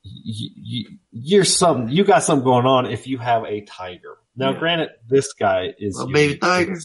you, 0.03 0.51
you, 0.57 0.89
you're 1.12 1.45
some, 1.45 1.89
you 1.89 2.05
got 2.05 2.23
something 2.23 2.45
going 2.45 2.66
on 2.66 2.87
if 2.87 3.07
you 3.07 3.19
have 3.19 3.45
a 3.45 3.61
tiger. 3.62 4.19
Now, 4.37 4.51
Yeah. 4.53 4.59
granted, 4.59 4.89
this 5.09 5.33
guy 5.33 5.73
is 5.78 5.99
A 6.01 6.07
baby 6.07 6.39
tiger. 6.39 6.78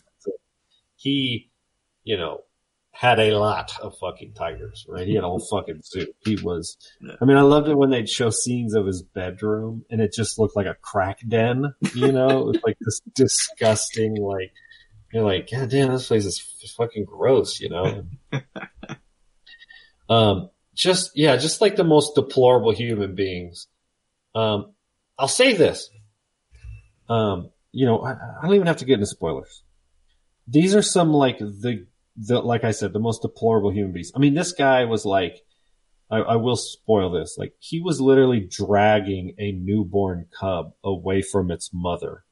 He, 1.02 1.50
you 2.04 2.18
know, 2.18 2.42
had 2.92 3.20
a 3.20 3.38
lot 3.38 3.72
of 3.82 3.98
fucking 3.98 4.34
tigers, 4.34 4.86
right? 4.88 5.08
He 5.08 5.16
had 5.16 5.24
a 5.24 5.28
whole 5.28 5.40
fucking 5.40 5.82
zoo. 5.84 6.08
He 6.20 6.36
was, 6.36 6.78
I 7.20 7.26
mean, 7.26 7.38
I 7.38 7.42
loved 7.42 7.68
it 7.70 7.78
when 7.78 7.90
they'd 7.90 8.10
show 8.10 8.30
scenes 8.30 8.76
of 8.76 8.86
his 8.86 9.02
bedroom 9.02 9.86
and 9.90 10.02
it 10.02 10.14
just 10.14 10.38
looked 10.38 10.56
like 10.56 10.68
a 10.68 10.76
crack 10.76 11.20
den, 11.28 11.74
you 11.96 12.12
know, 12.12 12.40
it 12.40 12.46
was 12.46 12.60
like 12.64 12.78
this 12.80 13.02
disgusting, 13.16 14.16
like, 14.18 14.52
you're 15.12 15.24
like, 15.24 15.50
God 15.50 15.70
damn, 15.70 15.92
this 15.92 16.08
place 16.08 16.26
is 16.26 16.40
fucking 16.78 17.06
gross, 17.06 17.60
you 17.60 17.70
know? 17.70 18.06
um, 20.10 20.50
just, 20.76 21.12
yeah, 21.16 21.38
just 21.38 21.62
like 21.62 21.76
the 21.76 21.84
most 21.84 22.16
deplorable 22.16 22.72
human 22.72 23.16
beings. 23.16 23.68
Um, 24.36 24.74
I'll 25.18 25.28
say 25.28 25.54
this. 25.54 25.90
Um, 27.10 27.50
you 27.72 27.86
know, 27.86 28.00
I, 28.00 28.12
I 28.12 28.46
don't 28.46 28.56
even 28.56 28.68
have 28.68 28.78
to 28.78 28.86
get 28.86 28.96
into 28.96 29.06
spoilers. 29.06 29.64
These 30.48 30.76
are 30.76 30.82
some 30.82 31.12
like 31.12 31.40
the, 31.40 31.86
the, 32.16 32.40
like 32.40 32.64
I 32.64 32.72
said, 32.72 32.94
the 32.94 33.00
most 33.00 33.22
deplorable 33.22 33.72
human 33.72 33.94
beings. 33.94 34.12
I 34.16 34.20
mean, 34.20 34.34
this 34.34 34.52
guy 34.52 34.86
was 34.86 35.06
like, 35.06 35.44
I, 36.10 36.18
I 36.18 36.36
will 36.36 36.58
spoil 36.58 37.12
this. 37.12 37.36
Like 37.38 37.54
he 37.60 37.80
was 37.80 38.02
literally 38.02 38.48
dragging 38.50 39.34
a 39.40 39.54
newborn 39.54 40.28
cub 40.38 40.74
away 40.84 41.22
from 41.22 41.52
its 41.52 41.72
mother. 41.74 42.26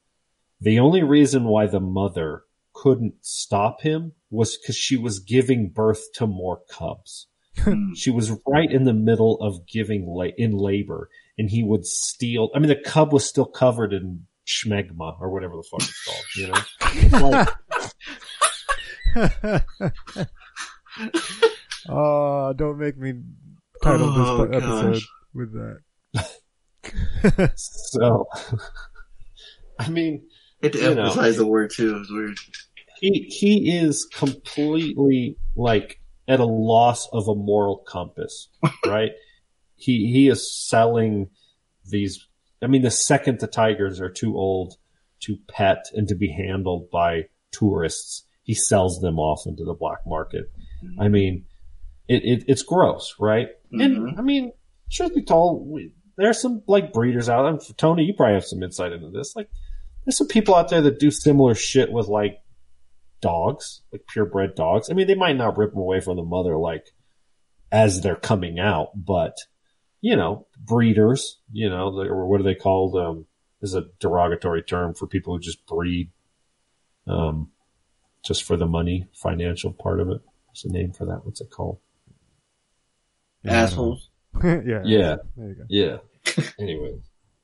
The 0.60 0.78
only 0.78 1.02
reason 1.02 1.44
why 1.44 1.66
the 1.66 1.80
mother 1.80 2.44
couldn't 2.74 3.14
stop 3.22 3.80
him 3.80 4.12
was 4.30 4.56
because 4.56 4.76
she 4.76 4.96
was 4.96 5.18
giving 5.18 5.70
birth 5.70 6.12
to 6.14 6.26
more 6.26 6.60
cubs. 6.70 7.26
Hmm. 7.58 7.94
she 7.94 8.10
was 8.10 8.30
right 8.46 8.70
in 8.70 8.84
the 8.84 8.94
middle 8.94 9.40
of 9.40 9.66
giving 9.66 10.06
la- 10.06 10.34
in 10.38 10.52
labor, 10.52 11.10
and 11.36 11.50
he 11.50 11.64
would 11.64 11.84
steal. 11.84 12.50
I 12.54 12.58
mean, 12.60 12.68
the 12.68 12.76
cub 12.76 13.12
was 13.12 13.28
still 13.28 13.44
covered 13.44 13.92
in 13.92 14.26
schmegma 14.46 15.20
or 15.20 15.30
whatever 15.30 15.56
the 15.56 15.64
fuck 15.70 15.80
it's 15.80 16.04
called. 16.04 16.24
You 16.36 17.18
know, 17.18 17.28
like, 17.28 17.48
oh, 21.88 22.52
don't 22.54 22.78
make 22.78 22.96
me 22.98 23.14
title 23.82 24.08
this 24.12 24.28
Oh, 24.28 24.46
po- 24.46 24.56
episode 24.56 24.92
gosh. 24.94 25.08
with 25.34 25.52
that. 25.52 25.78
so, 27.56 28.26
I 29.78 29.88
mean, 29.88 30.26
Had 30.62 30.72
to 30.74 30.78
you 30.78 30.94
know, 30.94 31.02
emphasize 31.02 31.36
the 31.36 31.46
word 31.46 31.70
too. 31.74 31.96
It 31.96 31.98
was 31.98 32.10
weird. 32.10 32.36
he 33.00 33.26
he 33.30 33.76
is 33.76 34.06
completely 34.12 35.36
like 35.56 36.00
at 36.28 36.40
a 36.40 36.44
loss 36.46 37.08
of 37.12 37.28
a 37.28 37.34
moral 37.34 37.78
compass, 37.86 38.48
right? 38.86 39.10
he 39.76 40.10
he 40.12 40.28
is 40.28 40.52
selling 40.68 41.28
these. 41.86 42.26
I 42.62 42.66
mean, 42.66 42.82
the 42.82 42.90
second 42.90 43.40
the 43.40 43.46
tigers 43.46 44.00
are 44.00 44.10
too 44.10 44.36
old 44.36 44.74
to 45.22 45.36
pet 45.48 45.86
and 45.94 46.06
to 46.08 46.14
be 46.14 46.28
handled 46.30 46.90
by 46.90 47.24
tourists, 47.52 48.26
he 48.50 48.54
sells 48.54 49.00
them 49.00 49.20
off 49.20 49.46
into 49.46 49.64
the 49.64 49.74
black 49.74 49.98
market. 50.04 50.50
I 50.98 51.06
mean, 51.06 51.44
it, 52.08 52.24
it 52.24 52.44
it's 52.48 52.64
gross, 52.64 53.14
right? 53.20 53.46
And 53.70 54.18
I 54.18 54.22
mean, 54.22 54.50
truth 54.90 55.14
be 55.14 55.22
told, 55.22 55.68
we, 55.68 55.92
there's 56.16 56.42
some 56.42 56.64
like 56.66 56.92
breeders 56.92 57.28
out 57.28 57.44
there. 57.44 57.74
Tony, 57.76 58.02
you 58.02 58.12
probably 58.14 58.34
have 58.34 58.44
some 58.44 58.64
insight 58.64 58.90
into 58.90 59.08
this. 59.10 59.36
Like, 59.36 59.48
there's 60.04 60.16
some 60.16 60.26
people 60.26 60.56
out 60.56 60.68
there 60.68 60.82
that 60.82 60.98
do 60.98 61.12
similar 61.12 61.54
shit 61.54 61.92
with 61.92 62.08
like 62.08 62.40
dogs, 63.20 63.82
like 63.92 64.02
purebred 64.08 64.56
dogs. 64.56 64.90
I 64.90 64.94
mean, 64.94 65.06
they 65.06 65.14
might 65.14 65.36
not 65.36 65.56
rip 65.56 65.70
them 65.70 65.78
away 65.78 66.00
from 66.00 66.16
the 66.16 66.24
mother 66.24 66.56
like 66.56 66.86
as 67.70 68.00
they're 68.00 68.16
coming 68.16 68.58
out, 68.58 68.88
but 68.96 69.36
you 70.00 70.16
know, 70.16 70.48
breeders, 70.58 71.38
you 71.52 71.70
know, 71.70 71.96
or 72.00 72.26
what 72.26 72.40
are 72.40 72.44
they 72.44 72.56
called? 72.56 72.96
Um, 72.96 73.26
is 73.62 73.74
a 73.74 73.84
derogatory 74.00 74.62
term 74.62 74.94
for 74.94 75.06
people 75.06 75.36
who 75.36 75.40
just 75.40 75.64
breed, 75.66 76.10
um, 77.06 77.50
just 78.24 78.44
for 78.44 78.56
the 78.56 78.66
money, 78.66 79.06
financial 79.14 79.72
part 79.72 80.00
of 80.00 80.08
it. 80.08 80.20
What's 80.46 80.62
the 80.62 80.70
name 80.70 80.92
for 80.92 81.06
that? 81.06 81.24
What's 81.24 81.40
it 81.40 81.50
called? 81.50 81.78
Assholes. 83.46 84.10
yeah. 84.44 84.82
Yeah. 84.84 85.16
There 85.36 85.48
you 85.48 85.54
go. 85.54 85.64
Yeah. 85.68 85.96
anyway. 86.58 86.98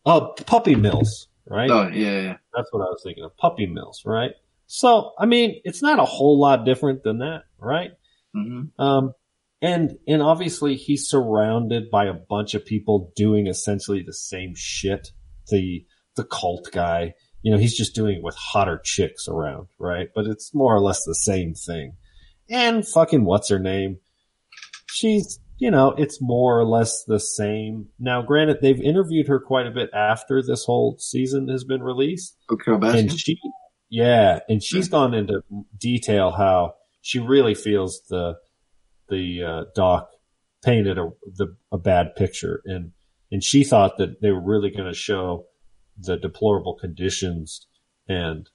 Oh, 0.04 0.34
puppy 0.46 0.74
mills, 0.74 1.28
right? 1.48 1.70
Oh, 1.70 1.88
yeah, 1.88 2.20
yeah. 2.20 2.36
That's 2.54 2.72
what 2.72 2.80
I 2.80 2.90
was 2.90 3.00
thinking 3.02 3.24
of. 3.24 3.36
Puppy 3.36 3.66
mills, 3.66 4.02
right? 4.04 4.32
So, 4.66 5.12
I 5.18 5.26
mean, 5.26 5.60
it's 5.64 5.82
not 5.82 5.98
a 5.98 6.04
whole 6.04 6.38
lot 6.38 6.64
different 6.64 7.02
than 7.02 7.18
that, 7.18 7.42
right? 7.58 7.90
Mm-hmm. 8.36 8.80
Um, 8.80 9.12
and, 9.62 9.98
and 10.06 10.22
obviously 10.22 10.76
he's 10.76 11.08
surrounded 11.08 11.90
by 11.90 12.06
a 12.06 12.12
bunch 12.12 12.54
of 12.54 12.64
people 12.64 13.12
doing 13.16 13.46
essentially 13.46 14.02
the 14.02 14.12
same 14.12 14.54
shit. 14.54 15.08
The, 15.48 15.86
the 16.16 16.24
cult 16.24 16.68
guy, 16.72 17.14
you 17.42 17.52
know, 17.52 17.58
he's 17.58 17.76
just 17.76 17.94
doing 17.94 18.16
it 18.16 18.22
with 18.22 18.36
hotter 18.36 18.80
chicks 18.82 19.28
around, 19.28 19.68
right? 19.78 20.08
But 20.14 20.26
it's 20.26 20.54
more 20.54 20.74
or 20.74 20.80
less 20.80 21.04
the 21.04 21.14
same 21.14 21.54
thing. 21.54 21.92
And 22.48 22.86
fucking 22.86 23.24
what's 23.24 23.48
her 23.48 23.58
name? 23.58 23.98
She's, 24.88 25.38
you 25.58 25.70
know, 25.70 25.90
it's 25.90 26.18
more 26.20 26.58
or 26.58 26.64
less 26.64 27.04
the 27.04 27.20
same. 27.20 27.88
Now, 27.98 28.22
granted, 28.22 28.58
they've 28.62 28.80
interviewed 28.80 29.28
her 29.28 29.40
quite 29.40 29.66
a 29.66 29.70
bit 29.70 29.90
after 29.92 30.42
this 30.42 30.64
whole 30.64 30.96
season 30.98 31.48
has 31.48 31.64
been 31.64 31.82
released. 31.82 32.36
Baskin? 32.78 32.98
And 32.98 33.18
she, 33.18 33.38
yeah, 33.90 34.40
and 34.48 34.62
she's 34.62 34.88
gone 34.88 35.14
into 35.14 35.42
detail 35.76 36.30
how 36.30 36.74
she 37.02 37.18
really 37.18 37.54
feels 37.54 38.02
the, 38.08 38.34
the, 39.08 39.42
uh, 39.42 39.64
doc 39.74 40.08
painted 40.64 40.98
a, 40.98 41.10
the, 41.36 41.54
a 41.70 41.78
bad 41.78 42.16
picture 42.16 42.60
and, 42.64 42.92
and 43.30 43.42
she 43.42 43.64
thought 43.64 43.98
that 43.98 44.20
they 44.20 44.30
were 44.30 44.40
really 44.40 44.70
going 44.70 44.88
to 44.88 44.94
show 44.94 45.46
the 45.98 46.16
deplorable 46.16 46.74
conditions 46.74 47.66
and, 48.08 48.48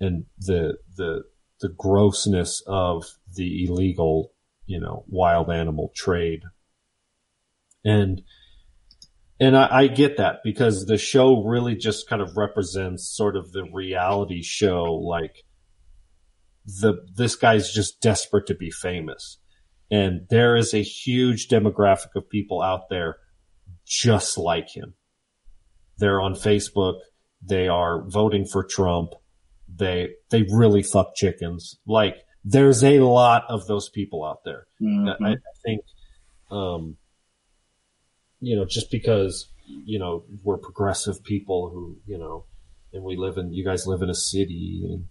and 0.00 0.26
the, 0.38 0.78
the, 0.96 1.24
the 1.60 1.68
grossness 1.68 2.62
of 2.66 3.04
the 3.34 3.64
illegal, 3.64 4.32
you 4.66 4.80
know, 4.80 5.04
wild 5.08 5.50
animal 5.50 5.92
trade. 5.94 6.42
And, 7.84 8.22
and 9.38 9.56
I, 9.56 9.68
I 9.70 9.86
get 9.86 10.16
that 10.16 10.40
because 10.42 10.86
the 10.86 10.98
show 10.98 11.44
really 11.44 11.76
just 11.76 12.08
kind 12.08 12.20
of 12.20 12.36
represents 12.36 13.08
sort 13.08 13.36
of 13.36 13.52
the 13.52 13.64
reality 13.64 14.42
show, 14.42 14.94
like 14.94 15.44
the, 16.66 16.94
this 17.14 17.36
guy's 17.36 17.72
just 17.72 18.00
desperate 18.00 18.46
to 18.46 18.54
be 18.54 18.70
famous. 18.70 19.38
And 19.90 20.26
there 20.30 20.56
is 20.56 20.74
a 20.74 20.82
huge 20.82 21.48
demographic 21.48 22.16
of 22.16 22.28
people 22.28 22.60
out 22.60 22.88
there 22.90 23.18
just 23.86 24.36
like 24.36 24.68
him. 24.74 24.94
They're 25.98 26.20
on 26.20 26.34
Facebook. 26.34 27.00
They 27.42 27.68
are 27.68 28.02
voting 28.02 28.44
for 28.44 28.64
Trump. 28.64 29.10
They, 29.74 30.10
they 30.30 30.42
really 30.50 30.82
fuck 30.82 31.14
chickens. 31.14 31.78
Like 31.86 32.16
there's 32.44 32.82
a 32.84 33.00
lot 33.00 33.44
of 33.48 33.66
those 33.66 33.88
people 33.88 34.24
out 34.24 34.44
there. 34.44 34.66
Mhm. 34.80 35.16
I, 35.20 35.32
I 35.32 35.36
think, 35.64 35.82
um, 36.50 36.96
you 38.40 38.56
know, 38.56 38.64
just 38.64 38.90
because, 38.90 39.48
you 39.66 39.98
know, 39.98 40.24
we're 40.44 40.58
progressive 40.58 41.24
people 41.24 41.70
who, 41.70 41.96
you 42.06 42.18
know, 42.18 42.44
and 42.92 43.02
we 43.02 43.16
live 43.16 43.36
in, 43.36 43.52
you 43.52 43.64
guys 43.64 43.86
live 43.86 44.02
in 44.02 44.10
a 44.10 44.14
city 44.14 44.86
and, 44.88 45.06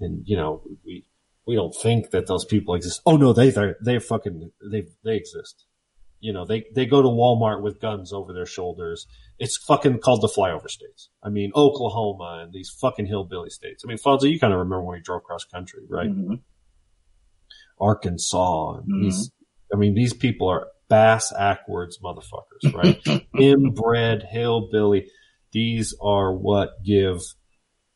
and, 0.00 0.22
you 0.26 0.36
know, 0.36 0.62
we, 0.84 1.04
we 1.46 1.54
don't 1.54 1.74
think 1.74 2.10
that 2.10 2.26
those 2.26 2.44
people 2.44 2.74
exist. 2.74 3.00
Oh 3.06 3.16
no, 3.16 3.32
they, 3.32 3.50
they, 3.50 3.74
they 3.84 3.98
fucking, 3.98 4.50
they, 4.70 4.86
they 5.04 5.16
exist. 5.16 5.64
You 6.20 6.32
know, 6.34 6.44
they, 6.44 6.64
they 6.74 6.84
go 6.86 7.00
to 7.00 7.08
Walmart 7.08 7.62
with 7.62 7.80
guns 7.80 8.12
over 8.12 8.32
their 8.32 8.46
shoulders. 8.46 9.06
It's 9.38 9.56
fucking 9.56 10.00
called 10.00 10.20
the 10.20 10.28
flyover 10.28 10.68
states. 10.68 11.08
I 11.22 11.30
mean, 11.30 11.50
Oklahoma 11.56 12.40
and 12.42 12.52
these 12.52 12.68
fucking 12.80 13.06
hillbilly 13.06 13.48
states. 13.50 13.82
I 13.84 13.88
mean, 13.88 13.96
Fonzie, 13.98 14.30
you 14.30 14.38
kind 14.38 14.52
of 14.52 14.58
remember 14.58 14.82
when 14.82 14.98
we 14.98 15.02
drove 15.02 15.22
cross 15.22 15.44
country, 15.44 15.80
right? 15.88 16.10
Mhm. 16.10 16.40
Arkansas. 17.80 18.74
And 18.78 19.04
these, 19.04 19.30
I 19.72 19.76
mean, 19.76 19.94
these 19.94 20.12
people 20.12 20.48
are 20.48 20.68
bass 20.88 21.32
ackwards 21.32 21.98
motherfuckers, 22.04 22.74
right? 22.74 23.26
Inbred, 23.38 24.24
hillbilly. 24.30 25.06
These 25.52 25.94
are 26.02 26.34
what 26.34 26.82
give 26.84 27.20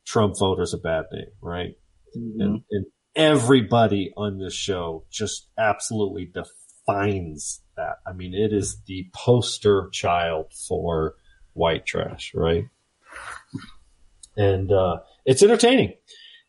Trump 0.06 0.34
voters 0.38 0.72
a 0.74 0.78
bad 0.78 1.04
name, 1.12 1.26
right? 1.42 1.74
And, 2.14 2.62
and 2.70 2.86
everybody 3.16 4.12
on 4.16 4.38
this 4.38 4.54
show 4.54 5.04
just 5.10 5.48
absolutely 5.58 6.30
defines 6.32 7.60
that. 7.76 7.98
I 8.06 8.12
mean, 8.12 8.34
it 8.34 8.52
is 8.52 8.78
the 8.86 9.08
poster 9.14 9.88
child 9.92 10.52
for 10.52 11.14
white 11.52 11.86
trash, 11.86 12.32
right? 12.34 12.64
And, 14.36 14.72
uh, 14.72 14.98
it's 15.24 15.42
entertaining. 15.42 15.94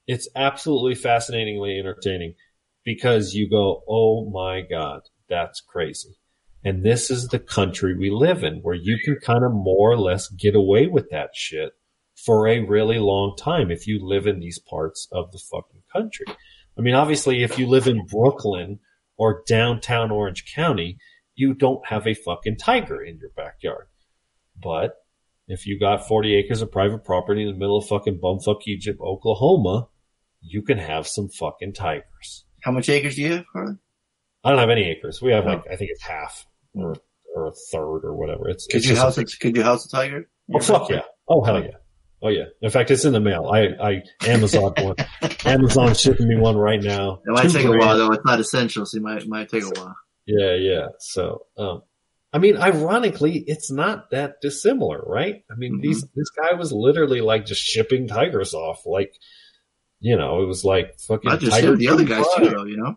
It's 0.08 0.28
absolutely 0.36 0.96
fascinatingly 0.96 1.80
entertaining 1.80 2.36
because 2.84 3.34
you 3.34 3.50
go, 3.50 3.84
Oh 3.88 4.30
my 4.30 4.62
God, 4.62 5.02
that's 5.30 5.62
crazy. 5.62 6.18
And 6.64 6.84
this 6.84 7.12
is 7.12 7.28
the 7.28 7.40
country 7.40 7.96
we 7.96 8.10
live 8.10 8.44
in 8.44 8.56
where 8.62 8.76
you 8.76 8.98
can 9.04 9.18
kind 9.22 9.44
of 9.44 9.52
more 9.54 9.92
or 9.92 9.98
less 9.98 10.28
get 10.30 10.56
away 10.56 10.88
with 10.88 11.10
that 11.12 11.30
shit 11.36 11.74
for 12.16 12.48
a 12.48 12.60
really 12.60 12.98
long 12.98 13.36
time 13.38 13.70
if 13.70 13.86
you 13.86 14.00
live 14.02 14.26
in 14.26 14.40
these 14.40 14.58
parts 14.58 15.08
of 15.12 15.32
the 15.32 15.38
fucking 15.38 15.84
country. 15.94 16.26
I 16.78 16.82
mean, 16.82 16.96
obviously, 16.96 17.44
if 17.44 17.60
you 17.60 17.68
live 17.68 17.88
in 17.88 18.06
Brooklyn 18.06 18.80
or 19.18 19.44
downtown 19.48 20.12
Orange 20.12 20.52
County, 20.54 20.98
you 21.36 21.54
don't 21.54 21.86
have 21.86 22.08
a 22.08 22.14
fucking 22.14 22.58
tiger 22.58 23.04
in 23.04 23.20
your 23.20 23.30
backyard. 23.36 23.88
But 24.62 24.96
if 25.48 25.68
you 25.68 25.80
got 25.80 26.08
40 26.08 26.36
acres 26.36 26.62
of 26.62 26.72
private 26.72 27.04
property 27.04 27.44
in 27.44 27.50
the 27.50 27.58
middle 27.58 27.78
of 27.78 27.88
fucking 27.88 28.20
bumfuck 28.20 28.62
Egypt, 28.68 29.00
Oklahoma, 29.02 29.90
you 30.42 30.62
can 30.62 30.78
have 30.78 31.08
some 31.08 31.30
fucking 31.30 31.74
tigers. 31.74 32.46
How 32.62 32.72
much 32.72 32.90
acres 32.90 33.16
do 33.16 33.22
you 33.22 33.34
have, 33.34 33.46
Harley? 33.54 33.76
I 34.44 34.50
don't 34.50 34.60
have 34.60 34.70
any 34.70 34.90
acres. 34.90 35.22
We 35.22 35.32
have 35.32 35.46
like, 35.46 35.64
I 35.72 35.76
think 35.76 35.92
it's 35.92 36.04
half 36.04 36.46
or, 36.74 36.96
or 37.36 37.48
a 37.48 37.52
third 37.72 38.06
or 38.06 38.16
whatever. 38.16 38.50
It's, 38.50 38.68
Could 38.68 38.78
it's 38.78 38.86
you 38.86 38.96
just 38.96 39.18
a 39.18 39.22
house? 39.22 39.36
Could 39.36 39.56
you 39.56 39.64
house 39.64 39.86
a 39.86 39.90
tiger? 39.90 40.30
Oh 40.54 40.60
fuck 40.60 40.90
yeah! 40.90 41.02
Oh 41.28 41.44
hell 41.44 41.60
yeah! 41.64 41.78
Oh 42.22 42.30
yeah! 42.30 42.44
In 42.62 42.70
fact, 42.70 42.92
it's 42.92 43.06
in 43.06 43.14
the 43.14 43.20
mail. 43.20 43.48
I 43.52 43.70
I 43.84 44.04
Amazon 44.28 44.74
one. 44.80 44.96
Amazon 45.46 45.96
shipping 45.96 46.28
me 46.28 46.36
one 46.36 46.56
right 46.56 46.82
now. 46.82 47.22
It 47.26 47.32
might 47.32 47.44
Two 47.44 47.58
take 47.58 47.66
a 47.66 47.72
while 47.72 47.98
though. 47.98 48.12
It's 48.12 48.26
not 48.26 48.40
essential, 48.40 48.86
so 48.86 48.98
it 48.98 49.02
might 49.02 49.28
might 49.28 49.50
take 49.50 49.64
a 49.64 49.70
while. 49.70 49.96
Yeah, 50.28 50.56
yeah. 50.56 50.88
So, 51.00 51.46
um, 51.58 51.82
I 52.34 52.38
mean, 52.40 52.58
ironically, 52.58 53.44
it's 53.48 53.72
not 53.72 54.12
that 54.12 54.42
dissimilar, 54.42 55.02
right? 55.06 55.44
I 55.52 55.56
mean, 55.56 55.80
these 55.82 56.02
this 56.02 56.30
guy 56.32 56.54
was 56.56 56.72
literally 56.74 57.22
like 57.22 57.46
just 57.46 57.62
shipping 57.62 58.08
tigers 58.08 58.54
off, 58.54 58.86
like 58.86 59.14
you 60.00 60.18
know, 60.18 60.42
it 60.44 60.46
was 60.46 60.64
like 60.66 61.00
fucking. 61.00 61.30
Not 61.30 61.40
just 61.40 61.58
him, 61.60 61.78
the 61.78 61.88
other 61.88 62.04
guys 62.04 62.26
too, 62.38 62.50
though. 62.50 62.66
You 62.66 62.78
know. 62.78 62.96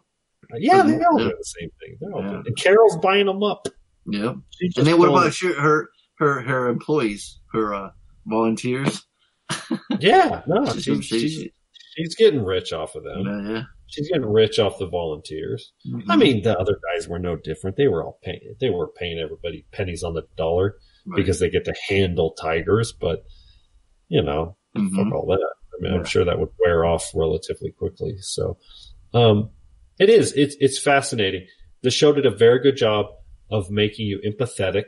Yeah, 0.57 0.83
they 0.83 0.95
all 1.05 1.21
Yeah. 1.21 1.29
do 1.29 1.35
the 1.39 1.45
same 1.45 1.71
thing. 1.81 1.97
They're 2.01 2.13
all 2.13 2.23
Yeah. 2.23 2.31
doing- 2.31 2.43
and 2.47 2.57
Carole's 2.57 2.97
buying 2.99 3.27
them 3.27 3.43
up. 3.43 3.69
Yeah. 4.07 4.35
And 4.77 4.87
then 4.87 4.99
what 4.99 5.09
about 5.11 5.35
her 5.37 5.61
her 5.61 5.89
her, 6.19 6.41
her 6.41 6.69
employees, 6.69 7.39
her 7.53 7.75
uh, 7.75 7.91
volunteers? 8.27 9.05
Yeah, 10.01 10.43
no, 10.47 10.65
She's- 10.67 10.83
she's, 10.83 11.05
she's, 11.05 11.49
she's 11.97 12.15
getting 12.17 12.45
rich 12.45 12.73
off 12.73 12.95
of 12.95 13.05
them. 13.05 13.25
Yeah, 13.25 13.53
yeah. 13.53 13.63
She's 13.89 14.09
getting 14.09 14.27
rich 14.27 14.59
off 14.59 14.79
the 14.79 14.87
volunteers. 14.89 15.73
Mm-hmm. 15.87 16.11
I 16.11 16.17
mean, 16.17 16.43
the 16.43 16.59
other 16.59 16.79
guys 16.95 17.09
were 17.09 17.19
no 17.19 17.37
different. 17.37 17.77
They 17.77 17.89
were 17.89 18.05
all 18.05 18.19
paying, 18.23 18.41
they 18.61 18.71
were 18.71 18.89
paying 18.89 19.19
everybody 19.19 19.67
pennies 19.73 20.03
on 20.03 20.15
the 20.15 20.23
dollar 20.37 20.77
Right. 21.07 21.17
because 21.17 21.41
they 21.41 21.49
get 21.49 21.65
to 21.65 21.75
handle 21.89 22.33
tigers, 22.33 22.93
but 22.93 23.25
you 24.09 24.23
know, 24.23 24.57
Mhm. 24.77 24.91
fuck 24.95 25.13
all 25.15 25.27
that. 25.27 25.41
I 25.75 25.83
mean, 25.83 25.93
I'm 25.95 26.05
sure 26.05 26.25
that 26.25 26.39
would 26.39 26.51
wear 26.59 26.85
off 26.85 27.11
relatively 27.15 27.71
quickly. 27.73 28.17
So, 28.19 28.59
um, 29.15 29.51
it 29.99 30.11
is, 30.11 30.33
it's, 30.35 30.57
it's 30.61 30.79
fascinating. 30.79 31.47
The 31.83 31.91
show 31.91 32.13
did 32.13 32.27
a 32.27 32.31
very 32.35 32.61
good 32.61 32.77
job 32.77 33.07
of 33.51 33.71
making 33.71 34.07
you 34.07 34.21
empathetic 34.27 34.85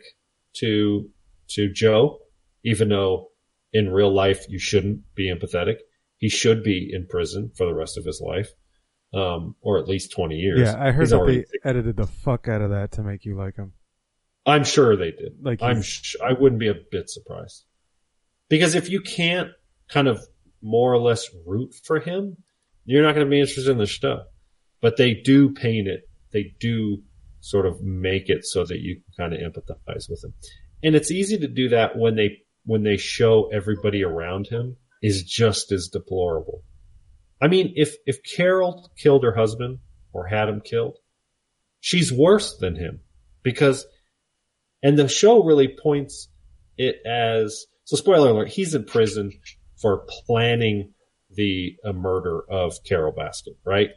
to, 0.56 1.08
to 1.50 1.72
Joe, 1.72 2.18
even 2.64 2.88
though 2.90 3.28
in 3.72 3.88
real 3.90 4.12
life 4.12 4.44
you 4.48 4.58
shouldn't 4.58 5.00
be 5.14 5.32
empathetic. 5.32 5.76
He 6.18 6.28
should 6.28 6.62
be 6.62 6.90
in 6.92 7.06
prison 7.06 7.50
for 7.56 7.64
the 7.66 7.74
rest 7.74 7.96
of 7.96 8.04
his 8.04 8.20
life, 8.20 8.50
um, 9.12 9.56
or 9.60 9.78
at 9.78 9.88
least 9.88 10.12
20 10.12 10.36
years. 10.36 10.60
Yeah, 10.60 10.76
I 10.78 10.90
heard 10.90 11.02
He's 11.02 11.10
that 11.10 11.24
they 11.26 11.68
edited 11.68 11.96
the 11.96 12.06
fuck 12.06 12.48
out 12.48 12.62
of 12.62 12.70
that 12.70 12.92
to 12.92 13.02
make 13.02 13.24
you 13.24 13.36
like 13.36 13.56
him. 13.56 13.72
I'm 14.46 14.64
sure 14.64 14.96
they 14.96 15.10
did. 15.10 15.34
Like 15.42 15.62
I'm 15.62 15.82
sh- 15.82 16.16
I 16.24 16.32
wouldn't 16.32 16.60
be 16.60 16.68
a 16.68 16.74
bit 16.74 17.10
surprised. 17.10 17.64
Because 18.48 18.74
if 18.74 18.88
you 18.88 19.00
can't 19.00 19.50
kind 19.88 20.08
of 20.08 20.24
more 20.62 20.92
or 20.92 20.98
less 20.98 21.28
root 21.46 21.74
for 21.84 22.00
him, 22.00 22.36
you're 22.84 23.02
not 23.02 23.14
going 23.14 23.26
to 23.26 23.30
be 23.30 23.40
interested 23.40 23.70
in 23.70 23.78
the 23.78 23.86
show. 23.86 24.22
But 24.80 24.96
they 24.96 25.14
do 25.14 25.50
paint 25.50 25.88
it. 25.88 26.08
They 26.32 26.54
do 26.58 27.02
sort 27.40 27.66
of 27.66 27.82
make 27.82 28.28
it 28.28 28.44
so 28.44 28.64
that 28.64 28.80
you 28.80 28.96
can 29.16 29.30
kind 29.30 29.34
of 29.34 29.40
empathize 29.40 30.08
with 30.08 30.24
him. 30.24 30.34
And 30.82 30.94
it's 30.94 31.10
easy 31.10 31.38
to 31.38 31.48
do 31.48 31.70
that 31.70 31.96
when 31.96 32.16
they 32.16 32.38
when 32.64 32.82
they 32.82 32.96
show 32.96 33.50
everybody 33.52 34.04
around 34.04 34.46
him 34.46 34.76
is 35.02 35.22
just 35.22 35.72
as 35.72 35.88
deplorable. 35.88 36.62
I 37.40 37.48
mean, 37.48 37.72
if 37.76 37.94
if 38.06 38.18
Carole 38.22 38.90
killed 38.98 39.24
her 39.24 39.34
husband 39.34 39.78
or 40.12 40.26
had 40.26 40.48
him 40.48 40.60
killed, 40.60 40.96
she's 41.80 42.12
worse 42.12 42.56
than 42.58 42.76
him 42.76 43.00
because 43.42 43.86
and 44.82 44.98
the 44.98 45.08
show 45.08 45.42
really 45.42 45.68
points 45.82 46.28
it 46.76 46.96
as 47.06 47.66
So 47.84 47.96
spoiler 47.96 48.30
alert, 48.30 48.48
he's 48.48 48.74
in 48.74 48.84
prison 48.84 49.32
for 49.80 50.06
planning 50.26 50.92
the 51.30 51.76
uh, 51.84 51.92
murder 51.92 52.42
of 52.50 52.74
Carole 52.86 53.12
Baskin, 53.12 53.54
right? 53.64 53.90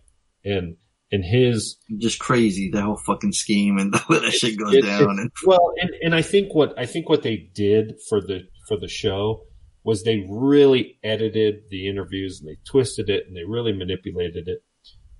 And 0.45 0.77
and 1.11 1.23
his 1.23 1.77
just 1.99 2.19
crazy 2.19 2.69
the 2.71 2.81
whole 2.81 2.95
fucking 2.97 3.33
scheme 3.33 3.77
and 3.77 3.93
the 3.93 4.01
way 4.09 4.19
that 4.19 4.31
shit 4.31 4.57
goes 4.57 4.73
it- 4.73 4.81
down. 4.83 5.01
it- 5.01 5.21
And 5.21 5.31
well, 5.45 5.73
and, 5.81 5.91
and 6.01 6.15
I 6.15 6.21
think 6.21 6.53
what 6.55 6.77
I 6.77 6.85
think 6.85 7.09
what 7.09 7.23
they 7.23 7.49
did 7.53 7.93
for 8.09 8.19
the 8.21 8.41
for 8.67 8.77
the 8.77 8.87
show 8.87 9.43
was 9.83 10.03
they 10.03 10.25
really 10.29 10.97
edited 11.03 11.63
the 11.69 11.87
interviews 11.87 12.39
and 12.39 12.49
they 12.49 12.57
twisted 12.65 13.09
it 13.09 13.25
and 13.27 13.35
they 13.35 13.43
really 13.43 13.73
manipulated 13.73 14.47
it 14.47 14.63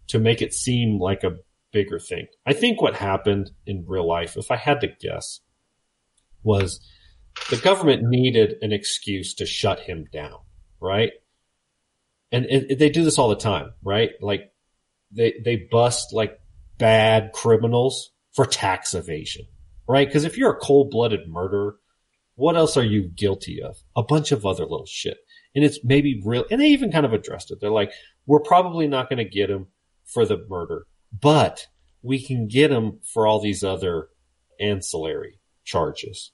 to 0.08 0.20
make 0.20 0.42
it 0.42 0.54
seem 0.54 1.00
like 1.00 1.24
a 1.24 1.38
bigger 1.72 2.00
thing. 2.00 2.28
I 2.46 2.54
think 2.54 2.82
what 2.82 2.96
happened 2.96 3.52
in 3.66 3.86
real 3.88 4.08
life, 4.08 4.38
if 4.38 4.52
I 4.52 4.56
had 4.56 4.82
to 4.82 4.88
guess, 4.88 5.42
was 6.44 6.80
the 7.50 7.58
government 7.58 8.04
needed 8.04 8.56
an 8.62 8.72
excuse 8.72 9.34
to 9.36 9.46
shut 9.46 9.80
him 9.82 10.06
down, 10.12 10.40
right? 10.80 11.12
And 12.32 12.46
it, 12.46 12.80
they 12.80 12.90
do 12.90 13.04
this 13.04 13.18
all 13.18 13.30
the 13.30 13.36
time, 13.36 13.74
right? 13.84 14.12
Like 14.22 14.52
they 15.12 15.34
they 15.44 15.68
bust 15.72 16.14
like 16.14 16.40
bad 16.78 17.32
criminals 17.34 18.12
for 18.34 18.46
tax 18.46 18.94
evasion, 18.94 19.46
right? 19.88 20.08
Because 20.08 20.26
if 20.26 20.38
you're 20.38 20.54
a 20.54 20.60
cold 20.60 20.90
blooded 20.90 21.28
murderer, 21.28 21.78
what 22.36 22.56
else 22.56 22.78
are 22.78 22.84
you 22.84 23.04
guilty 23.04 23.62
of? 23.62 23.78
A 23.96 24.04
bunch 24.04 24.32
of 24.32 24.46
other 24.46 24.64
little 24.64 24.86
shit. 24.86 25.18
And 25.56 25.64
it's 25.64 25.80
maybe 25.84 26.22
real, 26.26 26.46
and 26.50 26.60
they 26.60 26.68
even 26.68 26.92
kind 26.92 27.06
of 27.06 27.14
addressed 27.14 27.52
it. 27.52 27.60
They're 27.62 27.70
like, 27.70 27.92
we're 28.26 28.40
probably 28.40 28.88
not 28.88 29.10
going 29.10 29.18
to 29.24 29.30
get 29.30 29.50
him 29.50 29.68
for 30.06 30.26
the 30.26 30.44
murder, 30.50 30.88
but 31.12 31.68
we 32.02 32.24
can 32.24 32.48
get 32.48 32.72
him 32.72 33.00
for 33.14 33.28
all 33.28 33.40
these 33.40 33.64
other 33.64 34.08
ancillary 34.60 35.40
charges. 35.64 36.32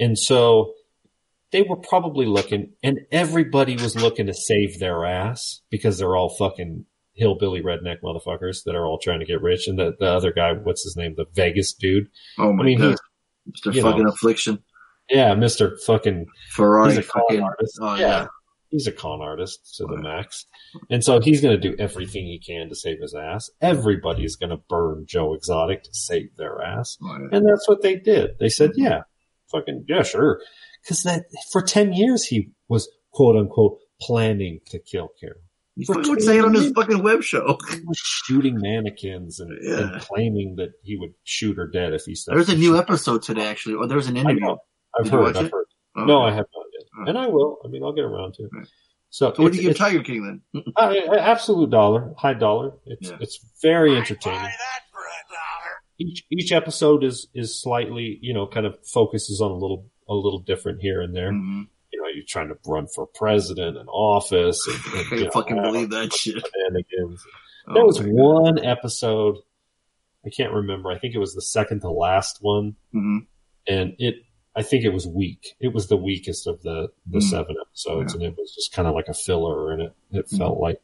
And 0.00 0.18
so 0.18 0.74
they 1.52 1.62
were 1.62 1.76
probably 1.76 2.26
looking, 2.26 2.72
and 2.82 3.00
everybody 3.10 3.76
was 3.76 3.96
looking 3.96 4.26
to 4.26 4.34
save 4.34 4.78
their 4.78 5.04
ass 5.04 5.60
because 5.70 5.98
they're 5.98 6.16
all 6.16 6.34
fucking 6.36 6.84
hillbilly 7.14 7.60
redneck 7.62 7.96
motherfuckers 8.02 8.64
that 8.64 8.74
are 8.74 8.86
all 8.86 8.98
trying 8.98 9.20
to 9.20 9.26
get 9.26 9.42
rich. 9.42 9.66
And 9.66 9.78
the, 9.78 9.94
the 9.98 10.06
other 10.06 10.32
guy, 10.32 10.52
what's 10.52 10.84
his 10.84 10.96
name? 10.96 11.14
The 11.16 11.26
Vegas 11.34 11.72
dude. 11.72 12.08
oh 12.38 12.52
my 12.52 12.62
I 12.62 12.66
mean, 12.66 12.78
god, 12.78 12.96
Mr. 13.50 13.80
fucking 13.82 14.04
know. 14.04 14.10
affliction, 14.10 14.62
Yeah, 15.10 15.34
Mr. 15.34 15.80
fucking 15.86 16.26
Ferrari, 16.50 16.90
he's 16.94 16.98
a 16.98 17.02
con 17.08 17.22
fucking, 17.28 17.42
artist. 17.42 17.78
oh 17.80 17.94
yeah. 17.94 18.00
yeah. 18.00 18.26
He's 18.70 18.86
a 18.86 18.92
con 18.92 19.22
artist 19.22 19.76
to 19.78 19.86
the 19.86 19.96
max. 19.96 20.44
And 20.90 21.02
so 21.02 21.20
he's 21.20 21.40
going 21.40 21.58
to 21.58 21.70
do 21.70 21.74
everything 21.78 22.26
he 22.26 22.38
can 22.38 22.68
to 22.68 22.74
save 22.74 23.00
his 23.00 23.14
ass. 23.14 23.48
Everybody's 23.62 24.36
going 24.36 24.50
to 24.50 24.58
burn 24.68 25.06
Joe 25.08 25.32
Exotic 25.32 25.84
to 25.84 25.94
save 25.94 26.36
their 26.36 26.60
ass. 26.62 26.98
Oh, 27.02 27.16
yeah. 27.18 27.28
And 27.38 27.48
that's 27.48 27.66
what 27.66 27.80
they 27.80 27.96
did. 27.96 28.32
They 28.38 28.50
said, 28.50 28.72
yeah, 28.76 29.04
fucking, 29.50 29.86
yeah, 29.88 30.02
sure. 30.02 30.42
Cause 30.86 31.02
that, 31.04 31.24
for 31.50 31.62
10 31.62 31.94
years 31.94 32.24
he 32.26 32.50
was 32.68 32.90
quote 33.10 33.36
unquote 33.36 33.78
planning 34.02 34.60
to 34.66 34.78
kill 34.78 35.08
Carole. 35.18 35.40
He 35.74 35.86
would 35.88 36.20
say 36.22 36.38
it 36.38 36.44
on 36.44 36.52
his 36.54 36.70
fucking 36.72 37.02
web 37.02 37.22
show. 37.22 37.56
He 37.70 37.80
was 37.86 37.96
shooting 37.96 38.58
mannequins 38.60 39.40
and, 39.40 39.56
Yeah. 39.62 39.92
and 39.94 40.00
claiming 40.02 40.56
that 40.56 40.72
he 40.82 40.96
would 40.98 41.14
shoot 41.24 41.56
her 41.56 41.66
dead 41.68 41.94
if 41.94 42.02
he 42.04 42.14
said 42.14 42.34
There's 42.34 42.48
a 42.50 42.56
new 42.56 42.76
episode 42.76 43.22
today, 43.22 43.46
actually, 43.46 43.76
oh, 43.76 43.84
or 43.84 43.86
there 43.86 43.96
was 43.96 44.08
an 44.08 44.16
interview. 44.18 44.56
Know. 44.96 44.98
I've 45.00 45.04
Did 45.04 45.12
you 45.12 45.18
heard, 45.18 45.24
watch 45.26 45.36
I've 45.36 45.44
it? 45.46 45.52
heard. 45.52 45.66
Oh, 45.96 46.04
No. 46.04 46.22
I 46.22 46.30
have 46.30 46.46
not 46.54 46.64
yet. 46.72 47.08
And 47.08 47.18
I 47.18 47.26
will. 47.26 47.58
I 47.64 47.68
mean, 47.68 47.82
I'll 47.82 47.92
get 47.92 48.04
around 48.04 48.34
to 48.34 48.44
it. 48.44 48.50
So, 49.10 49.32
So 49.34 49.42
what 49.42 49.52
do 49.52 49.56
you 49.58 49.62
give 49.62 49.70
it's- 49.72 49.78
Tiger 49.90 50.02
King 50.02 50.40
then? 50.54 50.64
Uh, 50.76 50.94
absolute 51.18 51.70
dollar, 51.70 52.12
high 52.18 52.34
dollar. 52.34 52.72
It's 52.86 53.10
it's 53.20 53.38
very 53.62 53.96
entertaining. 53.96 54.48
Each 56.00 56.24
each 56.30 56.52
episode 56.52 57.02
is 57.02 57.26
is 57.34 57.60
slightly, 57.60 58.18
you 58.22 58.32
know, 58.32 58.46
kind 58.46 58.66
of 58.66 58.76
focuses 58.86 59.40
on 59.40 59.50
a 59.50 59.54
little 59.54 59.86
a 60.08 60.14
little 60.14 60.38
different 60.38 60.80
here 60.80 61.00
and 61.00 61.14
there. 61.14 61.32
Mm-hmm. 61.32 61.62
You 61.92 62.02
know, 62.02 62.08
you're 62.14 62.24
trying 62.28 62.48
to 62.48 62.54
run 62.66 62.86
for 62.94 63.06
president 63.06 63.76
and 63.76 63.88
office. 63.88 64.64
And, 64.68 64.76
and, 64.76 64.84
I 64.94 64.98
you 64.98 65.08
can't 65.08 65.22
know, 65.22 65.30
fucking 65.30 65.62
believe 65.62 65.90
that 65.90 66.12
shit. 66.12 66.34
Shenanigans. 66.34 67.24
Oh 67.66 67.74
there 67.74 67.84
was 67.84 67.98
my 68.00 68.06
God. 68.06 68.14
one 68.14 68.64
episode. 68.64 69.38
I 70.24 70.30
can't 70.30 70.52
remember. 70.52 70.90
I 70.90 70.98
think 70.98 71.14
it 71.16 71.18
was 71.18 71.34
the 71.34 71.42
second 71.42 71.80
to 71.80 71.90
last 71.90 72.38
one, 72.42 72.76
Mhm. 72.94 73.26
and 73.66 73.94
it. 73.98 74.16
I 74.56 74.62
think 74.62 74.84
it 74.84 74.92
was 74.92 75.06
weak. 75.06 75.54
It 75.60 75.72
was 75.72 75.88
the 75.88 75.96
weakest 75.96 76.46
of 76.46 76.62
the 76.62 76.88
the 77.06 77.18
Mm. 77.18 77.22
seven 77.22 77.56
episodes, 77.60 78.14
Yeah. 78.14 78.26
and 78.26 78.32
it 78.32 78.38
was 78.38 78.54
just 78.54 78.72
kind 78.72 78.88
of 78.88 78.94
like 78.94 79.08
a 79.08 79.14
filler, 79.14 79.72
and 79.72 79.82
it 79.82 79.92
it 80.10 80.26
Mm. 80.26 80.38
felt 80.38 80.58
like. 80.60 80.80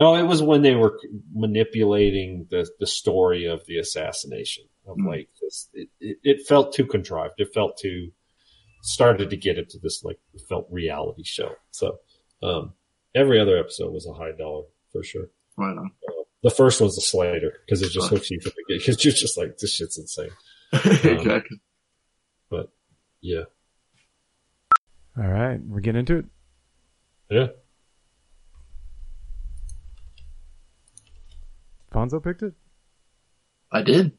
No, 0.00 0.16
it 0.16 0.24
was 0.24 0.42
when 0.42 0.62
they 0.62 0.74
were 0.74 0.98
manipulating 1.32 2.46
the 2.50 2.68
the 2.80 2.86
story 2.86 3.46
of 3.46 3.64
the 3.66 3.78
assassination 3.78 4.64
of 4.86 4.96
Mm. 4.96 5.06
like 5.06 5.28
this. 5.40 5.68
It, 5.74 5.88
it, 6.00 6.18
it 6.22 6.46
felt 6.46 6.72
too 6.74 6.86
contrived. 6.86 7.34
It 7.38 7.52
felt 7.54 7.76
too 7.78 8.10
started 8.82 9.30
to 9.30 9.36
get 9.36 9.58
into 9.58 9.78
this 9.78 10.02
like 10.02 10.18
felt 10.48 10.66
reality 10.70 11.22
show. 11.24 11.54
So 11.70 12.00
um, 12.42 12.74
every 13.14 13.38
other 13.38 13.56
episode 13.56 13.92
was 13.92 14.06
a 14.06 14.12
high 14.14 14.32
dollar 14.32 14.64
for 14.90 15.04
sure. 15.04 15.30
Right 15.56 15.76
on. 15.76 15.92
Uh, 16.08 16.12
the 16.42 16.50
first 16.50 16.80
one's 16.80 16.98
a 16.98 17.00
Slater 17.00 17.60
because 17.64 17.82
it 17.82 17.90
just 17.90 18.08
hooks 18.10 18.28
you 18.30 18.40
from 18.40 18.50
the 18.56 18.74
because 18.78 19.04
you're 19.04 19.14
just 19.14 19.38
like 19.38 19.58
this 19.58 19.72
shit's 19.74 19.98
insane. 19.98 20.30
Um, 20.72 20.80
exactly. 21.04 21.58
But 22.52 22.70
yeah, 23.22 23.44
All 25.16 25.26
right, 25.26 25.58
we're 25.66 25.80
getting 25.80 26.00
into 26.00 26.18
it. 26.18 26.26
yeah. 27.30 27.46
Fonzo 31.94 32.22
picked 32.22 32.42
it. 32.42 32.52
I 33.70 33.80
did. 33.82 34.12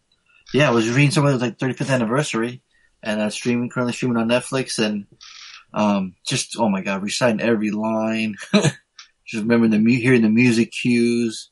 Yeah, 0.51 0.67
I 0.69 0.71
was 0.71 0.89
reading 0.89 1.11
somewhere 1.11 1.31
it 1.31 1.35
was 1.35 1.41
like 1.43 1.59
35th 1.59 1.91
anniversary, 1.93 2.63
and 3.03 3.21
I'm 3.21 3.29
streaming 3.29 3.69
currently 3.69 3.93
streaming 3.93 4.17
on 4.17 4.27
Netflix, 4.29 4.83
and 4.83 5.05
um, 5.73 6.15
just 6.27 6.55
oh 6.59 6.69
my 6.69 6.81
god, 6.81 7.03
reciting 7.03 7.39
every 7.39 7.69
line. 7.69 8.35
just 8.53 8.73
remembering 9.43 9.69
the 9.71 9.77
mu- 9.79 9.91
hearing 9.99 10.23
the 10.23 10.29
music 10.29 10.71
cues, 10.71 11.51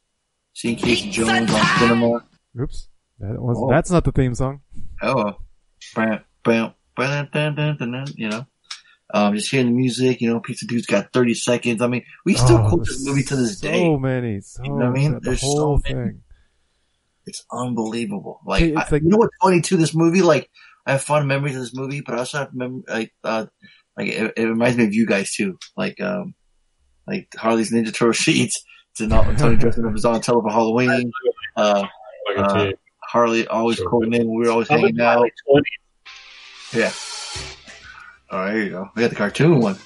seeing 0.54 0.78
Casey 0.78 1.12
Jones 1.12 1.52
on 1.54 1.66
cinema. 1.80 2.24
Oops, 2.60 2.88
that 3.20 3.40
was 3.40 3.58
Oh. 3.60 3.70
that's 3.70 3.92
not 3.92 4.04
the 4.04 4.12
theme 4.12 4.34
song. 4.34 4.62
Oh, 5.02 5.36
bam, 5.96 6.24
bam, 6.44 6.74
bam, 6.96 7.30
bam, 7.32 7.56
bam, 7.56 7.78
bam, 7.78 7.92
bam, 7.92 8.06
you 8.16 8.30
know. 8.30 8.46
Um, 9.14 9.36
just 9.36 9.52
hearing 9.52 9.68
the 9.68 9.74
music, 9.74 10.22
you 10.22 10.30
know, 10.32 10.40
Pizza 10.40 10.66
Dude's 10.66 10.86
got 10.86 11.12
30 11.12 11.34
seconds. 11.34 11.82
I 11.82 11.88
mean, 11.88 12.04
we 12.26 12.36
still 12.36 12.58
Oh, 12.60 12.70
quote 12.70 12.86
this 12.86 13.06
movie 13.06 13.24
to 13.24 13.36
this 13.36 13.60
so 13.60 13.68
day. 13.68 13.98
many, 13.98 14.40
so 14.40 14.64
You 14.64 14.70
know 14.70 14.76
what 14.78 14.86
I 14.86 14.90
mean? 14.92 15.12
the 15.16 15.20
There's 15.20 15.42
whole 15.42 15.80
so 15.80 15.94
many. 15.94 16.10
thing. 16.12 16.22
It's 17.26 17.46
unbelievable. 17.52 18.40
Like, 18.46 18.64
Okay, 18.64 18.72
it's 18.72 18.80
I- 18.92 18.96
like- 18.96 19.04
you 19.04 19.10
know 19.10 19.18
what's 19.18 19.36
funny 19.42 19.62
too? 19.62 19.76
This 19.78 19.94
movie, 19.94 20.22
like, 20.22 20.50
I 20.86 20.94
have 20.94 21.02
fond 21.04 21.28
memories 21.28 21.56
of 21.56 21.62
this 21.62 21.76
movie, 21.76 22.02
but 22.02 22.16
I 22.16 22.20
also 22.20 22.38
have 22.40 22.54
mem- 22.54 22.84
like, 22.88 23.14
uh, 23.24 23.46
like 23.98 24.08
it, 24.08 24.34
it 24.38 24.44
reminds 24.46 24.78
me 24.78 24.86
of 24.86 24.94
you 24.94 25.06
guys 25.06 25.34
too. 25.34 25.58
Like, 25.76 26.00
um, 26.02 26.34
like 27.06 27.28
Harley's 27.38 27.72
Ninja 27.72 27.94
Turtle 27.94 28.14
sheets. 28.14 28.64
To 28.96 29.08
not 29.08 29.38
Tony 29.38 29.56
dressing 29.56 29.86
up 29.86 29.94
as 29.94 30.02
Donatello 30.02 30.42
for 30.42 30.52
Halloween. 30.52 31.12
Uh, 31.58 31.86
uh, 32.38 32.72
Harley 33.04 33.46
always 33.48 33.78
quoting 33.82 34.14
in. 34.14 34.22
We 34.30 34.46
were 34.46 34.52
always 34.52 34.70
hanging 34.70 35.00
out. 35.02 35.28
Yeah. 36.74 36.92
Oh, 38.30 38.46
there 38.46 38.62
you 38.62 38.70
go. 38.70 38.90
We 38.96 39.02
got 39.02 39.10
the 39.10 39.16
cartoon 39.16 39.60
one. 39.60 39.78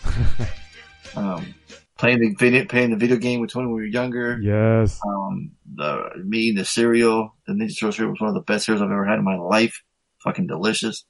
um, 1.15 1.55
playing 1.97 2.19
the 2.19 2.35
video, 2.35 2.65
playing 2.65 2.91
the 2.91 2.97
video 2.97 3.17
game 3.17 3.39
with 3.39 3.51
Tony 3.51 3.65
when 3.65 3.75
we 3.75 3.81
were 3.81 3.87
younger. 3.87 4.39
Yes. 4.39 4.99
Um, 5.05 5.51
the 5.73 6.11
me 6.23 6.51
the 6.51 6.63
cereal, 6.63 7.35
the 7.47 7.53
Ninja 7.53 7.79
Turtle 7.79 7.91
cereal 7.91 8.11
was 8.11 8.21
one 8.21 8.29
of 8.29 8.35
the 8.35 8.41
best 8.41 8.65
cereals 8.65 8.83
I've 8.83 8.91
ever 8.91 9.05
had 9.05 9.17
in 9.17 9.25
my 9.25 9.37
life. 9.37 9.81
Fucking 10.23 10.45
delicious. 10.45 11.05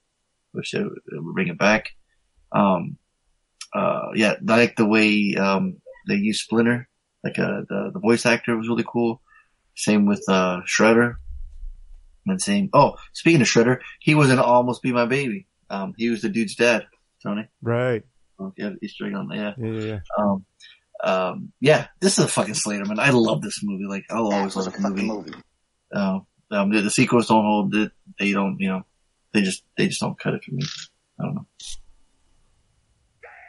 Wish 0.54 0.72
they 0.72 0.82
would 0.82 1.00
would 1.12 1.34
bring 1.34 1.50
it 1.50 1.58
back. 1.58 1.90
Um, 2.54 2.98
uh, 3.74 4.12
yeah, 4.16 4.36
I 4.48 4.58
like 4.58 4.78
the 4.78 4.86
way 4.86 5.36
um 5.36 5.82
they 6.08 6.16
use 6.16 6.42
Splinter. 6.42 6.88
Like 7.22 7.38
uh, 7.38 7.62
the 7.68 7.92
the 7.94 8.00
voice 8.00 8.26
actor 8.26 8.56
was 8.56 8.70
really 8.70 8.86
cool. 8.88 9.22
Same 9.76 10.06
with 10.06 10.24
uh 10.30 10.62
Shredder. 10.66 11.16
And 12.28 12.42
same. 12.42 12.70
Oh, 12.74 12.96
speaking 13.12 13.42
of 13.42 13.48
Shredder, 13.48 13.82
he 14.00 14.16
was 14.16 14.32
in 14.32 14.40
Always 14.40 14.80
Be 14.80 14.94
My 14.94 15.06
Maybe. 15.06 15.48
Um, 15.70 15.94
he 15.98 16.10
was 16.10 16.22
the 16.22 16.30
dude's 16.30 16.56
dad. 16.56 16.88
Tony. 17.24 17.48
Right. 17.62 18.04
Yeah, 18.58 18.72
Easter 18.82 19.08
egg 19.08 19.16
on 19.16 19.30
there. 19.30 19.56
Yeah, 19.58 19.66
yeah, 19.66 19.82
yeah. 19.82 20.00
Um, 20.18 20.46
um, 21.04 21.54
yeah, 21.60 21.88
this 22.00 22.18
is 22.18 22.26
a 22.26 22.28
fucking 22.28 22.54
Slater, 22.54 22.86
man. 22.86 23.00
I 23.00 23.10
love 23.10 23.42
this 23.42 23.62
movie. 23.64 23.86
Like, 23.86 24.06
I'll 24.10 24.32
always 24.32 24.56
love 24.56 24.66
this 24.66 24.80
movie. 24.80 25.34
Um, 25.94 26.28
um, 26.52 26.72
the, 26.72 26.82
the 26.82 26.92
sequels 26.92 27.28
don't 27.28 27.46
hold 27.46 27.74
it. 27.76 27.92
They 28.20 28.32
don't, 28.32 28.60
you 28.60 28.70
know, 28.70 28.86
they 29.34 29.42
just, 29.42 29.64
they 29.78 29.88
just 29.88 30.02
don't 30.02 30.20
cut 30.20 30.34
it 30.34 30.44
for 30.44 30.52
me. 30.54 30.64
I 31.20 31.24
don't 31.24 31.36
know. 31.36 31.48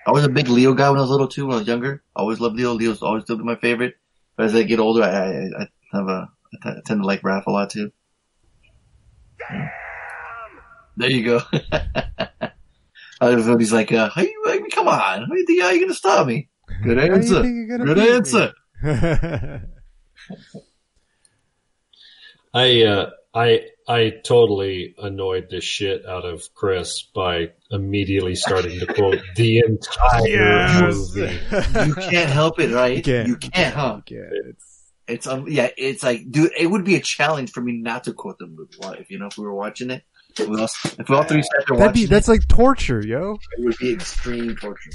I 0.06 0.12
was 0.12 0.24
a 0.24 0.28
big 0.28 0.48
Leo 0.48 0.72
guy 0.72 0.88
when 0.88 0.98
I 0.98 1.02
was 1.02 1.10
little 1.10 1.28
too, 1.28 1.46
when 1.46 1.56
I 1.56 1.58
was 1.58 1.68
younger. 1.68 2.02
I 2.14 2.20
always 2.20 2.40
loved 2.40 2.56
Leo. 2.56 2.72
Leo's 2.72 3.02
always 3.02 3.24
still 3.24 3.36
been 3.36 3.46
my 3.46 3.56
favorite. 3.56 3.96
But 4.36 4.46
as 4.46 4.54
I 4.54 4.62
get 4.62 4.78
older, 4.78 5.02
I, 5.02 5.08
I, 5.08 5.62
I 5.62 5.68
have 5.92 6.08
a, 6.08 6.28
I 6.30 6.56
t- 6.62 6.78
I 6.78 6.80
tend 6.84 7.02
to 7.02 7.06
like 7.06 7.22
Raph 7.22 7.46
a 7.46 7.50
lot 7.50 7.70
too. 7.70 7.90
Yeah. 9.50 9.68
There 10.96 11.10
you 11.10 11.24
go. 11.24 11.40
Everybody's 13.20 13.72
like, 13.72 13.92
uh, 13.92 14.08
how 14.10 14.22
you, 14.22 14.42
I 14.46 14.58
mean, 14.58 14.70
come 14.70 14.88
on. 14.88 14.96
How 14.96 15.34
you 15.34 15.46
think, 15.46 15.62
how 15.62 15.70
you 15.70 15.80
gonna 15.80 15.94
stop 15.94 16.26
me? 16.26 16.48
Good 16.82 16.98
answer. 16.98 17.42
think 17.42 17.54
you're 17.56 17.78
gonna 17.78 17.94
Good 17.94 17.98
answer. 17.98 18.52
I 22.54 22.82
uh, 22.84 23.10
I 23.34 23.60
I 23.86 24.12
totally 24.24 24.94
annoyed 24.98 25.48
the 25.50 25.60
shit 25.60 26.06
out 26.06 26.24
of 26.24 26.42
Chris 26.54 27.02
by 27.14 27.50
immediately 27.70 28.34
starting 28.34 28.80
to 28.80 28.86
quote 28.86 29.20
the 29.36 29.58
entire 29.58 30.26
Yes. 30.26 30.94
movie. 30.94 31.38
You 31.86 31.94
can't 31.94 32.30
help 32.30 32.58
it, 32.58 32.72
right? 32.72 32.96
You 32.96 33.02
can't. 33.02 33.28
You 33.28 33.36
can't, 33.36 33.74
huh? 33.74 34.00
Yeah, 34.08 34.20
it's 34.48 34.92
It's 35.06 35.26
um, 35.26 35.46
yeah, 35.48 35.68
it's 35.76 36.02
like, 36.02 36.30
dude, 36.30 36.52
it 36.58 36.66
would 36.66 36.84
be 36.84 36.96
a 36.96 37.00
challenge 37.00 37.50
for 37.52 37.60
me 37.60 37.72
not 37.72 38.04
to 38.04 38.12
quote 38.14 38.38
the 38.38 38.46
movie. 38.46 38.74
Why? 38.78 38.94
If 38.94 39.10
you 39.10 39.18
know, 39.18 39.26
if 39.26 39.36
we 39.38 39.44
were 39.44 39.54
watching 39.54 39.90
it, 39.90 39.96
if 39.96 40.15
we 40.40 40.60
all, 40.60 40.68
if 40.98 41.08
we 41.08 41.16
all 41.16 41.22
three 41.24 41.42
sat 41.42 41.50
there 41.66 41.76
that'd 41.76 41.80
watching 41.80 42.02
be 42.02 42.06
that's 42.06 42.28
like 42.28 42.46
torture, 42.48 43.04
yo. 43.04 43.32
it, 43.32 43.38
it 43.60 43.64
would 43.64 43.78
be 43.78 43.92
extreme 43.92 44.56
torture. 44.56 44.90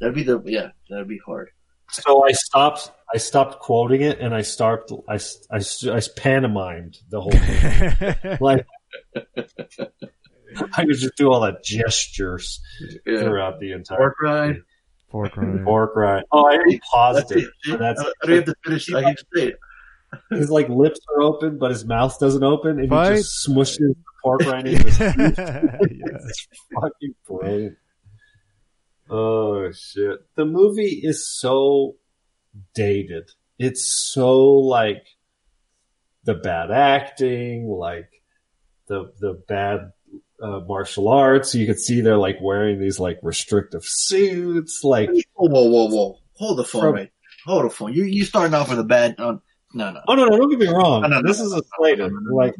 That'd 0.00 0.14
be 0.14 0.22
the 0.22 0.40
yeah, 0.44 0.68
that'd 0.88 1.08
be 1.08 1.20
hard. 1.24 1.50
So 1.90 2.24
I 2.26 2.32
stopped. 2.32 2.92
I 3.12 3.18
stopped 3.18 3.58
quoting 3.60 4.02
it, 4.02 4.20
and 4.20 4.34
I 4.34 4.42
stopped. 4.42 4.92
I 5.08 5.14
I, 5.50 5.56
I 5.56 6.00
pantomimed 6.16 6.98
the 7.10 7.20
whole 7.20 7.32
thing. 7.32 8.38
like 8.40 8.64
I 10.76 10.84
would 10.84 10.96
just 10.96 11.16
do 11.16 11.30
all 11.32 11.40
the 11.40 11.58
gestures 11.64 12.60
Yeah. 13.06 13.20
throughout 13.20 13.60
the 13.60 13.72
entire 13.72 13.98
Pork 13.98 14.16
ride. 14.22 14.56
Pork 15.10 15.36
rind. 15.36 15.64
pork 15.64 15.96
rind. 15.96 16.24
Oh, 16.32 16.44
I 16.46 16.54
already 16.56 16.80
paused 16.90 17.18
That's 17.18 17.32
it. 17.32 17.48
it. 17.64 17.78
That's 17.78 18.00
I 18.00 18.26
don't 18.26 18.36
have 18.36 18.44
to 18.46 18.54
finish. 18.64 18.92
I 18.94 19.02
can 19.02 19.14
just 19.14 19.26
say 19.34 19.46
it. 19.48 19.58
His 20.30 20.50
like 20.50 20.68
lips 20.68 21.00
are 21.14 21.22
open, 21.22 21.58
but 21.58 21.70
his 21.70 21.84
mouth 21.84 22.18
doesn't 22.18 22.42
open, 22.42 22.78
and 22.80 22.88
Fight. 22.88 23.10
he 23.12 23.16
just 23.18 23.48
smushes 23.48 23.76
the 23.78 23.94
pork 24.22 24.40
rind 24.46 24.68
into 24.68 24.84
his 24.84 24.98
teeth. 24.98 25.38
yeah. 25.38 25.62
It's 26.28 26.46
fucking 26.74 27.14
brilliant. 27.26 27.76
Oh 29.08 29.70
shit! 29.72 30.20
The 30.36 30.44
movie 30.44 31.00
is 31.02 31.26
so 31.26 31.96
dated. 32.74 33.30
It's 33.58 34.10
so 34.12 34.40
like 34.44 35.04
the 36.24 36.34
bad 36.34 36.70
acting, 36.70 37.66
like 37.68 38.08
the 38.86 39.12
the 39.20 39.42
bad 39.48 39.90
uh, 40.40 40.60
martial 40.60 41.08
arts. 41.08 41.54
You 41.54 41.66
could 41.66 41.80
see 41.80 42.00
they're 42.02 42.16
like 42.16 42.38
wearing 42.40 42.78
these 42.80 43.00
like 43.00 43.18
restrictive 43.22 43.82
suits. 43.84 44.80
Like, 44.84 45.10
Whoa, 45.34 45.48
whoa, 45.48 45.64
whoa, 45.68 45.88
whoa! 45.88 46.18
Hold 46.34 46.58
the 46.58 46.64
phone, 46.64 46.82
From- 46.82 46.94
right? 46.94 47.10
Hold 47.46 47.64
the 47.64 47.70
phone. 47.70 47.92
You 47.92 48.04
you 48.04 48.24
starting 48.24 48.54
off 48.54 48.70
with 48.70 48.78
a 48.78 48.84
bad? 48.84 49.18
Um, 49.18 49.42
no, 49.72 49.90
no. 49.92 50.00
oh 50.08 50.14
no, 50.14 50.26
no, 50.26 50.36
don't 50.36 50.50
get 50.50 50.58
me 50.58 50.68
wrong. 50.68 51.02
No, 51.02 51.08
no, 51.08 51.22
this 51.22 51.40
is 51.40 51.52
a 51.52 51.60
Slater. 51.76 52.08
no, 52.08 52.08
no, 52.08 52.20
no, 52.30 52.36
Like, 52.36 52.54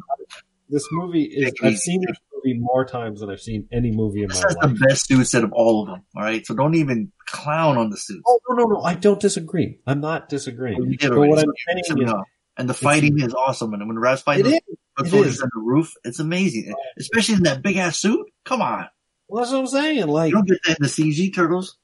this 0.69 0.87
movie 0.93 1.24
is. 1.24 1.53
I've 1.62 1.78
seen 1.78 2.01
this 2.07 2.16
movie 2.35 2.59
more 2.61 2.85
times 2.85 3.20
than 3.20 3.31
I've 3.31 3.41
seen 3.41 3.69
any 3.73 3.91
movie 3.91 4.23
in 4.23 4.28
my 4.28 4.35
This 4.35 4.43
has 4.45 4.55
the 4.57 4.69
best 4.89 5.07
suit 5.09 5.24
set 5.27 5.43
of 5.45 5.53
all 5.53 5.82
of 5.82 5.89
them. 5.89 6.03
All 6.16 6.23
right, 6.23 6.47
so 6.47 6.55
don't 6.55 6.74
even 6.77 7.11
clown 7.27 7.77
on 7.77 7.91
the 7.91 7.97
suit. 7.97 8.23
Oh 8.27 8.39
no, 8.51 8.65
no, 8.65 8.74
no! 8.77 8.81
I 8.82 8.95
don't 8.95 9.20
disagree. 9.20 9.81
I'm 9.87 10.01
not 10.01 10.28
disagreeing. 10.28 10.78
Oh, 10.81 10.85
you 10.85 10.97
But 10.99 11.19
what 11.19 11.39
I'm 11.41 11.53
saying 11.66 12.07
is, 12.07 12.15
and 12.57 12.69
the 12.69 12.74
fighting 12.74 13.19
is 13.20 13.35
awesome. 13.35 13.73
And 13.74 13.87
when 13.89 13.99
Raph's 13.99 14.23
fighting 14.23 14.47
It 14.53 14.62
the 14.97 15.05
is. 15.05 15.11
soldiers 15.11 15.41
on 15.41 15.49
the 15.55 15.61
roof, 15.61 15.93
it's 16.05 16.20
amazing. 16.20 16.74
Especially 16.99 17.35
in 17.37 17.43
that 17.45 17.62
big 17.62 17.77
ass 17.77 17.99
suit. 17.99 18.27
Come 18.45 18.62
on, 18.62 18.87
well, 19.28 19.43
that's 19.43 19.53
what 19.53 19.61
I'm 19.61 19.66
saying. 19.66 20.07
Like, 20.09 20.31
you 20.31 20.37
don't 20.37 20.47
get 20.49 20.59
that 20.66 20.78
in 20.78 20.82
the 20.82 20.89
CG 20.89 21.35
turtles. 21.35 21.78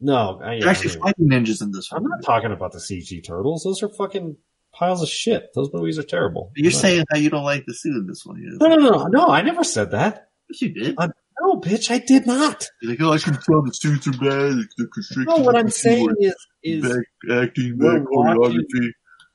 no, 0.00 0.40
I, 0.44 0.58
They're 0.60 0.68
actually 0.68 0.96
I- 0.96 1.00
fighting 1.06 1.28
ninjas 1.28 1.60
in 1.62 1.72
this 1.72 1.90
I'm 1.92 2.04
not 2.04 2.22
talking 2.24 2.52
about 2.52 2.72
the 2.72 2.78
CG 2.78 3.24
turtles. 3.26 3.64
Those 3.64 3.82
are 3.82 3.88
fucking 3.88 4.36
piles 4.72 5.02
of 5.02 5.08
shit. 5.08 5.50
Those 5.54 5.70
movies 5.72 5.98
are 5.98 6.02
terrible. 6.04 6.52
You're 6.56 6.72
I'm 6.72 6.78
saying 6.78 7.04
how 7.10 7.18
you 7.18 7.30
don't 7.30 7.44
like 7.44 7.64
the 7.66 7.74
suit 7.74 7.96
in 7.96 8.06
this 8.06 8.24
one. 8.24 8.42
no, 8.42 8.68
no, 8.68 8.76
no, 8.76 9.04
no. 9.06 9.26
I 9.26 9.42
never 9.42 9.64
said 9.64 9.92
that. 9.92 10.28
Yes, 10.50 10.62
you 10.62 10.68
did. 10.74 10.94
I, 10.98 11.08
no, 11.40 11.60
bitch, 11.60 11.90
I 11.90 11.98
did 11.98 12.26
not. 12.26 12.66
You're 12.80 12.92
like, 12.92 13.00
oh, 13.02 13.12
I 13.12 13.18
can 13.18 13.34
tell 13.34 13.62
the 13.62 13.72
suits 13.72 14.06
are 14.06 14.12
bad. 14.12 14.64
The 14.76 14.88
constricting. 14.92 15.34
No, 15.36 15.42
what 15.42 15.56
I'm 15.56 15.70
saying 15.70 16.14
is, 16.20 16.34
is 16.62 16.82
back 16.82 17.48
acting, 17.48 17.78
we're 17.78 17.98
bad 18.00 18.06
watching- 18.10 18.60
choreography. 18.74 18.88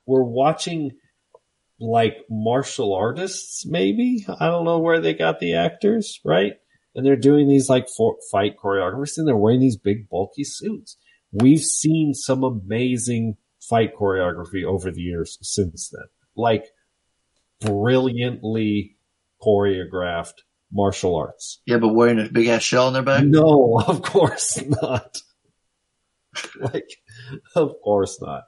we're 0.05 0.23
watching 0.23 0.91
like 1.80 2.18
martial 2.30 2.93
artists. 2.93 3.65
Maybe 3.65 4.26
I 4.39 4.47
don't 4.47 4.65
know 4.65 4.80
where 4.80 4.99
they 5.01 5.14
got 5.14 5.39
the 5.39 5.55
actors, 5.55 6.19
right? 6.23 6.53
And 6.95 7.05
they're 7.05 7.15
doing 7.15 7.47
these 7.47 7.69
like 7.69 7.88
for, 7.95 8.15
fight 8.31 8.55
choreographies, 8.57 9.18
and 9.18 9.27
they're 9.27 9.38
wearing 9.38 9.59
these 9.59 9.77
big 9.77 10.09
bulky 10.09 10.43
suits. 10.43 10.97
We've 11.31 11.61
seen 11.61 12.14
some 12.14 12.43
amazing 12.43 13.38
fight 13.69 13.91
choreography 13.99 14.64
over 14.64 14.91
the 14.91 15.02
years 15.02 15.38
since 15.41 15.89
then, 15.89 16.07
like 16.35 16.65
brilliantly 17.60 18.98
choreographed 19.41 20.41
martial 20.72 21.15
arts. 21.15 21.61
Yeah, 21.65 21.77
but 21.77 21.94
wearing 21.94 22.19
a 22.19 22.30
big 22.30 22.48
ass 22.48 22.64
shell 22.64 22.88
on 22.88 22.94
their 22.94 23.03
back. 23.03 23.23
No, 23.23 23.81
of 23.88 24.02
course 24.02 24.61
not. 24.81 25.22
like, 26.60 26.89
of 27.56 27.73
course 27.84 28.22
not. 28.22 28.44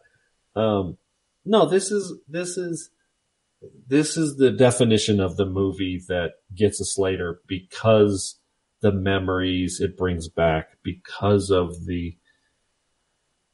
Um, 0.55 0.97
no, 1.45 1.67
this 1.67 1.91
is 1.91 2.13
this 2.27 2.57
is 2.57 2.89
this 3.87 4.17
is 4.17 4.37
the 4.37 4.51
definition 4.51 5.19
of 5.19 5.35
the 5.35 5.45
movie 5.45 6.01
that 6.07 6.31
gets 6.55 6.79
us 6.79 6.97
later 6.97 7.41
because 7.47 8.39
the 8.81 8.91
memories 8.91 9.79
it 9.81 9.97
brings 9.97 10.29
back 10.29 10.77
because 10.83 11.49
of 11.49 11.85
the 11.85 12.15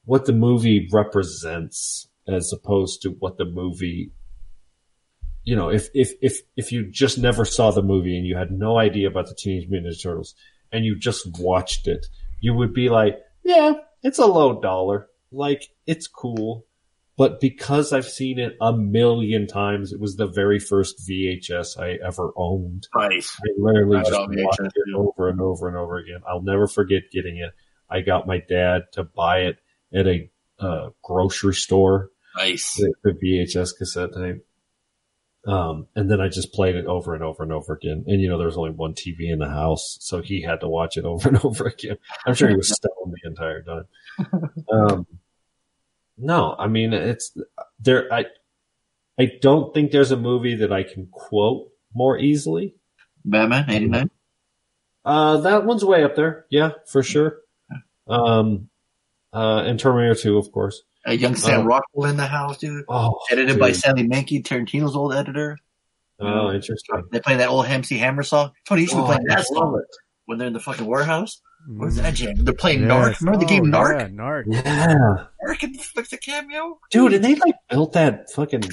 what 0.06 0.26
the 0.26 0.34
movie 0.34 0.88
represents 0.91 2.07
as 2.27 2.52
opposed 2.53 3.02
to 3.02 3.10
what 3.19 3.38
the 3.38 3.45
movie 3.45 4.11
you 5.44 5.56
know 5.56 5.69
if 5.69 5.90
if 5.94 6.14
if 6.22 6.40
if 6.56 6.72
you 6.72 6.90
just 6.90 7.18
never 7.18 7.45
saw 7.45 7.72
the 7.72 7.84
movie 7.84 8.18
and 8.18 8.26
you 8.26 8.36
had 8.36 8.52
no 8.52 8.77
idea 8.77 9.07
about 9.07 9.27
the 9.27 9.36
teenage 9.36 9.69
mutant 9.69 9.94
ninja 9.94 10.02
turtles 10.02 10.36
and 10.72 10.86
you 10.86 10.98
just 10.98 11.27
watched 11.40 11.88
it 11.88 12.07
you 12.40 12.53
would 12.53 12.73
be 12.73 12.90
like 12.90 13.19
yeah 13.44 13.73
it's 14.03 14.19
a 14.19 14.26
low 14.26 14.60
dollar 14.60 15.07
like 15.32 15.69
it's 15.86 16.07
cool 16.07 16.65
but 17.18 17.40
because 17.40 17.94
I've 17.94 18.10
seen 18.10 18.40
it 18.40 18.57
a 18.60 18.73
million 18.73 19.48
times, 19.48 19.94
it 19.94 20.02
was 20.02 20.18
the 20.18 20.27
very 20.27 20.60
first 20.60 21.07
VHS 21.07 21.80
I 21.80 21.98
ever 22.06 22.32
owned. 22.36 22.90
Nice. 22.94 23.38
I 23.41 23.52
literally 23.57 23.99
just 23.99 24.11
watched 24.11 24.60
it 24.60 24.95
over 24.95 25.30
and 25.30 25.40
over 25.40 25.69
and 25.69 25.77
over 25.77 25.98
again. 25.98 26.19
I'll 26.27 26.41
never 26.41 26.68
forget 26.68 27.03
getting 27.14 27.38
it. 27.38 27.52
I 27.90 28.02
got 28.02 28.27
my 28.27 28.40
dad 28.40 28.84
to 28.94 29.03
buy 29.06 29.41
it 29.44 29.60
at 29.95 30.07
a 30.07 30.30
uh, 30.59 30.89
grocery 31.03 31.53
store, 31.53 32.09
Nice. 32.38 32.76
the, 33.03 33.11
VHS 33.11 33.77
cassette 33.77 34.13
tape. 34.13 34.45
Um, 35.47 35.88
and 35.95 36.09
then 36.09 36.19
I 36.19 36.27
just 36.27 36.53
played 36.53 36.76
it 36.76 36.85
over 36.88 37.13
and 37.13 37.23
over 37.23 37.43
and 37.43 37.51
over 37.51 37.73
again. 37.73 38.03
And 38.07 38.19
you 38.19 38.27
know, 38.27 38.38
there 38.38 38.47
was 38.47 38.57
only 38.57 38.72
one 38.72 38.93
TV 38.93 39.31
in 39.31 39.39
the 39.39 39.47
house, 39.47 39.97
so 40.01 40.22
he 40.22 40.41
had 40.41 40.61
to 40.61 40.67
watch 40.67 40.97
it 40.97 41.05
over 41.05 41.30
and 41.30 41.43
over 41.43 41.65
again. 41.67 41.97
I'm 42.26 42.34
sure 42.34 42.49
he 42.49 42.55
was 42.55 42.69
stoned 42.73 43.13
the 43.13 43.30
entire 43.30 43.61
time. 43.63 43.85
Um, 44.72 45.05
no, 46.17 46.55
I 46.57 46.67
mean, 46.67 46.93
it's 46.93 47.38
there. 47.80 48.11
I, 48.11 48.26
I 49.19 49.31
don't 49.41 49.73
think 49.73 49.91
there's 49.91 50.11
a 50.11 50.17
movie 50.17 50.55
that 50.55 50.72
I 50.72 50.84
can 50.84 51.07
quote 51.11 51.69
more 51.93 52.17
easily. 52.17 52.76
Batman 53.26 53.69
'89. 53.69 54.09
Uh, 55.03 55.38
that 55.41 55.65
one's 55.65 55.84
way 55.84 56.03
up 56.03 56.15
there. 56.15 56.45
Yeah, 56.49 56.72
for 56.88 57.03
sure. 57.03 57.39
Um, 58.07 58.69
uh, 59.36 59.64
and 59.66 59.80
Terminator 59.80 60.16
2, 60.16 60.38
of 60.38 60.52
course. 60.52 60.82
A 61.06 61.14
young 61.14 61.36
Sam 61.36 61.62
Um, 61.62 61.68
Rockwell 61.68 62.10
in 62.10 62.18
the 62.18 62.26
house, 62.26 62.57
dude. 62.57 62.84
Oh, 62.90 63.20
Edited 63.30 63.60
by 63.60 63.68
dude. 63.72 63.76
Sally 63.80 64.03
Menke, 64.07 64.41
Tarantino's 64.44 64.95
old 64.95 65.14
editor. 65.14 65.57
Oh, 66.20 66.52
interesting. 66.52 67.03
They 67.12 67.20
play 67.20 67.36
that 67.38 67.49
old 67.49 67.66
MC 67.66 67.98
Hammer 67.98 68.24
song. 68.24 68.52
Tony 68.68 68.82
used 68.82 68.94
to 68.94 68.98
be 68.99 69.03
Oh, 69.03 69.06
playing 69.06 69.22
I 69.30 69.36
that 69.36 69.45
song 69.45 69.80
it. 69.84 69.95
when 70.26 70.38
they're 70.38 70.48
in 70.48 70.53
the 70.53 70.60
fucking 70.60 70.86
warehouse. 70.86 71.41
What's 71.68 71.98
that 71.98 72.14
jam? 72.14 72.36
They're 72.38 72.53
playing 72.53 72.82
Yes. 72.84 72.90
Narc. 72.91 73.20
Remember 73.20 73.40
the 73.40 73.45
Oh, 73.45 73.49
game 73.49 73.66
Narc? 73.66 73.99
Yeah, 73.99 74.07
Narc. 74.07 74.44
Yeah. 74.48 75.26
Narc 75.45 75.64
and 75.64 75.76
like 75.95 76.10
the 76.10 76.18
cameo. 76.18 76.80
Dude, 76.91 77.14
and 77.14 77.24
they 77.24 77.36
like 77.36 77.56
built 77.70 77.94
that 77.94 78.32
fucking 78.32 78.64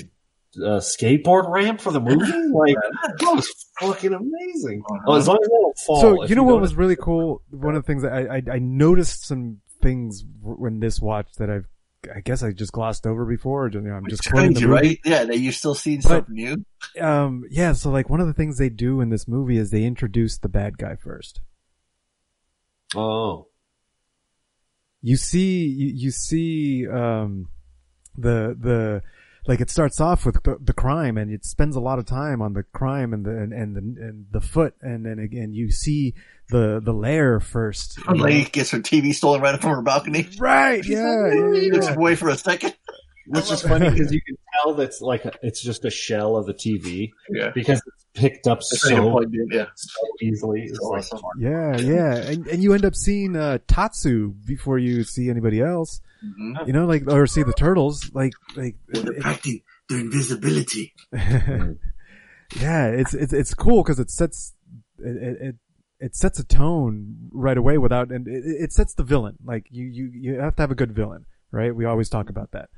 uh, 0.59 0.79
skateboard 0.79 1.51
ramp 1.51 1.81
for 1.81 1.91
the 1.91 2.01
movie. 2.01 2.31
Like 2.53 2.77
that 3.19 3.35
was 3.35 3.51
fucking 3.81 4.13
amazing. 4.13 4.83
Oh, 5.07 5.15
as 5.17 5.27
long 5.27 5.39
as 5.43 5.49
they 5.49 5.55
don't 5.55 5.79
fall. 5.87 6.01
So 6.01 6.25
you 6.25 6.35
know 6.35 6.43
what 6.45 6.61
was 6.61 6.75
really 6.77 6.97
cool? 6.97 7.43
One 7.51 7.75
of 7.75 7.83
the 7.83 7.87
things 7.87 8.03
that 8.03 8.13
I, 8.13 8.37
I 8.37 8.43
I 8.57 8.59
noticed 8.59 9.27
some 9.27 9.61
things 9.83 10.25
when 10.41 10.81
this 10.81 11.01
watch 11.01 11.29
that 11.39 11.51
I've 11.51 11.67
I 12.13 12.19
guess 12.21 12.43
I 12.43 12.51
just 12.51 12.73
glossed 12.73 13.07
over 13.07 13.25
before. 13.25 13.71
You 13.73 13.81
know, 13.81 13.93
I'm 13.93 14.09
just 14.09 14.29
quoting 14.29 14.55
the 14.55 14.63
movie. 14.63 14.73
right? 14.73 14.99
Yeah, 15.05 15.25
that 15.25 15.39
you're 15.39 15.53
still 15.53 15.75
seeing 15.77 16.01
But- 16.01 16.09
something 16.27 16.35
new. 16.35 16.65
Um, 17.01 17.45
yeah. 17.49 17.75
So 17.75 17.91
like 17.91 18.11
one 18.11 18.21
of 18.21 18.27
the 18.27 18.33
things 18.35 18.59
they 18.59 18.71
do 18.71 19.01
in 19.01 19.09
this 19.11 19.29
movie 19.29 19.57
is 19.57 19.71
they 19.71 19.85
introduce 19.85 20.37
the 20.39 20.49
bad 20.49 20.79
guy 20.79 20.97
first. 20.97 21.41
Oh, 22.97 23.47
you 25.01 25.17
see 25.17 25.65
you, 25.67 25.93
you 25.95 26.11
see 26.11 26.87
um 26.89 27.49
the 28.17 28.57
the 28.59 29.03
like 29.47 29.61
it 29.61 29.71
starts 29.71 30.01
off 30.01 30.25
with 30.25 30.43
the, 30.45 30.57
the 30.61 30.73
crime 30.73 31.19
and 31.19 31.31
it 31.33 31.45
spends 31.45 31.75
a 31.77 31.81
lot 31.81 31.99
of 31.99 32.07
time 32.07 32.41
on 32.41 32.53
the 32.53 32.63
crime 32.63 33.13
and 33.13 33.25
the 33.27 33.31
and, 33.31 33.53
and 33.53 33.75
the 33.77 33.81
and 33.81 34.27
the 34.31 34.41
foot 34.41 34.75
and 34.81 35.05
then 35.05 35.19
again 35.19 35.53
you 35.53 35.71
see 35.71 36.15
the 36.51 36.81
the 36.85 36.93
lair 36.93 37.41
first 37.41 37.99
Her 38.07 38.15
lady 38.15 38.49
gets 38.49 38.71
her 38.71 38.79
TV 38.79 39.13
stolen 39.15 39.41
right 39.41 39.61
from 39.61 39.71
her 39.71 39.83
balcony. 39.83 40.29
right 40.39 40.85
yeah, 40.87 41.27
yeah, 41.29 41.53
yeah, 41.55 41.73
Looks 41.73 41.87
yeah. 41.87 41.95
away 41.95 42.15
for 42.15 42.29
a 42.29 42.37
second. 42.37 42.75
which 43.27 43.51
is 43.51 43.63
funny 43.63 43.89
because 43.91 44.13
you 44.13 44.21
can 44.21 44.37
tell 44.63 44.75
that's 44.75 45.01
like 45.01 45.25
a, 45.25 45.33
it's 45.43 45.63
just 45.63 45.85
a 45.85 45.91
shell 45.91 46.37
of 46.37 46.47
the 46.47 46.55
TV 46.55 47.11
Yeah. 47.31 47.51
because 47.55 47.81
it's 47.87 48.05
picked 48.15 48.47
up 48.47 48.59
It's 48.59 48.81
so, 48.83 49.19
in, 49.21 49.49
yeah. 49.51 49.67
so 49.75 49.99
easily. 50.21 50.63
It's 50.65 50.79
like, 50.81 50.99
awesome. 51.03 51.21
yeah 51.39 51.77
yeah 51.79 52.15
and 52.17 52.47
and 52.47 52.63
you 52.63 52.75
end 52.75 52.85
up 52.85 52.95
seeing 52.95 53.35
uh 53.37 53.59
tatsu 53.67 54.33
before 54.45 54.79
you 54.79 55.03
see 55.05 55.31
anybody 55.31 55.61
else 55.61 56.01
Mhm. 56.25 56.67
you 56.67 56.73
know 56.73 56.87
like 56.87 57.07
or 57.11 57.27
see 57.27 57.43
the 57.43 57.53
turtles 57.53 58.11
like 58.15 58.33
like 58.57 58.77
Well, 58.93 59.03
they're 59.03 59.15
it- 59.15 59.21
practicing 59.23 59.63
their 59.89 59.99
invisibility. 60.01 60.95
yeah, 62.61 62.87
it's 62.89 63.15
it's 63.15 63.33
it's 63.33 63.55
cool 63.55 63.83
because 63.83 63.99
it 63.99 64.11
sets 64.11 64.55
it, 64.99 65.17
it 65.41 65.57
it 65.99 66.17
sets 66.17 66.39
a 66.39 66.45
tone 66.45 67.29
right 67.33 67.57
away 67.57 67.79
without 67.79 68.11
and 68.11 68.27
it, 68.29 68.45
it 68.45 68.73
sets 68.73 68.95
the 68.95 69.03
villain. 69.05 69.37
Like 69.45 69.67
you 69.71 69.85
you 69.87 70.11
you 70.15 70.41
have 70.41 70.57
to 70.57 70.63
have 70.63 70.71
a 70.71 70.75
good 70.77 70.93
villain, 70.93 71.25
right? 71.51 71.75
We 71.75 71.85
always 71.85 72.09
talk 72.09 72.29
about 72.31 72.51
that. 72.53 72.69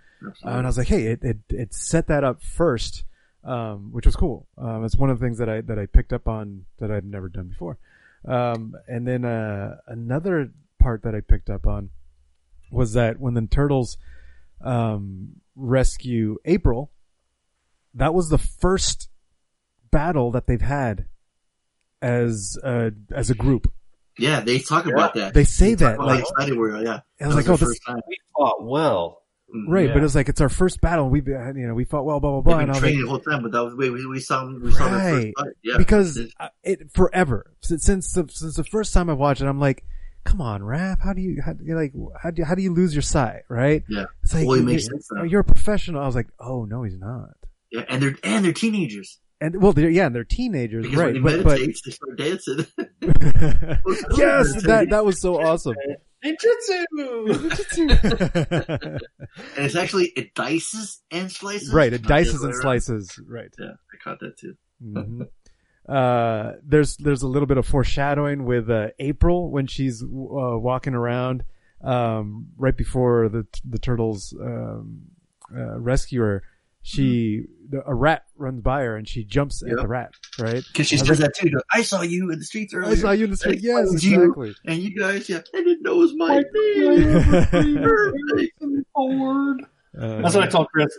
Uh, 0.44 0.50
and 0.50 0.66
I 0.66 0.68
was 0.68 0.78
like, 0.78 0.88
hey, 0.88 1.06
it 1.06 1.22
it 1.22 1.38
it 1.50 1.74
set 1.74 2.06
that 2.08 2.24
up 2.24 2.40
first, 2.42 3.04
um, 3.42 3.90
which 3.92 4.06
was 4.06 4.16
cool. 4.16 4.46
Um, 4.56 4.84
it's 4.84 4.96
one 4.96 5.10
of 5.10 5.18
the 5.18 5.26
things 5.26 5.38
that 5.38 5.48
I 5.48 5.60
that 5.62 5.78
I 5.78 5.86
picked 5.86 6.12
up 6.12 6.28
on 6.28 6.64
that 6.78 6.90
I'd 6.90 7.04
never 7.04 7.28
done 7.28 7.48
before. 7.48 7.78
Um, 8.26 8.74
and 8.88 9.06
then 9.06 9.24
uh, 9.26 9.76
another 9.86 10.50
part 10.78 11.02
that 11.02 11.14
I 11.14 11.20
picked 11.20 11.50
up 11.50 11.66
on 11.66 11.90
was 12.74 12.94
that 12.94 13.18
when 13.20 13.34
the 13.34 13.46
turtles 13.46 13.96
um, 14.62 15.36
rescue 15.56 16.36
April, 16.44 16.90
that 17.94 18.12
was 18.14 18.28
the 18.28 18.38
first 18.38 19.08
battle 19.90 20.32
that 20.32 20.46
they've 20.46 20.60
had 20.60 21.06
as 22.02 22.58
a, 22.62 22.92
as 23.12 23.30
a 23.30 23.34
group. 23.34 23.72
Yeah, 24.18 24.40
they 24.40 24.58
talk 24.60 24.86
about 24.86 25.14
that. 25.14 25.34
They 25.34 25.44
say 25.44 25.70
talk 25.74 25.78
that, 25.96 25.98
like- 25.98 26.20
how 26.20 26.26
excited 26.26 26.52
we 26.52 26.58
were. 26.58 26.82
Yeah, 26.82 27.00
I 27.20 27.26
was 27.26 27.34
That 27.34 27.36
like, 27.36 27.44
their 27.46 27.54
oh, 27.54 27.56
this- 27.56 27.78
time. 27.80 28.00
We 28.08 28.16
fought 28.36 28.64
well. 28.64 29.20
Right, 29.68 29.86
Yeah. 29.88 29.94
but 29.94 30.02
it's 30.02 30.16
like 30.16 30.28
it's 30.28 30.40
our 30.40 30.48
first 30.48 30.80
battle. 30.80 31.08
We, 31.08 31.22
you 31.24 31.32
know, 31.68 31.74
we 31.74 31.84
fought 31.84 32.04
well, 32.04 32.18
blah 32.18 32.32
blah 32.32 32.40
blah. 32.40 32.58
They've 32.58 32.66
been 32.66 32.68
was 32.70 32.74
like, 32.76 32.82
training 32.82 33.02
the 33.04 33.08
whole 33.08 33.20
time, 33.20 33.42
but 33.42 33.52
that 33.52 33.62
was 33.62 33.74
we 33.76 33.88
we, 33.88 34.04
we 34.06 34.18
saw 34.18 34.44
we 34.52 34.72
saw 34.72 34.88
their 34.88 34.98
first 34.98 35.14
right, 35.14 35.32
fight. 35.38 35.52
Yeah, 35.62 35.76
because 35.78 36.16
It's- 36.16 36.32
uh, 36.40 36.48
it 36.64 36.90
forever 36.92 37.52
since 37.60 37.84
since 37.84 38.12
the, 38.14 38.26
since 38.30 38.56
the 38.56 38.64
first 38.64 38.92
time 38.92 39.08
I 39.08 39.12
watched 39.12 39.42
it, 39.42 39.46
I'm 39.46 39.60
like, 39.60 39.84
come 40.24 40.40
on, 40.40 40.60
Raph, 40.62 41.00
how 41.02 41.12
do 41.12 41.20
you 41.20 41.40
how, 41.44 41.54
you're 41.62 41.80
like 41.80 41.92
how 42.20 42.30
do 42.30 42.40
you, 42.40 42.44
how 42.46 42.54
do 42.54 42.62
you 42.62 42.72
lose 42.72 42.94
your 42.94 43.02
sight, 43.02 43.42
right? 43.48 43.82
Yeah. 43.88 44.04
it's 44.22 44.34
like 44.34 44.46
Well, 44.46 44.56
it 44.56 44.60
you- 44.60 44.66
makes 44.66 44.82
you- 44.84 44.90
sense 44.90 45.08
now. 45.12 45.22
You're 45.24 45.40
a 45.40 45.44
professional. 45.44 46.02
I 46.02 46.06
was 46.06 46.14
like, 46.14 46.28
oh 46.40 46.64
no, 46.64 46.82
he's 46.82 46.98
not. 46.98 47.30
yeah, 47.70 47.84
and 47.88 48.02
they're 48.02 48.16
and 48.24 48.44
they're 48.44 48.52
teenagers. 48.52 49.18
And 49.40 49.60
well, 49.60 49.72
they're, 49.72 49.90
yeah, 49.90 50.08
they're 50.08 50.24
teenagers, 50.24 50.84
Because 50.84 50.98
right? 50.98 51.14
when 51.22 51.36
he 51.36 51.42
But, 51.42 51.44
but 51.44 51.50
meditates, 51.58 51.82
they 51.84 51.90
start 51.90 52.16
dancing. 52.16 52.66
yes, 54.16 54.62
that 54.62 54.86
that 54.90 55.04
was 55.04 55.20
so 55.20 55.40
awesome. 55.40 55.74
Ninjutsu. 56.24 56.84
and 59.56 59.66
it's 59.66 59.76
actually 59.76 60.06
it 60.16 60.34
dices 60.34 61.02
and 61.10 61.30
slices. 61.30 61.72
Right, 61.72 61.92
it 61.92 62.02
dices 62.02 62.42
and 62.42 62.54
slices. 62.54 63.18
Right. 63.26 63.52
Yeah, 63.58 63.72
I 63.92 63.96
caught 64.02 64.20
that 64.20 64.38
too. 64.38 64.54
hmm 64.82 65.22
Uh, 65.88 66.52
there's 66.62 66.96
there's 66.96 67.22
a 67.22 67.26
little 67.26 67.46
bit 67.46 67.58
of 67.58 67.66
foreshadowing 67.66 68.44
with 68.44 68.70
uh, 68.70 68.88
April 68.98 69.50
when 69.50 69.66
she's 69.66 70.02
uh, 70.02 70.06
walking 70.06 70.94
around 70.94 71.44
um, 71.82 72.46
right 72.56 72.76
before 72.76 73.28
the 73.28 73.46
the 73.68 73.78
turtles 73.78 74.34
um, 74.40 75.02
uh, 75.54 75.78
rescue 75.78 76.20
her. 76.20 76.42
She 76.86 77.44
the, 77.70 77.82
a 77.86 77.94
rat 77.94 78.24
runs 78.36 78.60
by 78.60 78.82
her 78.82 78.96
and 78.96 79.08
she 79.08 79.24
jumps 79.24 79.62
at 79.62 79.74
the 79.76 79.88
rat. 79.88 80.12
Right? 80.38 80.62
Because 80.66 80.86
she 80.86 80.96
I 80.96 80.98
says 80.98 81.08
like, 81.08 81.18
that 81.20 81.34
too. 81.34 81.48
goes, 81.50 81.62
I 81.72 81.80
saw 81.82 82.02
you 82.02 82.30
in 82.30 82.38
the 82.38 82.44
streets 82.44 82.74
earlier. 82.74 82.92
I 82.92 82.94
saw 82.96 83.12
you 83.12 83.24
in 83.24 83.30
the 83.30 83.36
street." 83.38 83.58
I 83.58 83.62
Yes, 83.62 83.88
found 83.88 84.02
you, 84.02 84.22
exactly. 84.22 84.54
And 84.66 84.82
you 84.82 84.98
guys, 84.98 85.28
yeah, 85.28 85.40
I 85.54 85.62
didn't 85.62 85.82
know 85.82 85.94
it 85.94 85.98
was 85.98 86.14
my 86.14 86.42
name. 86.52 87.84
Uh, 89.96 90.22
That's 90.22 90.34
what 90.34 90.42
I 90.42 90.48
told 90.48 90.66
Chris. 90.70 90.92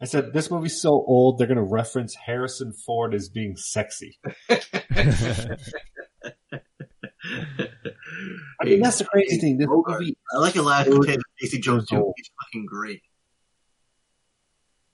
I 0.00 0.04
said 0.04 0.32
this 0.32 0.50
movie's 0.50 0.80
so 0.80 0.90
old 0.90 1.38
they're 1.38 1.46
going 1.48 1.56
to 1.56 1.62
reference 1.62 2.14
Harrison 2.14 2.72
Ford 2.72 3.14
as 3.14 3.28
being 3.28 3.56
sexy. 3.56 4.18
I 4.48 4.60
mean, 8.64 8.80
that's 8.80 8.98
the 8.98 9.04
crazy 9.04 9.38
thing. 9.38 9.58
This 9.58 9.66
movie, 9.68 10.16
I 10.34 10.38
like 10.38 10.56
a 10.56 10.60
It 10.60 10.64
was- 10.98 11.16
Casey 11.40 11.58
Jones 11.58 11.86
too. 11.88 12.12
He's 12.16 12.30
fucking 12.44 12.66
great. 12.66 13.02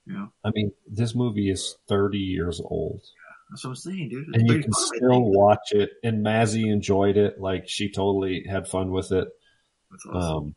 Know, 0.07 0.29
I 0.43 0.51
mean, 0.53 0.71
this 0.87 1.15
movie 1.15 1.49
is 1.49 1.77
30 1.89 2.19
years 2.19 2.61
old. 2.63 3.01
that's 3.49 3.63
what 3.63 3.71
I'm 3.71 3.75
saying, 3.75 4.09
dude. 4.09 4.27
It's 4.29 4.37
And 4.37 4.47
you 4.47 4.59
can 4.61 4.71
I 4.71 4.97
still 4.97 5.31
watch 5.31 5.71
it. 5.71 5.89
And 6.03 6.23
Mazzy 6.23 6.71
enjoyed 6.71 7.17
it. 7.17 7.39
Like, 7.39 7.63
she 7.67 7.91
totally 7.91 8.45
had 8.47 8.67
fun 8.67 8.91
with 8.91 9.11
it. 9.11 9.27
That's 9.89 10.05
awesome. 10.05 10.37
Um, 10.37 10.55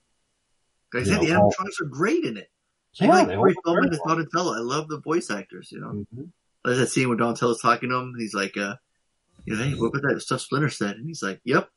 Guys, 0.92 1.06
you 1.08 1.14
yeah, 1.14 1.20
the 1.20 1.34
all- 1.36 1.50
animatronics 1.50 1.80
are 1.82 1.88
great 1.88 2.24
in 2.24 2.36
it. 2.36 2.50
Yeah, 3.00 3.08
I 3.12 3.18
like 3.18 3.28
they 3.28 3.34
Corey 3.36 3.54
all 3.54 3.62
Feldman 3.74 3.90
very 3.90 3.96
as 3.96 4.00
Donatello. 4.06 4.54
I 4.54 4.60
love 4.60 4.88
the 4.88 5.00
voice 5.00 5.30
actors. 5.30 5.70
You 5.72 5.80
know, 5.80 5.88
Mm-hmm. 5.88 6.22
like 6.64 6.76
that 6.78 6.88
scene 6.88 7.08
when 7.08 7.18
Donatello's 7.18 7.60
talking 7.60 7.90
to 7.90 7.96
him. 7.96 8.14
He's 8.18 8.34
like, 8.34 8.56
uh, 8.56 8.76
you 9.44 9.56
know, 9.56 9.62
hey, 9.62 9.74
what 9.74 9.88
about 9.88 10.02
that 10.14 10.20
stuff 10.20 10.40
Splinter 10.40 10.68
said? 10.70 10.96
And 10.96 11.06
he's 11.06 11.22
like, 11.22 11.40
yep, 11.44 11.68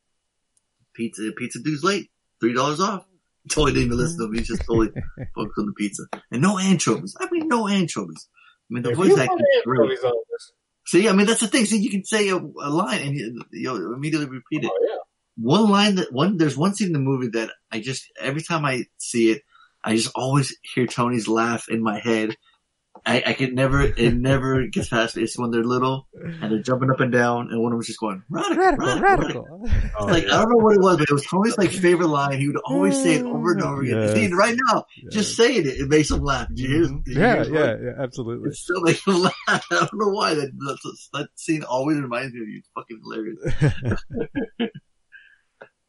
pizza, 0.93 1.31
pizza 1.37 1.59
dude's 1.59 1.83
late, 1.83 2.09
three 2.39 2.53
dollars 2.53 2.79
off. 2.79 3.05
Totally 3.49 3.71
didn't 3.73 3.87
even 3.87 3.97
listen 3.97 4.19
to 4.19 4.25
him. 4.25 4.33
He's 4.35 4.47
just 4.47 4.61
totally 4.65 4.89
focused 5.35 5.57
on 5.57 5.65
the 5.65 5.73
pizza 5.75 6.03
and 6.31 6.41
no 6.43 6.59
anchovies. 6.59 7.15
I 7.19 7.27
mean, 7.31 7.47
no 7.47 7.67
anchovies. 7.67 8.27
I 8.69 8.73
mean, 8.73 8.83
the 8.83 8.91
If 8.91 8.97
voice 8.97 9.07
you 9.09 9.17
acting 9.19 9.39
is 9.39 9.63
great. 9.63 9.89
this- 9.89 10.51
See, 10.85 11.07
I 11.09 11.13
mean, 11.13 11.25
that's 11.25 11.39
the 11.41 11.47
thing. 11.47 11.65
See, 11.65 11.79
you 11.79 11.89
can 11.89 12.03
say 12.03 12.29
a, 12.29 12.35
a 12.37 12.69
line 12.69 13.01
and 13.01 13.15
you, 13.15 13.41
you'll 13.51 13.93
immediately 13.95 14.27
repeat 14.27 14.63
it. 14.65 14.71
Oh, 14.71 14.87
yeah. 14.87 14.97
One 15.37 15.69
line 15.69 15.95
that 15.95 16.11
one, 16.11 16.37
there's 16.37 16.57
one 16.57 16.75
scene 16.75 16.87
in 16.87 16.93
the 16.93 16.99
movie 16.99 17.29
that 17.29 17.49
I 17.71 17.79
just, 17.79 18.05
every 18.19 18.41
time 18.43 18.63
I 18.65 18.85
see 18.97 19.31
it, 19.31 19.41
I 19.83 19.95
just 19.95 20.11
always 20.15 20.55
hear 20.61 20.87
Tony's 20.87 21.27
laugh 21.27 21.67
in 21.69 21.81
my 21.81 21.99
head. 21.99 22.35
I, 23.05 23.23
I 23.25 23.33
can 23.33 23.55
never, 23.55 23.81
it 23.81 24.13
never 24.15 24.67
gets 24.67 24.89
past 24.89 25.15
me. 25.15 25.23
It's 25.23 25.37
when 25.37 25.49
they're 25.51 25.63
little 25.63 26.07
and 26.13 26.51
they're 26.51 26.61
jumping 26.61 26.91
up 26.91 26.99
and 26.99 27.11
down 27.11 27.47
and 27.49 27.61
one 27.61 27.71
of 27.71 27.77
them's 27.77 27.87
just 27.87 27.99
going, 27.99 28.21
radical, 28.29 28.57
radical, 28.57 28.99
radical. 28.99 29.47
radical. 29.49 29.91
Oh, 29.99 30.05
Like, 30.05 30.25
I 30.25 30.41
don't 30.41 30.49
know 30.49 30.57
what 30.57 30.75
it 30.75 30.81
was, 30.81 30.97
but 30.97 31.09
it 31.09 31.13
was 31.13 31.25
Tony's 31.25 31.57
like 31.57 31.71
favorite 31.71 32.07
line. 32.07 32.39
He 32.39 32.47
would 32.47 32.61
always 32.65 33.01
say 33.01 33.15
it 33.15 33.25
over 33.25 33.53
and 33.53 33.61
mm. 33.61 33.65
over 33.65 33.81
again. 33.81 34.01
Yes. 34.01 34.13
See, 34.13 34.33
right 34.33 34.57
now, 34.67 34.85
just 35.11 35.35
saying 35.35 35.61
it, 35.61 35.79
it 35.79 35.89
makes 35.89 36.11
him 36.11 36.19
laugh. 36.19 36.47
Did 36.49 36.59
you 36.59 36.67
hear, 36.67 36.85
mm-hmm. 36.85 37.01
did 37.03 37.17
Yeah, 37.17 37.35
his 37.37 37.49
yeah, 37.49 37.75
yeah, 37.81 38.03
absolutely. 38.03 38.49
It 38.49 38.55
still 38.55 38.81
makes 38.81 39.05
him 39.05 39.21
laugh. 39.21 39.35
I 39.47 39.61
don't 39.69 39.93
know 39.93 40.09
why. 40.09 40.33
That, 40.35 40.51
that, 40.51 40.97
that 41.13 41.29
scene 41.35 41.63
always 41.63 41.97
reminds 41.97 42.33
me 42.33 42.41
of 42.41 42.47
you. 42.47 42.59
It's 42.59 42.69
fucking 42.75 43.01
hilarious. 43.03 44.73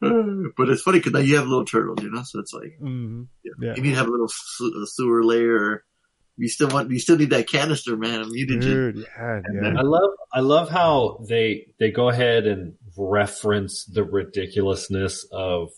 but 0.56 0.68
it's 0.68 0.82
funny 0.82 0.98
because 0.98 1.12
now 1.12 1.20
you 1.20 1.36
have 1.36 1.46
little 1.46 1.64
turtles, 1.64 2.02
you 2.02 2.10
know. 2.10 2.22
So 2.24 2.40
it's 2.40 2.52
like 2.52 2.76
hmm 2.78 3.22
Yeah. 3.60 3.74
you 3.76 3.82
need 3.82 3.90
to 3.90 3.96
have 3.96 4.08
a 4.08 4.10
little 4.10 4.28
su- 4.28 4.82
a 4.82 4.86
sewer 4.86 5.24
layer. 5.24 5.84
You 6.38 6.48
still 6.48 6.68
want, 6.68 6.90
you 6.90 6.98
still 6.98 7.18
need 7.18 7.30
that 7.30 7.46
canister, 7.48 7.96
man. 7.96 8.24
Mutagen. 8.24 8.60
Dude, 8.62 8.96
yeah, 8.96 9.40
yeah. 9.52 9.74
I 9.78 9.82
love 9.82 10.10
I 10.32 10.40
love 10.40 10.70
how 10.70 11.24
they 11.28 11.66
they 11.78 11.90
go 11.90 12.08
ahead 12.08 12.46
and 12.46 12.74
reference 12.96 13.84
the 13.84 14.02
ridiculousness 14.02 15.26
of 15.30 15.68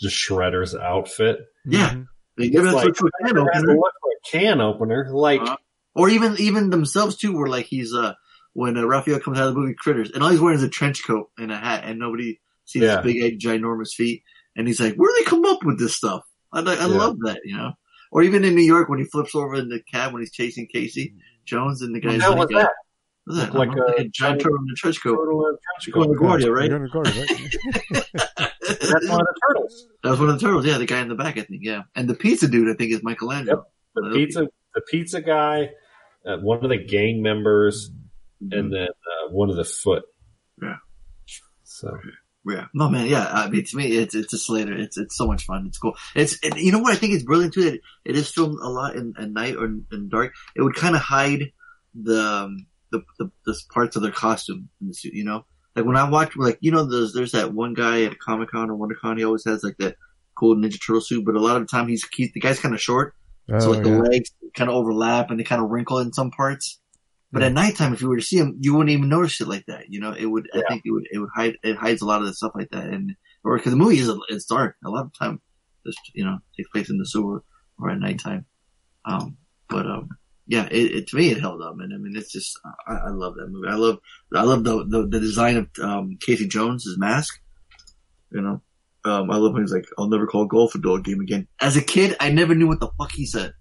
the 0.00 0.08
Shredder's 0.08 0.74
outfit. 0.74 1.38
Yeah, 1.64 1.94
they 2.36 2.50
give 2.50 2.64
It's 2.64 2.72
it 2.72 2.76
like, 2.76 2.94
to 2.94 3.06
a 3.06 3.26
can 3.26 3.36
Shredder 3.36 3.46
has 3.52 3.62
to 3.62 3.70
opener. 3.70 3.80
a 3.80 4.30
can 4.30 4.60
opener. 4.60 5.08
Like 5.12 5.40
Uh-huh. 5.40 5.56
or 5.94 6.08
even 6.10 6.36
even 6.38 6.70
themselves 6.70 7.16
too, 7.16 7.36
where 7.36 7.48
like 7.48 7.66
he's 7.66 7.94
uh 7.94 8.14
when 8.52 8.76
uh, 8.76 8.84
Raphael 8.84 9.18
comes 9.18 9.38
out 9.38 9.48
of 9.48 9.54
the 9.54 9.60
movie 9.60 9.74
Critters, 9.74 10.10
and 10.10 10.22
all 10.22 10.28
he's 10.28 10.40
wearing 10.40 10.58
is 10.58 10.62
a 10.62 10.68
trench 10.68 11.06
coat 11.06 11.30
and 11.38 11.50
a 11.50 11.56
hat, 11.56 11.84
and 11.84 11.98
nobody 11.98 12.38
sees 12.72 12.82
Yeah. 12.82 13.02
his 13.02 13.12
big, 13.12 13.22
egg, 13.22 13.38
ginormous 13.38 13.92
feet, 13.94 14.22
and 14.56 14.66
he's 14.66 14.80
like, 14.80 14.94
"Where 14.96 15.10
do 15.12 15.18
they 15.24 15.28
come 15.30 15.44
up 15.44 15.64
with 15.64 15.78
this 15.78 15.94
stuff?" 15.96 16.22
I 16.52 16.60
I 16.60 16.74
Yeah. 16.74 16.86
love 16.86 17.18
that, 17.20 17.40
you 17.44 17.56
know. 17.56 17.72
Or 18.10 18.22
even 18.22 18.44
in 18.44 18.54
New 18.54 18.62
York 18.62 18.88
when 18.90 18.98
he 18.98 19.06
flips 19.06 19.34
over 19.34 19.54
in 19.54 19.68
the 19.70 19.80
cab 19.90 20.12
when 20.12 20.20
he's 20.20 20.32
chasing 20.32 20.66
Casey 20.70 21.14
Jones 21.46 21.80
and 21.82 21.94
the 21.94 22.00
what 22.00 22.10
guy's 22.18 22.20
the 22.20 22.30
was 22.30 22.38
like, 22.38 22.48
that? 22.50 22.72
what's 23.24 23.40
that? 23.40 23.54
Like 23.54 23.70
know, 23.74 23.84
a 23.96 24.00
a 24.02 24.08
giant 24.08 24.40
turtle 24.42 24.58
in 24.58 24.66
the 24.66 24.74
trench 24.76 25.02
coat. 25.02 25.16
Turtle 25.16 25.46
in 25.46 25.54
a 25.54 25.58
trench 25.80 25.94
coat. 25.94 26.16
LaGuardia, 26.16 26.54
right? 26.54 26.68
You're 26.70 26.78
gonna 26.78 26.90
record 26.90 27.08
it, 27.08 27.30
right? 27.30 28.50
That's 28.62 29.08
one 29.08 29.20
of 29.20 29.26
the 29.26 29.40
turtles. 29.48 29.88
That 30.02 30.10
was 30.10 30.20
one 30.20 30.28
of 30.28 30.38
the 30.38 30.46
turtles, 30.46 30.66
yeah, 30.66 30.76
the 30.78 30.86
guy 30.86 31.00
in 31.00 31.08
the 31.08 31.14
back, 31.14 31.38
I 31.38 31.42
think, 31.42 31.62
yeah. 31.62 31.82
And 31.94 32.08
the 32.08 32.14
pizza 32.14 32.48
dude, 32.48 32.68
I 32.68 32.74
think, 32.74 32.92
is 32.92 33.02
Michelangelo. 33.02 33.64
The 33.94 34.10
pizza 34.12 34.48
the 34.74 34.80
pizza 34.90 35.20
guy, 35.22 35.70
uh, 36.26 36.36
one 36.38 36.62
of 36.64 36.68
the 36.70 36.78
gang 36.78 37.22
members, 37.22 37.90
and 38.40 38.72
then 38.72 38.88
uh, 38.88 39.30
one 39.30 39.48
of 39.50 39.56
the 39.56 39.64
foot. 39.64 40.02
Mm-hmm. 40.62 40.66
Yeah. 40.66 40.76
So 41.64 41.96
Yeah. 42.46 42.66
No, 42.74 42.88
man. 42.88 43.06
Yeah. 43.06 43.26
I 43.30 43.48
mean, 43.48 43.64
to 43.64 43.76
me, 43.76 43.86
it's 43.86 44.14
it's 44.14 44.32
a 44.32 44.38
Slater. 44.38 44.74
It's 44.74 44.98
it's 44.98 45.16
so 45.16 45.26
much 45.26 45.44
fun. 45.44 45.66
It's 45.68 45.78
cool. 45.78 45.96
It's 46.14 46.38
and 46.42 46.56
you 46.56 46.72
know 46.72 46.80
what 46.80 46.92
I 46.92 46.96
think 46.96 47.12
is 47.12 47.22
brilliant 47.22 47.54
too. 47.54 47.64
That 47.64 47.80
it 48.04 48.16
is 48.16 48.30
filmed 48.30 48.58
a 48.60 48.68
lot 48.68 48.96
in 48.96 49.14
at 49.18 49.30
night 49.30 49.56
or 49.56 49.66
in, 49.66 49.86
in 49.92 50.08
dark. 50.08 50.32
It 50.56 50.62
would 50.62 50.74
kind 50.74 50.96
of 50.96 51.02
hide 51.02 51.52
the, 51.94 52.20
um, 52.20 52.66
the 52.90 53.02
the 53.18 53.30
the 53.46 53.60
parts 53.72 53.96
of 53.96 54.02
their 54.02 54.10
costume 54.10 54.68
in 54.80 54.88
the 54.88 54.94
suit. 54.94 55.14
You 55.14 55.24
know, 55.24 55.44
like 55.76 55.84
when 55.84 55.96
I 55.96 56.08
watch, 56.08 56.36
like 56.36 56.58
you 56.60 56.72
know, 56.72 56.84
there's 56.84 57.12
there's 57.12 57.32
that 57.32 57.54
one 57.54 57.74
guy 57.74 58.02
at 58.04 58.18
Comic 58.18 58.50
Con 58.50 58.70
or 58.70 58.76
WonderCon. 58.76 59.18
He 59.18 59.24
always 59.24 59.44
has 59.44 59.62
like 59.62 59.76
that 59.78 59.96
cool 60.34 60.56
Ninja 60.56 60.80
Turtle 60.84 61.00
suit, 61.00 61.24
but 61.24 61.36
a 61.36 61.40
lot 61.40 61.56
of 61.56 61.62
the 61.62 61.68
time 61.68 61.88
he's, 61.88 62.04
he's 62.12 62.32
the 62.32 62.40
guy's 62.40 62.58
kind 62.58 62.74
of 62.74 62.80
short, 62.80 63.14
so 63.48 63.68
Oh, 63.68 63.70
like 63.72 63.82
the 63.82 63.90
legs 63.90 64.30
kind 64.54 64.70
of 64.70 64.76
overlap 64.76 65.30
and 65.30 65.38
they 65.38 65.44
kind 65.44 65.62
of 65.62 65.70
wrinkle 65.70 65.98
in 65.98 66.12
some 66.12 66.30
parts. 66.30 66.80
But 67.32 67.42
at 67.42 67.52
nighttime, 67.52 67.94
if 67.94 68.02
you 68.02 68.08
were 68.08 68.16
to 68.16 68.22
see 68.22 68.36
him, 68.36 68.58
you 68.60 68.74
wouldn't 68.74 68.90
even 68.90 69.08
notice 69.08 69.40
it 69.40 69.48
like 69.48 69.64
that. 69.66 69.86
You 69.88 70.00
know, 70.00 70.12
it 70.12 70.26
would. 70.26 70.48
I 70.54 70.62
think 70.68 70.82
it 70.84 70.90
would. 70.90 71.06
It 71.10 71.18
would 71.18 71.30
hide. 71.34 71.56
It 71.62 71.76
hides 71.76 72.02
a 72.02 72.06
lot 72.06 72.20
of 72.20 72.26
the 72.26 72.34
stuff 72.34 72.52
like 72.54 72.70
that, 72.70 72.84
and 72.84 73.14
or 73.42 73.56
because 73.56 73.72
the 73.72 73.78
movie 73.78 73.98
is 73.98 74.10
it's 74.28 74.44
dark. 74.44 74.76
A 74.84 74.90
lot 74.90 75.06
of 75.06 75.18
time, 75.18 75.40
just 75.86 75.98
you 76.14 76.24
know, 76.24 76.38
takes 76.56 76.68
place 76.68 76.90
in 76.90 76.98
the 76.98 77.06
sewer 77.06 77.42
or 77.78 77.90
at 77.90 77.98
nighttime. 77.98 78.44
Um, 79.06 79.38
but 79.70 79.86
um, 79.86 80.10
yeah, 80.46 80.68
it, 80.70 80.92
it 80.92 81.06
to 81.08 81.16
me 81.16 81.30
it 81.30 81.40
held 81.40 81.62
up, 81.62 81.76
and 81.80 81.94
I 81.94 81.96
mean, 81.96 82.14
it's 82.16 82.32
just 82.32 82.58
I, 82.86 82.94
I 83.06 83.08
love 83.08 83.34
that 83.36 83.48
movie. 83.48 83.68
I 83.68 83.76
love 83.76 83.98
I 84.34 84.42
love 84.42 84.64
the 84.64 84.84
the, 84.84 85.06
the 85.06 85.20
design 85.20 85.56
of 85.56 85.68
um 85.82 86.18
Casey 86.20 86.46
Jones's 86.46 86.98
mask. 86.98 87.40
You 88.30 88.42
know, 88.42 88.62
um, 89.04 89.30
I 89.30 89.36
love 89.36 89.54
when 89.54 89.62
he's 89.62 89.72
like, 89.72 89.86
"I'll 89.98 90.08
never 90.08 90.26
call 90.26 90.44
golf 90.44 90.74
a 90.74 90.78
dog 90.78 91.04
game 91.04 91.20
again." 91.20 91.48
As 91.60 91.76
a 91.76 91.82
kid, 91.82 92.14
I 92.20 92.30
never 92.30 92.54
knew 92.54 92.68
what 92.68 92.80
the 92.80 92.90
fuck 92.98 93.12
he 93.12 93.24
said. 93.24 93.54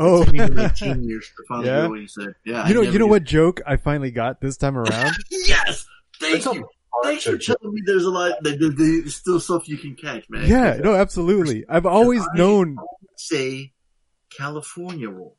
Oh, 0.00 0.22
It 0.22 0.24
took 0.26 0.32
me 0.34 0.40
like 0.46 0.72
18 0.82 1.02
years 1.02 1.30
to 1.36 1.42
finally 1.48 1.66
Yeah? 1.68 1.80
hear 1.82 1.90
what 1.90 2.00
you 2.00 2.08
said. 2.08 2.34
Yeah, 2.44 2.68
you 2.68 2.74
know, 2.74 2.80
you 2.82 2.98
know 2.98 3.06
did. 3.06 3.10
what 3.10 3.24
joke 3.24 3.60
I 3.66 3.76
finally 3.76 4.10
got 4.12 4.40
this 4.40 4.56
time 4.56 4.78
around? 4.78 5.14
Yes, 5.30 5.86
thank 6.20 6.36
It's 6.36 6.46
a 6.46 6.54
you. 6.54 6.68
Thanks 7.04 7.24
for 7.24 7.36
telling 7.38 7.74
me 7.74 7.82
there's 7.84 8.04
a 8.04 8.10
lot. 8.10 8.32
There's 8.42 9.14
still 9.16 9.38
stuff 9.40 9.68
you 9.68 9.76
can 9.76 9.94
catch, 9.94 10.28
man. 10.30 10.46
yeah, 10.46 10.78
no, 10.82 10.94
absolutely. 10.94 11.64
I've 11.68 11.86
always 11.86 12.22
I 12.22 12.36
known. 12.36 12.76
Say 13.16 13.72
California 14.36 15.08
roll, 15.08 15.36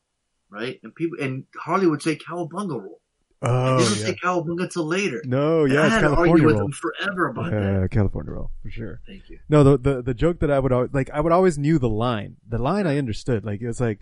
right? 0.50 0.78
And 0.82 0.94
people 0.94 1.18
and 1.20 1.44
Harley 1.56 1.86
would 1.86 2.02
say 2.02 2.16
Calabunga 2.16 2.80
roll. 2.80 3.00
Oh, 3.42 3.78
they 3.78 3.84
don't 3.84 3.98
yeah. 3.98 4.04
say 4.06 4.16
cowabunga 4.22 4.62
until 4.64 4.84
later. 4.84 5.22
No, 5.24 5.64
And 5.64 5.72
yeah, 5.72 5.80
I 5.80 5.84
it's 5.86 5.94
had 5.94 6.00
to 6.02 6.06
California 6.08 6.32
argue 6.32 6.46
with 6.46 6.54
roll. 6.56 6.64
them 6.64 6.72
forever 6.72 7.28
about 7.28 7.50
that. 7.50 7.62
Yeah, 7.80 7.86
California 7.88 8.32
roll 8.32 8.50
for 8.62 8.70
sure. 8.70 9.00
Thank 9.06 9.30
you. 9.30 9.38
No, 9.48 9.64
the, 9.64 9.78
the 9.78 10.02
the 10.02 10.12
joke 10.14 10.40
that 10.40 10.50
I 10.50 10.58
would 10.58 10.72
always 10.72 10.90
like, 10.92 11.08
I 11.10 11.20
would 11.22 11.32
always 11.32 11.56
knew 11.56 11.78
the 11.78 11.88
line. 11.88 12.36
The 12.46 12.58
line 12.58 12.86
I 12.86 12.98
understood. 12.98 13.44
Like 13.46 13.62
it 13.62 13.66
was 13.66 13.80
like, 13.80 13.98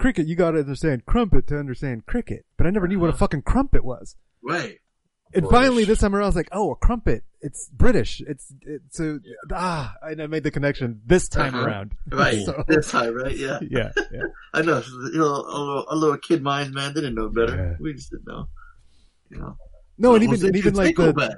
cricket, 0.00 0.26
you 0.26 0.34
got 0.34 0.52
to 0.52 0.58
understand 0.58 1.06
crumpet 1.06 1.46
to 1.48 1.58
understand 1.58 2.06
cricket. 2.06 2.44
But 2.56 2.66
I 2.66 2.70
never 2.70 2.88
knew 2.88 2.98
what 2.98 3.10
a 3.10 3.12
fucking 3.12 3.42
crumpet 3.42 3.84
was. 3.84 4.16
Right. 4.42 4.78
And 5.32 5.48
finally, 5.48 5.84
this 5.84 6.00
time 6.00 6.12
around, 6.16 6.24
I 6.24 6.26
was 6.26 6.34
like, 6.34 6.48
oh, 6.50 6.72
a 6.72 6.76
crumpet. 6.76 7.22
It's 7.40 7.70
British. 7.72 8.20
It's 8.26 8.52
it's 8.62 8.98
a 8.98 9.20
ah. 9.54 9.94
And 10.02 10.20
I 10.20 10.26
made 10.26 10.42
the 10.42 10.50
connection 10.50 11.00
this 11.06 11.28
time 11.28 11.54
Uh-huh. 11.54 11.64
around. 11.66 11.92
Right. 12.10 12.44
So- 12.44 12.64
This 12.68 12.90
time, 12.90 13.14
right? 13.14 13.36
Yeah. 13.36 13.60
Yeah, 13.70 13.90
yeah. 14.12 14.22
I 14.52 14.62
know. 14.62 14.82
You 15.12 15.18
know, 15.20 15.26
a 15.36 15.58
little, 15.58 15.86
a 15.88 15.94
little 15.96 16.18
kid 16.18 16.42
mind, 16.42 16.74
man. 16.74 16.92
They 16.94 17.00
didn't 17.02 17.14
know 17.14 17.28
better. 17.28 17.54
Yeah. 17.56 17.76
We 17.80 17.94
just 17.94 18.10
didn't 18.10 18.26
know. 18.26 18.48
You 19.30 19.38
know. 19.38 19.56
No, 19.98 20.14
and 20.14 20.22
even 20.24 20.30
was 20.32 20.42
and 20.42 20.56
even 20.56 20.74
like 20.74 20.96
the 20.96 21.12
Tickleback? 21.12 21.34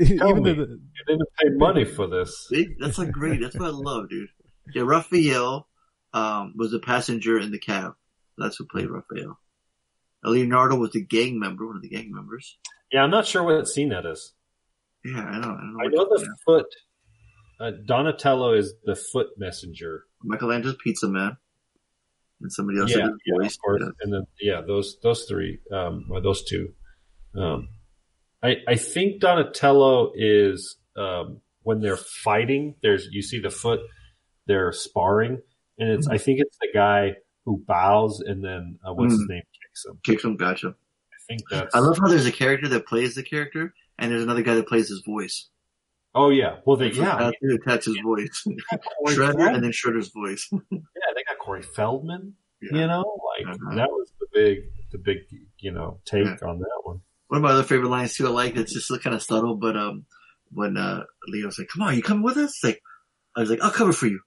Even 0.00 0.42
me, 0.42 0.52
the, 0.52 0.66
you 0.66 1.04
didn't 1.06 1.28
pay 1.40 1.48
money 1.50 1.84
for 1.84 2.06
this. 2.08 2.48
See, 2.48 2.74
that's 2.80 2.98
like 2.98 3.12
great. 3.12 3.40
That's 3.40 3.54
what 3.56 3.66
I 3.66 3.72
love, 3.72 4.08
dude. 4.10 4.28
Yeah, 4.74 4.82
Raphael 4.84 5.68
um, 6.12 6.54
was 6.56 6.72
a 6.72 6.78
passenger 6.78 7.38
in 7.38 7.50
the 7.52 7.58
cab. 7.58 7.94
That's 8.38 8.56
who 8.56 8.64
played 8.66 8.88
Raphael. 8.90 9.38
Leonardo 10.24 10.76
was 10.76 10.90
the 10.90 11.04
gang 11.04 11.38
member, 11.38 11.66
one 11.66 11.76
of 11.76 11.82
the 11.82 11.88
gang 11.88 12.12
members. 12.12 12.58
Yeah, 12.92 13.02
I'm 13.02 13.10
not 13.10 13.26
sure 13.26 13.42
what 13.42 13.68
scene 13.68 13.90
that 13.90 14.04
is. 14.06 14.32
Yeah, 15.04 15.20
I 15.20 15.38
know. 15.38 15.48
I, 15.48 15.56
don't 15.56 15.72
know 15.72 15.80
I 15.82 15.86
know 15.86 16.04
to- 16.04 16.24
the 16.24 16.36
foot. 16.44 16.66
Uh, 17.58 17.72
Donatello 17.86 18.54
is 18.54 18.72
the 18.84 18.96
foot 18.96 19.28
messenger. 19.36 20.04
Michelangelo's 20.24 20.76
Pizza 20.82 21.08
Man, 21.08 21.36
and 22.40 22.50
somebody 22.50 22.78
else 22.78 22.90
yeah, 22.90 22.96
did 22.96 23.04
his 23.04 23.18
yeah, 23.26 23.46
of 23.46 23.60
course. 23.60 23.82
Yeah. 23.82 23.90
And 24.00 24.12
then 24.12 24.26
yeah, 24.40 24.60
those 24.66 24.96
those 25.02 25.24
three, 25.24 25.60
um, 25.70 26.06
or 26.10 26.22
those 26.22 26.42
two. 26.44 26.72
Um, 27.36 27.68
I 28.42 28.56
I 28.66 28.76
think 28.76 29.20
Donatello 29.20 30.12
is 30.14 30.76
um, 30.96 31.42
when 31.62 31.80
they're 31.80 31.98
fighting. 31.98 32.76
There's 32.82 33.08
you 33.10 33.22
see 33.22 33.40
the 33.40 33.50
foot. 33.50 33.80
They're 34.46 34.72
sparring, 34.72 35.42
and 35.80 35.90
it's 35.90 36.06
I 36.06 36.18
think 36.18 36.38
it's 36.40 36.56
the 36.60 36.68
guy 36.72 37.16
who 37.44 37.62
bows 37.66 38.20
and 38.20 38.44
then 38.44 38.78
uh, 38.86 38.92
what's 38.94 39.12
his 39.14 39.22
Mm. 39.22 39.28
name 39.30 39.42
kicks 39.62 39.84
him. 39.86 39.98
Kicks 40.04 40.24
him, 40.24 40.36
gotcha. 40.36 40.68
I 40.68 41.16
think 41.26 41.40
that's. 41.50 41.74
I 41.74 41.78
love 41.80 41.98
how 41.98 42.06
there's 42.08 42.26
a 42.26 42.32
character 42.32 42.68
that 42.68 42.86
plays 42.86 43.14
the 43.14 43.22
character, 43.22 43.74
and 43.98 44.12
there's 44.12 44.22
another 44.22 44.42
guy 44.42 44.54
that 44.54 44.68
plays 44.68 44.88
his 44.88 45.02
voice. 45.06 45.48
Oh 46.14 46.30
yeah, 46.30 46.56
well 46.66 46.76
they 46.76 46.90
yeah 46.90 47.12
forgot 47.12 47.34
to 47.42 47.54
attach 47.62 47.84
his 47.86 47.98
voice. 48.04 48.44
Shredder 49.08 49.54
and 49.54 49.62
then 49.64 49.70
Shredder's 49.72 50.08
voice. 50.08 50.48
yeah 50.52 50.78
they 51.14 51.22
got 51.28 51.38
Corey 51.40 51.62
Feldman. 51.62 52.34
Yeah. 52.62 52.80
You 52.80 52.86
know, 52.88 53.20
like 53.38 53.54
Uh-huh. 53.54 53.74
that 53.76 53.88
was 53.90 54.12
the 54.20 54.26
big 54.32 54.58
the 54.92 54.98
big 54.98 55.18
you 55.60 55.70
know 55.72 56.00
take 56.04 56.24
Yeah. 56.26 56.36
on 56.48 56.58
that 56.58 56.80
one. 56.82 57.00
One 57.28 57.36
of 57.38 57.42
my 57.42 57.50
other 57.52 57.62
favorite 57.62 57.88
lines 57.90 58.14
too, 58.14 58.26
I 58.26 58.30
like 58.30 58.56
it's 58.56 58.72
just 58.74 58.90
kind 59.02 59.14
of 59.14 59.22
subtle, 59.22 59.54
but 59.54 59.76
um, 59.76 60.04
when 60.52 60.76
uh 60.76 61.04
Leo's 61.28 61.58
like, 61.60 61.68
"Come 61.68 61.82
on, 61.82 61.94
you 61.94 62.02
coming 62.02 62.24
with 62.24 62.36
us?" 62.36 62.58
Like, 62.64 62.82
I 63.36 63.40
was 63.40 63.50
like, 63.50 63.62
"I'll 63.62 63.70
cover 63.70 63.92
for 63.92 64.06
you." 64.08 64.20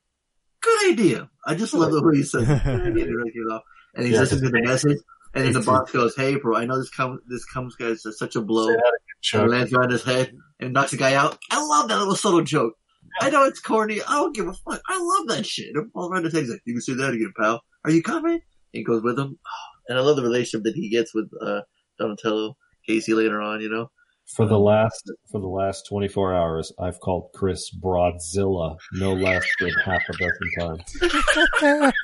Good 0.64 0.92
idea. 0.94 1.30
I 1.46 1.56
just 1.56 1.74
love 1.74 1.92
the 1.92 2.02
way 2.04 2.18
he 2.18 2.24
says, 2.24 2.44
it. 2.44 2.64
"Good 2.64 2.82
idea." 2.88 3.06
to 3.06 3.50
off. 3.52 3.62
And 3.96 4.06
he's 4.06 4.16
Yeah, 4.16 4.22
listening 4.22 4.44
to 4.46 4.50
the 4.50 4.62
message, 4.64 4.98
and 5.36 5.46
then 5.46 5.54
the 5.54 5.60
It's- 5.60 5.66
boss 5.66 5.92
goes, 5.92 6.16
"Hey, 6.16 6.36
bro, 6.36 6.56
I 6.58 6.66
know 6.66 6.78
this 6.78 6.90
comes 6.90 7.20
this 7.28 7.46
comes 7.46 7.76
guys 7.76 8.06
as 8.06 8.18
such 8.18 8.36
a 8.36 8.42
blow." 8.42 8.68
Say 8.68 8.74
that 8.74 8.80
again, 8.80 9.18
Chuck. 9.22 9.42
And 9.44 9.52
lands 9.52 9.74
on 9.74 9.90
his 9.92 10.04
head 10.04 10.34
and 10.60 10.74
knocks 10.74 10.92
the 10.92 10.98
guy 10.98 11.14
out. 11.16 11.38
I 11.52 11.64
love 11.64 11.90
that 11.90 12.00
little 12.00 12.16
subtle 12.16 12.42
joke. 12.42 12.74
I 13.22 13.30
know 13.30 13.44
it's 13.44 13.60
corny. 13.60 14.02
I 14.02 14.16
don't 14.16 14.36
give 14.36 14.48
a 14.48 14.54
fuck. 14.54 14.82
I 14.88 14.98
love 15.00 15.28
that 15.28 15.46
shit. 15.46 15.76
Right 15.76 16.18
on 16.18 16.24
his 16.24 16.34
head. 16.34 16.42
He's 16.44 16.50
like, 16.52 16.62
"You 16.66 16.74
can 16.74 16.82
say 16.82 16.94
that 16.94 17.14
again, 17.14 17.34
pal. 17.38 17.62
Are 17.86 17.92
you 17.92 18.02
coming?" 18.02 18.40
He 18.72 18.84
goes 18.84 19.04
with 19.04 19.20
him, 19.20 19.38
and 19.90 19.98
I 20.00 20.02
love 20.02 20.16
the 20.16 20.24
relationship 20.24 20.64
that 20.64 20.76
he 20.76 20.90
gets 20.90 21.14
with 21.14 21.30
uh, 21.42 21.62
Donatello, 22.00 22.56
Casey 22.88 23.14
later 23.14 23.42
on. 23.42 23.60
You 23.62 23.70
know. 23.70 23.92
For 24.26 24.46
the 24.48 24.58
last 24.60 25.12
for 25.32 25.40
the 25.40 25.48
last 25.48 25.86
24 25.90 26.34
hours, 26.34 26.72
I've 26.80 27.00
called 27.00 27.30
Chris 27.36 27.70
Broadzilla 27.76 28.78
no 28.94 29.14
less 29.14 29.46
than 29.60 29.72
half 29.86 30.02
a 30.10 30.14
dozen 30.18 30.50
times. 30.60 31.94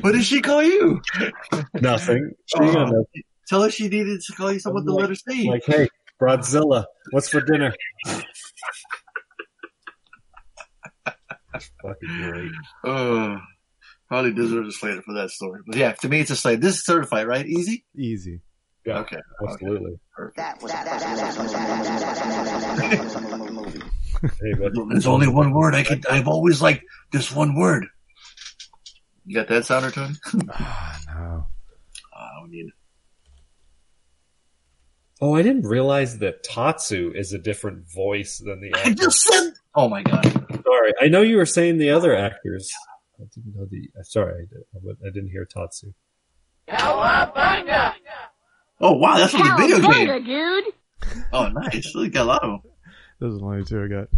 What 0.00 0.12
did 0.12 0.24
she 0.24 0.40
call 0.40 0.62
you? 0.62 1.00
Nothing. 1.74 2.32
She 2.46 2.56
Oh. 2.60 3.04
Tell 3.48 3.62
her 3.62 3.70
she 3.70 3.88
needed 3.88 4.20
to 4.22 4.32
call 4.32 4.52
you 4.52 4.58
something 4.58 4.76
with 4.76 4.86
the 4.86 4.94
letter 4.94 5.14
C. 5.14 5.48
Like, 5.48 5.64
hey, 5.66 5.88
Broadzilla, 6.20 6.84
what's 7.10 7.28
for 7.28 7.40
dinner? 7.42 7.74
That's 11.52 11.70
fucking 11.82 12.22
great. 12.22 12.52
Oh, 12.84 13.38
probably 14.08 14.32
deserves 14.32 14.68
a 14.68 14.72
Slater 14.72 15.02
for 15.02 15.14
that 15.14 15.30
story. 15.30 15.60
But 15.66 15.76
yeah, 15.76 15.92
to 15.92 16.08
me, 16.08 16.20
it's 16.20 16.30
a 16.30 16.36
Slater. 16.36 16.60
This 16.62 16.76
is 16.76 16.84
certified, 16.84 17.26
right? 17.26 17.46
Easy. 17.46 17.84
Easy. 17.96 18.40
Yeah, 18.86 18.98
Okay. 19.00 19.18
absolutely. 19.46 19.98
That 20.36 20.62
was 20.62 20.72
Hey, 24.40 24.54
but 24.54 24.72
There's 24.88 25.06
only 25.06 25.28
one 25.28 25.52
word 25.52 25.74
I 25.74 25.82
could. 25.82 26.06
I've 26.06 26.28
always 26.28 26.60
liked 26.62 26.84
this 27.12 27.30
one 27.32 27.54
word. 27.58 27.86
You 29.26 29.34
got 29.34 29.48
that 29.48 29.64
sounder 29.64 29.90
tone? 29.90 30.16
Ah, 30.50 30.98
no. 31.06 31.46
I 32.14 32.30
don't 32.40 32.50
need. 32.50 32.66
Oh, 35.20 35.34
I 35.34 35.42
didn't 35.42 35.66
realize 35.66 36.18
that 36.18 36.42
Tatsu 36.42 37.12
is 37.14 37.32
a 37.32 37.38
different 37.38 37.90
voice 37.90 38.38
than 38.38 38.60
the 38.60 38.74
I 38.74 38.80
actor. 38.80 38.94
just 38.94 39.20
said. 39.22 39.52
Oh 39.74 39.88
my 39.88 40.02
god. 40.02 40.24
Sorry, 40.64 40.92
I 41.00 41.08
know 41.08 41.22
you 41.22 41.36
were 41.36 41.46
saying 41.46 41.78
the 41.78 41.90
other 41.90 42.14
actors. 42.14 42.70
I 43.18 43.24
didn't 43.34 43.56
know 43.56 43.66
the. 43.70 43.88
uh, 43.98 44.02
Sorry, 44.02 44.34
I, 44.42 44.46
did, 44.80 44.96
I 45.06 45.10
didn't 45.10 45.30
hear 45.30 45.46
Tatsu. 45.46 45.92
Oh 48.80 48.92
wow, 48.92 49.16
that's 49.18 49.32
from 49.32 49.46
the 49.46 49.54
video 49.56 49.78
game. 49.78 50.08
Cowabunga, 50.08 50.24
dude. 50.24 50.74
Oh 51.32 51.48
nice. 51.48 51.92
We 51.94 52.08
got 52.08 52.22
a 52.22 52.24
lot 52.24 52.42
of 52.42 52.50
them. 52.50 52.72
Those 53.20 53.34
are 53.36 53.38
the 53.38 53.44
only 53.44 53.64
two 53.64 53.82
I 53.82 53.88
got. 53.88 54.08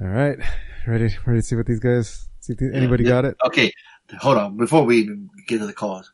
All 0.00 0.08
right, 0.08 0.38
ready? 0.86 1.16
Ready 1.26 1.40
to 1.40 1.42
see 1.42 1.56
what 1.56 1.66
these 1.66 1.80
guys? 1.80 2.28
See 2.40 2.52
if 2.52 2.60
anybody 2.74 3.04
Yeah. 3.04 3.10
got 3.10 3.24
it? 3.24 3.36
Okay, 3.46 3.72
hold 4.18 4.36
on. 4.36 4.56
Before 4.56 4.84
we 4.84 4.98
even 4.98 5.30
get 5.48 5.58
to 5.58 5.66
the 5.66 5.72
cause, 5.72 6.10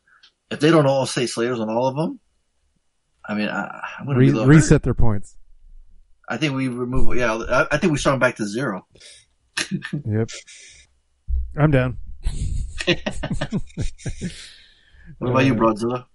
if 0.49 0.59
they 0.61 0.71
don't 0.71 0.85
all 0.85 1.05
say 1.05 1.23
Slaters 1.25 1.59
on 1.59 1.69
all 1.69 1.87
of 1.87 1.95
them, 1.95 2.19
I 3.27 3.33
mean, 3.35 3.49
I, 3.49 3.81
I'm 3.99 4.05
gonna 4.05 4.19
Re- 4.19 4.31
be 4.31 4.39
a 4.39 4.45
reset 4.45 4.83
their 4.83 4.93
points. 4.93 5.35
I 6.29 6.37
think 6.37 6.55
we 6.55 6.69
remove. 6.69 7.15
Yeah, 7.17 7.33
I, 7.35 7.67
I 7.75 7.77
think 7.77 7.91
we 7.91 7.99
start 7.99 8.13
them 8.13 8.19
back 8.19 8.35
to 8.37 8.45
zero. 8.45 8.87
Yep. 10.05 10.29
I'm 11.57 11.69
down. 11.71 11.97
What 15.19 15.31
about 15.31 15.45
you, 15.45 15.53
Broadzilla? 15.55 16.05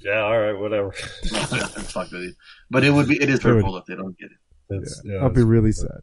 Yeah, 0.00 0.20
all 0.22 0.38
right, 0.40 0.52
whatever. 0.58 0.92
Fuck 0.92 2.10
with 2.12 2.22
you. 2.22 2.32
But 2.70 2.84
it 2.84 2.90
would 2.90 3.08
be. 3.08 3.16
It 3.20 3.28
is 3.28 3.38
It 3.40 3.44
would- 3.44 3.54
hurtful 3.56 3.76
if 3.78 3.86
they 3.86 3.96
don't 3.96 4.16
get 4.18 4.30
it. 4.30 4.36
That's, 4.68 5.02
yeah, 5.04 5.16
I'll 5.16 5.30
be 5.30 5.42
really 5.42 5.72
sad. 5.72 6.00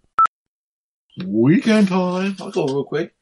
Weekend 1.26 1.88
time. 1.88 2.36
I'll 2.40 2.52
go 2.52 2.65
real 2.65 2.84
quick. 2.84 3.15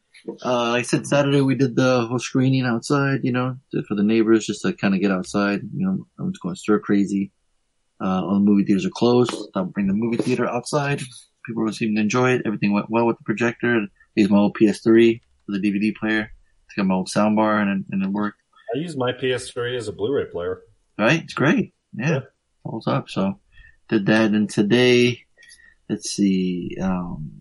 Uh, 0.43 0.69
like 0.71 0.79
I 0.79 0.81
said 0.81 1.05
Saturday 1.05 1.41
we 1.41 1.55
did 1.55 1.75
the 1.75 2.05
whole 2.07 2.17
screening 2.19 2.65
outside, 2.65 3.19
you 3.23 3.31
know, 3.31 3.57
for 3.87 3.95
the 3.95 4.01
neighbors 4.03 4.45
just 4.47 4.63
to 4.63 4.73
kind 4.73 4.95
of 4.95 5.01
get 5.01 5.11
outside. 5.11 5.61
You 5.73 5.85
know, 5.85 6.07
everyone's 6.17 6.39
going 6.39 6.55
stir 6.55 6.79
crazy. 6.79 7.31
Uh, 8.01 8.23
all 8.23 8.33
the 8.33 8.39
movie 8.39 8.63
theaters 8.65 8.85
are 8.85 8.89
closed. 8.91 9.33
I'll 9.55 9.65
bring 9.65 9.87
the 9.87 9.93
movie 9.93 10.17
theater 10.17 10.47
outside. 10.49 10.99
People 11.45 11.63
were 11.63 11.71
seeming 11.71 11.95
to 11.95 12.01
enjoy 12.01 12.31
it. 12.31 12.41
Everything 12.45 12.73
went 12.73 12.89
well 12.89 13.05
with 13.05 13.17
the 13.17 13.23
projector. 13.23 13.85
Used 14.15 14.31
my 14.31 14.39
old 14.39 14.57
PS3 14.57 15.21
for 15.45 15.51
the 15.51 15.59
DVD 15.59 15.95
player. 15.95 16.31
Took 16.75 16.83
out 16.83 16.87
my 16.87 16.95
old 16.95 17.07
soundbar 17.07 17.61
and, 17.61 17.81
it- 17.81 17.93
and 17.93 18.03
it 18.03 18.09
worked. 18.09 18.37
I 18.75 18.79
use 18.79 18.97
my 18.97 19.11
PS3 19.13 19.77
as 19.77 19.87
a 19.87 19.93
Blu-ray 19.93 20.25
player. 20.25 20.61
Right? 20.97 21.23
It's 21.23 21.33
great. 21.33 21.73
Yeah. 21.93 22.21
Holds 22.65 22.87
up. 22.87 23.09
So 23.09 23.39
did 23.89 24.05
that. 24.07 24.31
And 24.31 24.49
today, 24.49 25.21
let's 25.89 26.09
see, 26.11 26.75
um, 26.81 27.31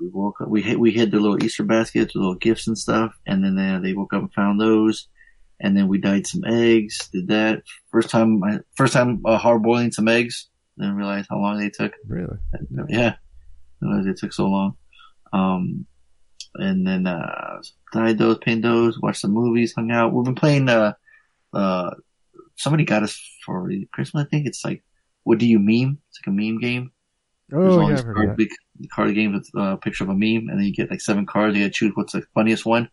we 0.00 0.08
woke 0.08 0.40
up, 0.40 0.48
we 0.48 0.60
hit, 0.60 0.78
we 0.80 0.90
hid 0.90 1.12
the 1.12 1.20
little 1.20 1.42
Easter 1.42 1.62
baskets, 1.62 2.14
with 2.14 2.20
little 2.20 2.34
gifts 2.34 2.66
and 2.66 2.76
stuff. 2.76 3.14
And 3.26 3.44
then 3.44 3.56
uh, 3.58 3.78
they 3.80 3.92
woke 3.92 4.12
up 4.12 4.22
and 4.22 4.32
found 4.32 4.60
those. 4.60 5.08
And 5.60 5.76
then 5.76 5.86
we 5.86 5.98
dyed 5.98 6.26
some 6.26 6.42
eggs, 6.44 7.08
did 7.12 7.28
that. 7.28 7.62
First 7.92 8.10
time, 8.10 8.42
I, 8.42 8.58
first 8.74 8.92
time 8.92 9.22
uh, 9.24 9.38
hard 9.38 9.62
boiling 9.62 9.92
some 9.92 10.08
eggs. 10.08 10.48
Didn't 10.76 10.96
realize 10.96 11.26
how 11.30 11.38
long 11.38 11.58
they 11.58 11.70
took. 11.70 11.92
Really? 12.06 12.36
Yeah. 12.88 13.14
Didn't 13.80 14.08
it 14.08 14.16
took 14.18 14.32
so 14.32 14.46
long. 14.46 14.76
Um, 15.32 15.86
and 16.54 16.86
then, 16.86 17.06
uh, 17.06 17.62
dyed 17.92 18.18
those, 18.18 18.38
painted 18.38 18.64
those, 18.64 18.98
watched 19.00 19.20
some 19.20 19.32
movies, 19.32 19.74
hung 19.74 19.90
out. 19.90 20.12
We've 20.12 20.24
been 20.24 20.34
playing, 20.34 20.68
uh, 20.68 20.94
uh, 21.52 21.90
somebody 22.56 22.84
got 22.84 23.02
us 23.02 23.20
for 23.44 23.70
Christmas, 23.92 24.24
I 24.24 24.28
think. 24.28 24.46
It's 24.46 24.64
like, 24.64 24.82
what 25.24 25.38
do 25.38 25.46
you 25.46 25.58
meme? 25.58 25.98
It's 26.08 26.20
like 26.20 26.32
a 26.32 26.36
meme 26.36 26.60
game. 26.60 26.92
Oh, 27.52 27.60
There's 27.60 27.74
all 27.76 27.82
yeah, 27.82 27.96
these 27.96 28.04
I've 28.04 28.14
card, 28.14 28.36
big 28.36 28.48
card 28.92 29.14
games 29.14 29.34
with 29.34 29.62
uh, 29.62 29.72
a 29.72 29.76
picture 29.76 30.04
of 30.04 30.10
a 30.10 30.14
meme, 30.14 30.48
and 30.48 30.58
then 30.58 30.64
you 30.66 30.72
get 30.72 30.90
like 30.90 31.00
seven 31.00 31.26
cards. 31.26 31.56
You 31.56 31.64
got 31.64 31.72
to 31.72 31.72
choose 31.72 31.92
what's 31.94 32.12
the 32.12 32.22
funniest 32.34 32.64
one. 32.64 32.88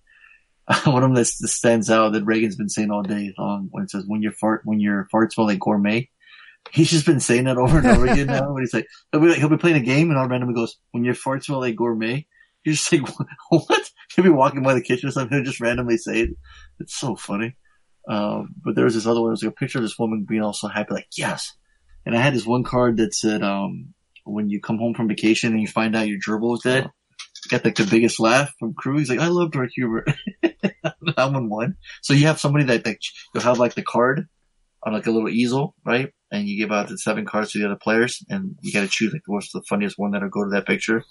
one 0.85 1.03
of 1.03 1.09
them 1.09 1.13
that 1.15 1.25
stands 1.25 1.89
out 1.89 2.13
that 2.13 2.25
Reagan's 2.25 2.55
been 2.55 2.69
saying 2.69 2.91
all 2.91 3.03
day 3.03 3.33
long 3.37 3.67
when 3.71 3.83
it 3.83 3.91
says 3.91 4.05
when 4.05 4.21
your 4.21 4.31
fart 4.33 4.61
when 4.63 4.79
your 4.79 5.07
fart 5.11 5.33
smell 5.33 5.47
like 5.47 5.59
gourmet. 5.59 6.09
He's 6.71 6.91
just 6.91 7.07
been 7.07 7.19
saying 7.19 7.45
that 7.45 7.57
over 7.57 7.79
and 7.79 7.87
over 7.87 8.05
again 8.11 8.27
now. 8.27 8.53
But 8.53 8.59
he's 8.59 8.73
like 8.73 8.85
he'll 9.11 9.21
be 9.21 9.29
like 9.29 9.37
he'll 9.39 9.49
be 9.49 9.57
playing 9.57 9.77
a 9.77 9.81
game 9.81 10.11
and 10.11 10.19
all 10.19 10.27
randomly 10.27 10.53
goes 10.53 10.77
when 10.91 11.03
your 11.03 11.15
fart 11.15 11.43
smell 11.43 11.59
like 11.59 11.75
gourmet. 11.75 12.27
You're 12.63 12.75
just 12.75 12.91
like 12.91 13.07
what? 13.49 13.89
He'll 14.15 14.25
be 14.25 14.29
walking 14.29 14.63
by 14.63 14.73
the 14.73 14.81
kitchen 14.81 15.09
or 15.09 15.11
something. 15.11 15.37
He'll 15.37 15.45
just 15.45 15.61
randomly 15.61 15.97
say 15.97 16.21
it. 16.21 16.29
It's 16.79 16.97
so 16.99 17.15
funny. 17.15 17.55
Um, 18.07 18.55
but 18.63 18.75
there 18.75 18.85
was 18.85 18.95
this 18.95 19.05
other 19.05 19.21
one. 19.21 19.29
It 19.29 19.31
was 19.31 19.43
like 19.43 19.53
a 19.53 19.55
picture 19.55 19.77
of 19.77 19.83
this 19.83 19.97
woman 19.97 20.25
being 20.27 20.41
all 20.41 20.53
so 20.53 20.67
happy, 20.67 20.93
like 20.93 21.07
yes. 21.17 21.53
And 22.05 22.15
I 22.15 22.21
had 22.21 22.33
this 22.33 22.45
one 22.45 22.63
card 22.63 22.97
that 22.97 23.13
said, 23.13 23.43
um, 23.43 23.93
when 24.25 24.49
you 24.49 24.59
come 24.59 24.77
home 24.77 24.93
from 24.93 25.07
vacation 25.07 25.53
and 25.53 25.61
you 25.61 25.67
find 25.67 25.95
out 25.95 26.07
your 26.07 26.19
gerbil 26.19 26.55
is 26.55 26.63
dead, 26.63 26.89
got 27.49 27.65
like 27.65 27.75
the 27.75 27.87
biggest 27.89 28.19
laugh 28.19 28.53
from 28.59 28.73
crew. 28.73 28.97
He's 28.97 29.09
like, 29.09 29.19
I 29.19 29.27
love 29.27 29.51
dark 29.51 29.69
humor. 29.73 30.05
that 30.41 31.31
one 31.31 31.49
won. 31.49 31.77
So 32.01 32.13
you 32.13 32.27
have 32.27 32.39
somebody 32.39 32.65
that, 32.65 32.83
that 32.83 32.97
you'll 33.33 33.43
have 33.43 33.59
like 33.59 33.75
the 33.75 33.83
card 33.83 34.27
on 34.83 34.93
like 34.93 35.07
a 35.07 35.11
little 35.11 35.29
easel, 35.29 35.75
right? 35.85 36.11
And 36.31 36.47
you 36.47 36.57
give 36.57 36.71
out 36.71 36.87
the 36.87 36.97
seven 36.97 37.25
cards 37.25 37.51
to 37.51 37.59
the 37.59 37.65
other 37.65 37.79
players 37.81 38.23
and 38.29 38.55
you 38.61 38.71
got 38.73 38.81
to 38.81 38.87
choose 38.87 39.13
like 39.13 39.23
what's 39.25 39.51
the 39.51 39.63
funniest 39.67 39.97
one 39.97 40.11
that'll 40.11 40.29
go 40.29 40.43
to 40.43 40.51
that 40.51 40.67
picture. 40.67 41.03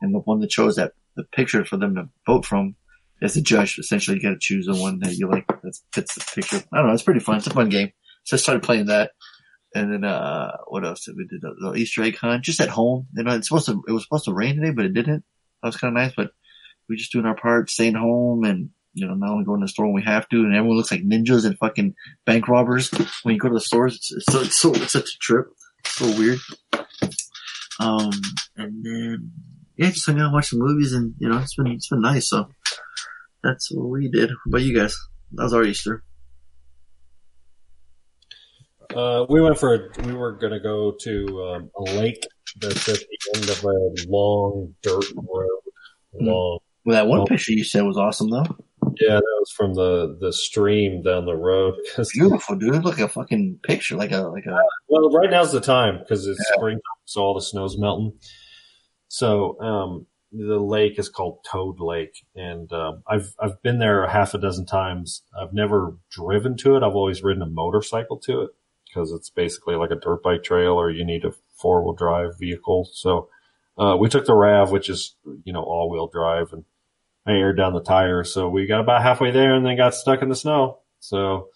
And 0.00 0.14
the 0.14 0.18
one 0.18 0.40
that 0.40 0.50
chose 0.50 0.76
that, 0.76 0.92
the 1.16 1.24
picture 1.24 1.64
for 1.64 1.76
them 1.76 1.94
to 1.94 2.08
vote 2.26 2.44
from 2.44 2.76
as 3.22 3.36
a 3.36 3.40
judge, 3.40 3.78
essentially 3.78 4.16
you 4.16 4.22
got 4.22 4.30
to 4.30 4.38
choose 4.40 4.66
the 4.66 4.74
one 4.74 4.98
that 5.00 5.14
you 5.14 5.30
like 5.30 5.46
that 5.46 5.78
fits 5.92 6.14
the 6.14 6.24
picture. 6.34 6.62
I 6.72 6.78
don't 6.78 6.88
know. 6.88 6.92
It's 6.92 7.02
pretty 7.02 7.20
fun. 7.20 7.36
It's 7.36 7.46
a 7.46 7.50
fun 7.50 7.68
game. 7.68 7.92
So 8.24 8.36
I 8.36 8.38
started 8.38 8.62
playing 8.62 8.86
that. 8.86 9.12
And 9.74 9.92
then, 9.92 10.04
uh, 10.04 10.56
what 10.68 10.84
else 10.84 11.04
did 11.04 11.16
we 11.16 11.26
do? 11.26 11.38
The, 11.40 11.54
the 11.60 11.74
Easter 11.74 12.02
egg 12.02 12.16
hunt, 12.16 12.44
just 12.44 12.60
at 12.60 12.68
home. 12.68 13.08
You 13.16 13.24
know, 13.24 13.34
it's 13.34 13.48
supposed 13.48 13.66
to, 13.66 13.82
it 13.88 13.92
was 13.92 14.04
supposed 14.04 14.26
to 14.26 14.34
rain 14.34 14.56
today, 14.56 14.70
but 14.70 14.84
it 14.84 14.94
didn't. 14.94 15.24
That 15.62 15.68
was 15.68 15.76
kind 15.76 15.96
of 15.96 16.02
nice, 16.02 16.12
but 16.16 16.30
we 16.88 16.96
just 16.96 17.12
doing 17.12 17.24
our 17.24 17.34
part, 17.34 17.70
staying 17.70 17.94
home 17.94 18.44
and, 18.44 18.70
you 18.92 19.06
know, 19.06 19.14
not 19.14 19.30
only 19.30 19.44
going 19.44 19.60
to 19.60 19.64
the 19.64 19.68
store 19.68 19.86
when 19.86 19.94
we 19.94 20.02
have 20.02 20.28
to, 20.28 20.36
and 20.36 20.54
everyone 20.54 20.76
looks 20.76 20.92
like 20.92 21.02
ninjas 21.02 21.44
and 21.44 21.58
fucking 21.58 21.94
bank 22.24 22.46
robbers 22.46 22.90
when 23.24 23.34
you 23.34 23.40
go 23.40 23.48
to 23.48 23.54
the 23.54 23.60
stores. 23.60 23.96
It's, 23.96 24.12
it's 24.12 24.32
so, 24.32 24.40
it's 24.42 24.56
so, 24.56 24.74
it's 24.74 24.92
such 24.92 25.14
a 25.14 25.18
trip. 25.18 25.46
It's 25.80 25.94
so 25.96 26.06
weird. 26.16 26.38
Um, 27.80 28.10
and 28.56 28.84
then, 28.84 29.32
yeah, 29.76 29.90
just 29.90 30.06
hung 30.06 30.20
out, 30.20 30.32
watch 30.32 30.48
some 30.48 30.60
movies 30.60 30.92
and, 30.92 31.14
you 31.18 31.28
know, 31.28 31.38
it's 31.38 31.54
been, 31.54 31.66
it's 31.68 31.88
been 31.88 32.00
nice. 32.00 32.28
So 32.28 32.48
that's 33.42 33.70
what 33.72 33.88
we 33.88 34.08
did. 34.08 34.30
What 34.30 34.58
about 34.58 34.62
you 34.62 34.76
guys? 34.78 34.96
That 35.32 35.44
was 35.44 35.54
our 35.54 35.64
Easter. 35.64 36.02
Uh, 38.94 39.26
we 39.28 39.40
went 39.40 39.58
for 39.58 39.74
a, 39.74 40.02
we 40.06 40.12
were 40.14 40.32
going 40.32 40.52
to 40.52 40.60
go 40.60 40.94
to 41.00 41.42
um, 41.42 41.70
a 41.76 41.82
lake 41.94 42.24
that's 42.60 42.88
at 42.88 42.98
the 42.98 43.18
end 43.34 43.50
of 43.50 43.64
a 43.64 44.10
long 44.10 44.74
dirt 44.82 45.04
road. 45.16 45.48
Long. 46.20 46.58
Well, 46.84 46.94
that 46.94 47.08
one 47.08 47.18
long- 47.18 47.26
picture 47.26 47.52
you 47.52 47.64
said 47.64 47.82
was 47.82 47.96
awesome 47.96 48.30
though. 48.30 48.46
Yeah, 49.00 49.14
that 49.16 49.36
was 49.40 49.50
from 49.56 49.74
the 49.74 50.16
the 50.20 50.32
stream 50.32 51.02
down 51.02 51.24
the 51.24 51.34
road. 51.34 51.74
Beautiful, 52.12 52.54
dude. 52.54 52.74
Look 52.74 52.84
like 52.84 52.98
a 53.00 53.08
fucking 53.08 53.58
picture, 53.64 53.96
like 53.96 54.12
a, 54.12 54.18
like 54.18 54.46
a, 54.46 54.56
well, 54.86 55.10
right 55.10 55.30
now's 55.30 55.50
the 55.50 55.60
time 55.60 55.98
because 55.98 56.26
it's 56.26 56.38
spring, 56.54 56.78
so 57.04 57.22
all 57.22 57.34
the 57.34 57.40
snow's 57.40 57.76
melting. 57.76 58.12
So 59.08 59.60
um, 59.60 60.06
the 60.32 60.58
lake 60.58 60.98
is 60.98 61.08
called 61.08 61.44
Toad 61.44 61.80
Lake, 61.80 62.26
and 62.34 62.72
um, 62.72 63.02
I've 63.06 63.34
I've 63.38 63.62
been 63.62 63.78
there 63.78 64.04
a 64.04 64.10
half 64.10 64.34
a 64.34 64.38
dozen 64.38 64.66
times. 64.66 65.22
I've 65.38 65.52
never 65.52 65.96
driven 66.10 66.56
to 66.58 66.76
it. 66.76 66.82
I've 66.82 66.96
always 66.96 67.22
ridden 67.22 67.42
a 67.42 67.46
motorcycle 67.46 68.18
to 68.20 68.42
it 68.42 68.50
because 68.86 69.12
it's 69.12 69.30
basically 69.30 69.76
like 69.76 69.90
a 69.90 69.96
dirt 69.96 70.22
bike 70.22 70.42
trail, 70.42 70.72
or 70.72 70.90
you 70.90 71.04
need 71.04 71.24
a 71.24 71.32
four 71.54 71.84
wheel 71.84 71.94
drive 71.94 72.38
vehicle. 72.38 72.88
So 72.92 73.28
uh, 73.78 73.96
we 73.98 74.08
took 74.08 74.26
the 74.26 74.34
Rav, 74.34 74.72
which 74.72 74.88
is 74.88 75.14
you 75.44 75.52
know 75.52 75.62
all 75.62 75.90
wheel 75.90 76.08
drive, 76.08 76.52
and 76.52 76.64
I 77.26 77.32
aired 77.32 77.56
down 77.56 77.74
the 77.74 77.82
tires. 77.82 78.32
So 78.32 78.48
we 78.48 78.66
got 78.66 78.80
about 78.80 79.02
halfway 79.02 79.30
there, 79.30 79.54
and 79.54 79.64
then 79.64 79.76
got 79.76 79.94
stuck 79.94 80.22
in 80.22 80.28
the 80.28 80.36
snow. 80.36 80.80
So 80.98 81.48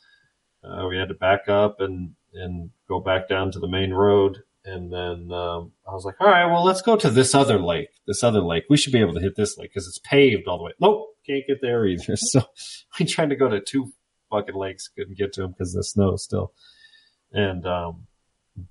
uh, 0.63 0.87
we 0.89 0.97
had 0.97 1.09
to 1.09 1.15
back 1.15 1.49
up 1.49 1.81
and 1.81 2.15
and 2.35 2.71
go 2.89 3.01
back 3.01 3.29
down 3.29 3.51
to 3.53 3.59
the 3.59 3.69
main 3.69 3.93
road. 3.93 4.39
And 4.69 4.93
then 4.93 5.33
um, 5.35 5.73
I 5.89 5.93
was 5.93 6.05
like, 6.05 6.17
all 6.21 6.29
right, 6.29 6.45
well, 6.47 6.63
let's 6.63 6.83
go 6.83 6.95
to 6.97 7.11
this 7.11 7.35
other 7.35 7.59
lake. 7.59 7.89
This 8.07 8.23
other 8.23 8.41
lake, 8.41 8.65
we 8.69 8.77
should 8.77 8.93
be 8.93 9.01
able 9.01 9.15
to 9.15 9.21
hit 9.21 9.35
this 9.35 9.57
lake 9.57 9.71
because 9.71 9.89
it's 9.89 9.99
paved 9.99 10.47
all 10.47 10.59
the 10.59 10.65
way. 10.65 10.73
Nope, 10.79 11.17
can't 11.27 11.47
get 11.47 11.61
there 11.63 11.87
either. 11.87 12.17
So 12.17 12.43
we 12.99 13.07
tried 13.07 13.31
to 13.31 13.37
go 13.37 13.49
to 13.49 13.61
two 13.61 13.93
fucking 14.31 14.55
lakes, 14.55 14.89
couldn't 14.89 15.17
get 15.17 15.33
to 15.35 15.43
them 15.43 15.53
because 15.53 15.73
the 15.73 15.83
snow 15.83 16.17
still. 16.17 16.53
And 17.33 17.67
um, 17.67 18.07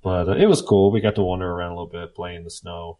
but 0.03 0.29
uh, 0.29 0.35
it 0.35 0.45
was 0.47 0.61
cool. 0.61 0.91
We 0.91 1.01
got 1.01 1.15
to 1.15 1.23
wander 1.23 1.49
around 1.49 1.71
a 1.71 1.75
little 1.75 1.89
bit, 1.89 2.15
play 2.15 2.35
in 2.35 2.43
the 2.43 2.51
snow. 2.51 2.99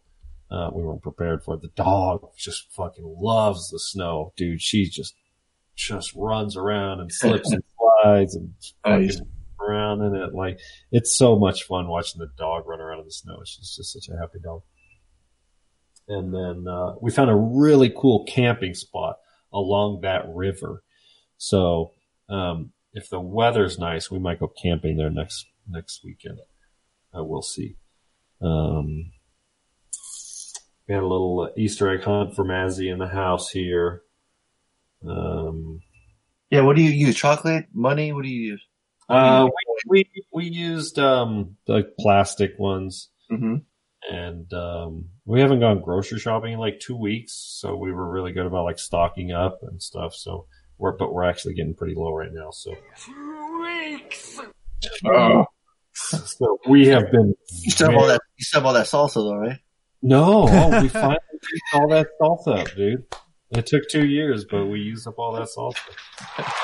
Uh, 0.50 0.70
we 0.72 0.82
weren't 0.82 1.02
prepared 1.02 1.44
for 1.44 1.54
it. 1.54 1.60
The 1.60 1.68
dog 1.68 2.26
just 2.36 2.72
fucking 2.72 3.16
loves 3.20 3.70
the 3.70 3.78
snow, 3.78 4.32
dude. 4.36 4.62
She 4.62 4.88
just 4.88 5.14
just 5.76 6.12
runs 6.16 6.56
around 6.56 7.00
and 7.00 7.12
slips 7.12 7.52
and 7.52 7.62
slides 8.02 8.34
and 8.34 8.54
fucking 8.82 9.28
around 9.68 10.02
in 10.02 10.14
it. 10.14 10.34
Like 10.34 10.58
it's 10.90 11.16
so 11.16 11.38
much 11.38 11.64
fun 11.64 11.88
watching 11.88 12.20
the 12.20 12.30
dog 12.38 12.66
run 12.66 12.80
around 12.80 13.00
in 13.00 13.04
the 13.04 13.12
snow. 13.12 13.42
She's 13.44 13.74
just 13.76 13.92
such 13.92 14.08
a 14.08 14.18
happy 14.18 14.38
dog. 14.42 14.62
And 16.08 16.32
then 16.32 16.66
uh, 16.66 16.94
we 17.00 17.10
found 17.10 17.30
a 17.30 17.36
really 17.36 17.90
cool 17.90 18.24
camping 18.24 18.74
spot 18.74 19.16
along 19.52 20.00
that 20.02 20.24
river. 20.28 20.82
So 21.36 21.92
um, 22.28 22.72
if 22.92 23.10
the 23.10 23.20
weather's 23.20 23.78
nice, 23.78 24.10
we 24.10 24.18
might 24.18 24.40
go 24.40 24.48
camping 24.48 24.96
there 24.96 25.10
next 25.10 25.46
next 25.68 26.02
weekend. 26.04 26.38
Uh, 27.16 27.24
we'll 27.24 27.42
see. 27.42 27.76
Um, 28.40 29.10
we 30.86 30.94
had 30.94 31.02
a 31.02 31.06
little 31.06 31.40
uh, 31.40 31.60
Easter 31.60 31.90
egg 31.90 32.04
hunt 32.04 32.34
for 32.34 32.44
Mazzy 32.44 32.90
in 32.90 32.98
the 32.98 33.08
house 33.08 33.50
here. 33.50 34.02
Um, 35.06 35.80
yeah. 36.50 36.62
What 36.62 36.76
do 36.76 36.82
you 36.82 36.90
use? 36.90 37.16
Chocolate, 37.16 37.66
money? 37.72 38.12
What 38.12 38.24
do 38.24 38.30
you 38.30 38.52
use? 38.52 38.67
Uh, 39.08 39.48
we, 39.88 40.04
we 40.14 40.24
we 40.32 40.44
used 40.46 40.98
um 40.98 41.56
like 41.66 41.86
plastic 41.98 42.58
ones, 42.58 43.08
Mm-hmm. 43.30 43.56
and 44.10 44.52
um, 44.54 45.06
we 45.26 45.40
haven't 45.40 45.60
gone 45.60 45.80
grocery 45.82 46.18
shopping 46.18 46.54
in 46.54 46.58
like 46.58 46.80
two 46.80 46.96
weeks, 46.96 47.32
so 47.60 47.76
we 47.76 47.92
were 47.92 48.10
really 48.10 48.32
good 48.32 48.46
about 48.46 48.64
like 48.64 48.78
stocking 48.78 49.32
up 49.32 49.58
and 49.62 49.82
stuff. 49.82 50.14
So 50.14 50.46
we're 50.78 50.96
but 50.96 51.12
we're 51.12 51.24
actually 51.24 51.54
getting 51.54 51.74
pretty 51.74 51.94
low 51.94 52.12
right 52.14 52.32
now. 52.32 52.50
So 52.50 52.74
two 53.04 53.60
weeks. 53.62 54.40
Oh. 55.04 55.44
so 55.92 56.58
we 56.68 56.86
have 56.88 57.10
been. 57.10 57.34
You 57.62 57.70
still 57.70 57.90
have 57.90 58.00
all 58.00 58.06
that. 58.06 58.20
You 58.36 58.44
still 58.44 58.60
have 58.60 58.66
all 58.66 58.72
that 58.74 58.86
salsa 58.86 59.14
though, 59.14 59.36
right? 59.36 59.58
No, 60.00 60.46
oh, 60.48 60.80
we 60.80 60.88
finally 60.88 61.18
used 61.42 61.62
all 61.74 61.88
that 61.88 62.06
salsa 62.20 62.60
up, 62.60 62.74
dude. 62.76 63.04
It 63.50 63.66
took 63.66 63.88
two 63.90 64.06
years, 64.06 64.44
but 64.44 64.66
we 64.66 64.78
used 64.80 65.06
up 65.08 65.18
all 65.18 65.32
that 65.32 65.48
salsa. 65.48 65.76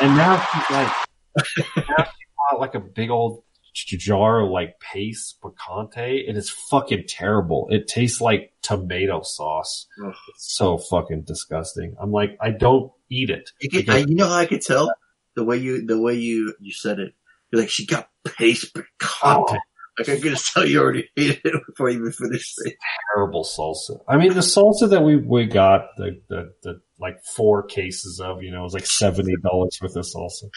And 0.00 0.16
now 0.16 0.40
she's 0.52 0.70
like, 0.70 1.88
now 1.88 2.06
like 2.58 2.74
a 2.74 2.80
big 2.80 3.10
old 3.10 3.42
jar 3.74 4.40
of 4.40 4.50
like 4.50 4.78
Pace 4.80 5.34
Picante, 5.42 6.28
and 6.28 6.38
it's 6.38 6.50
fucking 6.50 7.04
terrible. 7.08 7.66
It 7.70 7.88
tastes 7.88 8.20
like 8.20 8.52
tomato 8.62 9.22
sauce. 9.22 9.86
It's 9.98 10.56
so 10.56 10.78
fucking 10.78 11.22
disgusting. 11.22 11.96
I'm 12.00 12.12
like, 12.12 12.36
I 12.40 12.50
don't 12.50 12.92
eat 13.10 13.30
it. 13.30 13.50
You, 13.60 13.82
can, 13.82 13.90
I, 13.90 13.98
you 13.98 14.14
know 14.14 14.28
how 14.28 14.36
I 14.36 14.46
could 14.46 14.62
tell 14.62 14.92
the 15.34 15.44
way 15.44 15.56
you 15.56 15.84
the 15.86 16.00
way 16.00 16.14
you 16.14 16.54
you 16.60 16.72
said 16.72 17.00
it. 17.00 17.14
You're 17.50 17.62
like 17.62 17.70
she 17.70 17.86
got 17.86 18.08
Pace 18.24 18.70
Picante. 18.70 19.58
Like 19.98 20.08
I 20.08 20.16
could 20.16 20.32
just 20.32 20.52
tell 20.52 20.66
you 20.66 20.80
already 20.80 21.08
hated 21.16 21.40
it 21.44 21.62
before 21.66 21.88
you 21.88 22.00
even 22.00 22.12
finished 22.12 22.54
it. 22.64 22.74
terrible 23.14 23.44
salsa. 23.44 24.00
I 24.08 24.16
mean, 24.16 24.34
the 24.34 24.40
salsa 24.40 24.90
that 24.90 25.02
we 25.02 25.16
we 25.16 25.46
got 25.46 25.96
the 25.96 26.20
the, 26.28 26.52
the 26.62 26.80
like 26.98 27.22
four 27.24 27.64
cases 27.64 28.20
of, 28.20 28.42
you 28.42 28.50
know, 28.50 28.60
it 28.60 28.64
was 28.64 28.74
like 28.74 28.86
seventy 28.86 29.34
dollars 29.42 29.78
worth 29.80 29.96
of 29.96 30.04
salsa. 30.04 30.50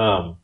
Um, 0.00 0.38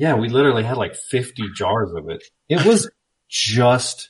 yeah, 0.00 0.14
we 0.14 0.30
literally 0.30 0.64
had 0.64 0.78
like 0.78 0.96
fifty 0.96 1.44
jars 1.54 1.92
of 1.92 2.08
it. 2.08 2.24
It 2.48 2.64
was 2.64 2.90
just 3.28 4.08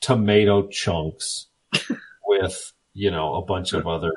tomato 0.00 0.68
chunks 0.68 1.48
with 2.26 2.72
you 2.92 3.10
know 3.10 3.34
a 3.34 3.44
bunch 3.44 3.72
of 3.72 3.88
other, 3.88 4.12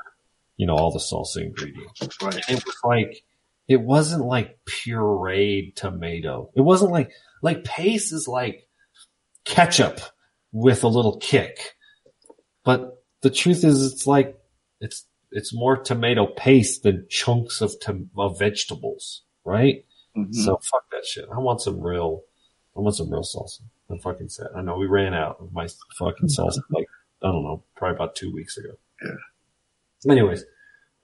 you 0.56 0.68
know, 0.68 0.76
all 0.76 0.91
the 0.91 0.99
salsa 0.99 1.41
ingredients. 1.44 2.22
Right. 2.22 2.44
It 2.48 2.64
was 2.64 2.76
like 2.84 3.24
it 3.68 3.82
wasn't 3.82 4.26
like 4.26 4.60
pureed 4.70 5.74
tomato. 5.74 6.52
It 6.56 6.62
wasn't 6.62 6.91
like 6.91 7.12
like 7.41 7.64
Pace 7.64 8.12
is 8.12 8.28
like 8.28 8.68
ketchup 9.45 9.99
with 10.52 10.84
a 10.84 10.90
little 10.90 11.18
kick. 11.18 11.58
But 12.64 13.04
the 13.24 13.32
truth 13.32 13.64
is 13.64 13.91
it's 13.91 14.06
like 14.06 14.38
it's 14.80 15.08
it's 15.32 15.56
more 15.56 15.76
tomato 15.76 16.28
paste 16.28 16.84
than 16.84 17.08
chunks 17.10 17.62
of 17.62 17.74
tom- 17.82 18.12
of 18.16 18.38
vegetables, 18.38 19.24
right? 19.44 19.84
Mm-hmm. 20.18 20.34
So 20.34 20.57
fuck 20.57 20.89
that 20.91 21.06
shit. 21.06 21.26
I 21.34 21.39
want 21.39 21.61
some 21.61 21.81
real 21.81 22.23
I 22.76 22.81
want 22.81 22.95
some 22.95 23.11
real 23.11 23.23
salsa. 23.23 23.61
I'm 23.89 23.99
fucking 23.99 24.30
sad. 24.30 24.48
I 24.56 24.61
know 24.61 24.77
we 24.77 24.88
ran 24.88 25.14
out 25.14 25.38
of 25.39 25.53
my 25.53 25.68
fucking 25.98 26.30
salsa 26.30 26.60
like 26.72 26.88
I 27.22 27.27
don't 27.31 27.44
know, 27.44 27.64
probably 27.76 27.95
about 27.95 28.15
two 28.15 28.31
weeks 28.34 28.57
ago. 28.57 28.69
Yeah. 29.03 30.11
Anyways, 30.11 30.44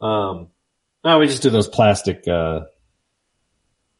um, 0.02 0.49
no, 1.03 1.19
we 1.19 1.27
just 1.27 1.41
do 1.41 1.49
those 1.49 1.68
plastic, 1.68 2.27
uh, 2.27 2.61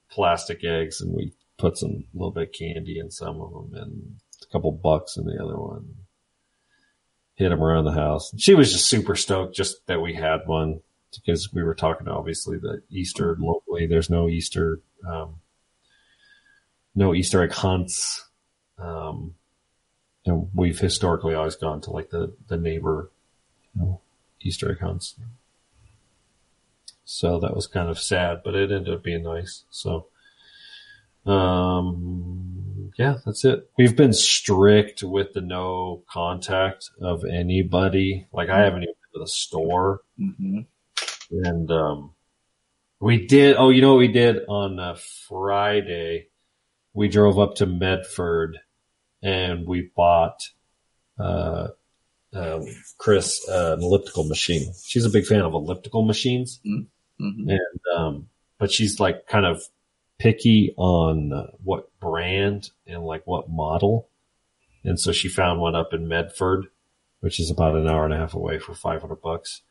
plastic 0.10 0.64
eggs 0.64 1.02
and 1.02 1.14
we 1.14 1.34
put 1.57 1.77
some, 1.77 2.06
little 2.14 2.31
bit 2.31 2.49
of 2.49 2.53
candy 2.53 2.99
in 2.99 3.10
some 3.10 3.41
of 3.41 3.52
them 3.52 3.72
and 3.73 4.15
a 4.44 4.52
couple 4.52 4.72
bucks 4.72 5.18
in 5.18 5.26
the 5.26 5.44
other 5.44 5.57
one. 5.57 5.95
Hit 7.35 7.49
them 7.49 7.64
around 7.64 7.85
the 7.85 7.91
house. 7.91 8.31
She 8.38 8.53
was 8.53 8.72
just 8.72 8.88
super 8.88 9.15
stoked 9.15 9.56
just 9.56 9.88
that 9.88 10.02
we 10.02 10.14
had 10.14 10.41
one 10.45 10.81
because 11.18 11.53
we 11.53 11.64
were 11.64 11.76
talking 11.76 12.07
obviously 12.07 12.57
the 12.57 12.81
Easter 12.90 13.35
locally, 13.40 13.88
there's 13.88 14.10
no 14.10 14.27
Easter, 14.27 14.80
um, 15.07 15.35
no 16.95 17.14
Easter 17.14 17.44
egg 17.44 17.52
hunts. 17.52 18.27
Um, 18.77 19.35
and 20.26 20.49
we've 20.53 20.80
historically 20.80 21.35
always 21.35 21.56
gone 21.56 21.81
to 21.81 21.91
like 21.91 22.10
the, 22.10 22.34
the 22.48 22.57
neighbor, 22.57 23.11
you 23.76 23.81
know, 23.81 24.02
Easter 24.41 24.72
egg 24.72 24.80
hunts. 24.80 25.15
So 27.06 27.40
that 27.40 27.56
was 27.56 27.68
kind 27.68 27.90
of 27.90 27.99
sad, 27.99 28.41
but 28.44 28.56
it 28.56 28.72
ended 28.72 28.94
up 28.94 29.03
being 29.03 29.23
nice. 29.23 29.64
So, 29.69 30.07
um, 31.26 32.91
yeah, 32.98 33.18
that's 33.26 33.44
it. 33.45 33.69
We've 33.77 33.95
been 33.95 34.14
strict 34.14 35.03
with 35.03 35.34
the 35.34 35.41
no 35.41 36.03
contact 36.10 36.90
of 37.02 37.23
anybody. 37.26 38.27
Like 38.31 38.49
I 38.49 38.60
haven't 38.60 38.84
even 38.84 38.94
been 38.94 39.19
to 39.19 39.23
the 39.23 39.27
store. 39.27 40.02
Mm-hmm. 40.19 40.60
And, 41.43 41.69
um, 41.72 42.11
we 42.99 43.26
did, 43.27 43.57
oh, 43.57 43.69
you 43.69 43.81
know 43.81 43.93
what 43.93 43.99
we 43.99 44.07
did 44.07 44.45
on 44.47 44.80
uh, 44.80 44.95
Friday? 45.27 46.27
We 46.93 47.07
drove 47.10 47.39
up 47.39 47.55
to 47.55 47.65
Medford 47.65 48.60
and 49.22 49.68
we 49.68 49.89
bought, 49.95 50.39
uh, 51.19 51.69
um, 52.35 52.65
Chris 52.97 53.47
uh, 53.47 53.76
an 53.77 53.84
elliptical 53.84 54.23
machine. 54.23 54.73
She's 54.84 55.05
a 55.05 55.10
big 55.10 55.26
fan 55.26 55.41
of 55.41 55.53
elliptical 55.53 56.03
machines, 56.03 56.60
Mm-hmm. 57.22 57.47
and 57.47 57.80
um, 57.95 58.30
but 58.57 58.72
she's 58.72 58.99
like 58.99 59.27
kind 59.27 59.45
of 59.45 59.61
picky 60.18 60.73
on 60.77 61.31
uh, 61.31 61.51
what 61.64 61.88
brand 61.99 62.72
and 62.88 63.05
like 63.05 63.27
what 63.27 63.51
model, 63.51 64.10
and 64.84 64.99
so 64.99 65.11
she 65.11 65.30
found 65.30 65.61
one 65.61 65.76
up 65.76 65.93
in 65.93 66.07
Medford, 66.07 66.65
which 67.19 67.39
is 67.39 67.51
about 67.51 67.76
an 67.76 67.88
hour 67.88 68.03
and 68.03 68.14
a 68.15 68.18
half 68.18 68.34
away 68.34 68.57
for 68.57 68.73
five 68.73 69.01
hundred 69.01 69.22
bucks, 69.22 69.61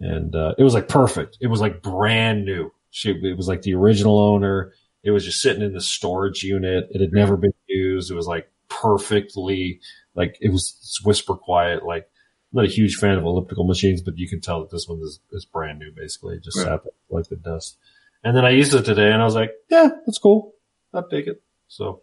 and 0.00 0.34
uh, 0.34 0.54
it 0.58 0.62
was 0.64 0.74
like 0.74 0.88
perfect. 0.88 1.38
It 1.40 1.46
was 1.48 1.60
like 1.60 1.82
brand 1.82 2.44
new. 2.44 2.72
She 2.90 3.10
it 3.10 3.36
was 3.36 3.48
like 3.48 3.62
the 3.62 3.74
original 3.74 4.18
owner. 4.18 4.72
It 5.02 5.12
was 5.12 5.24
just 5.24 5.40
sitting 5.40 5.62
in 5.62 5.72
the 5.72 5.80
storage 5.80 6.42
unit. 6.42 6.88
It 6.90 7.00
had 7.00 7.12
never 7.12 7.36
been 7.36 7.54
used. 7.68 8.10
It 8.10 8.14
was 8.14 8.26
like 8.26 8.50
perfectly 8.68 9.80
like 10.14 10.36
it 10.40 10.50
was 10.50 11.00
whisper 11.04 11.34
quiet. 11.34 11.84
Like 11.84 12.04
I'm 12.52 12.56
not 12.56 12.64
a 12.64 12.68
huge 12.68 12.96
fan 12.96 13.16
of 13.16 13.24
elliptical 13.24 13.64
machines, 13.64 14.02
but 14.02 14.18
you 14.18 14.28
can 14.28 14.40
tell 14.40 14.60
that 14.60 14.70
this 14.70 14.88
one 14.88 15.00
is, 15.02 15.20
is 15.32 15.44
brand 15.44 15.78
new. 15.78 15.92
Basically, 15.92 16.36
it 16.36 16.42
just 16.44 16.56
Right. 16.58 16.66
sat 16.66 16.80
like 17.08 17.28
the 17.28 17.36
dust. 17.36 17.76
And 18.24 18.36
then 18.36 18.44
I 18.44 18.50
used 18.50 18.74
it 18.74 18.84
today, 18.84 19.10
and 19.12 19.22
I 19.22 19.24
was 19.24 19.34
like, 19.34 19.52
yeah, 19.70 19.88
that's 20.04 20.18
cool. 20.18 20.52
I'll 20.92 21.08
take 21.08 21.26
it. 21.26 21.40
So 21.68 22.02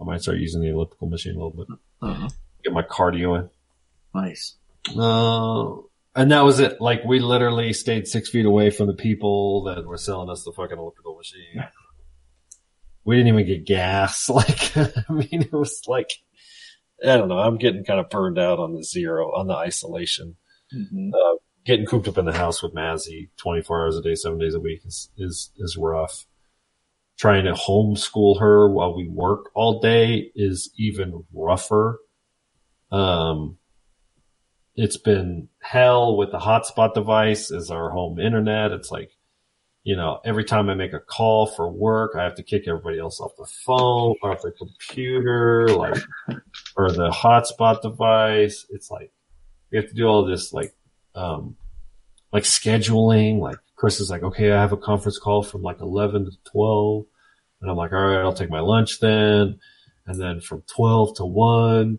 I 0.00 0.04
might 0.04 0.22
start 0.22 0.38
using 0.38 0.60
the 0.60 0.70
elliptical 0.70 1.08
machine 1.08 1.34
a 1.36 1.38
little 1.44 1.50
bit. 1.52 1.66
Uh-huh. 2.02 2.28
Get 2.64 2.72
my 2.72 2.82
cardio 2.82 3.38
in. 3.38 3.50
Nice. 4.14 4.56
Uh, 4.98 5.76
and 6.16 6.32
that 6.32 6.44
was 6.44 6.58
it. 6.60 6.80
Like 6.80 7.04
we 7.04 7.20
literally 7.20 7.74
stayed 7.74 8.08
six 8.08 8.30
feet 8.30 8.46
away 8.46 8.70
from 8.70 8.86
the 8.86 8.94
people 8.94 9.64
that 9.64 9.84
were 9.84 9.98
selling 9.98 10.30
us 10.30 10.44
the 10.44 10.52
fucking 10.52 10.78
elliptical 10.78 11.14
machine. 11.14 11.62
We 13.04 13.16
didn't 13.16 13.34
even 13.34 13.46
get 13.46 13.66
gas. 13.66 14.28
Like, 14.34 14.76
I 14.76 15.12
mean, 15.12 15.42
it 15.42 15.52
was 15.52 15.82
like, 15.86 16.10
I 17.06 17.18
don't 17.18 17.28
know. 17.28 17.38
I'm 17.38 17.58
getting 17.58 17.84
kind 17.84 18.00
of 18.00 18.08
burned 18.08 18.38
out 18.38 18.58
on 18.58 18.74
the 18.74 18.82
zero, 18.82 19.28
on 19.36 19.46
the 19.46 19.54
isolation. 19.54 20.36
Mm-hmm. 20.74 21.10
Uh, 21.14 21.36
getting 21.66 21.84
cooped 21.84 22.08
up 22.08 22.18
in 22.18 22.24
the 22.24 22.32
house 22.32 22.62
with 22.62 22.74
Mazzy 22.74 23.28
24 23.36 23.82
hours 23.82 23.96
a 23.98 24.02
day, 24.02 24.14
seven 24.14 24.38
days 24.38 24.54
a 24.54 24.60
week 24.60 24.80
is, 24.86 25.10
is, 25.18 25.52
is 25.58 25.76
rough. 25.76 26.26
Trying 27.18 27.44
to 27.44 27.52
homeschool 27.52 28.40
her 28.40 28.70
while 28.70 28.96
we 28.96 29.06
work 29.06 29.50
all 29.54 29.80
day 29.80 30.32
is 30.34 30.72
even 30.78 31.24
rougher. 31.32 31.98
Um, 32.90 33.58
it's 34.76 34.98
been 34.98 35.48
hell 35.60 36.16
with 36.16 36.30
the 36.30 36.38
hotspot 36.38 36.94
device 36.94 37.50
as 37.50 37.70
our 37.70 37.90
home 37.90 38.20
internet. 38.20 38.72
It's 38.72 38.90
like, 38.90 39.10
you 39.84 39.96
know, 39.96 40.20
every 40.24 40.44
time 40.44 40.68
I 40.68 40.74
make 40.74 40.92
a 40.92 41.00
call 41.00 41.46
for 41.46 41.70
work, 41.70 42.12
I 42.16 42.24
have 42.24 42.34
to 42.34 42.42
kick 42.42 42.64
everybody 42.68 42.98
else 42.98 43.18
off 43.20 43.32
the 43.38 43.46
phone, 43.64 44.16
off 44.22 44.42
the 44.42 44.52
computer, 44.52 45.68
like, 45.68 46.02
or 46.76 46.90
the 46.90 47.10
hotspot 47.10 47.80
device. 47.80 48.66
It's 48.68 48.90
like, 48.90 49.12
we 49.72 49.78
have 49.78 49.88
to 49.88 49.94
do 49.94 50.04
all 50.04 50.26
this, 50.26 50.52
like, 50.52 50.74
um, 51.14 51.56
like 52.32 52.42
scheduling. 52.42 53.38
Like, 53.38 53.58
Chris 53.76 54.00
is 54.00 54.10
like, 54.10 54.22
okay, 54.22 54.52
I 54.52 54.60
have 54.60 54.72
a 54.72 54.76
conference 54.76 55.18
call 55.18 55.42
from 55.42 55.62
like 55.62 55.80
11 55.80 56.26
to 56.26 56.32
12. 56.50 57.06
And 57.62 57.70
I'm 57.70 57.76
like, 57.76 57.92
all 57.92 57.98
right, 57.98 58.20
I'll 58.20 58.34
take 58.34 58.50
my 58.50 58.60
lunch 58.60 59.00
then. 59.00 59.58
And 60.06 60.20
then 60.20 60.40
from 60.40 60.62
12 60.66 61.16
to 61.16 61.24
1, 61.24 61.98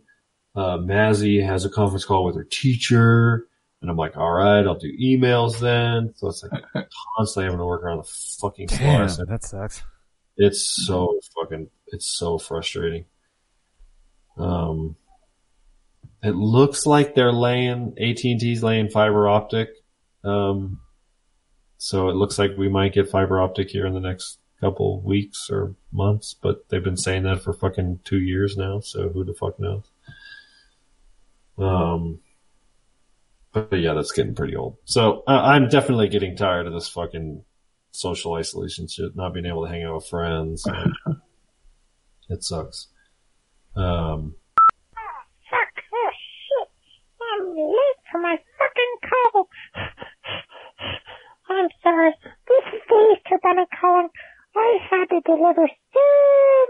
uh, 0.57 0.79
Mazzy 0.79 1.45
has 1.45 1.65
a 1.65 1.69
conference 1.69 2.03
call 2.03 2.25
with 2.25 2.35
her 2.35 2.43
teacher. 2.43 3.47
And 3.79 3.91
I'm 3.91 3.95
like, 3.95 4.17
all 4.17 4.31
right, 4.31 4.65
I'll 4.65 4.79
do 4.79 4.91
emails 4.99 5.59
then. 5.59 6.13
So 6.15 6.29
it's 6.29 6.43
like 6.43 6.63
constantly 7.15 7.45
having 7.45 7.59
to 7.59 7.65
work 7.65 7.84
around 7.84 7.99
the 7.99 8.11
fucking 8.41 8.65
Damn, 8.65 9.07
clock. 9.07 9.27
that 9.27 9.43
sucks. 9.43 9.84
It's 10.35 10.65
so 10.85 11.19
fucking, 11.35 11.69
it's 11.88 12.07
so 12.07 12.39
frustrating. 12.39 13.05
Um, 14.35 14.95
it 16.23 16.35
looks 16.35 16.88
like 16.88 17.13
they're 17.13 17.31
laying, 17.31 17.93
AT&T's 17.99 18.63
laying 18.63 18.89
fiber 18.89 19.29
optic. 19.29 19.69
Um, 20.23 20.81
so 21.77 22.09
it 22.09 22.15
looks 22.15 22.39
like 22.39 22.57
we 22.57 22.67
might 22.67 22.93
get 22.93 23.11
fiber 23.11 23.39
optic 23.39 23.69
here 23.69 23.85
in 23.85 23.93
the 23.93 23.99
next 23.99 24.39
couple 24.59 25.01
weeks 25.01 25.49
or 25.51 25.75
months, 25.91 26.34
but 26.34 26.67
they've 26.69 26.84
been 26.84 26.97
saying 26.97 27.23
that 27.23 27.43
for 27.43 27.53
fucking 27.53 27.99
two 28.03 28.19
years 28.19 28.57
now. 28.57 28.79
So 28.79 29.09
who 29.09 29.23
the 29.23 29.35
fuck 29.35 29.59
knows? 29.59 29.91
Um, 31.57 32.19
but, 33.51 33.79
yeah, 33.79 33.93
that's 33.93 34.11
getting 34.11 34.35
pretty 34.35 34.55
old. 34.55 34.77
So 34.85 35.23
uh, 35.27 35.31
I'm 35.31 35.67
definitely 35.69 36.09
getting 36.09 36.35
tired 36.35 36.67
of 36.67 36.73
this 36.73 36.88
fucking 36.88 37.43
social 37.91 38.34
isolation 38.35 38.88
shit, 38.88 39.15
not 39.15 39.34
being 39.34 39.45
able 39.45 39.65
to 39.65 39.71
hang 39.71 39.84
out 39.84 39.95
with 39.95 40.07
friends. 40.07 40.63
it 42.29 42.43
sucks. 42.43 42.88
Um, 43.75 44.35
Fuck, 45.49 45.84
oh 45.93 46.09
shit. 46.11 46.69
I'm 47.21 47.55
late 47.55 48.01
for 48.11 48.19
my 48.21 48.38
fucking 48.59 49.09
call. 49.34 49.49
I'm 51.49 51.69
sorry. 51.81 52.13
This 52.47 52.63
is 52.73 52.81
the 52.89 53.15
Easter 53.15 53.39
Bunny 53.41 53.65
calling. 53.79 54.09
I 54.55 54.77
had 54.89 55.05
to 55.09 55.21
deliver 55.25 55.67
so 55.93 56.05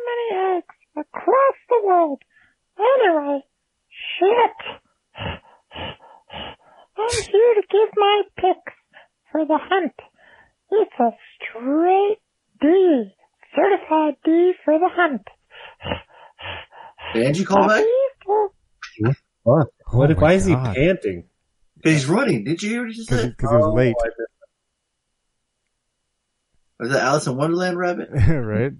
many 0.07 0.57
eggs 0.57 0.76
across 0.97 1.55
the 1.69 1.81
world. 1.84 2.22
Anyway, 2.77 3.43
shit. 4.19 4.57
I'm 6.98 7.23
here 7.23 7.53
to 7.56 7.64
give 7.69 7.89
my 7.95 8.22
picks 8.35 8.73
for 9.31 9.45
the 9.45 9.57
hunt. 9.61 9.94
It's 10.72 10.91
a 10.99 11.11
straight 11.35 12.18
D. 12.61 13.14
Certified 13.56 14.15
D 14.26 14.53
for 14.65 14.77
the 14.80 14.89
hunt. 14.91 15.27
Did 17.14 17.38
you 17.38 17.45
call 17.45 17.68
back? 17.68 17.84
Fuck. 18.26 18.52
What? 19.44 19.68
Oh 19.94 20.06
my 20.07 20.14
why 20.14 20.34
is 20.34 20.45
he 20.45 20.53
God. 20.53 20.76
panting? 20.76 21.23
He's 21.84 22.06
running. 22.07 22.44
Did 22.44 22.61
you 22.61 22.69
hear 22.69 22.81
what 22.81 22.89
he 22.91 22.95
just 22.95 23.10
Because 23.10 23.22
said? 23.23 23.35
he 23.39 23.45
was 23.45 23.65
oh, 23.65 23.73
late, 23.73 23.95
Was 26.80 26.89
that 26.91 27.02
Alice 27.03 27.27
in 27.27 27.38
Wonderland 27.38 27.77
rabbit? 27.77 28.10
right? 28.27 28.72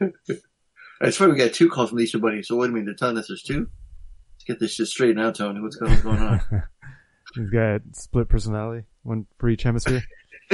I 1.02 1.10
swear 1.10 1.28
we 1.28 1.36
got 1.36 1.52
two 1.52 1.68
calls 1.68 1.88
from 1.88 1.98
the 1.98 2.04
Easter 2.04 2.18
Bunny. 2.18 2.42
So 2.42 2.54
what 2.54 2.66
do 2.66 2.70
you 2.70 2.76
mean? 2.76 2.84
They're 2.84 2.94
telling 2.94 3.18
us 3.18 3.26
there's 3.26 3.42
two? 3.42 3.68
Let's 4.34 4.44
get 4.46 4.60
this 4.60 4.72
shit 4.72 4.86
straight 4.86 5.16
now, 5.16 5.32
Tony. 5.32 5.60
What's 5.60 5.74
going, 5.74 5.90
what's 5.90 6.02
going 6.02 6.18
on? 6.18 6.40
He's 7.34 7.50
got 7.50 7.80
split 7.92 8.28
personality, 8.28 8.86
one 9.02 9.26
for 9.38 9.48
each 9.48 9.64
hemisphere. 9.64 10.04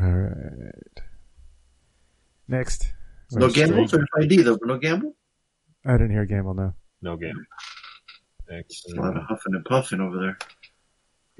All 0.00 0.10
right. 0.10 1.00
Next. 2.48 2.92
no 3.32 3.48
gamble? 3.48 3.88
Straight? 3.88 3.90
Certified 3.90 4.28
D 4.28 4.42
though. 4.42 4.58
No 4.62 4.78
gamble? 4.78 5.16
I 5.84 5.92
didn't 5.92 6.10
hear 6.12 6.26
gamble. 6.26 6.54
No. 6.54 6.74
No 7.00 7.16
gamble. 7.16 7.42
game. 8.48 8.62
A 8.96 9.00
lot 9.00 9.16
of 9.16 9.22
uh, 9.22 9.26
huffing 9.28 9.54
and 9.54 9.64
puffing 9.64 10.00
over 10.00 10.18
there. 10.18 10.38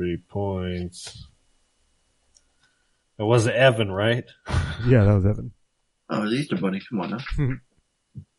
Three 0.03 0.17
points. 0.17 1.29
It 3.21 3.23
was 3.23 3.47
Evan, 3.47 3.93
right? 3.93 4.25
Yeah, 4.85 5.05
that 5.05 5.15
was 5.15 5.27
Evan. 5.27 5.53
Oh, 6.11 6.25
it's 6.25 6.33
Easter 6.33 6.57
Bunny. 6.57 6.81
Come 6.91 7.01
on 7.03 7.11
now. 7.11 7.19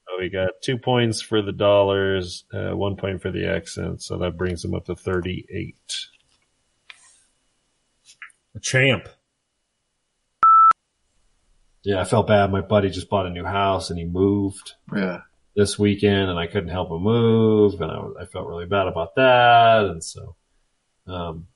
Oh, 0.09 0.17
we 0.19 0.27
got 0.29 0.49
two 0.61 0.77
points 0.77 1.21
for 1.21 1.41
the 1.41 1.53
dollars, 1.53 2.43
uh, 2.53 2.71
one 2.75 2.97
point 2.97 3.21
for 3.21 3.31
the 3.31 3.47
accent, 3.47 4.03
so 4.03 4.17
that 4.17 4.37
brings 4.37 4.63
him 4.65 4.75
up 4.75 4.85
to 4.87 4.95
38. 4.95 5.73
A 8.55 8.59
champ. 8.59 9.07
Yeah, 11.85 12.01
I 12.01 12.03
felt 12.03 12.27
bad. 12.27 12.51
My 12.51 12.59
buddy 12.59 12.89
just 12.89 13.09
bought 13.09 13.25
a 13.25 13.29
new 13.29 13.45
house 13.45 13.89
and 13.89 13.97
he 13.97 14.03
moved 14.05 14.73
Yeah. 14.93 15.21
this 15.55 15.79
weekend 15.79 16.29
and 16.29 16.37
I 16.37 16.47
couldn't 16.47 16.69
help 16.69 16.91
him 16.91 17.01
move 17.03 17.79
and 17.79 17.89
I, 17.89 18.23
I 18.23 18.25
felt 18.25 18.47
really 18.47 18.65
bad 18.65 18.87
about 18.87 19.15
that. 19.15 19.85
And 19.85 20.03
so, 20.03 20.35
um, 21.07 21.47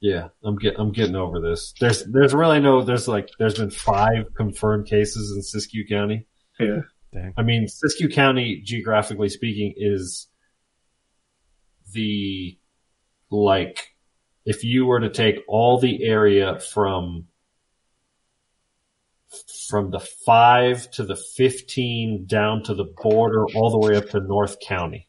Yeah, 0.00 0.28
I'm 0.44 0.56
get 0.56 0.76
I'm 0.78 0.92
getting 0.92 1.16
over 1.16 1.40
this. 1.40 1.74
There's 1.80 2.04
there's 2.04 2.32
really 2.32 2.60
no 2.60 2.82
there's 2.82 3.08
like 3.08 3.30
there's 3.38 3.58
been 3.58 3.70
five 3.70 4.32
confirmed 4.36 4.86
cases 4.86 5.32
in 5.32 5.42
Siskiyou 5.42 5.88
County. 5.88 6.26
Yeah. 6.60 6.82
Dang. 7.12 7.34
I 7.36 7.42
mean, 7.42 7.66
Siskiyou 7.66 8.12
County, 8.12 8.62
geographically 8.64 9.28
speaking, 9.28 9.74
is 9.76 10.28
the 11.92 12.58
like 13.30 13.88
if 14.44 14.62
you 14.62 14.86
were 14.86 15.00
to 15.00 15.10
take 15.10 15.36
all 15.48 15.78
the 15.80 16.04
area 16.04 16.60
from 16.60 17.26
from 19.68 19.90
the 19.90 20.00
five 20.00 20.90
to 20.92 21.04
the 21.04 21.16
fifteen 21.16 22.24
down 22.26 22.62
to 22.64 22.74
the 22.74 22.86
border, 23.02 23.44
all 23.54 23.70
the 23.70 23.86
way 23.86 23.96
up 23.96 24.08
to 24.10 24.20
North 24.20 24.58
County 24.60 25.08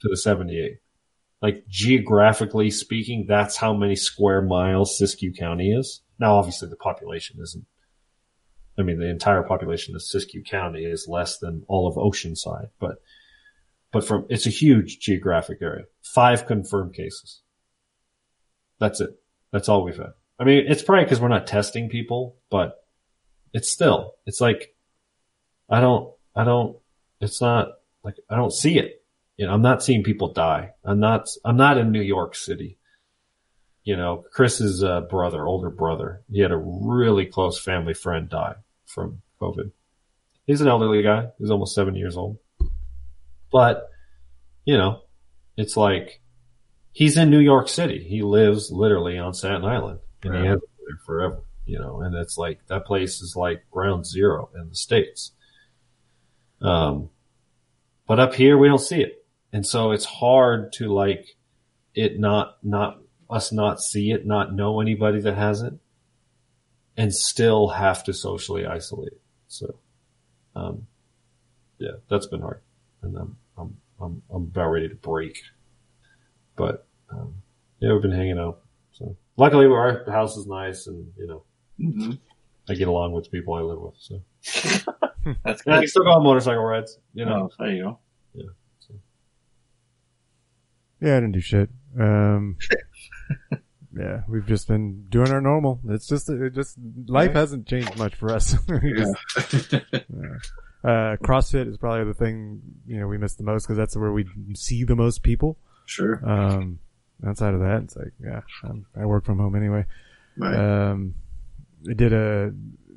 to 0.00 0.08
the 0.08 0.16
seventy-eight. 0.16 0.78
Like 1.44 1.68
geographically 1.68 2.70
speaking, 2.70 3.26
that's 3.28 3.58
how 3.58 3.74
many 3.74 3.96
square 3.96 4.40
miles 4.40 4.98
Siskiyou 4.98 5.36
County 5.38 5.72
is. 5.72 6.00
Now, 6.18 6.36
obviously, 6.36 6.70
the 6.70 6.76
population 6.76 7.36
isn't. 7.42 7.66
I 8.78 8.82
mean, 8.82 8.98
the 8.98 9.10
entire 9.10 9.42
population 9.42 9.94
of 9.94 10.00
Siskiyou 10.00 10.46
County 10.46 10.86
is 10.86 11.06
less 11.06 11.36
than 11.36 11.64
all 11.68 11.86
of 11.86 11.96
Oceanside, 11.96 12.70
but 12.80 13.02
but 13.92 14.06
from 14.06 14.24
it's 14.30 14.46
a 14.46 14.50
huge 14.50 15.00
geographic 15.00 15.58
area. 15.60 15.84
Five 16.00 16.46
confirmed 16.46 16.94
cases. 16.94 17.42
That's 18.80 19.02
it. 19.02 19.10
That's 19.52 19.68
all 19.68 19.84
we've 19.84 19.98
had. 19.98 20.14
I 20.38 20.44
mean, 20.44 20.64
it's 20.66 20.82
probably 20.82 21.04
because 21.04 21.20
we're 21.20 21.28
not 21.28 21.46
testing 21.46 21.90
people, 21.90 22.36
but 22.48 22.86
it's 23.52 23.70
still, 23.70 24.14
it's 24.24 24.40
like, 24.40 24.74
I 25.68 25.82
don't, 25.82 26.10
I 26.34 26.44
don't, 26.44 26.78
it's 27.20 27.42
not 27.42 27.68
like, 28.02 28.16
I 28.30 28.36
don't 28.36 28.50
see 28.50 28.78
it. 28.78 29.03
You 29.36 29.46
know, 29.46 29.52
I'm 29.52 29.62
not 29.62 29.82
seeing 29.82 30.04
people 30.04 30.32
die. 30.32 30.70
I'm 30.84 31.00
not, 31.00 31.28
I'm 31.44 31.56
not 31.56 31.78
in 31.78 31.90
New 31.90 32.02
York 32.02 32.34
City. 32.36 32.78
You 33.82 33.96
know, 33.96 34.24
Chris's 34.32 34.82
uh, 34.82 35.02
brother, 35.02 35.46
older 35.46 35.70
brother, 35.70 36.22
he 36.30 36.40
had 36.40 36.52
a 36.52 36.56
really 36.56 37.26
close 37.26 37.58
family 37.58 37.94
friend 37.94 38.28
die 38.28 38.54
from 38.86 39.20
COVID. 39.40 39.72
He's 40.46 40.60
an 40.60 40.68
elderly 40.68 41.02
guy. 41.02 41.28
He's 41.38 41.50
almost 41.50 41.74
70 41.74 41.98
years 41.98 42.16
old. 42.16 42.38
But, 43.50 43.88
you 44.64 44.76
know, 44.76 45.02
it's 45.56 45.76
like, 45.76 46.20
he's 46.92 47.16
in 47.16 47.30
New 47.30 47.40
York 47.40 47.68
City. 47.68 48.02
He 48.02 48.22
lives 48.22 48.70
literally 48.70 49.18
on 49.18 49.34
Staten 49.34 49.64
Island 49.64 50.00
and 50.22 50.34
he 50.34 50.46
has 50.46 50.60
been 50.60 50.86
there 50.86 50.98
forever, 51.04 51.42
you 51.66 51.78
know, 51.78 52.00
and 52.00 52.14
it's 52.14 52.38
like, 52.38 52.60
that 52.68 52.86
place 52.86 53.20
is 53.20 53.36
like 53.36 53.68
ground 53.70 54.06
zero 54.06 54.50
in 54.54 54.68
the 54.70 54.74
States. 54.76 55.32
Um, 56.62 57.10
but 58.06 58.18
up 58.18 58.34
here 58.34 58.56
we 58.56 58.68
don't 58.68 58.78
see 58.78 59.02
it. 59.02 59.23
And 59.54 59.64
so 59.66 59.92
it's 59.92 60.04
hard 60.04 60.72
to 60.74 60.92
like 60.92 61.36
it 61.94 62.18
not, 62.18 62.58
not 62.62 62.98
us 63.30 63.52
not 63.52 63.80
see 63.80 64.10
it, 64.10 64.26
not 64.26 64.52
know 64.52 64.80
anybody 64.80 65.20
that 65.20 65.36
has 65.36 65.62
it 65.62 65.72
and 66.96 67.14
still 67.14 67.68
have 67.68 68.04
to 68.04 68.12
socially 68.12 68.66
isolate. 68.66 69.14
So, 69.48 69.76
um, 70.56 70.86
yeah, 71.78 71.92
that's 72.10 72.26
been 72.26 72.40
hard 72.42 72.60
and 73.02 73.16
I'm, 73.16 73.36
I'm, 73.56 73.76
I'm, 74.00 74.22
I'm 74.28 74.42
about 74.42 74.70
ready 74.70 74.88
to 74.88 74.94
break, 74.96 75.42
but, 76.56 76.86
um, 77.10 77.34
yeah, 77.78 77.92
we've 77.92 78.02
been 78.02 78.10
hanging 78.10 78.38
out. 78.38 78.60
So 78.92 79.16
luckily 79.36 79.68
we're 79.68 79.78
our 80.06 80.12
house 80.12 80.36
is 80.36 80.46
nice 80.46 80.86
and, 80.88 81.12
you 81.16 81.26
know, 81.26 81.42
Mm-hmm. 81.80 82.12
I 82.68 82.74
get 82.74 82.86
along 82.88 83.12
with 83.12 83.24
the 83.24 83.30
people 83.30 83.54
I 83.54 83.60
live 83.62 83.80
with. 83.80 83.94
So 83.98 84.20
That's 85.44 85.60
I 85.62 85.64
good. 85.64 85.64
can 85.80 85.88
still 85.88 86.04
go 86.04 86.10
on 86.10 86.22
motorcycle 86.22 86.62
rides, 86.62 86.98
you 87.14 87.24
know. 87.24 87.50
Oh, 87.52 87.64
there 87.64 87.72
you 87.74 87.82
go. 87.82 87.98
Yeah. 88.32 88.44
So. 88.78 88.94
Yeah, 91.04 91.16
I 91.16 91.20
didn't 91.20 91.32
do 91.32 91.40
shit. 91.40 91.70
Um, 91.98 92.56
yeah, 93.96 94.22
we've 94.28 94.46
just 94.46 94.66
been 94.68 95.04
doing 95.08 95.30
our 95.30 95.40
normal. 95.40 95.80
It's 95.88 96.06
just, 96.06 96.28
it 96.28 96.54
just, 96.54 96.76
life 97.06 97.28
Right. 97.28 97.36
hasn't 97.36 97.66
changed 97.66 97.96
much 97.96 98.14
for 98.14 98.32
us. 98.32 98.56
Just- 98.68 99.72
yeah. 99.72 99.80
Uh, 100.82 101.16
CrossFit 101.16 101.66
is 101.68 101.78
probably 101.78 102.04
the 102.04 102.12
thing, 102.14 102.60
you 102.86 102.98
know, 103.00 103.06
we 103.06 103.16
miss 103.16 103.34
the 103.36 103.42
most 103.44 103.64
because 103.64 103.76
that's 103.78 103.96
where 103.96 104.12
we 104.12 104.26
see 104.54 104.84
the 104.84 104.94
most 104.96 105.22
people. 105.22 105.56
Sure. 105.86 106.20
Um, 106.28 106.78
outside 107.26 107.54
of 107.54 107.60
that, 107.60 107.82
it's 107.84 107.96
like, 107.96 108.12
yeah, 108.22 108.40
I'm, 108.64 108.84
I 108.98 109.06
work 109.06 109.24
from 109.24 109.38
home 109.38 109.54
anyway. 109.56 109.86
Right. 110.36 110.54
Um, 110.90 111.14
I 111.88 111.94
did 111.94 112.12
a, 112.12 112.52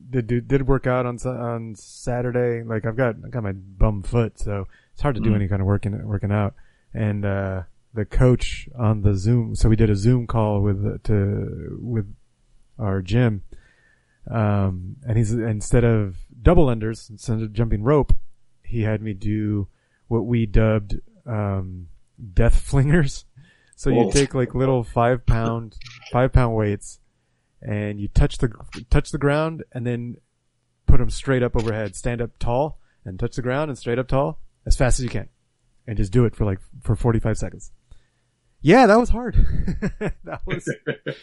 did, 0.09 0.27
did, 0.27 0.47
did 0.49 0.67
work 0.67 0.85
out 0.87 1.05
on, 1.05 1.17
on 1.25 1.75
Saturday. 1.75 2.63
Like 2.63 2.85
I've 2.85 2.97
got, 2.97 3.15
I 3.25 3.29
got 3.29 3.43
my 3.43 3.53
bum 3.53 4.03
foot, 4.03 4.37
so 4.39 4.67
it's 4.93 5.01
hard 5.01 5.15
to 5.15 5.21
do 5.21 5.29
Mm. 5.31 5.35
any 5.35 5.47
kind 5.47 5.61
of 5.61 5.65
working, 5.67 6.05
working 6.07 6.31
out. 6.31 6.55
And, 6.93 7.23
uh, 7.25 7.63
the 7.93 8.05
coach 8.05 8.69
on 8.77 9.01
the 9.01 9.15
Zoom, 9.15 9.55
so 9.55 9.69
we 9.69 9.75
did 9.75 9.89
a 9.89 9.95
Zoom 9.95 10.27
call 10.27 10.61
with, 10.61 11.03
to, 11.03 11.77
with 11.81 12.13
our 12.77 13.01
gym. 13.01 13.43
Um, 14.29 14.97
and 15.07 15.17
he's, 15.17 15.31
instead 15.31 15.83
of 15.83 16.17
double 16.41 16.67
unders, 16.67 17.09
instead 17.09 17.41
of 17.41 17.53
jumping 17.53 17.83
rope, 17.83 18.13
he 18.63 18.81
had 18.81 19.01
me 19.01 19.13
do 19.13 19.67
what 20.07 20.25
we 20.25 20.45
dubbed, 20.45 20.99
um, 21.25 21.87
death 22.33 22.69
flingers. 22.69 23.23
So 23.79 23.91
you 23.91 24.11
take 24.11 24.33
like 24.33 24.55
little 24.55 24.83
five 24.83 25.23
pound, 25.27 25.77
five 26.11 26.33
pound 26.33 26.55
weights 26.55 26.99
and 27.61 27.99
you 27.99 28.07
touch 28.07 28.39
the, 28.39 28.49
touch 28.89 29.11
the 29.11 29.19
ground 29.19 29.63
and 29.71 29.85
then 29.85 30.17
put 30.87 30.97
them 30.97 31.11
straight 31.11 31.43
up 31.43 31.55
overhead, 31.55 31.95
stand 31.95 32.19
up 32.19 32.31
tall 32.39 32.79
and 33.05 33.19
touch 33.19 33.35
the 33.35 33.43
ground 33.43 33.69
and 33.69 33.77
straight 33.77 33.99
up 33.99 34.07
tall 34.07 34.39
as 34.65 34.75
fast 34.75 34.97
as 34.97 35.03
you 35.03 35.11
can 35.11 35.29
and 35.85 35.95
just 35.95 36.11
do 36.11 36.25
it 36.25 36.35
for 36.35 36.43
like, 36.43 36.57
for 36.81 36.95
45 36.95 37.37
seconds. 37.37 37.71
Yeah, 38.61 38.87
that 38.87 38.99
was 38.99 39.09
hard. 39.09 39.35
that 40.23 40.41
was, 40.45 40.65
that 40.65 41.15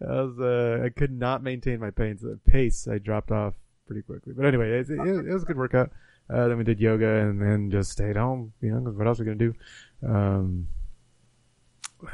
was, 0.00 0.38
uh, 0.40 0.84
I 0.84 0.88
could 0.88 1.12
not 1.12 1.42
maintain 1.42 1.80
my 1.80 1.90
pace, 1.90 2.24
pace. 2.46 2.88
I 2.88 2.98
dropped 2.98 3.30
off 3.30 3.54
pretty 3.86 4.02
quickly. 4.02 4.32
But 4.36 4.46
anyway, 4.46 4.70
it, 4.70 4.90
it, 4.90 4.98
it 4.98 5.32
was 5.32 5.42
a 5.42 5.46
good 5.46 5.56
workout. 5.56 5.90
Uh, 6.28 6.48
then 6.48 6.58
we 6.58 6.64
did 6.64 6.80
yoga 6.80 7.08
and 7.08 7.42
then 7.42 7.70
just 7.70 7.90
stayed 7.90 8.16
home, 8.16 8.52
you 8.60 8.70
know, 8.70 8.78
what 8.90 9.06
else 9.06 9.18
are 9.18 9.24
we 9.24 9.30
to 9.30 9.34
do? 9.34 9.54
Um, 10.06 10.68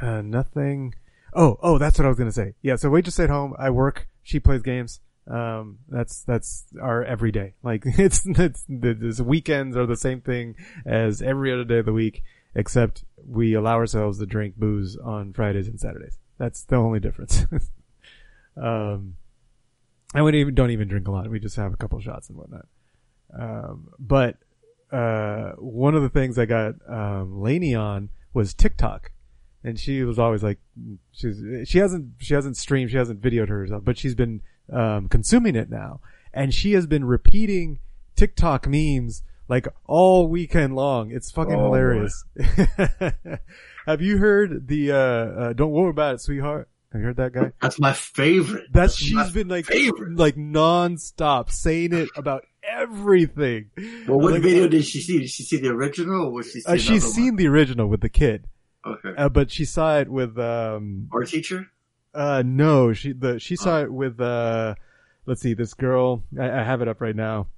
uh, 0.01 0.23
nothing. 0.23 0.95
Oh, 1.35 1.59
oh, 1.63 1.79
that's 1.79 1.99
what 1.99 2.07
I 2.07 2.09
was 2.09 2.19
gonna 2.19 2.33
say. 2.33 2.55
Yeah, 2.63 2.77
so 2.77 2.89
we 2.89 3.03
just 3.03 3.17
stayed 3.17 3.31
home. 3.31 3.55
I 3.59 3.71
work. 3.71 4.09
She 4.23 4.41
plays 4.41 4.63
games. 4.63 5.01
Um, 5.29 5.79
that's 5.89 6.23
that's 6.23 6.65
our 6.81 7.05
everyday. 7.05 7.55
Like 7.63 7.83
it's 7.87 8.23
it's 8.25 8.65
the 8.69 9.25
weekends 9.25 9.77
are 9.77 9.87
the 9.87 9.97
same 9.97 10.21
thing 10.21 10.57
as 10.87 11.21
every 11.21 11.53
other 11.53 11.65
day 11.65 11.79
of 11.79 11.87
the 11.87 11.93
week, 11.93 12.23
except 12.57 13.05
we 13.25 13.55
allow 13.55 13.75
ourselves 13.75 14.19
to 14.19 14.27
drink 14.27 14.57
booze 14.57 14.97
on 14.97 15.33
Fridays 15.33 15.69
and 15.69 15.79
Saturdays. 15.79 16.19
That's 16.39 16.65
the 16.65 16.77
only 16.77 16.99
difference. 16.99 17.45
um, 18.57 19.17
and 20.15 20.25
we 20.25 20.33
don't 20.33 20.41
even, 20.41 20.55
don't 20.55 20.71
even 20.71 20.89
drink 20.89 21.07
a 21.07 21.11
lot. 21.11 21.29
We 21.31 21.39
just 21.39 21.57
have 21.57 21.73
a 21.73 21.77
couple 21.77 22.01
shots 22.01 22.29
and 22.31 22.39
whatnot. 22.39 22.67
Um, 23.39 23.89
but 23.99 24.39
uh, 24.91 25.53
one 25.59 25.95
of 25.95 26.03
the 26.03 26.09
things 26.09 26.39
I 26.39 26.47
got 26.47 26.75
um, 26.89 27.43
Lainey 27.43 27.75
on 27.75 28.09
was 28.33 28.55
TikTok, 28.55 29.13
and 29.63 29.79
she 29.79 30.03
was 30.03 30.19
always 30.19 30.43
like, 30.43 30.59
she's 31.13 31.43
she 31.69 31.79
hasn't 31.79 32.13
she 32.19 32.35
hasn't 32.35 32.57
streamed, 32.57 32.91
she 32.91 32.97
hasn't 32.97 33.21
videoed 33.21 33.49
herself, 33.49 33.85
but 33.85 33.99
she's 33.99 34.15
been 34.15 34.43
um, 34.73 35.09
consuming 35.09 35.57
it 35.57 35.69
now, 35.69 36.01
and 36.33 36.55
she 36.55 36.73
has 36.73 36.87
been 36.87 37.05
repeating 37.05 37.81
TikTok 38.15 38.67
memes 38.67 39.23
like 39.49 39.69
all 39.87 40.27
weekend 40.29 40.75
long. 40.77 41.11
It's 41.13 41.31
fucking 41.31 41.55
Oh, 41.55 41.65
hilarious. 41.67 42.25
Have 43.87 44.03
you 44.03 44.19
heard 44.19 44.67
the 44.67 44.93
uh, 44.93 44.97
uh, 44.97 45.53
"Don't 45.53 45.71
worry 45.71 45.91
about 45.91 46.15
it, 46.17 46.21
sweetheart"? 46.21 46.69
Have 46.93 47.01
you 47.01 47.07
heard 47.09 47.17
that 47.17 47.33
guy? 47.33 47.53
That's 47.61 47.79
my 47.79 47.93
favorite. 47.93 48.65
That's, 48.73 48.95
That's 48.95 48.97
she's 48.97 49.31
been 49.31 49.49
like 49.49 49.67
favorite. 49.67 50.17
like 50.17 50.37
non-stop 50.37 51.51
saying 51.51 51.93
it 51.93 52.09
about 52.17 52.45
everything. 52.63 53.71
Well, 54.09 54.19
what 54.19 54.33
Like, 54.35 54.43
video 54.43 54.67
did 54.69 54.85
she 54.85 55.01
see? 55.01 55.19
Did 55.21 55.31
she 55.31 55.43
see 55.43 55.59
the 55.59 55.69
original 55.69 56.27
or 56.27 56.33
was 56.33 56.51
she 56.51 56.63
Uh, 56.65 56.77
she's 56.77 57.05
seen 57.13 57.37
the 57.37 57.47
original 57.49 57.87
with 57.89 58.01
the 58.01 58.09
kid. 58.09 58.47
Okay. 58.85 59.11
uh, 59.17 59.29
but 59.29 59.51
she 59.51 59.65
saw 59.65 59.99
it 59.99 60.09
with 60.09 60.39
um. 60.39 61.09
Our 61.13 61.25
teacher? 61.25 61.67
Uh, 62.15 62.43
no, 62.47 62.93
she 62.93 63.13
the 63.13 63.39
she 63.39 63.57
saw 63.57 63.83
it 63.83 63.93
with 63.93 64.21
uh. 64.21 64.75
Let's 65.27 65.43
see, 65.43 65.55
this 65.55 65.75
girl. 65.75 66.23
I, 66.39 66.61
I 66.61 66.63
have 66.63 66.83
it 66.83 66.89
up 66.89 67.01
right 67.01 67.17
now. 67.17 67.49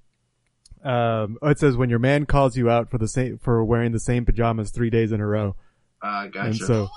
Um, 0.88 1.36
it 1.42 1.58
says 1.58 1.76
when 1.76 1.90
your 1.90 1.98
man 1.98 2.24
calls 2.26 2.56
you 2.56 2.70
out 2.70 2.90
for 2.90 2.98
the 2.98 3.08
same 3.08 3.38
for 3.38 3.62
wearing 3.64 3.92
the 3.92 4.00
same 4.00 4.24
pajamas 4.24 4.70
three 4.70 4.90
days 4.90 5.12
in 5.12 5.20
a 5.20 5.26
row. 5.26 5.54
Uh, 6.00 6.26
gotcha. 6.28 6.40
And 6.46 6.56
so 6.56 6.88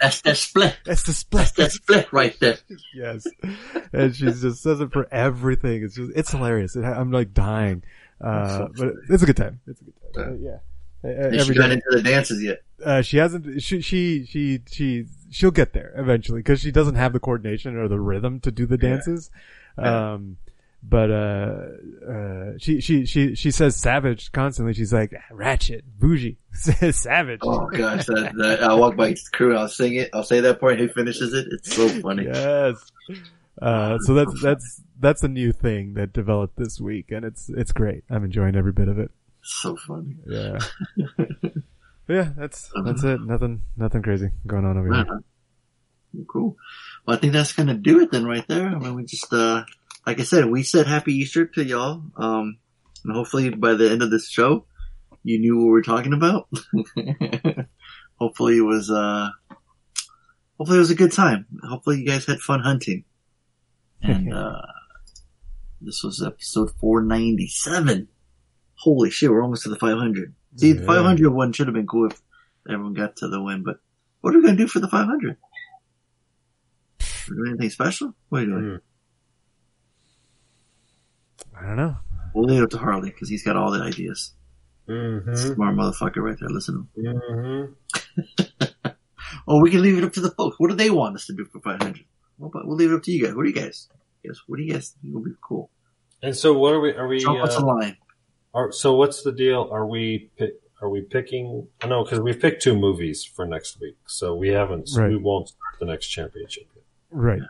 That's 0.00 0.20
that 0.22 0.36
split. 0.36 0.76
That's 0.84 1.02
the 1.04 1.12
split. 1.14 1.40
That's 1.40 1.52
that 1.56 1.72
split 1.72 2.12
right 2.12 2.38
there. 2.40 2.58
yes, 2.94 3.26
and 3.92 4.14
she 4.14 4.24
just 4.26 4.62
says 4.62 4.80
it 4.80 4.92
for 4.92 5.06
everything. 5.12 5.82
It's 5.84 5.94
just 5.94 6.12
it's 6.14 6.30
hilarious. 6.30 6.76
It, 6.76 6.84
I'm 6.84 7.12
like 7.12 7.32
dying, 7.32 7.82
uh, 8.20 8.68
but 8.76 8.92
it's 9.08 9.22
a 9.22 9.26
good 9.26 9.36
time. 9.36 9.60
It's 9.66 9.80
a 9.80 9.84
good 9.84 9.94
time. 10.14 10.32
Uh, 10.32 10.36
yeah, 10.38 10.58
Uh, 11.04 11.22
Has 11.30 11.34
she 11.34 11.40
every 11.40 11.54
got 11.54 11.70
into 11.70 11.84
the 11.90 12.02
dances 12.02 12.42
yet? 12.42 12.62
Uh, 12.84 13.02
she 13.02 13.16
hasn't. 13.18 13.62
She 13.62 13.80
she 13.80 14.24
she 14.26 14.60
she 14.70 15.06
she'll 15.36 15.50
get 15.50 15.74
there 15.74 15.92
eventually 15.96 16.40
because 16.40 16.60
she 16.60 16.70
doesn't 16.70 16.94
have 16.94 17.12
the 17.12 17.20
coordination 17.20 17.76
or 17.76 17.88
the 17.88 18.00
rhythm 18.00 18.40
to 18.40 18.50
do 18.50 18.66
the 18.66 18.78
dances. 18.78 19.30
Yeah. 19.78 20.14
Um, 20.14 20.38
but 20.82 21.10
uh, 21.10 21.58
uh, 22.10 22.52
she 22.56 22.80
she 22.80 23.04
she 23.04 23.34
she 23.34 23.50
says 23.50 23.76
savage 23.76 24.32
constantly. 24.32 24.72
She's 24.72 24.90
like 24.90 25.12
ratchet, 25.30 25.84
bougie, 25.98 26.38
savage. 26.52 27.40
Oh 27.42 27.66
gosh, 27.66 28.06
that, 28.06 28.32
that, 28.38 28.62
I'll 28.62 28.80
walk 28.80 28.96
by 28.96 29.10
the 29.10 29.20
crew. 29.34 29.54
I'll 29.54 29.68
sing 29.68 29.96
it. 29.96 30.08
I'll 30.14 30.22
say 30.22 30.40
that 30.40 30.60
part. 30.60 30.80
He 30.80 30.88
finishes 30.88 31.34
it. 31.34 31.48
It's 31.50 31.76
so 31.76 31.90
funny. 32.00 32.24
Yes. 32.24 32.90
Uh, 33.60 33.98
so 33.98 34.14
that's 34.14 34.42
that's 34.42 34.82
that's 34.98 35.22
a 35.22 35.28
new 35.28 35.52
thing 35.52 35.92
that 35.92 36.14
developed 36.14 36.56
this 36.56 36.80
week, 36.80 37.10
and 37.10 37.26
it's 37.26 37.50
it's 37.50 37.72
great. 37.72 38.04
I'm 38.08 38.24
enjoying 38.24 38.56
every 38.56 38.72
bit 38.72 38.88
of 38.88 38.98
it. 38.98 39.10
So 39.42 39.76
funny. 39.76 40.16
Yeah. 40.26 40.58
yeah, 42.08 42.30
that's 42.36 42.70
that's 42.84 43.04
it. 43.04 43.20
Nothing 43.20 43.62
nothing 43.76 44.02
crazy 44.02 44.30
going 44.46 44.64
on 44.64 44.78
over 44.78 44.92
here. 44.92 45.02
Uh-huh. 45.02 45.18
Cool. 46.32 46.56
Well, 47.06 47.16
I 47.16 47.20
think 47.20 47.32
that's 47.32 47.52
gonna 47.52 47.74
do 47.74 48.00
it 48.00 48.10
then, 48.10 48.24
right 48.24 48.46
there. 48.48 48.68
I 48.68 48.78
mean, 48.78 48.94
we 48.94 49.04
just 49.04 49.32
uh, 49.32 49.64
like 50.06 50.20
I 50.20 50.22
said, 50.22 50.46
we 50.46 50.62
said 50.62 50.86
Happy 50.86 51.14
Easter 51.14 51.46
to 51.46 51.64
y'all. 51.64 52.02
Um, 52.16 52.58
and 53.04 53.14
hopefully 53.14 53.50
by 53.50 53.74
the 53.74 53.90
end 53.90 54.02
of 54.02 54.10
this 54.10 54.28
show, 54.28 54.66
you 55.22 55.38
knew 55.38 55.58
what 55.58 55.72
we 55.72 55.78
are 55.78 55.82
talking 55.82 56.12
about. 56.12 56.48
hopefully 58.16 58.58
it 58.58 58.62
was 58.62 58.90
uh, 58.90 59.30
hopefully 60.58 60.78
it 60.78 60.80
was 60.80 60.90
a 60.90 60.96
good 60.96 61.12
time. 61.12 61.46
Hopefully 61.62 62.00
you 62.00 62.06
guys 62.06 62.26
had 62.26 62.40
fun 62.40 62.60
hunting. 62.60 63.04
And 64.02 64.32
uh, 64.32 64.60
this 65.80 66.04
was 66.04 66.22
episode 66.22 66.70
497. 66.78 68.08
Holy 68.76 69.10
shit, 69.10 69.30
we're 69.30 69.42
almost 69.42 69.62
to 69.64 69.68
the 69.68 69.76
500. 69.76 70.34
See, 70.56 70.72
the 70.72 70.80
Yeah. 70.80 70.86
500 70.86 71.30
one 71.30 71.52
should 71.52 71.66
have 71.66 71.74
been 71.74 71.86
cool 71.86 72.10
if 72.10 72.22
everyone 72.68 72.94
got 72.94 73.16
to 73.16 73.28
the 73.28 73.42
win, 73.42 73.62
but 73.62 73.80
what 74.20 74.34
are 74.34 74.38
we 74.38 74.44
going 74.44 74.56
to 74.56 74.62
do 74.62 74.68
for 74.68 74.80
the 74.80 74.88
500? 74.88 75.36
Are 75.36 75.36
we 77.30 77.36
doing 77.36 77.50
anything 77.50 77.70
special? 77.70 78.14
What 78.28 78.42
are 78.42 78.44
you 78.44 78.50
doing? 78.50 78.80
I 81.58 81.66
don't 81.66 81.76
know. 81.76 81.96
We'll 82.34 82.44
leave 82.44 82.60
it 82.60 82.64
up 82.64 82.70
to 82.70 82.78
Harley 82.78 83.10
because 83.10 83.28
he's 83.28 83.42
got 83.42 83.56
all 83.56 83.70
the 83.70 83.82
ideas. 83.82 84.34
Mm-hmm. 84.88 85.34
Smart 85.34 85.74
motherfucker 85.74 86.18
right 86.22 86.36
there. 86.38 86.50
Listen 86.50 86.88
to 86.94 87.00
him. 87.00 87.20
Mm-hmm. 87.30 88.64
Or 89.46 89.62
we 89.62 89.70
can 89.70 89.82
leave 89.82 89.96
it 89.98 90.04
up 90.04 90.12
to 90.14 90.20
the 90.20 90.30
folks. 90.30 90.58
What 90.58 90.70
do 90.70 90.76
they 90.76 90.90
want 90.90 91.14
us 91.16 91.26
to 91.26 91.32
do 91.32 91.44
for 91.44 91.60
500? 91.60 92.04
Well, 92.38 92.50
but 92.52 92.66
we'll 92.66 92.76
leave 92.76 92.90
it 92.90 92.96
up 92.96 93.02
to 93.04 93.12
you 93.12 93.24
guys. 93.24 93.34
What 93.34 93.44
do 93.44 93.48
you 93.48 93.54
guys? 93.54 93.88
Yes. 94.24 94.38
What 94.46 94.56
do 94.56 94.62
you 94.64 94.72
guys 94.72 94.94
think 95.00 95.14
will 95.14 95.22
be 95.22 95.30
cool? 95.40 95.70
And 96.22 96.34
so, 96.34 96.52
what 96.58 96.74
are 96.74 96.80
we? 96.80 96.92
Are 96.92 97.06
we? 97.06 97.20
Drop 97.20 97.44
us 97.44 97.54
a 97.56 97.60
uh, 97.60 97.64
line. 97.64 97.96
Are, 98.56 98.72
so, 98.72 98.94
what's 98.94 99.22
the 99.22 99.32
deal? 99.32 99.68
Are 99.70 99.86
we? 99.86 100.30
Are 100.80 100.88
we 100.88 101.02
picking? 101.02 101.68
I 101.82 101.88
know 101.88 102.04
because 102.04 102.20
we've 102.20 102.40
picked 102.40 102.62
two 102.62 102.74
movies 102.74 103.22
for 103.22 103.44
next 103.46 103.78
week, 103.82 103.98
so 104.06 104.34
we 104.34 104.48
haven't. 104.48 104.88
Right. 104.96 105.10
We 105.10 105.18
won't 105.18 105.48
start 105.48 105.78
the 105.78 105.84
next 105.84 106.06
championship. 106.06 106.64
yet. 106.74 106.84
Right. 107.10 107.42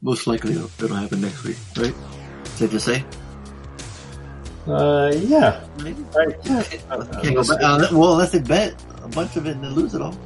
Most 0.00 0.28
likely 0.28 0.52
it'll, 0.52 0.70
it'll 0.84 0.96
happen 0.96 1.22
next 1.22 1.42
week, 1.42 1.56
right? 1.76 1.94
Safe 2.44 2.70
to 2.70 2.78
say? 2.78 3.04
Uh, 4.68 5.12
yeah. 5.16 5.66
Right. 5.78 6.36
Yeah. 6.44 6.62
Can't 6.62 7.34
go 7.34 7.42
back. 7.42 7.62
Uh, 7.62 7.88
well, 7.90 8.12
unless 8.12 8.30
they 8.30 8.38
bet 8.38 8.80
a 9.02 9.08
bunch 9.08 9.34
of 9.34 9.46
it 9.46 9.56
and 9.56 9.64
then 9.64 9.74
lose 9.74 9.92
it 9.94 10.02
all. 10.02 10.16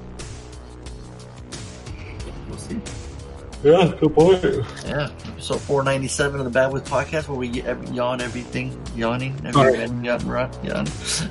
We'll 2.51 2.59
see. 2.59 2.81
Yeah, 3.62 3.93
good 4.01 4.15
point. 4.15 4.43
Yeah. 4.87 5.11
Episode 5.28 5.61
497 5.61 6.41
of 6.41 6.45
the 6.45 6.51
Bad 6.51 6.70
Boys 6.70 6.81
podcast 6.82 7.28
where 7.28 7.39
we 7.39 7.49
get 7.49 7.66
every, 7.66 7.95
yawn 7.95 8.23
everything, 8.23 8.81
yawning, 8.97 9.35
every 9.45 9.61
Alright. 9.61 9.78
random 9.78 10.03
yawn, 10.03 10.27
yawn, 10.27 10.51
yawn. 10.65 10.87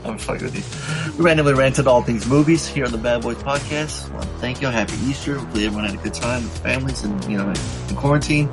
I'm 0.06 0.18
fucking 0.20 0.44
with 0.44 0.56
you. 0.56 1.18
We 1.18 1.24
randomly 1.26 1.56
ranted 1.56 1.88
all 1.88 2.04
things 2.04 2.28
movies 2.28 2.68
here 2.68 2.86
on 2.86 2.92
the 2.92 3.00
Bad 3.00 3.24
Boys 3.24 3.38
podcast. 3.38 4.12
Well, 4.12 4.22
thank 4.40 4.62
you. 4.62 4.68
Happy 4.68 4.94
Easter. 5.06 5.40
Hopefully 5.40 5.66
everyone 5.66 5.86
had 5.90 5.96
a 6.00 6.04
good 6.04 6.14
time 6.14 6.44
with 6.44 6.56
families 6.60 7.04
and, 7.04 7.24
you 7.26 7.38
know, 7.38 7.52
in 7.90 7.96
quarantine. 7.96 8.48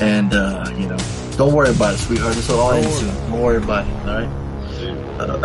And, 0.00 0.34
uh, 0.34 0.68
you 0.76 0.88
know, 0.88 0.98
don't 1.36 1.54
worry 1.54 1.70
about 1.70 1.94
it, 1.94 1.98
sweetheart. 1.98 2.34
This 2.34 2.48
will 2.48 2.58
all 2.58 2.72
end 2.72 2.92
soon. 2.92 3.14
Don't 3.30 3.40
worry 3.40 3.58
about 3.58 3.86
it. 3.86 3.94
All 4.00 4.18
right. 4.18 4.28
Uh, 5.20 5.40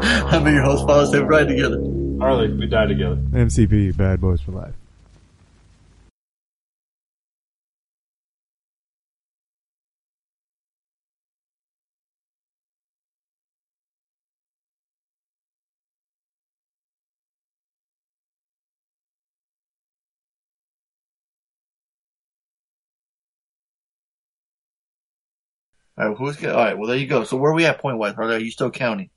I'm 0.30 0.46
your 0.46 0.62
host, 0.62 0.86
Father. 0.86 1.06
Stay 1.06 1.18
right 1.18 1.48
together. 1.48 1.82
Harley, 2.20 2.52
we 2.52 2.66
die 2.66 2.86
together. 2.86 3.16
MCP, 3.16 3.96
Bad 3.96 4.20
Boys 4.20 4.40
for 4.40 4.52
Life. 4.52 4.74
All 26.00 26.08
right, 26.08 26.16
who's 26.16 26.36
good? 26.36 26.50
All 26.50 26.64
right, 26.64 26.78
well 26.78 26.88
there 26.88 26.96
you 26.96 27.06
go. 27.06 27.24
So 27.24 27.36
where 27.36 27.52
are 27.52 27.54
we 27.54 27.66
at 27.66 27.80
point 27.80 27.98
wise? 27.98 28.14
Are 28.16 28.38
you 28.38 28.50
still 28.50 28.70
counting? 28.70 29.10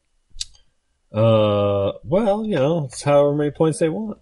Uh, 1.14 1.94
well, 2.04 2.46
you 2.46 2.56
know, 2.56 2.86
it's 2.86 3.04
however 3.04 3.36
many 3.36 3.52
points 3.52 3.80
they 3.80 3.88
want. 3.88 4.18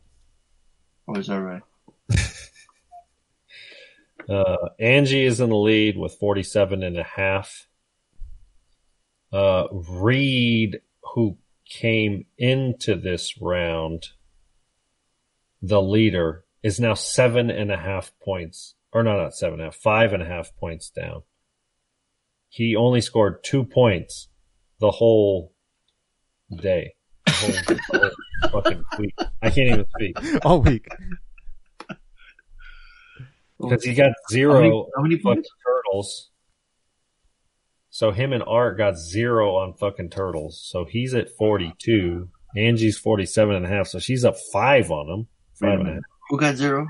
Oh, 1.07 1.15
is 1.15 1.27
that 1.27 1.39
right? 1.39 1.61
Uh, 4.29 4.69
Angie 4.79 5.25
is 5.25 5.41
in 5.41 5.49
the 5.49 5.55
lead 5.57 5.97
with 5.97 6.13
47 6.13 6.83
and 6.83 6.97
a 6.97 7.03
half. 7.03 7.67
Uh, 9.33 9.65
Reed, 9.71 10.79
who 11.15 11.37
came 11.67 12.25
into 12.37 12.95
this 12.95 13.41
round, 13.41 14.09
the 15.61 15.81
leader, 15.81 16.45
is 16.63 16.79
now 16.79 16.93
seven 16.93 17.49
and 17.49 17.71
a 17.71 17.77
half 17.77 18.13
points, 18.23 18.75
or 18.93 19.03
no, 19.03 19.17
not 19.17 19.35
seven 19.35 19.55
and 19.55 19.63
a 19.63 19.65
half, 19.65 19.75
five 19.75 20.13
and 20.13 20.23
a 20.23 20.27
half 20.27 20.55
points 20.55 20.89
down. 20.89 21.23
He 22.53 22.75
only 22.75 22.99
scored 22.99 23.43
two 23.45 23.63
points 23.63 24.27
the 24.81 24.91
whole 24.91 25.53
day. 26.53 26.93
The 27.25 27.31
whole, 27.31 27.49
the 27.49 28.11
whole 28.49 28.61
fucking 28.61 28.83
week. 28.99 29.13
I 29.41 29.49
can't 29.49 29.69
even 29.69 29.85
speak. 29.95 30.45
All 30.45 30.61
week. 30.61 30.85
Because 33.59 33.83
he 33.85 33.93
got 33.93 34.11
zero 34.29 34.53
How 34.53 34.59
many- 34.61 34.85
how 34.97 35.01
many 35.03 35.15
fucking 35.15 35.23
points? 35.35 35.49
turtles. 35.65 36.31
So 37.89 38.11
him 38.11 38.33
and 38.33 38.43
Art 38.45 38.77
got 38.77 38.97
zero 38.97 39.55
on 39.55 39.73
fucking 39.75 40.09
turtles. 40.09 40.61
So 40.69 40.83
he's 40.85 41.13
at 41.13 41.29
42. 41.37 42.29
Angie's 42.57 42.97
47 42.97 43.55
and 43.55 43.65
a 43.65 43.69
half. 43.69 43.87
So 43.87 43.99
she's 43.99 44.25
up 44.25 44.35
five 44.51 44.91
on 44.91 45.07
him. 45.07 45.27
Wait 45.61 45.67
a 45.69 45.71
Five 45.71 45.71
and 45.73 45.81
a 45.81 45.83
minute. 45.85 45.95
half. 45.95 46.17
Who 46.29 46.37
got 46.37 46.55
zero? 46.57 46.87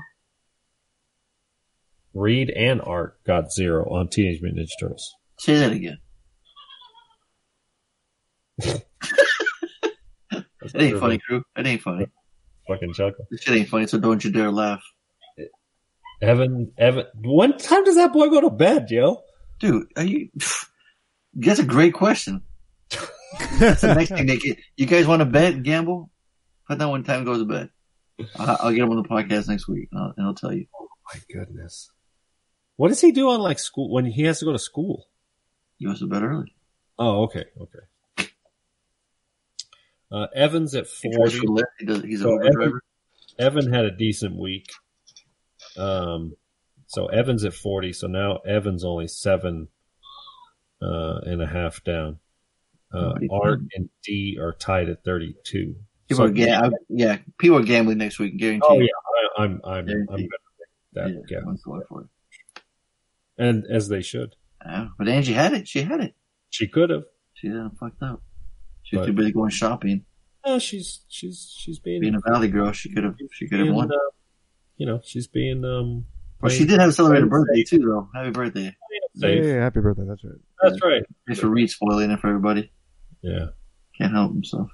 Reed 2.14 2.50
and 2.50 2.80
Art 2.82 3.22
got 3.24 3.52
zero 3.52 3.84
on 3.90 4.08
Teenage 4.08 4.40
Mutant 4.42 4.66
Ninja 4.66 4.80
Turtles. 4.80 5.14
Say 5.42 5.58
that 5.58 5.72
again. 5.72 5.98
It 8.60 8.86
ain't 10.76 11.00
funny, 11.00 11.18
crew. 11.18 11.42
It 11.56 11.66
ain't 11.66 11.82
funny. 11.82 12.06
Fucking 12.68 12.92
chuckle. 12.92 13.26
This 13.28 13.42
shit 13.42 13.56
ain't 13.56 13.68
funny, 13.68 13.88
so 13.88 13.98
don't 13.98 14.22
you 14.22 14.30
dare 14.30 14.52
laugh. 14.52 14.84
Evan, 16.20 16.70
Evan, 16.78 17.06
when 17.16 17.58
time 17.58 17.82
does 17.82 17.96
that 17.96 18.12
boy 18.12 18.28
go 18.28 18.40
to 18.40 18.50
bed, 18.50 18.88
yo? 18.88 19.24
Dude, 19.58 19.88
are 19.96 20.04
you, 20.04 20.28
that's 21.34 21.58
a 21.58 21.64
great 21.64 21.94
question. 21.94 22.42
That's 23.58 23.80
the 23.80 23.94
next 23.94 24.10
thing, 24.10 24.26
Nick. 24.26 24.44
You 24.76 24.86
guys 24.86 25.08
want 25.08 25.22
to 25.22 25.26
bet 25.26 25.64
gamble? 25.64 26.08
Put 26.68 26.78
down 26.78 26.92
when 26.92 27.02
time 27.02 27.24
goes 27.24 27.38
to 27.38 27.46
bed. 27.46 27.68
I'll, 28.36 28.58
I'll 28.60 28.70
get 28.70 28.82
him 28.82 28.90
on 28.90 29.02
the 29.02 29.08
podcast 29.08 29.48
next 29.48 29.66
week 29.66 29.88
and 29.90 30.00
I'll, 30.00 30.14
and 30.16 30.24
I'll 30.24 30.34
tell 30.34 30.52
you. 30.52 30.66
Oh 30.80 30.86
my 31.12 31.20
goodness. 31.28 31.90
What 32.76 32.90
does 32.90 33.00
he 33.00 33.10
do 33.10 33.28
on 33.30 33.40
like 33.40 33.58
school 33.58 33.92
when 33.92 34.04
he 34.04 34.22
has 34.22 34.38
to 34.38 34.44
go 34.44 34.52
to 34.52 34.58
school? 34.60 35.08
He 35.82 35.88
goes 35.88 35.98
to 35.98 36.06
bed 36.06 36.22
early. 36.22 36.54
Oh, 36.96 37.22
okay, 37.24 37.44
okay. 37.60 38.28
Uh, 40.12 40.28
Evans 40.32 40.76
at 40.76 40.86
40. 40.86 41.40
He 41.80 41.86
does, 41.86 42.02
he's 42.04 42.20
So 42.22 42.36
Evan, 42.38 42.52
driver. 42.52 42.82
Evan 43.36 43.72
had 43.72 43.84
a 43.86 43.90
decent 43.90 44.38
week. 44.38 44.70
Um, 45.76 46.36
so 46.86 47.06
Evans 47.06 47.44
at 47.44 47.52
40. 47.52 47.92
So 47.94 48.06
now 48.06 48.36
Evans 48.46 48.84
only 48.84 49.08
seven 49.08 49.66
uh, 50.80 51.18
and 51.24 51.42
a 51.42 51.48
half 51.48 51.82
down. 51.82 52.20
Uh, 52.94 53.14
Art 53.32 53.58
and 53.74 53.88
D 54.04 54.38
are 54.40 54.52
tied 54.52 54.88
at 54.88 55.02
32. 55.02 55.74
People 56.08 56.16
So- 56.16 56.24
are 56.26 56.30
ga- 56.30 56.70
yeah, 56.90 57.18
people 57.38 57.56
are 57.58 57.64
gambling 57.64 57.98
next 57.98 58.20
week, 58.20 58.36
guaranteed. 58.36 58.62
Oh 58.70 58.78
yeah, 58.78 58.86
I, 59.36 59.42
I'm 59.42 59.60
I'm 59.64 59.88
I'm 60.10 60.16
make 60.20 60.28
that 60.92 61.08
Yeah, 61.10 61.16
yeah. 61.28 61.38
I'm 61.38 61.58
going 61.64 61.82
for 61.88 62.02
it. 62.02 62.06
and 63.36 63.64
as 63.68 63.88
they 63.88 64.02
should. 64.02 64.36
Yeah, 64.64 64.88
but 64.98 65.08
Angie 65.08 65.32
had 65.32 65.52
it. 65.54 65.66
She 65.68 65.82
had 65.82 66.00
it. 66.00 66.14
She 66.50 66.68
could 66.68 66.90
have. 66.90 67.04
She 67.34 67.48
done 67.48 67.70
fucked 67.78 68.02
up. 68.02 68.22
She 68.82 68.96
was 68.96 69.06
But- 69.06 69.10
too 69.12 69.16
busy 69.16 69.32
going 69.32 69.50
shopping. 69.50 70.04
Oh, 70.44 70.58
she's 70.58 71.04
she's 71.08 71.54
she's 71.56 71.78
being 71.78 72.00
Being 72.00 72.16
a 72.16 72.20
valley 72.30 72.48
girl, 72.48 72.72
she 72.72 72.92
could 72.92 73.04
have. 73.04 73.14
She 73.32 73.48
could 73.48 73.60
have 73.60 73.72
won. 73.74 73.90
uh, 73.92 73.96
you 74.76 74.86
know, 74.86 75.00
she's 75.04 75.28
being 75.28 75.64
um. 75.64 76.06
Well, 76.40 76.50
she 76.50 76.64
did 76.66 76.80
have 76.80 76.88
a 76.88 76.92
celebrated 76.92 77.30
birthday 77.30 77.62
safe. 77.64 77.68
too, 77.70 77.78
though. 77.86 78.08
Happy 78.12 78.30
birthday! 78.30 78.74
Safe. 79.14 79.44
Yeah, 79.44 79.60
happy 79.62 79.78
birthday. 79.80 80.02
That's 80.08 80.24
right. 80.24 80.34
That's 80.60 80.82
right. 80.82 81.02
Thanks 81.28 81.40
for 81.40 81.46
Reed 81.48 81.70
spoiling 81.70 82.10
it 82.10 82.18
for 82.18 82.26
everybody. 82.26 82.72
Yeah. 83.22 83.46
Can't 83.96 84.12
help 84.12 84.32
himself. 84.32 84.68